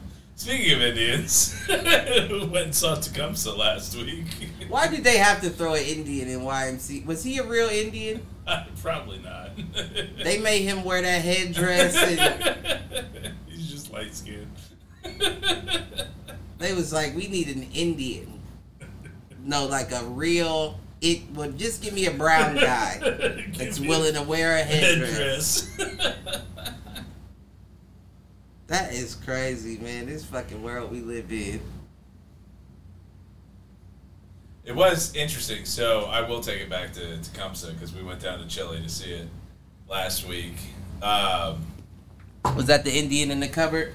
Speaking 0.40 0.72
of 0.72 0.80
Indians, 0.80 1.52
who 1.66 2.46
went 2.46 2.64
and 2.64 2.74
saw 2.74 2.94
Tecumseh 2.94 3.52
last 3.52 3.94
week? 3.94 4.24
Why 4.70 4.88
did 4.88 5.04
they 5.04 5.18
have 5.18 5.42
to 5.42 5.50
throw 5.50 5.74
an 5.74 5.82
Indian 5.82 6.28
in 6.28 6.40
YMC? 6.40 7.04
Was 7.04 7.22
he 7.22 7.36
a 7.36 7.42
real 7.42 7.68
Indian? 7.68 8.26
Probably 8.80 9.18
not. 9.18 9.50
They 10.24 10.38
made 10.38 10.62
him 10.62 10.82
wear 10.82 11.02
that 11.02 11.20
headdress 11.20 11.94
and 11.94 13.34
He's 13.48 13.70
just 13.70 13.92
light 13.92 14.14
skinned. 14.14 14.56
they 16.56 16.72
was 16.72 16.90
like, 16.90 17.14
we 17.14 17.28
need 17.28 17.54
an 17.54 17.64
Indian. 17.74 18.40
No, 19.44 19.66
like 19.66 19.92
a 19.92 20.04
real 20.04 20.80
it 21.02 21.20
well 21.34 21.50
just 21.52 21.82
give 21.82 21.92
me 21.92 22.06
a 22.06 22.12
brown 22.12 22.54
guy 22.56 22.98
that's 23.58 23.78
willing 23.78 24.14
to 24.14 24.22
wear 24.22 24.56
a 24.56 24.62
headdress. 24.62 25.68
That 28.70 28.94
is 28.94 29.16
crazy, 29.16 29.78
man. 29.78 30.06
This 30.06 30.24
fucking 30.24 30.62
world 30.62 30.92
we 30.92 31.00
live 31.00 31.32
in. 31.32 31.60
It 34.64 34.76
was 34.76 35.12
interesting. 35.16 35.64
So 35.64 36.04
I 36.04 36.20
will 36.20 36.40
take 36.40 36.60
it 36.60 36.70
back 36.70 36.92
to 36.92 37.18
Tecumseh 37.18 37.72
because 37.72 37.92
we 37.92 38.04
went 38.04 38.20
down 38.20 38.38
to 38.38 38.46
Chile 38.46 38.80
to 38.80 38.88
see 38.88 39.10
it 39.10 39.26
last 39.88 40.24
week. 40.28 40.54
Um, 41.02 41.66
Was 42.54 42.66
that 42.66 42.84
the 42.84 42.96
Indian 42.96 43.32
in 43.32 43.40
the 43.40 43.48
cupboard? 43.48 43.92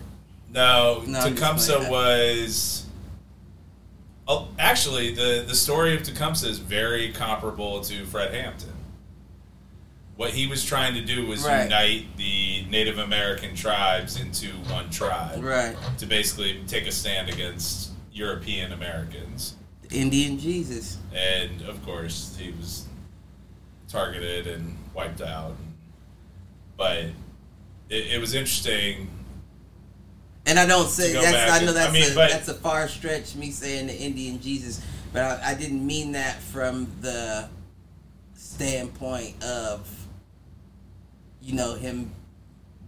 no, 0.52 1.03
No, 1.07 1.22
Tecumseh 1.30 1.89
was. 1.89 2.85
Oh, 4.27 4.49
actually, 4.60 5.15
the 5.15 5.45
the 5.47 5.56
story 5.56 5.95
of 5.95 6.03
Tecumseh 6.03 6.49
is 6.49 6.60
very 6.60 7.14
comparable 7.14 7.80
to 7.80 8.06
Fred 8.07 8.34
Hampton. 8.34 8.74
What 10.17 10.31
he 10.31 10.47
was 10.47 10.63
trying 10.63 10.93
to 10.93 11.01
do 11.01 11.25
was 11.25 11.43
Right. 11.43 11.63
unite 11.63 12.15
the 12.17 12.65
Native 12.69 12.97
American 12.99 13.53
tribes 13.55 14.17
into 14.19 14.47
one 14.71 14.89
tribe 14.89 15.43
Right. 15.43 15.75
to 15.97 16.05
basically 16.05 16.61
take 16.67 16.87
a 16.87 16.91
stand 16.91 17.29
against 17.29 17.89
European 18.13 18.71
Americans. 18.71 19.55
Indian 19.91 20.39
Jesus. 20.39 20.97
and 21.13 21.61
of 21.63 21.83
course 21.85 22.35
he 22.39 22.51
was 22.51 22.85
targeted 23.87 24.47
and 24.47 24.77
wiped 24.93 25.21
out. 25.21 25.55
But 26.77 26.97
it, 27.89 28.07
it 28.13 28.19
was 28.21 28.33
interesting 28.33 29.09
And 30.47 30.59
I 30.59 30.65
don't 30.65 30.89
say 30.89 31.13
that's. 31.13 31.51
I 31.61 31.65
know 31.65 31.73
that's 31.73 31.89
I 31.89 31.91
mean, 31.93 32.11
a 32.11 32.15
but- 32.15 32.29
that's 32.31 32.47
a 32.47 32.53
far 32.53 32.87
stretch. 32.87 33.35
Me 33.35 33.51
saying 33.51 33.87
the 33.87 33.95
Indian 33.95 34.39
Jesus, 34.41 34.79
but 35.11 35.23
I, 35.23 35.51
I 35.51 35.53
didn't 35.55 35.85
mean 35.85 36.11
that 36.13 36.39
from 36.41 36.87
the 37.01 37.49
standpoint 38.35 39.43
of, 39.43 39.87
you 41.45 41.53
know, 41.53 41.76
him 41.76 42.11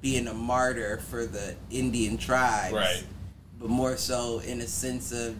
being 0.01 0.27
a 0.27 0.33
martyr 0.33 0.97
for 1.09 1.25
the 1.25 1.55
Indian 1.69 2.17
tribes, 2.17 2.73
Right. 2.73 3.03
But 3.59 3.69
more 3.69 3.97
so 3.97 4.39
in 4.39 4.61
a 4.61 4.67
sense 4.67 5.11
of 5.11 5.35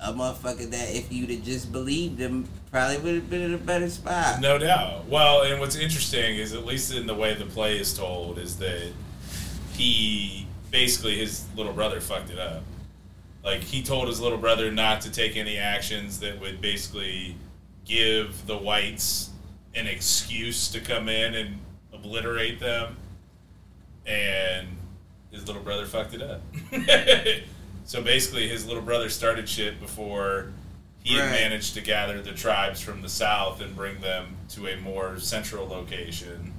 a 0.00 0.12
motherfucker 0.12 0.68
that 0.70 0.94
if 0.94 1.12
you'd 1.12 1.30
have 1.30 1.42
just 1.42 1.70
believed 1.70 2.18
him, 2.18 2.48
probably 2.70 2.98
would 2.98 3.14
have 3.14 3.30
been 3.30 3.42
in 3.42 3.54
a 3.54 3.58
better 3.58 3.88
spot. 3.88 4.40
No 4.40 4.58
doubt. 4.58 5.06
Well, 5.08 5.42
and 5.42 5.60
what's 5.60 5.76
interesting 5.76 6.36
is, 6.36 6.52
at 6.54 6.66
least 6.66 6.92
in 6.92 7.06
the 7.06 7.14
way 7.14 7.34
the 7.34 7.46
play 7.46 7.78
is 7.78 7.96
told, 7.96 8.38
is 8.38 8.58
that 8.58 8.90
he 9.74 10.46
basically 10.70 11.18
his 11.18 11.44
little 11.56 11.72
brother 11.72 12.00
fucked 12.00 12.30
it 12.30 12.38
up. 12.38 12.62
Like 13.44 13.60
he 13.62 13.82
told 13.82 14.08
his 14.08 14.20
little 14.20 14.38
brother 14.38 14.72
not 14.72 15.00
to 15.02 15.10
take 15.10 15.36
any 15.36 15.56
actions 15.56 16.18
that 16.20 16.40
would 16.40 16.60
basically 16.60 17.36
give 17.84 18.46
the 18.46 18.58
whites 18.58 19.30
an 19.74 19.86
excuse 19.86 20.68
to 20.68 20.80
come 20.80 21.08
in 21.08 21.34
and 21.34 21.58
obliterate 22.06 22.60
them, 22.60 22.96
and 24.06 24.68
his 25.30 25.46
little 25.46 25.62
brother 25.62 25.86
fucked 25.86 26.14
it 26.14 26.22
up. 26.22 26.40
so 27.84 28.02
basically, 28.02 28.48
his 28.48 28.66
little 28.66 28.82
brother 28.82 29.08
started 29.08 29.48
shit 29.48 29.80
before 29.80 30.52
he 31.02 31.14
had 31.14 31.30
managed 31.30 31.74
to 31.74 31.80
gather 31.80 32.20
the 32.20 32.32
tribes 32.32 32.80
from 32.80 33.02
the 33.02 33.08
south 33.08 33.60
and 33.60 33.76
bring 33.76 34.00
them 34.00 34.36
to 34.50 34.66
a 34.66 34.76
more 34.76 35.18
central 35.18 35.66
location, 35.66 36.52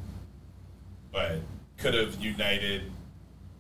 but 1.12 1.42
could 1.78 1.94
have 1.94 2.22
united 2.24 2.84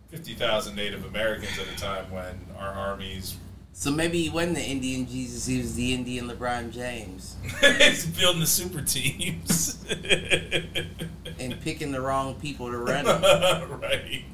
50,000 0.10 0.76
Native 0.76 1.06
Americans 1.06 1.60
at 1.60 1.68
a 1.68 1.78
time 1.78 2.10
when 2.10 2.40
our 2.58 2.72
armies 2.72 3.36
So 3.80 3.91
maybe 3.91 4.24
he 4.24 4.30
wasn't 4.30 4.56
the 4.56 4.64
Indian 4.64 5.06
Jesus; 5.06 5.45
he 5.45 5.60
was 5.60 5.76
the 5.76 5.94
Indian 5.94 6.28
LeBron 6.28 6.72
James, 6.72 7.36
is 7.62 8.08
building 8.08 8.40
the 8.40 8.48
super 8.48 8.82
teams. 8.82 9.86
and 11.40 11.62
picking 11.62 11.91
the 11.91 12.02
wrong 12.02 12.34
people 12.40 12.72
to 12.72 12.78
run 12.80 13.06
them. 13.06 13.22
right. 13.80 14.26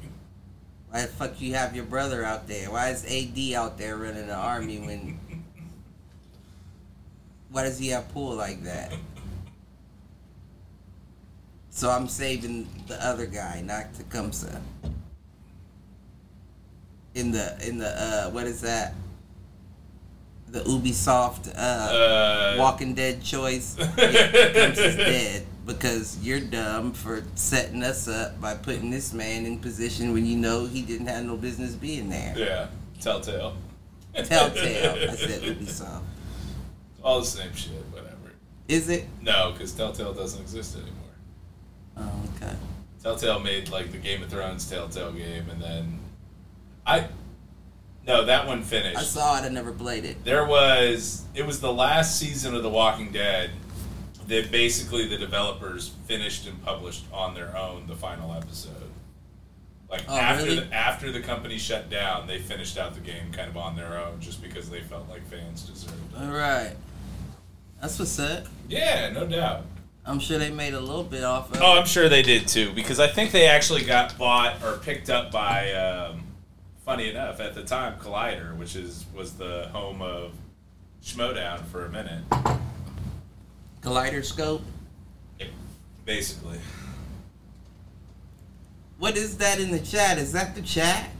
Why 0.88 1.02
the 1.02 1.08
fuck 1.08 1.42
you 1.42 1.52
have 1.52 1.76
your 1.76 1.84
brother 1.84 2.24
out 2.24 2.48
there? 2.48 2.70
Why 2.70 2.88
is 2.88 3.04
AD 3.04 3.54
out 3.54 3.76
there 3.76 3.98
running 3.98 4.28
the 4.28 4.34
army 4.34 4.78
when? 4.78 5.20
Why 7.50 7.64
does 7.64 7.78
he 7.78 7.88
have 7.88 8.08
pool 8.14 8.34
like 8.34 8.64
that? 8.64 8.94
So 11.68 11.90
I'm 11.90 12.08
saving 12.08 12.66
the 12.86 12.96
other 13.06 13.26
guy, 13.26 13.60
not 13.60 13.92
Tecumseh. 13.92 14.58
In 17.14 17.30
the 17.30 17.58
in 17.68 17.76
the 17.76 17.88
uh 17.88 18.30
what 18.30 18.46
is 18.46 18.62
that? 18.62 18.94
The 20.54 20.60
Ubisoft 20.60 21.48
uh, 21.56 21.60
Uh, 21.60 22.54
Walking 22.58 22.94
Dead 22.94 23.20
choice. 23.22 23.76
Yeah, 23.98 24.30
Tecumseh's 24.30 24.96
dead 24.96 25.46
because 25.66 26.16
you're 26.22 26.38
dumb 26.38 26.92
for 26.92 27.24
setting 27.34 27.82
us 27.82 28.06
up 28.06 28.40
by 28.40 28.54
putting 28.54 28.88
this 28.88 29.12
man 29.12 29.46
in 29.46 29.58
position 29.58 30.12
when 30.12 30.24
you 30.24 30.36
know 30.36 30.64
he 30.66 30.82
didn't 30.82 31.08
have 31.08 31.24
no 31.24 31.36
business 31.36 31.74
being 31.74 32.08
there. 32.08 32.34
Yeah. 32.36 32.66
Telltale. 33.00 33.56
Telltale. 34.14 35.10
I 35.10 35.16
said 35.16 35.42
Ubisoft. 35.58 36.02
All 37.02 37.18
the 37.18 37.26
same 37.26 37.52
shit, 37.54 37.72
whatever. 37.90 38.10
Is 38.68 38.88
it? 38.88 39.06
No, 39.22 39.50
because 39.52 39.72
Telltale 39.72 40.14
doesn't 40.14 40.40
exist 40.40 40.76
anymore. 40.76 40.92
Oh, 41.96 42.22
okay. 42.36 42.54
Telltale 43.02 43.40
made 43.40 43.70
like 43.70 43.90
the 43.90 43.98
Game 43.98 44.22
of 44.22 44.28
Thrones 44.30 44.70
Telltale 44.70 45.10
game, 45.12 45.50
and 45.50 45.60
then 45.60 45.98
I 46.86 47.08
no, 48.06 48.24
that 48.24 48.46
one 48.46 48.62
finished. 48.62 48.98
I 48.98 49.02
saw 49.02 49.38
it. 49.38 49.44
I 49.44 49.48
never 49.48 49.72
played 49.72 50.04
it. 50.04 50.24
There 50.24 50.44
was 50.46 51.24
it 51.34 51.46
was 51.46 51.60
the 51.60 51.72
last 51.72 52.18
season 52.18 52.54
of 52.54 52.62
The 52.62 52.70
Walking 52.70 53.12
Dead 53.12 53.50
that 54.28 54.50
basically 54.50 55.06
the 55.06 55.18
developers 55.18 55.92
finished 56.06 56.46
and 56.46 56.62
published 56.64 57.04
on 57.12 57.34
their 57.34 57.56
own 57.56 57.86
the 57.86 57.94
final 57.96 58.32
episode. 58.34 58.72
Like 59.90 60.02
Oh, 60.08 60.16
after 60.16 60.44
really? 60.44 60.60
the, 60.60 60.74
after 60.74 61.12
the 61.12 61.20
company 61.20 61.58
shut 61.58 61.90
down, 61.90 62.26
they 62.26 62.38
finished 62.38 62.78
out 62.78 62.94
the 62.94 63.00
game 63.00 63.30
kind 63.32 63.48
of 63.50 63.56
on 63.56 63.76
their 63.76 63.98
own, 63.98 64.20
just 64.20 64.42
because 64.42 64.70
they 64.70 64.80
felt 64.80 65.08
like 65.10 65.26
fans 65.28 65.62
deserved 65.62 65.94
it. 66.16 66.20
All 66.22 66.30
right. 66.32 66.72
That's 67.82 67.98
what's 67.98 68.18
up. 68.18 68.46
Yeah, 68.68 69.10
no 69.10 69.26
doubt. 69.26 69.66
I'm 70.06 70.18
sure 70.18 70.38
they 70.38 70.50
made 70.50 70.72
a 70.74 70.80
little 70.80 71.04
bit 71.04 71.22
off 71.22 71.50
of. 71.52 71.60
Oh, 71.62 71.78
I'm 71.78 71.86
sure 71.86 72.08
they 72.08 72.22
did 72.22 72.48
too, 72.48 72.72
because 72.72 72.98
I 72.98 73.08
think 73.08 73.30
they 73.30 73.46
actually 73.46 73.84
got 73.84 74.16
bought 74.18 74.62
or 74.64 74.78
picked 74.78 75.10
up 75.10 75.30
by, 75.30 75.72
um, 75.74 76.22
funny 76.84 77.08
enough, 77.10 77.40
at 77.40 77.54
the 77.54 77.62
time, 77.64 77.98
Collider, 77.98 78.56
which 78.56 78.76
is 78.76 79.04
was 79.14 79.34
the 79.34 79.68
home 79.72 80.02
of 80.02 80.32
Schmoedown 81.02 81.64
for 81.66 81.86
a 81.86 81.90
minute, 81.90 82.24
Kaleidoscope. 83.80 84.62
basically. 86.04 86.58
What 88.98 89.16
is 89.16 89.38
that 89.38 89.58
in 89.58 89.70
the 89.70 89.80
chat? 89.80 90.18
Is 90.18 90.32
that 90.32 90.54
the 90.54 90.62
chat? 90.62 91.10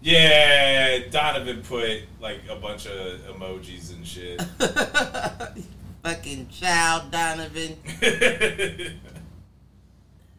Yeah, 0.00 1.00
Donovan 1.10 1.62
put 1.62 2.02
like 2.20 2.40
a 2.48 2.56
bunch 2.56 2.86
of 2.86 3.20
emojis 3.26 3.92
and 3.92 4.06
shit. 4.06 4.40
Fucking 6.02 6.48
child, 6.48 7.10
Donovan. 7.10 7.76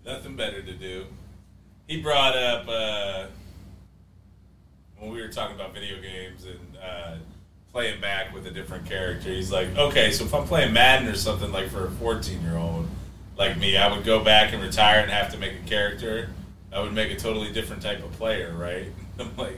Nothing 0.06 0.36
better 0.36 0.62
to 0.64 0.74
do. 0.74 1.06
He 1.88 2.02
brought 2.02 2.36
up 2.36 2.68
uh, 2.68 3.28
when 5.00 5.12
we 5.12 5.22
were 5.22 5.28
talking 5.30 5.56
about 5.56 5.74
video 5.74 6.02
games 6.02 6.46
and 6.46 6.78
uh, 6.84 7.16
playing 7.72 8.02
back 8.02 8.34
with 8.34 8.46
a 8.48 8.52
different 8.52 8.86
character. 8.86 9.30
He's 9.30 9.52
like, 9.52 9.76
okay, 9.78 10.12
so 10.12 10.26
if 10.26 10.34
I'm 10.34 10.46
playing 10.46 10.74
Madden 10.74 11.08
or 11.08 11.16
something 11.16 11.52
like 11.52 11.70
for 11.70 11.86
a 11.86 11.92
14 11.92 12.42
year 12.42 12.58
old 12.58 12.88
like 13.38 13.58
me, 13.58 13.78
I 13.78 13.94
would 13.96 14.06
go 14.06 14.24
back 14.24 14.54
and 14.54 14.62
retire 14.62 15.00
and 15.02 15.10
have 15.12 15.32
to 15.32 15.38
make 15.38 15.54
a 15.54 15.68
character. 15.68 16.30
I 16.72 16.82
would 16.82 16.94
make 16.94 17.12
a 17.12 17.16
totally 17.16 17.52
different 17.52 17.82
type 17.82 18.04
of 18.04 18.12
player, 18.14 18.54
right? 18.54 18.88
I'm 19.20 19.36
like, 19.38 19.58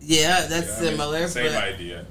Yeah, 0.00 0.46
that's 0.46 0.78
I 0.78 0.82
mean, 0.82 0.90
similar. 0.92 1.28
same 1.28 1.52
but, 1.52 1.64
idea. 1.64 2.06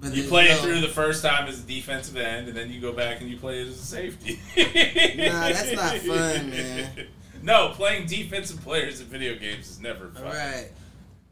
but 0.00 0.14
You 0.14 0.24
play 0.24 0.46
it 0.46 0.56
no- 0.56 0.62
through 0.62 0.80
the 0.80 0.88
first 0.88 1.22
time 1.22 1.48
as 1.48 1.62
a 1.62 1.66
defensive 1.66 2.16
end, 2.16 2.48
and 2.48 2.56
then 2.56 2.70
you 2.70 2.80
go 2.80 2.92
back 2.92 3.20
and 3.20 3.30
you 3.30 3.36
play 3.36 3.60
it 3.60 3.68
as 3.68 3.78
a 3.78 3.84
safety. 3.84 4.40
Nah, 4.56 5.48
that's 5.48 5.72
not 5.72 5.96
fun, 5.98 6.50
man. 6.50 6.90
No, 7.42 7.70
playing 7.70 8.06
defensive 8.06 8.60
players 8.60 9.00
in 9.00 9.06
video 9.06 9.34
games 9.34 9.70
is 9.70 9.80
never 9.80 10.08
fun. 10.08 10.24
Right. 10.24 10.68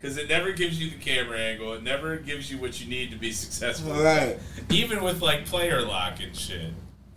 Because 0.01 0.17
it 0.17 0.29
never 0.29 0.53
gives 0.53 0.81
you 0.81 0.91
the 0.91 0.97
camera 0.97 1.39
angle. 1.39 1.73
It 1.73 1.83
never 1.83 2.17
gives 2.17 2.53
you 2.53 2.59
what 2.59 2.81
you 2.81 2.89
need 2.89 3.11
to 3.11 3.17
be 3.17 3.33
successful. 3.33 3.91
Right. 3.93 4.39
Even 4.71 5.03
with 5.03 5.21
like 5.21 5.45
player 5.47 5.83
lock 5.83 6.23
and 6.23 6.37
shit. 6.37 6.71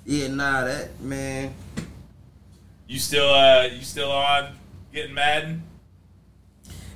Yeah, 0.05 0.27
nah, 0.29 0.63
that 0.65 0.99
man. 0.99 1.53
You 2.87 2.97
still, 2.97 3.31
uh, 3.31 3.67
you 3.71 3.83
still 3.83 4.11
on 4.11 4.53
getting 4.91 5.13
Madden 5.13 5.61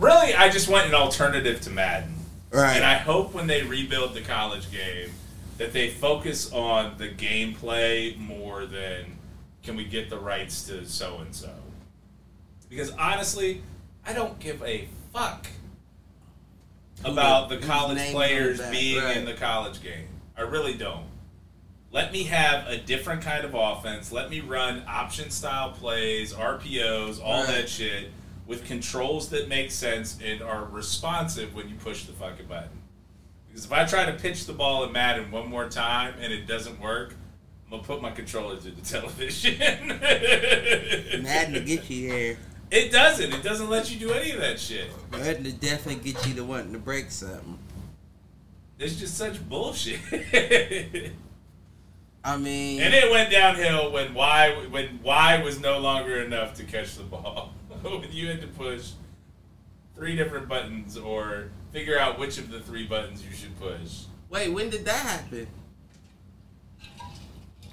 really, 0.00 0.34
I 0.34 0.48
just 0.48 0.68
want 0.68 0.86
an 0.86 0.94
alternative 0.94 1.60
to 1.62 1.70
Madden. 1.70 2.14
Right. 2.50 2.76
And 2.76 2.84
I 2.84 2.94
hope 2.94 3.34
when 3.34 3.46
they 3.46 3.62
rebuild 3.62 4.14
the 4.14 4.22
college 4.22 4.70
game 4.70 5.10
that 5.58 5.72
they 5.72 5.90
focus 5.90 6.50
on 6.52 6.96
the 6.96 7.08
gameplay 7.08 8.16
more 8.18 8.66
than 8.66 9.18
can 9.62 9.76
we 9.76 9.84
get 9.84 10.08
the 10.08 10.18
rights 10.18 10.64
to 10.68 10.86
so 10.86 11.18
and 11.18 11.34
so. 11.34 11.50
Because 12.70 12.90
honestly, 12.92 13.62
I 14.06 14.12
don't 14.12 14.38
give 14.38 14.62
a 14.62 14.88
fuck 15.12 15.46
about 17.04 17.48
the- 17.48 17.56
the 17.56 17.66
college 17.66 17.98
players 18.12 18.60
being 18.70 19.02
right. 19.02 19.16
in 19.16 19.24
the 19.26 19.34
college 19.34 19.82
game. 19.82 20.08
I 20.36 20.42
really 20.42 20.74
don't. 20.74 21.04
Let 21.96 22.12
me 22.12 22.24
have 22.24 22.66
a 22.68 22.76
different 22.76 23.22
kind 23.22 23.42
of 23.46 23.54
offense. 23.54 24.12
Let 24.12 24.28
me 24.28 24.40
run 24.40 24.82
option 24.86 25.30
style 25.30 25.70
plays, 25.70 26.34
RPOs, 26.34 27.18
all 27.24 27.44
Right. 27.44 27.54
that 27.54 27.70
shit 27.70 28.10
with 28.46 28.66
controls 28.66 29.30
that 29.30 29.48
make 29.48 29.70
sense 29.70 30.18
and 30.22 30.42
are 30.42 30.66
responsive 30.66 31.54
when 31.54 31.70
you 31.70 31.74
push 31.76 32.04
the 32.04 32.12
fucking 32.12 32.48
button. 32.48 32.82
Because 33.48 33.64
if 33.64 33.72
I 33.72 33.86
try 33.86 34.04
to 34.04 34.12
pitch 34.12 34.44
the 34.44 34.52
ball 34.52 34.84
in 34.84 34.92
Madden 34.92 35.30
one 35.30 35.48
more 35.48 35.70
time 35.70 36.12
and 36.20 36.30
it 36.34 36.46
doesn't 36.46 36.78
work, 36.82 37.14
I'm 37.64 37.70
gonna 37.70 37.82
put 37.82 38.02
my 38.02 38.10
controller 38.10 38.58
through 38.58 38.72
the 38.72 38.82
television. 38.98 39.56
Madden 41.22 41.54
to 41.54 41.60
get 41.60 41.88
you 41.88 42.10
there. 42.10 42.36
It 42.70 42.92
doesn't. 42.92 43.32
It 43.32 43.42
doesn't 43.42 43.70
let 43.70 43.90
you 43.90 43.98
do 43.98 44.12
any 44.12 44.32
of 44.32 44.40
that 44.40 44.60
shit. 44.60 44.90
Madden 45.12 45.44
to 45.44 45.52
definitely 45.52 46.12
get 46.12 46.26
you 46.26 46.34
to 46.34 46.44
wanting 46.44 46.74
to 46.74 46.78
break 46.78 47.10
something. 47.10 47.58
It's 48.78 48.96
just 48.96 49.16
such 49.16 49.48
bullshit. 49.48 50.00
I 52.26 52.36
mean, 52.36 52.80
and 52.80 52.92
it 52.92 53.08
went 53.08 53.30
downhill 53.30 53.92
when 53.92 54.12
Y 54.12 54.50
when 54.68 54.98
Y 55.04 55.40
was 55.44 55.60
no 55.60 55.78
longer 55.78 56.20
enough 56.20 56.54
to 56.54 56.64
catch 56.64 56.96
the 56.96 57.04
ball. 57.04 57.52
when 57.82 58.10
you 58.10 58.26
had 58.26 58.40
to 58.40 58.48
push 58.48 58.90
three 59.94 60.16
different 60.16 60.48
buttons 60.48 60.96
or 60.96 61.50
figure 61.72 61.96
out 61.96 62.18
which 62.18 62.36
of 62.38 62.50
the 62.50 62.58
three 62.58 62.84
buttons 62.84 63.24
you 63.24 63.32
should 63.32 63.56
push. 63.60 64.06
wait, 64.28 64.52
when 64.52 64.70
did 64.70 64.84
that 64.86 64.98
happen? 64.98 65.46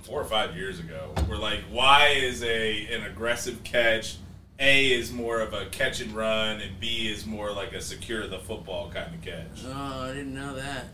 Four 0.03 0.21
or 0.21 0.25
five 0.25 0.55
years 0.55 0.80
ago, 0.80 1.13
where 1.25 1.39
like 1.39 1.61
Y 1.71 2.09
is 2.15 2.43
a 2.43 2.85
an 2.93 3.05
aggressive 3.05 3.63
catch, 3.63 4.17
A 4.59 4.91
is 4.91 5.11
more 5.11 5.39
of 5.39 5.53
a 5.55 5.65
catch 5.67 5.99
and 5.99 6.11
run, 6.13 6.61
and 6.61 6.80
B 6.80 7.11
is 7.11 7.25
more 7.25 7.51
like 7.51 7.73
a 7.73 7.81
secure 7.81 8.27
the 8.27 8.38
football 8.38 8.91
kind 8.91 9.15
of 9.15 9.21
catch. 9.21 9.65
Oh, 9.65 10.01
I 10.03 10.09
didn't 10.09 10.35
know 10.35 10.53
that. 10.55 10.89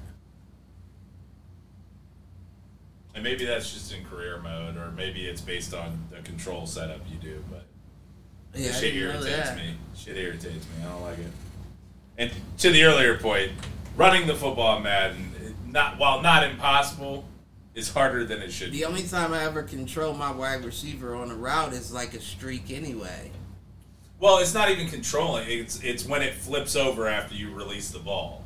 And 3.15 3.23
maybe 3.23 3.45
that's 3.45 3.73
just 3.73 3.94
in 3.94 4.06
career 4.06 4.40
mode, 4.41 4.77
or 4.77 4.91
maybe 4.91 5.26
it's 5.26 5.41
based 5.41 5.73
on 5.73 6.07
the 6.11 6.22
control 6.22 6.65
setup 6.65 7.02
you 7.11 7.18
do. 7.18 7.44
But 7.49 7.65
Yeah, 8.53 8.72
shit 8.72 8.95
irritates 8.95 9.56
me. 9.56 9.76
Shit 9.95 10.18
irritates 10.18 10.65
me. 10.65 10.84
I 10.84 10.90
don't 10.90 11.02
like 11.02 11.19
it. 11.19 11.31
And 12.18 12.31
to 12.60 12.72
the 12.72 12.84
earlier 12.84 13.18
point, 13.18 13.52
running 13.95 14.27
the 14.27 14.36
football 14.36 14.77
in 14.77 14.84
Madden, 14.84 15.56
not 15.68 15.98
while 15.98 16.22
not 16.22 16.44
impossible, 16.44 17.26
is 17.76 17.91
harder 17.91 18.26
than 18.26 18.41
it 18.41 18.52
should. 18.52 18.72
Be. 18.72 18.80
The 18.80 18.84
be. 18.84 18.86
only 18.86 19.03
time 19.03 19.34
I 19.34 19.45
ever 19.45 19.64
control 19.64 20.14
my 20.14 20.31
wide 20.31 20.64
receiver 20.65 21.15
on 21.15 21.31
a 21.31 21.36
route 21.36 21.73
is 21.73 21.91
like 21.91 22.14
a 22.14 22.22
streak 22.22 22.72
anyway. 22.72 23.31
Well, 24.19 24.40
it's 24.40 24.53
not 24.53 24.69
even 24.69 24.88
controlling. 24.88 25.48
It's 25.49 25.81
it's 25.81 26.06
when 26.06 26.22
it 26.22 26.34
flips 26.34 26.76
over 26.76 27.07
after 27.07 27.36
you 27.36 27.53
release 27.53 27.90
the 27.90 27.99
ball. 27.99 28.44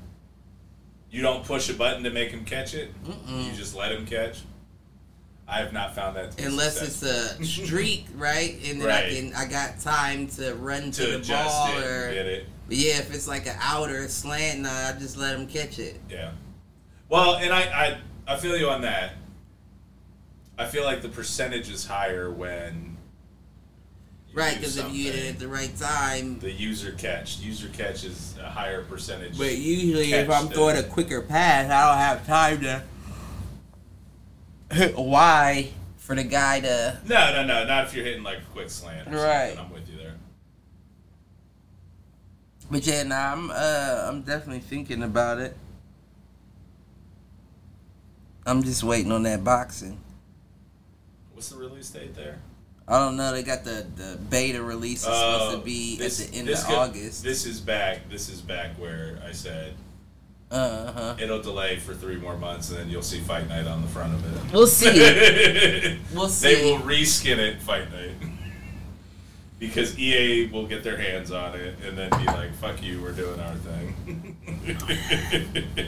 You 1.09 1.21
don't 1.21 1.43
push 1.43 1.69
a 1.69 1.73
button 1.73 2.03
to 2.03 2.09
make 2.09 2.31
him 2.31 2.45
catch 2.45 2.73
it. 2.73 2.91
Mm-mm. 3.03 3.45
You 3.45 3.51
just 3.53 3.75
let 3.75 3.91
him 3.91 4.05
catch. 4.05 4.41
I 5.53 5.57
have 5.59 5.71
not 5.71 5.93
found 5.93 6.15
that 6.17 6.31
to 6.31 6.37
be 6.37 6.43
Unless 6.43 6.81
it's 6.81 7.03
a 7.03 7.43
streak, 7.45 8.07
right? 8.15 8.55
And 8.65 8.81
then 8.81 8.87
Right. 8.87 9.05
I 9.05 9.09
can 9.13 9.33
I 9.35 9.45
got 9.45 9.79
time 9.79 10.25
to 10.29 10.55
run 10.55 10.89
to, 10.91 11.05
to 11.05 11.17
the 11.19 11.27
ball 11.27 11.77
it, 11.77 11.85
or 11.85 12.05
and 12.07 12.13
get 12.15 12.25
it. 12.25 12.45
but 12.67 12.75
yeah, 12.77 12.97
if 12.97 13.13
it's 13.13 13.27
like 13.27 13.45
an 13.45 13.55
outer 13.61 14.07
slant, 14.07 14.61
nah, 14.61 14.89
I 14.89 14.93
just 14.93 15.15
let 15.15 15.35
him 15.37 15.45
catch 15.47 15.77
it. 15.77 15.99
Yeah. 16.09 16.31
Well, 17.09 17.35
and 17.35 17.53
I, 17.53 17.61
I 17.61 18.33
I 18.33 18.37
feel 18.37 18.57
you 18.57 18.69
on 18.69 18.81
that. 18.81 19.13
I 20.57 20.65
feel 20.65 20.83
like 20.83 21.01
the 21.03 21.09
percentage 21.09 21.69
is 21.69 21.85
higher 21.85 22.31
when 22.31 22.97
you 24.29 24.35
Right, 24.39 24.55
because 24.57 24.77
if 24.77 24.91
you 24.91 25.11
hit 25.11 25.15
it 25.23 25.29
at 25.35 25.39
the 25.39 25.47
right 25.47 25.75
time. 25.77 26.39
the 26.39 26.51
user 26.51 26.93
catch, 26.93 27.39
user 27.39 27.67
catch 27.69 28.03
is 28.03 28.35
a 28.41 28.49
higher 28.49 28.83
percentage. 28.83 29.37
But 29.37 29.55
usually, 29.55 30.13
if 30.13 30.29
I'm 30.31 30.45
than- 30.45 30.53
throwing 30.53 30.77
a 30.77 30.83
quicker 30.83 31.21
pass, 31.21 31.69
I 31.69 31.87
don't 31.89 31.99
have 31.99 32.25
time 32.25 32.61
to 32.61 32.81
hit 34.77 34.97
Y 34.97 35.71
for 35.97 36.15
the 36.15 36.23
guy 36.23 36.59
to. 36.61 36.99
no, 37.07 37.33
no, 37.33 37.45
no, 37.45 37.65
not 37.65 37.85
if 37.85 37.93
you're 37.93 38.03
hitting 38.05 38.23
like 38.23 38.39
a 38.39 38.53
quick 38.53 38.69
slant. 38.69 39.07
Or 39.07 39.11
Right. 39.17 39.53
Something. 39.55 39.65
I'm 39.65 39.71
with 39.73 39.89
you 39.89 39.97
there. 39.97 40.15
But 42.71 42.85
yeah, 42.87 43.03
nah, 43.03 43.33
I'm 43.33 43.51
uh, 43.51 44.05
I'm 44.09 44.21
definitely 44.23 44.61
thinking 44.61 45.03
about 45.03 45.39
it. 45.39 45.55
I'm 48.45 48.63
just 48.63 48.83
waiting 48.83 49.11
on 49.11 49.23
that 49.23 49.43
boxing. 49.43 49.99
What's 51.33 51.49
the 51.49 51.57
release 51.57 51.89
date 51.89 52.15
there? 52.15 52.39
I 52.87 52.99
don't 52.99 53.15
know. 53.15 53.31
They 53.31 53.43
got 53.43 53.63
the 53.63 53.85
the 53.95 54.17
beta 54.29 54.61
release 54.61 54.99
is 54.99 55.05
supposed 55.05 55.55
Oh, 55.55 55.59
to 55.59 55.63
be 55.63 55.97
this- 55.97 56.19
at 56.25 56.31
the 56.31 56.37
end 56.39 56.49
of 56.49 56.57
could- 56.65 56.75
August. 56.75 57.23
This 57.23 57.45
is 57.45 57.61
back. 57.61 58.09
This 58.09 58.27
is 58.29 58.41
back 58.41 58.71
where 58.77 59.19
I 59.25 59.31
said 59.31 59.73
Uh 60.53 60.91
huh. 60.91 61.15
it'll 61.19 61.41
delay 61.41 61.77
for 61.77 61.95
three 61.95 62.17
more 62.17 62.37
months, 62.37 62.69
and 62.69 62.79
then 62.79 62.89
you'll 62.89 63.01
see 63.01 63.19
Fight 63.19 63.49
Night 63.49 63.65
on 63.65 63.81
the 63.81 63.87
front 63.87 64.13
of 64.13 64.23
it. 64.23 64.53
We'll 64.53 64.67
see. 64.67 65.99
We'll 66.13 66.29
see. 66.29 66.53
They 66.53 66.71
will 66.71 66.79
reskin 66.79 67.39
it 67.39 67.61
Fight 67.61 67.91
Night. 67.91 68.11
because 69.59 69.97
EA 69.97 70.47
will 70.47 70.67
get 70.67 70.83
their 70.83 70.97
hands 70.97 71.31
on 71.31 71.55
it 71.55 71.75
and 71.85 71.97
then 71.97 72.09
be 72.11 72.25
like, 72.25 72.53
fuck 72.55 72.83
you, 72.83 73.01
we're 73.01 73.13
doing 73.13 73.39
our 73.39 73.55
thing. 73.55 74.37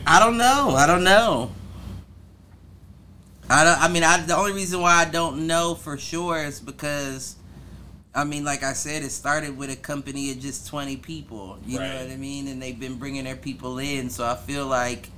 I 0.07 0.19
don't 0.19 0.37
know. 0.37 0.69
I 0.75 0.87
don't 0.87 1.03
know. 1.03 1.51
I 3.49 3.63
don't. 3.63 3.81
I 3.81 3.87
mean, 3.89 4.03
I 4.03 4.21
the 4.21 4.35
only 4.35 4.53
reason 4.53 4.81
why 4.81 4.95
I 4.95 5.05
don't 5.05 5.45
know 5.45 5.75
for 5.75 5.97
sure 5.97 6.43
is 6.43 6.59
because, 6.59 7.35
I 8.15 8.23
mean, 8.23 8.45
like 8.45 8.63
I 8.63 8.71
said, 8.73 9.03
it 9.03 9.11
started 9.11 9.57
with 9.57 9.69
a 9.69 9.75
company 9.75 10.31
of 10.31 10.39
just 10.39 10.67
twenty 10.67 10.95
people. 10.95 11.59
You 11.65 11.79
know 11.79 11.95
what 11.95 12.09
I 12.09 12.15
mean? 12.15 12.47
And 12.47 12.61
they've 12.61 12.79
been 12.79 12.95
bringing 12.95 13.25
their 13.25 13.35
people 13.35 13.77
in, 13.79 14.09
so 14.09 14.25
I 14.25 14.35
feel 14.35 14.65
like 14.67 15.09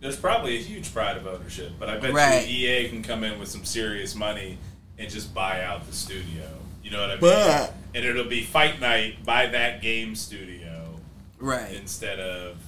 There's 0.00 0.16
probably 0.16 0.56
a 0.56 0.60
huge 0.60 0.92
pride 0.94 1.16
of 1.16 1.26
ownership, 1.26 1.72
but 1.78 1.88
I 1.88 1.98
bet 1.98 2.12
Right. 2.12 2.46
EA 2.46 2.88
can 2.88 3.02
come 3.02 3.24
in 3.24 3.38
with 3.40 3.48
some 3.48 3.64
serious 3.64 4.14
money 4.14 4.58
and 4.98 5.10
just 5.10 5.34
buy 5.34 5.62
out 5.64 5.86
the 5.88 5.92
studio. 5.92 6.48
You 6.84 6.90
know 6.92 7.00
what 7.00 7.10
I 7.10 7.12
mean? 7.14 7.20
But- 7.20 7.74
and 7.94 8.04
it'll 8.04 8.24
be 8.28 8.42
Fight 8.44 8.80
Night 8.80 9.24
by 9.24 9.46
that 9.46 9.80
game 9.82 10.14
studio 10.14 11.00
right. 11.38 11.72
instead 11.72 12.20
of 12.20 12.58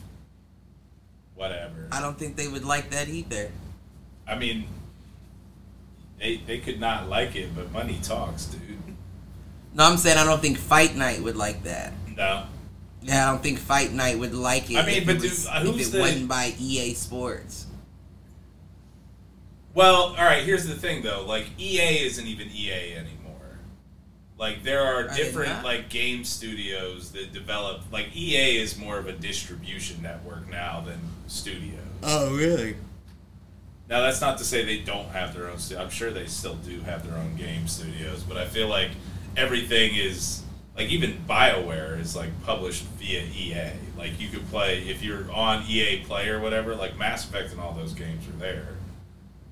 whatever. 1.35 1.89
I 1.93 2.01
don't 2.01 2.19
think 2.19 2.37
they 2.37 2.49
would 2.49 2.65
like 2.65 2.91
that 2.91 3.09
either. 3.09 3.51
I 4.27 4.37
mean, 4.37 4.67
they 6.19 6.39
they 6.39 6.59
could 6.59 6.81
not 6.81 7.09
like 7.09 7.37
it, 7.37 7.55
but 7.55 7.71
money 7.73 7.99
talks, 8.03 8.47
dude. 8.47 8.79
No, 9.75 9.85
I'm 9.85 9.97
saying 9.97 10.19
I 10.19 10.25
don't 10.25 10.41
think 10.43 10.59
Fight 10.59 10.97
Night 10.97 11.23
would 11.23 11.37
like 11.37 11.63
that. 11.65 11.93
No, 12.17 12.45
Yeah, 13.03 13.27
I 13.29 13.31
don't 13.33 13.43
think 13.43 13.59
Fight 13.59 13.93
Night 13.93 14.19
would 14.19 14.35
like 14.35 14.71
it. 14.71 14.77
I 14.77 14.85
mean, 14.85 14.97
if 14.97 15.07
but 15.07 15.17
it 15.17 15.21
dude, 15.21 15.31
was, 15.31 15.47
uh, 15.47 15.61
who's 15.61 15.81
if 15.81 15.89
it 15.89 15.93
the- 15.93 16.01
wasn't 16.01 16.29
by 16.29 16.55
EA 16.59 16.95
Sports. 16.95 17.67
Well, 19.75 20.15
all 20.19 20.25
right. 20.25 20.45
Here's 20.45 20.67
the 20.67 20.75
thing, 20.75 21.03
though. 21.03 21.25
Like 21.27 21.47
EA 21.59 22.05
isn't 22.05 22.27
even 22.27 22.49
EA 22.51 22.95
anymore. 22.97 23.59
Like 24.39 24.65
there 24.65 24.83
are 24.83 25.05
Are 25.09 25.15
different 25.15 25.63
like 25.65 25.89
game 25.89 26.25
studios 26.25 27.13
that 27.13 27.33
develop. 27.33 27.83
Like 27.93 28.15
EA 28.17 28.59
is 28.61 28.77
more 28.77 28.99
of 28.99 29.07
a 29.07 29.13
distribution 29.13 30.03
network 30.03 30.51
now 30.51 30.81
than 30.85 30.99
studios. 31.29 31.79
Oh, 32.03 32.35
really? 32.35 32.77
Now 33.89 34.01
that's 34.03 34.21
not 34.21 34.39
to 34.39 34.45
say 34.45 34.65
they 34.65 34.79
don't 34.79 35.09
have 35.11 35.35
their 35.35 35.49
own. 35.49 35.59
Stu- 35.59 35.79
I'm 35.79 35.91
sure 35.91 36.11
they 36.11 36.27
still 36.27 36.55
do 36.57 36.81
have 36.81 37.07
their 37.09 37.17
own 37.19 37.37
game 37.37 37.69
studios, 37.69 38.23
but 38.23 38.37
I 38.37 38.47
feel 38.47 38.69
like 38.69 38.91
everything 39.41 39.95
is 39.95 40.43
like 40.77 40.89
even 40.89 41.13
Bioware 41.29 41.99
is 42.01 42.15
like 42.15 42.31
published 42.45 42.85
via 42.99 43.23
EA. 43.23 43.73
Like 43.99 44.19
you 44.21 44.29
could 44.29 44.47
play 44.51 44.79
if 44.89 45.03
you're 45.03 45.31
on 45.33 45.65
EA 45.69 46.03
Play 46.05 46.29
or 46.29 46.41
whatever. 46.41 46.75
Like 46.75 46.97
Mass 46.99 47.25
Effect 47.29 47.51
and 47.53 47.61
all 47.61 47.73
those 47.73 47.93
games 47.93 48.27
are 48.29 48.39
there 48.39 48.69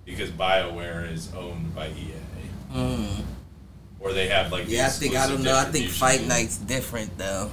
because 0.05 0.31
Bioware 0.31 1.11
is 1.13 1.33
owned 1.35 1.75
by 1.75 1.89
EA, 1.89 2.75
Mm. 2.75 3.23
or 4.01 4.13
they 4.13 4.29
have 4.29 4.53
like 4.53 4.69
Yeah, 4.69 4.87
I 4.87 4.91
think 4.91 5.17
I 5.17 5.27
don't 5.27 5.43
know. 5.43 5.57
I 5.57 5.65
think 5.65 5.89
Fight. 5.91 6.27
Night's 6.27 6.57
different 6.59 7.17
though. 7.19 7.51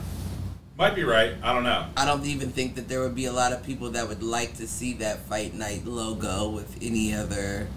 might 0.78 0.94
be 0.96 1.04
right. 1.04 1.34
I 1.42 1.54
don't 1.54 1.64
know. 1.64 1.86
I 1.98 2.06
don't 2.06 2.26
even 2.26 2.52
think 2.52 2.76
that 2.76 2.88
there 2.90 3.00
would 3.02 3.16
be 3.16 3.26
a 3.26 3.34
lot 3.34 3.54
of 3.54 3.64
people 3.64 3.92
that 3.92 4.08
would 4.10 4.22
like 4.24 4.56
to 4.58 4.68
see 4.68 4.94
that 4.96 5.20
Fight 5.28 5.54
Night 5.54 5.86
logo 5.86 6.50
with 6.50 6.78
any 6.82 7.14
other 7.14 7.68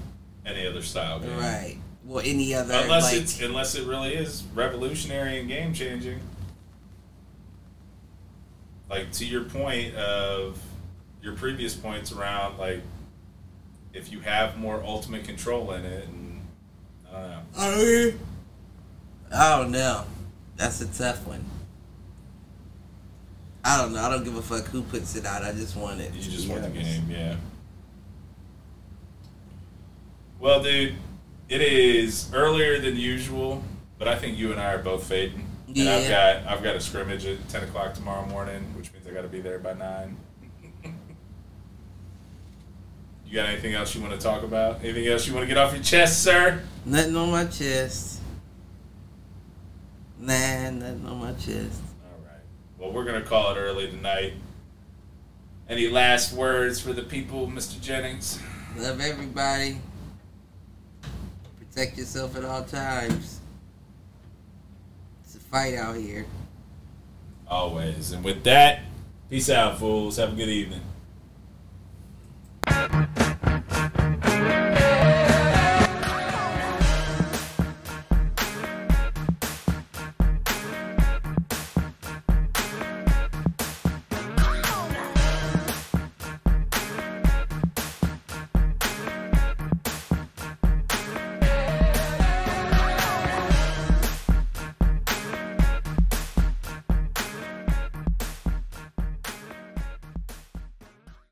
Any 0.44 0.66
other 0.66 0.82
style 0.82 1.20
game, 1.20 1.36
right. 1.39 1.76
Well, 2.09 2.22
any 2.24 2.55
other 2.55 2.72
Unless 2.72 3.12
like 3.12 3.22
it's 3.22 3.40
unless 3.43 3.74
it 3.74 3.86
really 3.86 4.14
is 4.14 4.43
revolutionary 4.55 5.39
and 5.40 5.47
game 5.47 5.74
changing. 5.74 6.20
Like 8.89 9.12
to 9.12 9.26
your 9.26 9.44
point 9.44 9.94
of 9.94 10.59
your 11.22 11.35
previous 11.35 11.74
points 11.74 12.10
around 12.10 12.59
like 12.59 12.80
if 13.93 14.10
you 14.10 14.20
have 14.20 14.56
more 14.56 14.82
ultimate 14.82 15.24
control 15.24 15.70
in 15.72 15.85
it 15.85 16.09
and 16.09 16.40
I 17.12 17.20
don't 17.20 17.30
know. 17.30 17.43
I 17.59 17.70
don't, 17.70 18.20
I 19.30 19.59
don't 19.59 19.70
know. 19.72 20.05
That's 20.56 20.80
a 20.80 20.86
tough 20.86 21.26
one. 21.26 21.44
I 23.62 23.82
don't 23.82 23.93
know. 23.93 24.01
I 24.01 24.09
don't 24.09 24.24
give 24.24 24.35
a 24.35 24.40
fuck 24.40 24.64
who 24.68 24.80
puts 24.82 25.14
it 25.14 25.26
out. 25.26 25.43
I 25.43 25.52
just 25.52 25.76
want 25.76 26.01
it. 26.01 26.14
You 26.14 26.22
just 26.22 26.48
want 26.48 26.62
the 26.62 26.70
game, 26.70 27.06
yeah. 27.10 27.36
Well 30.40 30.62
dude, 30.62 30.94
it 31.49 31.61
is 31.62 32.31
earlier 32.35 32.79
than 32.81 32.97
usual, 32.97 33.62
but 33.99 34.09
I 34.09 34.16
think 34.16 34.37
you 34.39 34.53
and 34.53 34.61
I 34.61 34.75
are 34.75 34.83
both 34.83 35.05
fading. 35.05 35.47
And 35.75 35.89
I've 35.89 36.09
got 36.09 36.47
I've 36.47 36.62
got 36.62 36.77
a 36.77 36.81
scrimmage 36.81 37.27
at 37.27 37.47
ten 37.49 37.62
o'clock 37.62 37.95
tomorrow 37.95 38.27
morning, 38.27 38.62
which 38.77 38.93
means 38.93 39.07
I 39.07 39.11
gotta 39.11 39.29
be 39.29 39.41
there 39.41 39.59
by 39.59 39.75
nine. 39.75 40.16
You 43.27 43.35
got 43.35 43.51
anything 43.51 43.75
else 43.75 43.95
you 43.95 44.01
want 44.01 44.15
to 44.15 44.19
talk 44.19 44.43
about? 44.43 44.83
Anything 44.83 45.07
else 45.07 45.27
you 45.27 45.35
want 45.35 45.45
to 45.45 45.49
get 45.49 45.59
off 45.59 45.75
your 45.75 45.83
chest, 45.83 46.23
sir? 46.23 46.62
Nothing 46.87 47.15
on 47.15 47.31
my 47.31 47.45
chest. 47.45 48.20
Nah, 50.19 50.70
nothing 50.70 51.05
on 51.07 51.20
my 51.20 51.33
chest. 51.33 51.83
All 52.03 52.25
right. 52.25 52.41
Well, 52.79 52.91
we're 52.91 53.05
gonna 53.05 53.20
call 53.20 53.53
it 53.53 53.59
early 53.59 53.91
tonight. 53.91 54.33
Any 55.69 55.89
last 55.89 56.33
words 56.33 56.81
for 56.81 56.95
the 56.95 57.03
people, 57.03 57.47
Mr. 57.47 57.79
Jennings? 57.79 58.41
Love 58.79 59.03
everybody. 59.03 59.79
Protect 61.78 61.98
yourself 61.98 62.36
at 62.36 62.44
all 62.44 62.64
times. 62.64 63.38
It's 65.22 65.36
a 65.36 65.38
fight 65.38 65.74
out 65.74 65.94
here. 65.94 66.26
Always. 67.46 68.10
And 68.10 68.24
with 68.24 68.42
that, 68.42 68.80
peace 69.30 69.48
out, 69.48 69.78
fools. 69.78 70.16
Have 70.16 70.32
a 70.32 70.34
good 70.34 70.48
evening. 70.48 70.80